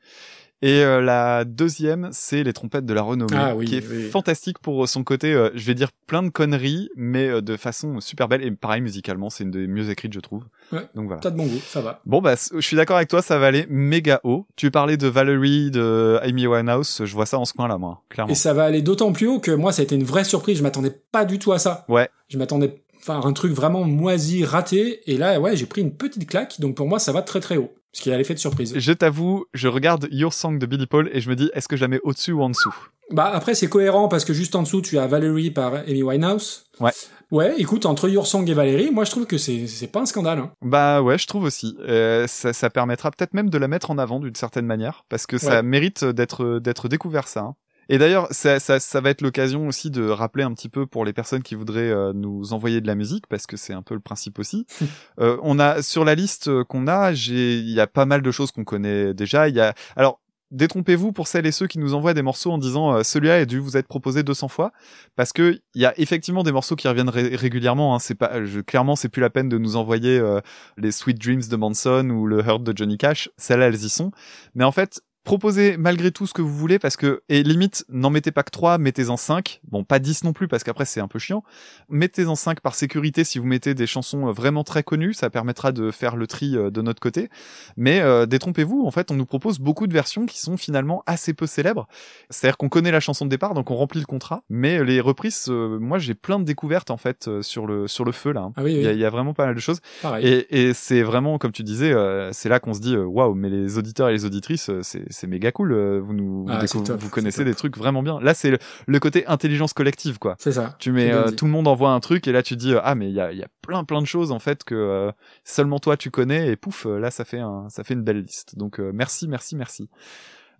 Et 0.62 0.84
euh, 0.84 1.00
la 1.00 1.44
deuxième, 1.44 2.08
c'est 2.12 2.44
Les 2.44 2.52
Trompettes 2.52 2.86
de 2.86 2.94
la 2.94 3.02
Renommée, 3.02 3.36
Ah 3.36 3.56
oui, 3.56 3.66
qui 3.66 3.76
est 3.76 3.84
oui. 3.90 4.08
fantastique 4.10 4.60
pour 4.60 4.88
son 4.88 5.02
côté, 5.02 5.32
euh, 5.32 5.50
je 5.56 5.64
vais 5.66 5.74
dire 5.74 5.90
plein 6.06 6.22
de 6.22 6.28
conneries, 6.28 6.88
mais 6.94 7.28
euh, 7.28 7.40
de 7.40 7.56
façon 7.56 7.98
super 8.00 8.28
belle. 8.28 8.44
Et 8.44 8.50
pareil, 8.52 8.80
musicalement, 8.80 9.28
c'est 9.28 9.42
une 9.42 9.50
des 9.50 9.66
mieux 9.66 9.90
écrites, 9.90 10.12
je 10.12 10.20
trouve. 10.20 10.44
Ouais. 10.70 10.86
Donc 10.94 11.06
voilà. 11.06 11.20
T'as 11.20 11.30
de 11.30 11.36
bon 11.36 11.46
goût, 11.46 11.60
ça 11.66 11.80
va. 11.80 12.00
Bon 12.06 12.20
bah 12.22 12.34
je 12.54 12.60
suis 12.60 12.76
d'accord 12.76 12.96
avec 12.96 13.08
toi, 13.08 13.22
ça 13.22 13.38
va 13.38 13.46
aller 13.46 13.66
méga 13.68 14.20
haut. 14.22 14.46
Tu 14.54 14.70
parlais 14.70 14.96
de 14.96 15.08
Valerie, 15.08 15.72
de 15.72 16.20
Amy 16.22 16.46
Winehouse, 16.46 17.02
je 17.04 17.12
vois 17.12 17.26
ça 17.26 17.38
en 17.40 17.44
ce 17.44 17.52
coin-là 17.54 17.76
moi, 17.78 18.02
clairement. 18.08 18.30
Et 18.32 18.36
ça 18.36 18.54
va 18.54 18.62
aller 18.62 18.82
d'autant 18.82 19.12
plus 19.12 19.26
haut 19.26 19.40
que 19.40 19.50
moi, 19.50 19.72
ça 19.72 19.82
a 19.82 19.84
été 19.84 19.96
une 19.96 20.04
vraie 20.04 20.24
surprise. 20.24 20.58
Je 20.58 20.62
m'attendais 20.62 20.96
pas 21.10 21.24
du 21.24 21.40
tout 21.40 21.50
à 21.52 21.58
ça. 21.58 21.84
Ouais. 21.88 22.08
Je 22.28 22.38
m'attendais 22.38 22.82
enfin 23.00 23.20
un 23.24 23.32
truc 23.32 23.52
vraiment 23.52 23.82
moisi, 23.82 24.44
raté. 24.44 25.00
Et 25.10 25.16
là, 25.18 25.40
ouais, 25.40 25.56
j'ai 25.56 25.66
pris 25.66 25.80
une 25.80 25.92
petite 25.96 26.28
claque. 26.28 26.60
Donc 26.60 26.76
pour 26.76 26.86
moi, 26.86 27.00
ça 27.00 27.10
va 27.10 27.22
très 27.22 27.40
très 27.40 27.56
haut. 27.56 27.72
Parce 27.92 28.02
qu'il 28.02 28.12
a 28.12 28.16
l'effet 28.18 28.34
de 28.34 28.38
surprise. 28.38 28.72
Je 28.76 28.92
t'avoue, 28.92 29.44
je 29.52 29.68
regarde 29.68 30.08
Your 30.10 30.32
Song 30.32 30.58
de 30.58 30.64
Billy 30.66 30.86
Paul 30.86 31.10
et 31.12 31.20
je 31.20 31.28
me 31.28 31.36
dis, 31.36 31.50
est-ce 31.54 31.68
que 31.68 31.76
je 31.76 31.82
la 31.82 31.88
mets 31.88 32.00
au-dessus 32.04 32.32
ou 32.32 32.42
en 32.42 32.48
dessous? 32.48 32.74
Bah 33.10 33.30
après, 33.34 33.54
c'est 33.54 33.68
cohérent 33.68 34.08
parce 34.08 34.24
que 34.24 34.32
juste 34.32 34.54
en 34.54 34.62
dessous, 34.62 34.80
tu 34.80 34.98
as 34.98 35.06
Valerie 35.06 35.50
par 35.50 35.74
Amy 35.74 36.02
Winehouse. 36.02 36.64
Ouais. 36.80 36.92
Ouais, 37.30 37.54
écoute, 37.58 37.84
entre 37.86 38.08
Your 38.08 38.26
Song 38.26 38.48
et 38.48 38.54
Valérie, 38.54 38.90
moi 38.90 39.04
je 39.04 39.10
trouve 39.10 39.26
que 39.26 39.36
c'est 39.38 39.86
pas 39.92 40.00
un 40.00 40.06
scandale. 40.06 40.38
Hein. 40.38 40.50
Bah 40.62 41.02
ouais, 41.02 41.18
je 41.18 41.26
trouve 41.26 41.44
aussi. 41.44 41.76
Euh, 41.80 42.26
ça, 42.26 42.52
ça 42.54 42.70
permettra 42.70 43.10
peut-être 43.10 43.34
même 43.34 43.50
de 43.50 43.58
la 43.58 43.68
mettre 43.68 43.90
en 43.90 43.98
avant 43.98 44.20
d'une 44.20 44.34
certaine 44.34 44.66
manière, 44.66 45.04
parce 45.10 45.26
que 45.26 45.36
ça 45.38 45.56
Ouais. 45.56 45.62
mérite 45.62 46.04
d'être 46.04 46.58
d'être 46.60 46.88
découvert 46.88 47.28
ça. 47.28 47.40
hein. 47.40 47.54
Et 47.88 47.98
d'ailleurs, 47.98 48.28
ça, 48.30 48.60
ça, 48.60 48.80
ça 48.80 49.00
va 49.00 49.10
être 49.10 49.20
l'occasion 49.22 49.66
aussi 49.68 49.90
de 49.90 50.08
rappeler 50.08 50.44
un 50.44 50.52
petit 50.54 50.68
peu 50.68 50.86
pour 50.86 51.04
les 51.04 51.12
personnes 51.12 51.42
qui 51.42 51.54
voudraient 51.54 51.90
euh, 51.90 52.12
nous 52.14 52.52
envoyer 52.52 52.80
de 52.80 52.86
la 52.86 52.94
musique, 52.94 53.26
parce 53.26 53.46
que 53.46 53.56
c'est 53.56 53.72
un 53.72 53.82
peu 53.82 53.94
le 53.94 54.00
principe 54.00 54.38
aussi. 54.38 54.66
Euh, 55.20 55.36
on 55.42 55.58
a 55.58 55.82
sur 55.82 56.04
la 56.04 56.14
liste 56.14 56.48
euh, 56.48 56.64
qu'on 56.64 56.86
a, 56.88 57.12
j'ai, 57.12 57.58
il 57.58 57.70
y 57.70 57.80
a 57.80 57.86
pas 57.86 58.06
mal 58.06 58.22
de 58.22 58.30
choses 58.30 58.50
qu'on 58.50 58.64
connaît 58.64 59.12
déjà. 59.14 59.48
Il 59.48 59.54
y 59.54 59.60
a, 59.60 59.74
alors. 59.96 60.20
Détrompez-vous 60.54 61.12
pour 61.12 61.28
celles 61.28 61.46
et 61.46 61.50
ceux 61.50 61.66
qui 61.66 61.78
nous 61.78 61.94
envoient 61.94 62.12
des 62.12 62.20
morceaux 62.20 62.52
en 62.52 62.58
disant 62.58 62.92
euh, 62.92 63.02
celui-là 63.02 63.36
a 63.36 63.44
dû 63.46 63.58
vous 63.58 63.78
être 63.78 63.88
proposé 63.88 64.22
200 64.22 64.48
fois 64.48 64.70
parce 65.16 65.32
que 65.32 65.58
il 65.74 65.80
y 65.80 65.86
a 65.86 65.98
effectivement 65.98 66.42
des 66.42 66.52
morceaux 66.52 66.76
qui 66.76 66.86
reviennent 66.88 67.08
ré- 67.08 67.34
régulièrement 67.36 67.94
hein. 67.94 67.98
c'est 67.98 68.14
pas 68.14 68.44
je, 68.44 68.60
clairement 68.60 68.94
c'est 68.94 69.08
plus 69.08 69.22
la 69.22 69.30
peine 69.30 69.48
de 69.48 69.56
nous 69.56 69.76
envoyer 69.76 70.18
euh, 70.18 70.42
les 70.76 70.92
Sweet 70.92 71.18
Dreams 71.18 71.44
de 71.50 71.56
Manson 71.56 72.06
ou 72.10 72.26
le 72.26 72.46
Hurt 72.46 72.62
de 72.62 72.76
Johnny 72.76 72.98
Cash 72.98 73.30
celles-là 73.38 73.68
elles 73.68 73.82
y 73.82 73.88
sont 73.88 74.10
mais 74.54 74.64
en 74.64 74.72
fait 74.72 75.00
proposez 75.24 75.76
malgré 75.76 76.10
tout 76.10 76.26
ce 76.26 76.34
que 76.34 76.42
vous 76.42 76.56
voulez 76.56 76.78
parce 76.78 76.96
que 76.96 77.22
et 77.28 77.42
limite 77.42 77.84
n'en 77.88 78.10
mettez 78.10 78.30
pas 78.32 78.42
que 78.42 78.50
3 78.50 78.78
mettez-en 78.78 79.16
5 79.16 79.60
bon 79.68 79.84
pas 79.84 79.98
10 79.98 80.24
non 80.24 80.32
plus 80.32 80.48
parce 80.48 80.64
qu'après 80.64 80.84
c'est 80.84 81.00
un 81.00 81.08
peu 81.08 81.18
chiant. 81.18 81.42
Mettez-en 81.88 82.34
5 82.34 82.60
par 82.60 82.74
sécurité 82.74 83.24
si 83.24 83.38
vous 83.38 83.46
mettez 83.46 83.74
des 83.74 83.86
chansons 83.86 84.28
euh, 84.28 84.32
vraiment 84.32 84.64
très 84.64 84.82
connues. 84.82 85.14
Ça 85.14 85.30
permettra 85.30 85.72
de 85.72 85.90
faire 85.90 86.16
le 86.16 86.26
tri 86.26 86.56
euh, 86.56 86.70
de 86.70 86.82
notre 86.82 87.00
côté. 87.00 87.28
Mais 87.76 88.00
euh, 88.00 88.26
détrompez-vous 88.26 88.84
en 88.86 88.90
fait 88.90 89.10
on 89.10 89.14
nous 89.14 89.26
propose 89.26 89.58
beaucoup 89.58 89.86
de 89.86 89.92
versions 89.92 90.26
qui 90.26 90.40
sont 90.40 90.56
finalement 90.56 91.02
assez 91.06 91.34
peu 91.34 91.46
célèbres. 91.46 91.88
C'est-à-dire 92.30 92.56
qu'on 92.56 92.68
connaît 92.68 92.90
la 92.90 93.00
chanson 93.00 93.24
de 93.24 93.30
départ 93.30 93.54
donc 93.54 93.70
on 93.70 93.76
remplit 93.76 94.00
le 94.00 94.06
contrat. 94.06 94.42
Mais 94.48 94.82
les 94.84 95.00
reprises 95.00 95.46
euh, 95.48 95.78
moi 95.78 95.98
j'ai 95.98 96.14
plein 96.14 96.38
de 96.38 96.44
découvertes 96.44 96.90
en 96.90 96.96
fait 96.96 97.28
euh, 97.28 97.42
sur 97.42 97.66
le 97.66 97.86
sur 97.88 98.04
le 98.04 98.12
feu 98.12 98.32
là 98.32 98.42
hein. 98.42 98.52
Ah 98.56 98.62
oui, 98.62 98.72
oui. 98.74 98.78
il 98.80 98.84
y, 98.84 98.88
a, 98.88 98.92
il 98.92 98.98
y 98.98 99.04
a 99.04 99.10
vraiment 99.10 99.34
pas 99.34 99.46
mal 99.46 99.54
de 99.54 99.60
choses. 99.60 99.80
Pareil. 100.02 100.26
et, 100.26 100.68
et 100.68 100.74
c'est 100.74 101.02
vraiment, 101.02 101.38
comme 101.38 101.52
tu 101.52 101.62
disais, 101.62 101.92
euh, 101.92 102.30
c'est 102.32 102.48
là 102.48 102.60
qu'on 102.60 102.74
se 102.74 102.80
dit, 102.80 102.94
euh, 102.94 103.04
waouh, 103.04 103.34
mais 103.34 103.48
les 103.48 103.78
auditeurs 103.78 104.08
et 104.08 104.12
les 104.12 104.24
auditrices, 104.24 104.68
euh, 104.68 104.80
c'est 104.82 105.10
c'est 105.12 105.26
méga 105.26 105.52
cool. 105.52 105.72
euh, 105.72 106.00
vous 106.02 106.14
nous, 106.14 106.46
Ah, 106.48 106.64
vous, 106.64 106.82
top, 106.82 107.00
c'est 107.00 107.10
connaissez 107.10 107.44
des 107.44 107.54
trucs 107.54 107.76
vraiment 107.76 108.02
bien. 108.02 108.18
Là, 108.20 108.34
c'est 108.34 108.50
le, 108.50 108.58
le 108.86 108.98
côté 108.98 109.26
intelligence 109.26 109.72
collective, 109.72 110.18
quoi. 110.18 110.36
C'est 110.38 110.52
ça. 110.52 110.74
Tu 110.78 110.90
mets, 110.92 111.12
euh, 111.12 111.30
tout 111.30 111.44
le 111.44 111.50
monde 111.50 111.68
envoie 111.68 111.90
un 111.90 112.00
truc 112.00 112.26
et 112.26 112.32
là 112.32 112.42
tu 112.42 112.56
dis, 112.56 112.74
euh, 112.74 112.80
ah 112.82 112.94
mais 112.94 113.08
il 113.08 113.14
y 113.14 113.20
a, 113.20 113.32
y 113.32 113.42
a 113.42 113.48
plein 113.60 113.84
plein 113.84 114.00
de 114.00 114.06
choses 114.06 114.32
en 114.32 114.38
fait 114.38 114.64
que 114.64 114.74
euh, 114.74 115.12
seulement 115.44 115.78
toi 115.78 115.96
tu 115.96 116.10
connais 116.10 116.48
et 116.48 116.56
pouf, 116.56 116.86
là 116.86 117.10
ça 117.10 117.24
fait 117.24 117.38
un, 117.40 117.68
ça 117.68 117.84
fait 117.84 117.94
une 117.94 118.02
belle 118.02 118.22
liste. 118.22 118.56
Donc 118.58 118.80
euh, 118.80 118.90
merci, 118.94 119.28
merci, 119.28 119.56
merci. 119.56 119.88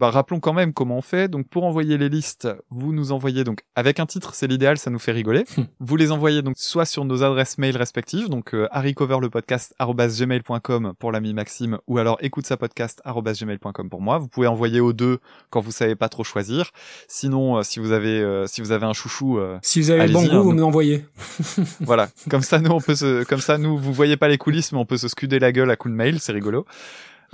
Bah, 0.00 0.10
rappelons 0.10 0.40
quand 0.40 0.52
même 0.52 0.72
comment 0.72 0.96
on 0.98 1.02
fait. 1.02 1.28
Donc 1.28 1.46
pour 1.48 1.64
envoyer 1.64 1.96
les 1.98 2.08
listes, 2.08 2.48
vous 2.70 2.92
nous 2.92 3.12
envoyez 3.12 3.44
donc 3.44 3.60
avec 3.76 4.00
un 4.00 4.06
titre, 4.06 4.34
c'est 4.34 4.46
l'idéal, 4.48 4.78
ça 4.78 4.90
nous 4.90 4.98
fait 4.98 5.12
rigoler. 5.12 5.44
vous 5.80 5.96
les 5.96 6.10
envoyez 6.12 6.42
donc 6.42 6.54
soit 6.58 6.84
sur 6.86 7.04
nos 7.04 7.22
adresses 7.22 7.58
mail 7.58 7.76
respectives, 7.76 8.28
donc 8.28 8.54
euh, 8.54 8.66
harrycoverlepodcast@gmail.com 8.72 10.92
pour 10.98 11.12
l'ami 11.12 11.34
Maxime 11.34 11.78
ou 11.86 11.98
alors 11.98 12.16
écoute 12.20 12.46
sa 12.46 12.56
podcast@gmail.com 12.56 13.90
pour 13.90 14.00
moi. 14.00 14.18
Vous 14.18 14.28
pouvez 14.28 14.46
envoyer 14.46 14.80
aux 14.80 14.92
deux 14.92 15.18
quand 15.50 15.60
vous 15.60 15.72
savez 15.72 15.94
pas 15.94 16.08
trop 16.08 16.24
choisir. 16.24 16.70
Sinon, 17.08 17.58
euh, 17.58 17.62
si 17.62 17.80
vous 17.80 17.92
avez 17.92 18.20
euh, 18.20 18.46
si 18.46 18.60
vous 18.60 18.72
avez 18.72 18.86
un 18.86 18.92
chouchou, 18.92 19.38
euh, 19.38 19.58
Si 19.62 19.80
vous 19.80 19.90
avez 19.90 20.06
le 20.06 20.12
bon 20.12 20.22
goût, 20.24 20.30
hein, 20.32 20.38
vous 20.40 20.50
nous- 20.50 20.56
me 20.56 20.60
l'envoyez. 20.62 21.04
voilà, 21.80 22.08
comme 22.30 22.42
ça 22.42 22.58
nous 22.58 22.70
on 22.72 22.80
peut 22.80 22.94
se, 22.94 23.24
comme 23.24 23.40
ça 23.40 23.58
nous 23.58 23.76
vous 23.78 23.92
voyez 23.92 24.16
pas 24.16 24.28
les 24.28 24.38
coulisses 24.38 24.72
mais 24.72 24.78
on 24.78 24.86
peut 24.86 24.96
se 24.96 25.08
scuder 25.08 25.38
la 25.38 25.52
gueule 25.52 25.70
à 25.70 25.76
coups 25.76 25.92
de 25.92 25.96
mail, 25.96 26.18
c'est 26.20 26.32
rigolo. 26.32 26.66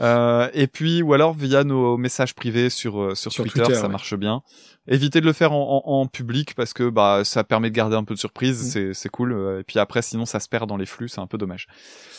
Euh, 0.01 0.49
et 0.55 0.67
puis 0.69 1.03
ou 1.03 1.13
alors 1.13 1.35
via 1.35 1.65
nos 1.65 1.97
messages 1.97 2.35
privés 2.35 2.71
sur 2.71 3.01
euh, 3.03 3.15
sur, 3.15 3.33
Sur 3.33 3.45
Twitter, 3.45 3.63
Twitter, 3.63 3.75
ça 3.75 3.83
ouais. 3.87 3.89
marche 3.89 4.15
bien. 4.15 4.43
Évitez 4.87 5.21
de 5.21 5.27
le 5.27 5.33
faire 5.33 5.53
en, 5.53 5.83
en, 5.85 5.91
en 6.01 6.07
public 6.07 6.55
parce 6.55 6.73
que 6.73 6.89
bah 6.89 7.23
ça 7.25 7.43
permet 7.45 7.69
de 7.71 7.75
garder 7.75 7.97
un 7.97 8.05
peu 8.05 8.15
de 8.15 8.19
surprise, 8.21 8.63
Mm. 8.63 8.71
c'est 8.71 8.95
c'est 8.95 9.09
cool. 9.09 9.33
euh, 9.33 9.61
Et 9.61 9.65
puis 9.65 9.79
après 9.79 10.03
sinon 10.03 10.25
ça 10.25 10.39
se 10.41 10.49
perd 10.49 10.69
dans 10.69 10.77
les 10.77 10.87
flux, 10.87 11.09
c'est 11.09 11.21
un 11.21 11.27
peu 11.27 11.37
dommage. 11.39 11.67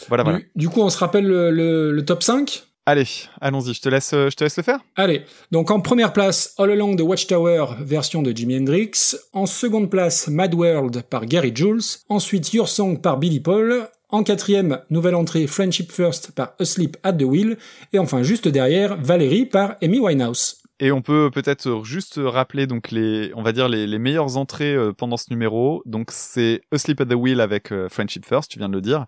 Voilà 0.10 0.24
voilà. 0.24 0.40
Du, 0.40 0.50
du 0.56 0.70
coup, 0.70 0.82
on 0.82 0.90
se 0.90 0.98
rappelle 0.98 1.26
le, 1.26 1.52
le- 1.52 1.92
le 1.92 2.06
top 2.06 2.22
5 2.24 2.64
Allez, 2.86 3.06
allons-y, 3.40 3.74
je 3.76 3.82
te 3.82 3.90
laisse 3.90 4.14
euh, 4.14 4.30
je 4.32 4.36
te 4.36 4.44
laisse 4.44 4.58
le 4.58 4.64
faire. 4.64 4.80
Allez, 4.96 5.24
donc 5.52 5.70
en 5.70 5.80
première 5.80 6.12
place, 6.12 6.56
All 6.58 6.72
Along 6.72 6.96
the 6.96 7.02
Watchtower, 7.02 7.66
version 7.82 8.24
de 8.24 8.32
Jimi 8.36 8.58
Hendrix. 8.58 9.16
En 9.32 9.46
seconde 9.46 9.92
place, 9.92 10.28
Mad 10.28 10.56
World 10.56 11.04
par 11.04 11.26
Gary 11.28 11.52
Jules. 11.54 11.82
Ensuite, 12.10 12.52
Your 12.54 12.68
Song 12.68 13.00
par 13.00 13.18
Billy 13.18 13.40
Paul. 13.42 13.88
En 14.12 14.24
quatrième, 14.24 14.80
nouvelle 14.90 15.14
entrée 15.14 15.46
Friendship 15.46 15.92
First 15.92 16.32
par 16.32 16.54
Asleep 16.60 16.98
at 17.04 17.14
the 17.14 17.24
Wheel. 17.24 17.58
Et 17.94 18.00
enfin, 18.00 18.24
juste 18.24 18.48
derrière, 18.48 18.98
Valérie 18.98 19.46
par 19.46 19.76
Amy 19.84 20.00
Winehouse. 20.00 20.64
Et 20.80 20.92
on 20.92 21.02
peut 21.02 21.30
peut-être 21.30 21.84
juste 21.84 22.20
rappeler 22.24 22.66
donc 22.66 22.90
les, 22.90 23.32
on 23.36 23.44
va 23.44 23.52
dire 23.52 23.68
les, 23.68 24.00
meilleures 24.00 24.38
entrées 24.38 24.74
euh, 24.74 24.94
pendant 24.94 25.18
ce 25.18 25.26
numéro. 25.30 25.84
Donc 25.86 26.10
c'est 26.12 26.62
Asleep 26.72 27.02
at 27.02 27.06
the 27.06 27.14
Wheel 27.14 27.42
avec 27.42 27.72
euh, 27.72 27.90
Friendship 27.90 28.26
First, 28.26 28.50
tu 28.50 28.60
viens 28.60 28.70
de 28.70 28.74
le 28.74 28.82
dire, 28.82 29.06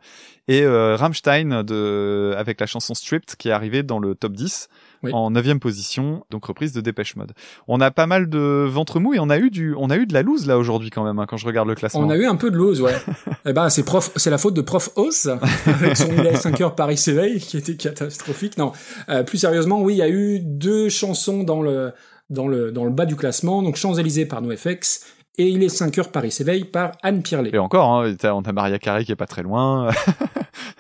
et 0.49 0.64
euh, 0.64 0.98
Rammstein 0.98 1.64
de, 1.64 2.36
avec 2.38 2.60
la 2.60 2.68
chanson 2.68 2.94
Stripped 2.94 3.38
qui 3.38 3.48
est 3.48 3.53
arrivée 3.53 3.84
dans 3.84 3.99
le 3.99 4.15
top 4.15 4.34
10 4.34 4.68
Oui. 5.03 5.11
en 5.14 5.32
neuvième 5.32 5.60
position, 5.60 6.26
donc 6.30 6.45
reprise 6.45 6.73
de 6.73 6.82
Dépêche 6.82 7.15
Mode. 7.15 7.34
On 7.68 7.82
a 7.82 7.90
pas 7.90 8.06
mal 8.06 8.30
de 8.30 8.68
ventre 8.69 8.99
mou 8.99 9.14
et 9.14 9.19
on 9.19 9.30
a 9.30 9.38
eu 9.40 9.49
du, 9.49 9.73
on 9.76 9.90
a 9.90 9.98
eu 9.98 10.06
de 10.06 10.14
la 10.14 10.22
loose 10.22 10.45
là 10.45 10.57
aujourd'hui 10.57 10.91
quand 10.91 11.03
même 11.03 11.18
hein, 11.18 11.26
quand 11.28 11.38
je 11.38 11.45
regarde 11.48 11.68
le 11.68 11.76
classement. 11.76 12.02
On 12.02 12.10
a 12.10 12.15
eu 12.15 12.26
un 12.26 12.36
peu 12.36 12.52
de 12.52 12.56
lose, 12.56 12.82
ouais. 12.82 12.95
eh 13.45 13.53
ben, 13.53 13.69
c'est 13.69 13.84
prof, 13.84 14.11
c'est 14.15 14.30
la 14.30 14.38
faute 14.38 14.53
de 14.53 14.61
Prof 14.61 14.90
Os 14.95 15.28
avec 15.65 15.98
son 15.98 16.10
5 16.36 16.61
heures 16.61 16.76
Paris 16.76 16.98
s'éveille 16.98 17.40
qui 17.40 17.57
était 17.57 17.76
catastrophique. 17.76 18.57
Non, 18.57 18.73
euh, 19.10 19.23
plus 19.23 19.40
sérieusement, 19.40 19.82
oui, 19.82 19.95
il 19.95 19.98
y 19.98 20.03
a 20.03 20.10
eu 20.10 20.40
deux 20.40 20.90
chansons 20.90 21.44
dans 21.44 21.61
le 21.61 21.91
dans 22.30 22.48
le 22.48 22.72
dans 22.72 22.86
le 22.86 22.91
bas 22.91 23.06
du 23.06 23.15
classement. 23.15 23.64
Donc 23.64 23.78
Champs 23.78 23.95
Élysées 23.95 24.26
par 24.26 24.41
NoFX 24.41 25.06
et 25.38 25.48
Il 25.48 25.64
est 25.64 25.69
5 25.69 25.98
heures 25.98 26.11
Paris 26.11 26.32
s'éveille 26.32 26.65
par 26.65 26.91
Anne 27.02 27.23
Pirlet. 27.23 27.52
Et 27.53 27.57
encore, 27.57 28.03
hein, 28.03 28.15
on 28.26 28.41
a 28.41 28.52
Maria 28.52 28.80
Carey 28.80 29.06
qui 29.06 29.11
est 29.11 29.15
pas 29.15 29.28
très 29.28 29.44
loin. 29.44 29.90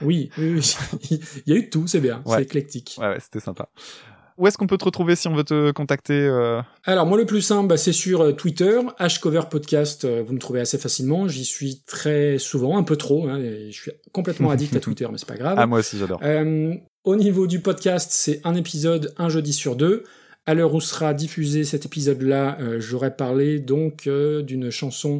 Oui, 0.01 0.29
oui, 0.37 0.53
oui. 0.55 0.75
il 1.45 1.53
y 1.53 1.55
a 1.55 1.59
eu 1.59 1.63
de 1.63 1.69
tout, 1.69 1.87
c'est 1.87 1.99
bien, 1.99 2.21
Ouais. 2.25 2.37
c'est 2.37 2.43
éclectique. 2.43 2.97
ouais, 2.99 3.07
ouais, 3.07 3.19
c'était 3.19 3.39
sympa. 3.39 3.69
Où 4.37 4.47
est-ce 4.47 4.57
qu'on 4.57 4.67
peut 4.67 4.77
te 4.77 4.85
retrouver 4.85 5.15
si 5.15 5.27
on 5.27 5.35
veut 5.35 5.43
te 5.43 5.71
contacter 5.71 6.13
euh, 6.13 6.61
Alors 6.85 7.05
moi 7.05 7.17
le 7.17 7.25
plus 7.25 7.41
simple, 7.41 7.67
bah, 7.67 7.77
c'est 7.77 7.93
sur 7.93 8.21
euh, 8.21 8.31
Twitter, 8.31 8.79
Hcover 8.99 9.43
Podcast, 9.49 10.05
euh, 10.05 10.23
vous 10.25 10.33
me 10.33 10.39
trouvez 10.39 10.59
assez 10.59 10.77
facilement. 10.77 11.27
J'y 11.27 11.45
suis 11.45 11.83
très 11.85 12.37
souvent, 12.37 12.77
un 12.77 12.83
peu 12.83 12.95
trop. 12.95 13.27
Hein, 13.27 13.39
et 13.39 13.71
je 13.71 13.81
suis 13.81 13.91
complètement 14.11 14.49
addict 14.51 14.75
à 14.75 14.79
Twitter, 14.79 15.07
mais 15.11 15.17
c'est 15.17 15.27
pas 15.27 15.37
grave. 15.37 15.57
Ah 15.59 15.67
moi 15.67 15.79
aussi 15.79 15.97
j'adore. 15.97 16.19
Euh, 16.23 16.73
au 17.03 17.15
niveau 17.15 17.47
du 17.47 17.61
podcast, 17.61 18.09
c'est 18.13 18.41
un 18.43 18.55
épisode 18.55 19.13
un 19.17 19.29
jeudi 19.29 19.53
sur 19.53 19.75
deux. 19.75 20.03
À 20.47 20.55
l'heure 20.55 20.73
où 20.73 20.81
sera 20.81 21.13
diffusé 21.13 21.63
cet 21.63 21.85
épisode-là, 21.85 22.57
euh, 22.59 22.79
j'aurais 22.79 23.15
parlé 23.15 23.59
donc 23.59 24.07
euh, 24.07 24.41
d'une 24.41 24.71
chanson, 24.71 25.19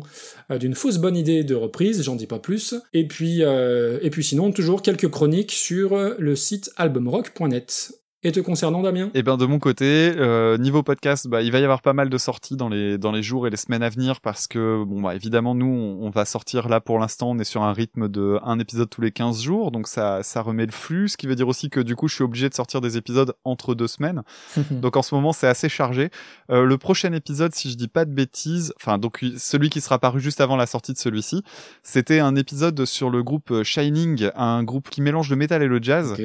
euh, 0.50 0.58
d'une 0.58 0.74
fausse 0.74 0.98
bonne 0.98 1.16
idée 1.16 1.44
de 1.44 1.54
reprise, 1.54 2.02
j'en 2.02 2.16
dis 2.16 2.26
pas 2.26 2.40
plus. 2.40 2.74
Et 2.94 3.08
puis, 3.08 3.42
et 3.42 4.10
puis 4.10 4.24
sinon, 4.24 4.52
toujours 4.52 4.82
quelques 4.82 5.10
chroniques 5.10 5.52
sur 5.52 5.96
le 6.18 6.36
site 6.36 6.72
albumrock.net. 6.76 8.01
Et 8.24 8.32
te 8.32 8.40
concernant, 8.40 8.84
Damien? 8.84 9.10
Et 9.16 9.24
ben 9.24 9.36
de 9.36 9.48
mon 9.48 9.58
côté, 9.58 10.14
euh, 10.16 10.56
niveau 10.60 10.84
podcast, 10.84 11.28
bah, 11.28 11.42
il 11.42 11.52
va 11.52 11.58
y 11.58 11.64
avoir 11.64 11.82
pas 11.82 11.94
mal 11.94 12.08
de 12.08 12.18
sorties 12.20 12.56
dans 12.56 12.70
les 12.70 13.00
dans 13.00 13.12
les 13.12 13.24
jours 13.24 13.48
et 13.48 13.50
les 13.50 13.58
semaines 13.58 13.82
à 13.82 13.90
venir 13.90 14.22
parce 14.22 14.46
que 14.46 14.84
bon 14.84 15.02
bah 15.02 15.16
évidemment 15.16 15.56
nous 15.56 15.66
on, 15.66 16.06
on 16.06 16.12
va 16.12 16.26
sortir 16.26 16.70
là 16.70 16.80
pour 16.82 17.00
l'instant, 17.00 17.32
on 17.32 17.40
est 17.40 17.44
sur 17.44 17.64
un 17.64 17.74
rythme 17.74 18.10
de 18.10 18.38
un 18.44 18.60
épisode 18.60 18.92
tous 18.92 19.02
les 19.02 19.12
15 19.12 19.42
jours, 19.42 19.72
donc 19.72 19.88
ça 19.88 20.22
ça 20.22 20.44
remet 20.44 20.68
le 20.68 20.72
flux, 20.72 21.10
ce 21.10 21.18
qui 21.18 21.26
veut 21.26 21.34
dire 21.34 21.48
aussi 21.48 21.72
que 21.72 21.80
du 21.80 21.96
coup 21.96 22.08
je 22.08 22.14
suis 22.14 22.24
obligé 22.24 22.48
de 22.48 22.54
sortir 22.54 22.80
des 22.80 22.96
épisodes 22.96 23.34
entre 23.44 23.74
deux 23.74 23.88
semaines. 23.88 24.22
Donc 24.70 24.98
en 24.98 25.02
ce 25.02 25.16
moment 25.16 25.34
c'est 25.34 25.48
assez 25.48 25.68
chargé. 25.68 26.12
Euh, 26.52 26.64
le 26.64 26.78
prochain 26.78 27.14
épisode, 27.14 27.56
si 27.56 27.72
je 27.72 27.76
dis 27.76 27.88
pas 27.88 28.06
de 28.06 28.14
bêtises, 28.14 28.72
enfin 28.78 29.00
donc 29.00 29.26
celui 29.38 29.72
qui 29.72 29.82
sera 29.82 29.98
paru 29.98 30.20
juste 30.20 30.42
avant 30.42 30.58
la 30.58 30.68
sortie 30.68 30.94
de 30.94 31.00
celui-ci, 31.00 31.44
c'était 31.82 32.20
un 32.20 32.36
épisode 32.36 32.86
sur 32.86 33.10
le 33.10 33.24
groupe 33.24 33.64
Shining, 33.64 34.30
un 34.36 34.64
groupe 34.64 34.92
qui 34.92 35.02
mélange 35.02 35.30
le 35.32 35.38
métal 35.38 35.64
et 35.64 35.68
le 35.68 35.82
jazz. 35.82 36.12
Ok. 36.12 36.22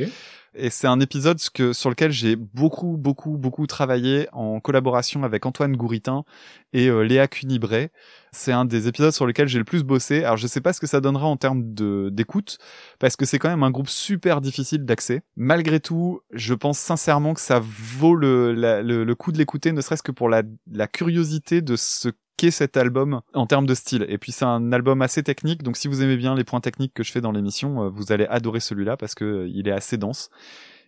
Et 0.58 0.70
c'est 0.70 0.86
un 0.86 1.00
épisode 1.00 1.38
sur 1.38 1.90
lequel 1.90 2.10
j'ai 2.12 2.34
beaucoup, 2.34 2.96
beaucoup, 2.96 3.36
beaucoup 3.36 3.66
travaillé 3.66 4.26
en 4.32 4.58
collaboration 4.58 5.22
avec 5.22 5.44
Antoine 5.44 5.76
Gouritin 5.76 6.24
et 6.72 6.88
euh, 6.88 7.02
Léa 7.02 7.28
Cunibray. 7.28 7.90
C'est 8.32 8.52
un 8.52 8.64
des 8.64 8.88
épisodes 8.88 9.12
sur 9.12 9.26
lesquels 9.26 9.48
j'ai 9.48 9.58
le 9.58 9.64
plus 9.64 9.82
bossé. 9.82 10.24
Alors 10.24 10.38
je 10.38 10.46
sais 10.46 10.62
pas 10.62 10.72
ce 10.72 10.80
que 10.80 10.86
ça 10.86 11.02
donnera 11.02 11.26
en 11.26 11.36
termes 11.36 11.62
d'écoute, 12.10 12.56
parce 12.98 13.16
que 13.16 13.26
c'est 13.26 13.38
quand 13.38 13.50
même 13.50 13.62
un 13.62 13.70
groupe 13.70 13.88
super 13.88 14.40
difficile 14.40 14.84
d'accès. 14.86 15.22
Malgré 15.36 15.78
tout, 15.78 16.20
je 16.32 16.54
pense 16.54 16.78
sincèrement 16.78 17.34
que 17.34 17.40
ça 17.40 17.60
vaut 17.62 18.14
le, 18.14 18.54
le, 18.54 19.04
le 19.04 19.14
coup 19.14 19.32
de 19.32 19.38
l'écouter, 19.38 19.72
ne 19.72 19.80
serait-ce 19.82 20.02
que 20.02 20.12
pour 20.12 20.30
la, 20.30 20.42
la 20.72 20.86
curiosité 20.86 21.60
de 21.60 21.76
ce 21.76 22.08
qu'est 22.36 22.50
cet 22.50 22.76
album 22.76 23.20
en 23.34 23.46
termes 23.46 23.66
de 23.66 23.74
style. 23.74 24.06
Et 24.08 24.18
puis 24.18 24.32
c'est 24.32 24.44
un 24.44 24.72
album 24.72 25.02
assez 25.02 25.22
technique, 25.22 25.62
donc 25.62 25.76
si 25.76 25.88
vous 25.88 26.02
aimez 26.02 26.16
bien 26.16 26.34
les 26.34 26.44
points 26.44 26.60
techniques 26.60 26.94
que 26.94 27.02
je 27.02 27.12
fais 27.12 27.20
dans 27.20 27.32
l'émission, 27.32 27.84
euh, 27.84 27.88
vous 27.88 28.12
allez 28.12 28.26
adorer 28.26 28.60
celui-là 28.60 28.96
parce 28.96 29.14
que 29.14 29.24
euh, 29.24 29.48
il 29.48 29.68
est 29.68 29.72
assez 29.72 29.96
dense. 29.96 30.30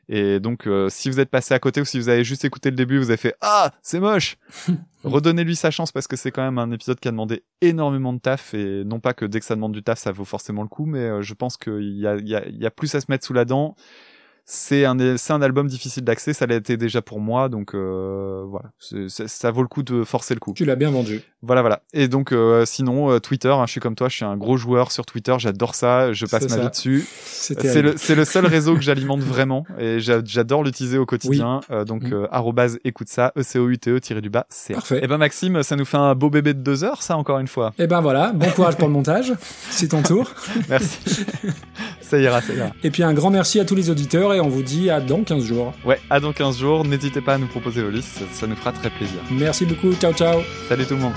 Et 0.09 0.41
donc 0.41 0.67
euh, 0.67 0.89
si 0.89 1.11
vous 1.11 1.21
êtes 1.21 1.29
passé 1.29 1.53
à 1.53 1.59
côté 1.59 1.81
ou 1.81 1.85
si 1.85 1.99
vous 1.99 2.09
avez 2.09 2.25
juste 2.25 2.45
écouté 2.45 2.71
le 2.71 2.77
début, 2.77 2.99
vous 2.99 3.11
avez 3.11 3.19
fait 3.19 3.35
ah 3.41 3.73
c'est 3.83 4.01
moche. 4.01 4.37
Redonnez-lui 5.05 5.55
sa 5.55 5.71
chance 5.71 5.93
parce 5.93 6.07
que 6.07 6.17
c'est 6.17 6.31
quand 6.31 6.43
même 6.43 6.59
un 6.59 6.71
épisode 6.71 6.99
qui 6.99 7.09
a 7.09 7.11
demandé 7.11 7.45
énormément 7.61 8.13
de 8.13 8.19
taf 8.19 8.55
et 8.55 8.85
non 8.85 9.01
pas 9.01 9.13
que 9.13 9.27
dès 9.27 9.39
que 9.41 9.47
ça 9.47 9.55
demande 9.55 9.73
du 9.73 9.83
taf 9.83 9.99
ça 9.99 10.11
vaut 10.11 10.25
forcément 10.25 10.63
le 10.63 10.69
coup, 10.69 10.87
mais 10.87 11.01
euh, 11.01 11.23
je 11.23 11.35
pense 11.35 11.57
qu'il 11.59 11.99
y 11.99 12.07
a, 12.07 12.17
y, 12.17 12.35
a, 12.35 12.47
il 12.49 12.57
y 12.57 12.67
a 12.67 12.71
plus 12.71 12.95
à 12.95 13.01
se 13.01 13.07
mettre 13.11 13.27
sous 13.27 13.35
la 13.35 13.45
dent. 13.45 13.77
C'est 14.51 14.87
un, 14.87 14.97
un 14.99 15.43
album 15.43 15.67
difficile 15.69 16.05
d'accès, 16.05 16.33
ça 16.33 16.47
l'a 16.47 16.55
été 16.55 16.79
déjà 16.79 17.03
pour 17.03 17.21
moi, 17.21 17.51
donc 17.51 17.75
euh, 17.75 18.45
voilà, 18.49 18.71
ça 18.79 19.51
vaut 19.51 19.61
le 19.61 19.69
coup 19.69 19.83
de 19.83 20.05
forcer 20.05 20.33
le 20.33 20.41
coup. 20.41 20.55
Tu 20.55 20.65
l'as 20.65 20.75
bien 20.75 20.91
vendu. 20.91 21.21
Voilà, 21.43 21.61
voilà. 21.61 21.83
Et 21.93 22.09
donc, 22.09 22.33
euh, 22.33 22.65
sinon, 22.65 23.11
euh, 23.13 23.19
Twitter, 23.19 23.51
hein, 23.51 23.65
je 23.67 23.73
suis 23.73 23.81
comme 23.81 23.95
toi, 23.95 24.09
je 24.09 24.17
suis 24.17 24.25
un 24.25 24.39
gros 24.39 24.57
joueur 24.57 24.91
sur 24.91 25.05
Twitter, 25.05 25.35
j'adore 25.39 25.75
ça, 25.75 26.15
je 26.15 26.25
passe 26.25 26.45
ma 26.45 26.49
ça. 26.49 26.61
vie 26.63 26.71
dessus. 26.71 27.07
C'est 27.27 27.57
terrible. 27.57 27.91
le, 27.91 27.95
c'est 27.99 28.15
le 28.15 28.25
seul 28.25 28.47
réseau 28.47 28.75
que 28.75 28.81
j'alimente 28.81 29.21
vraiment 29.23 29.67
et 29.79 30.01
j'a- 30.01 30.25
j'adore 30.25 30.65
l'utiliser 30.65 30.97
au 30.97 31.05
quotidien. 31.05 31.61
Euh, 31.71 31.85
donc, 31.85 32.05
Mm. 32.05 32.13
euh, 32.15 32.27
arrobase 32.33 32.79
écoute 32.85 33.09
ça, 33.09 33.33
E 33.37 33.41
E-C-O-U-T-E 33.41 34.01
tiré 34.01 34.23
du 34.23 34.31
bas, 34.31 34.47
c'est. 34.49 34.73
Parfait. 34.73 35.01
Et 35.05 35.07
ben, 35.07 35.19
Maxime, 35.19 35.63
ça 35.63 35.77
nous 35.77 35.85
fait 35.85 35.99
un 35.99 36.15
beau 36.15 36.31
bébé 36.31 36.55
de 36.55 36.61
deux 36.61 36.85
heures, 36.85 37.03
ça, 37.03 37.19
encore 37.19 37.39
une 37.39 37.49
fois. 37.49 37.75
Eh 37.79 37.87
ben 37.87 38.01
voilà, 38.01 38.33
bon 38.33 38.49
courage 38.53 38.77
pour 38.79 38.89
le 38.89 38.95
montage, 38.95 39.35
c'est 39.71 39.89
ton 39.89 40.03
tour. 40.03 40.31
Merci. 40.71 41.27
ça 42.09 42.19
ira, 42.19 42.41
ça 42.41 42.53
ira. 42.53 42.71
Et 42.83 42.91
puis 42.91 43.03
un 43.03 43.13
grand 43.13 43.31
merci 43.31 43.61
à 43.61 43.65
tous 43.65 43.75
les 43.75 43.91
auditeurs 43.91 44.35
et 44.35 44.41
on 44.41 44.49
vous 44.49 44.63
dit 44.63 44.91
à 44.91 45.01
dans 45.01 45.23
15 45.23 45.45
jours. 45.45 45.75
Ouais, 45.85 46.01
à 46.11 46.21
dans 46.21 46.33
15 46.33 46.59
jours. 46.59 46.85
N'hésitez 46.85 47.21
pas 47.21 47.35
à 47.35 47.39
nous 47.39 47.47
proposer 47.49 47.83
vos 47.83 47.91
listes, 47.91 48.19
ça, 48.19 48.25
ça 48.33 48.47
nous 48.47 48.57
fera 48.57 48.73
très 48.73 48.91
plaisir. 48.91 49.19
Merci 49.31 49.67
beaucoup, 49.67 49.93
ciao 49.95 50.13
ciao. 50.13 50.41
Salut 50.69 50.87
tout 50.87 50.95
le 50.95 51.01
monde. 51.01 51.15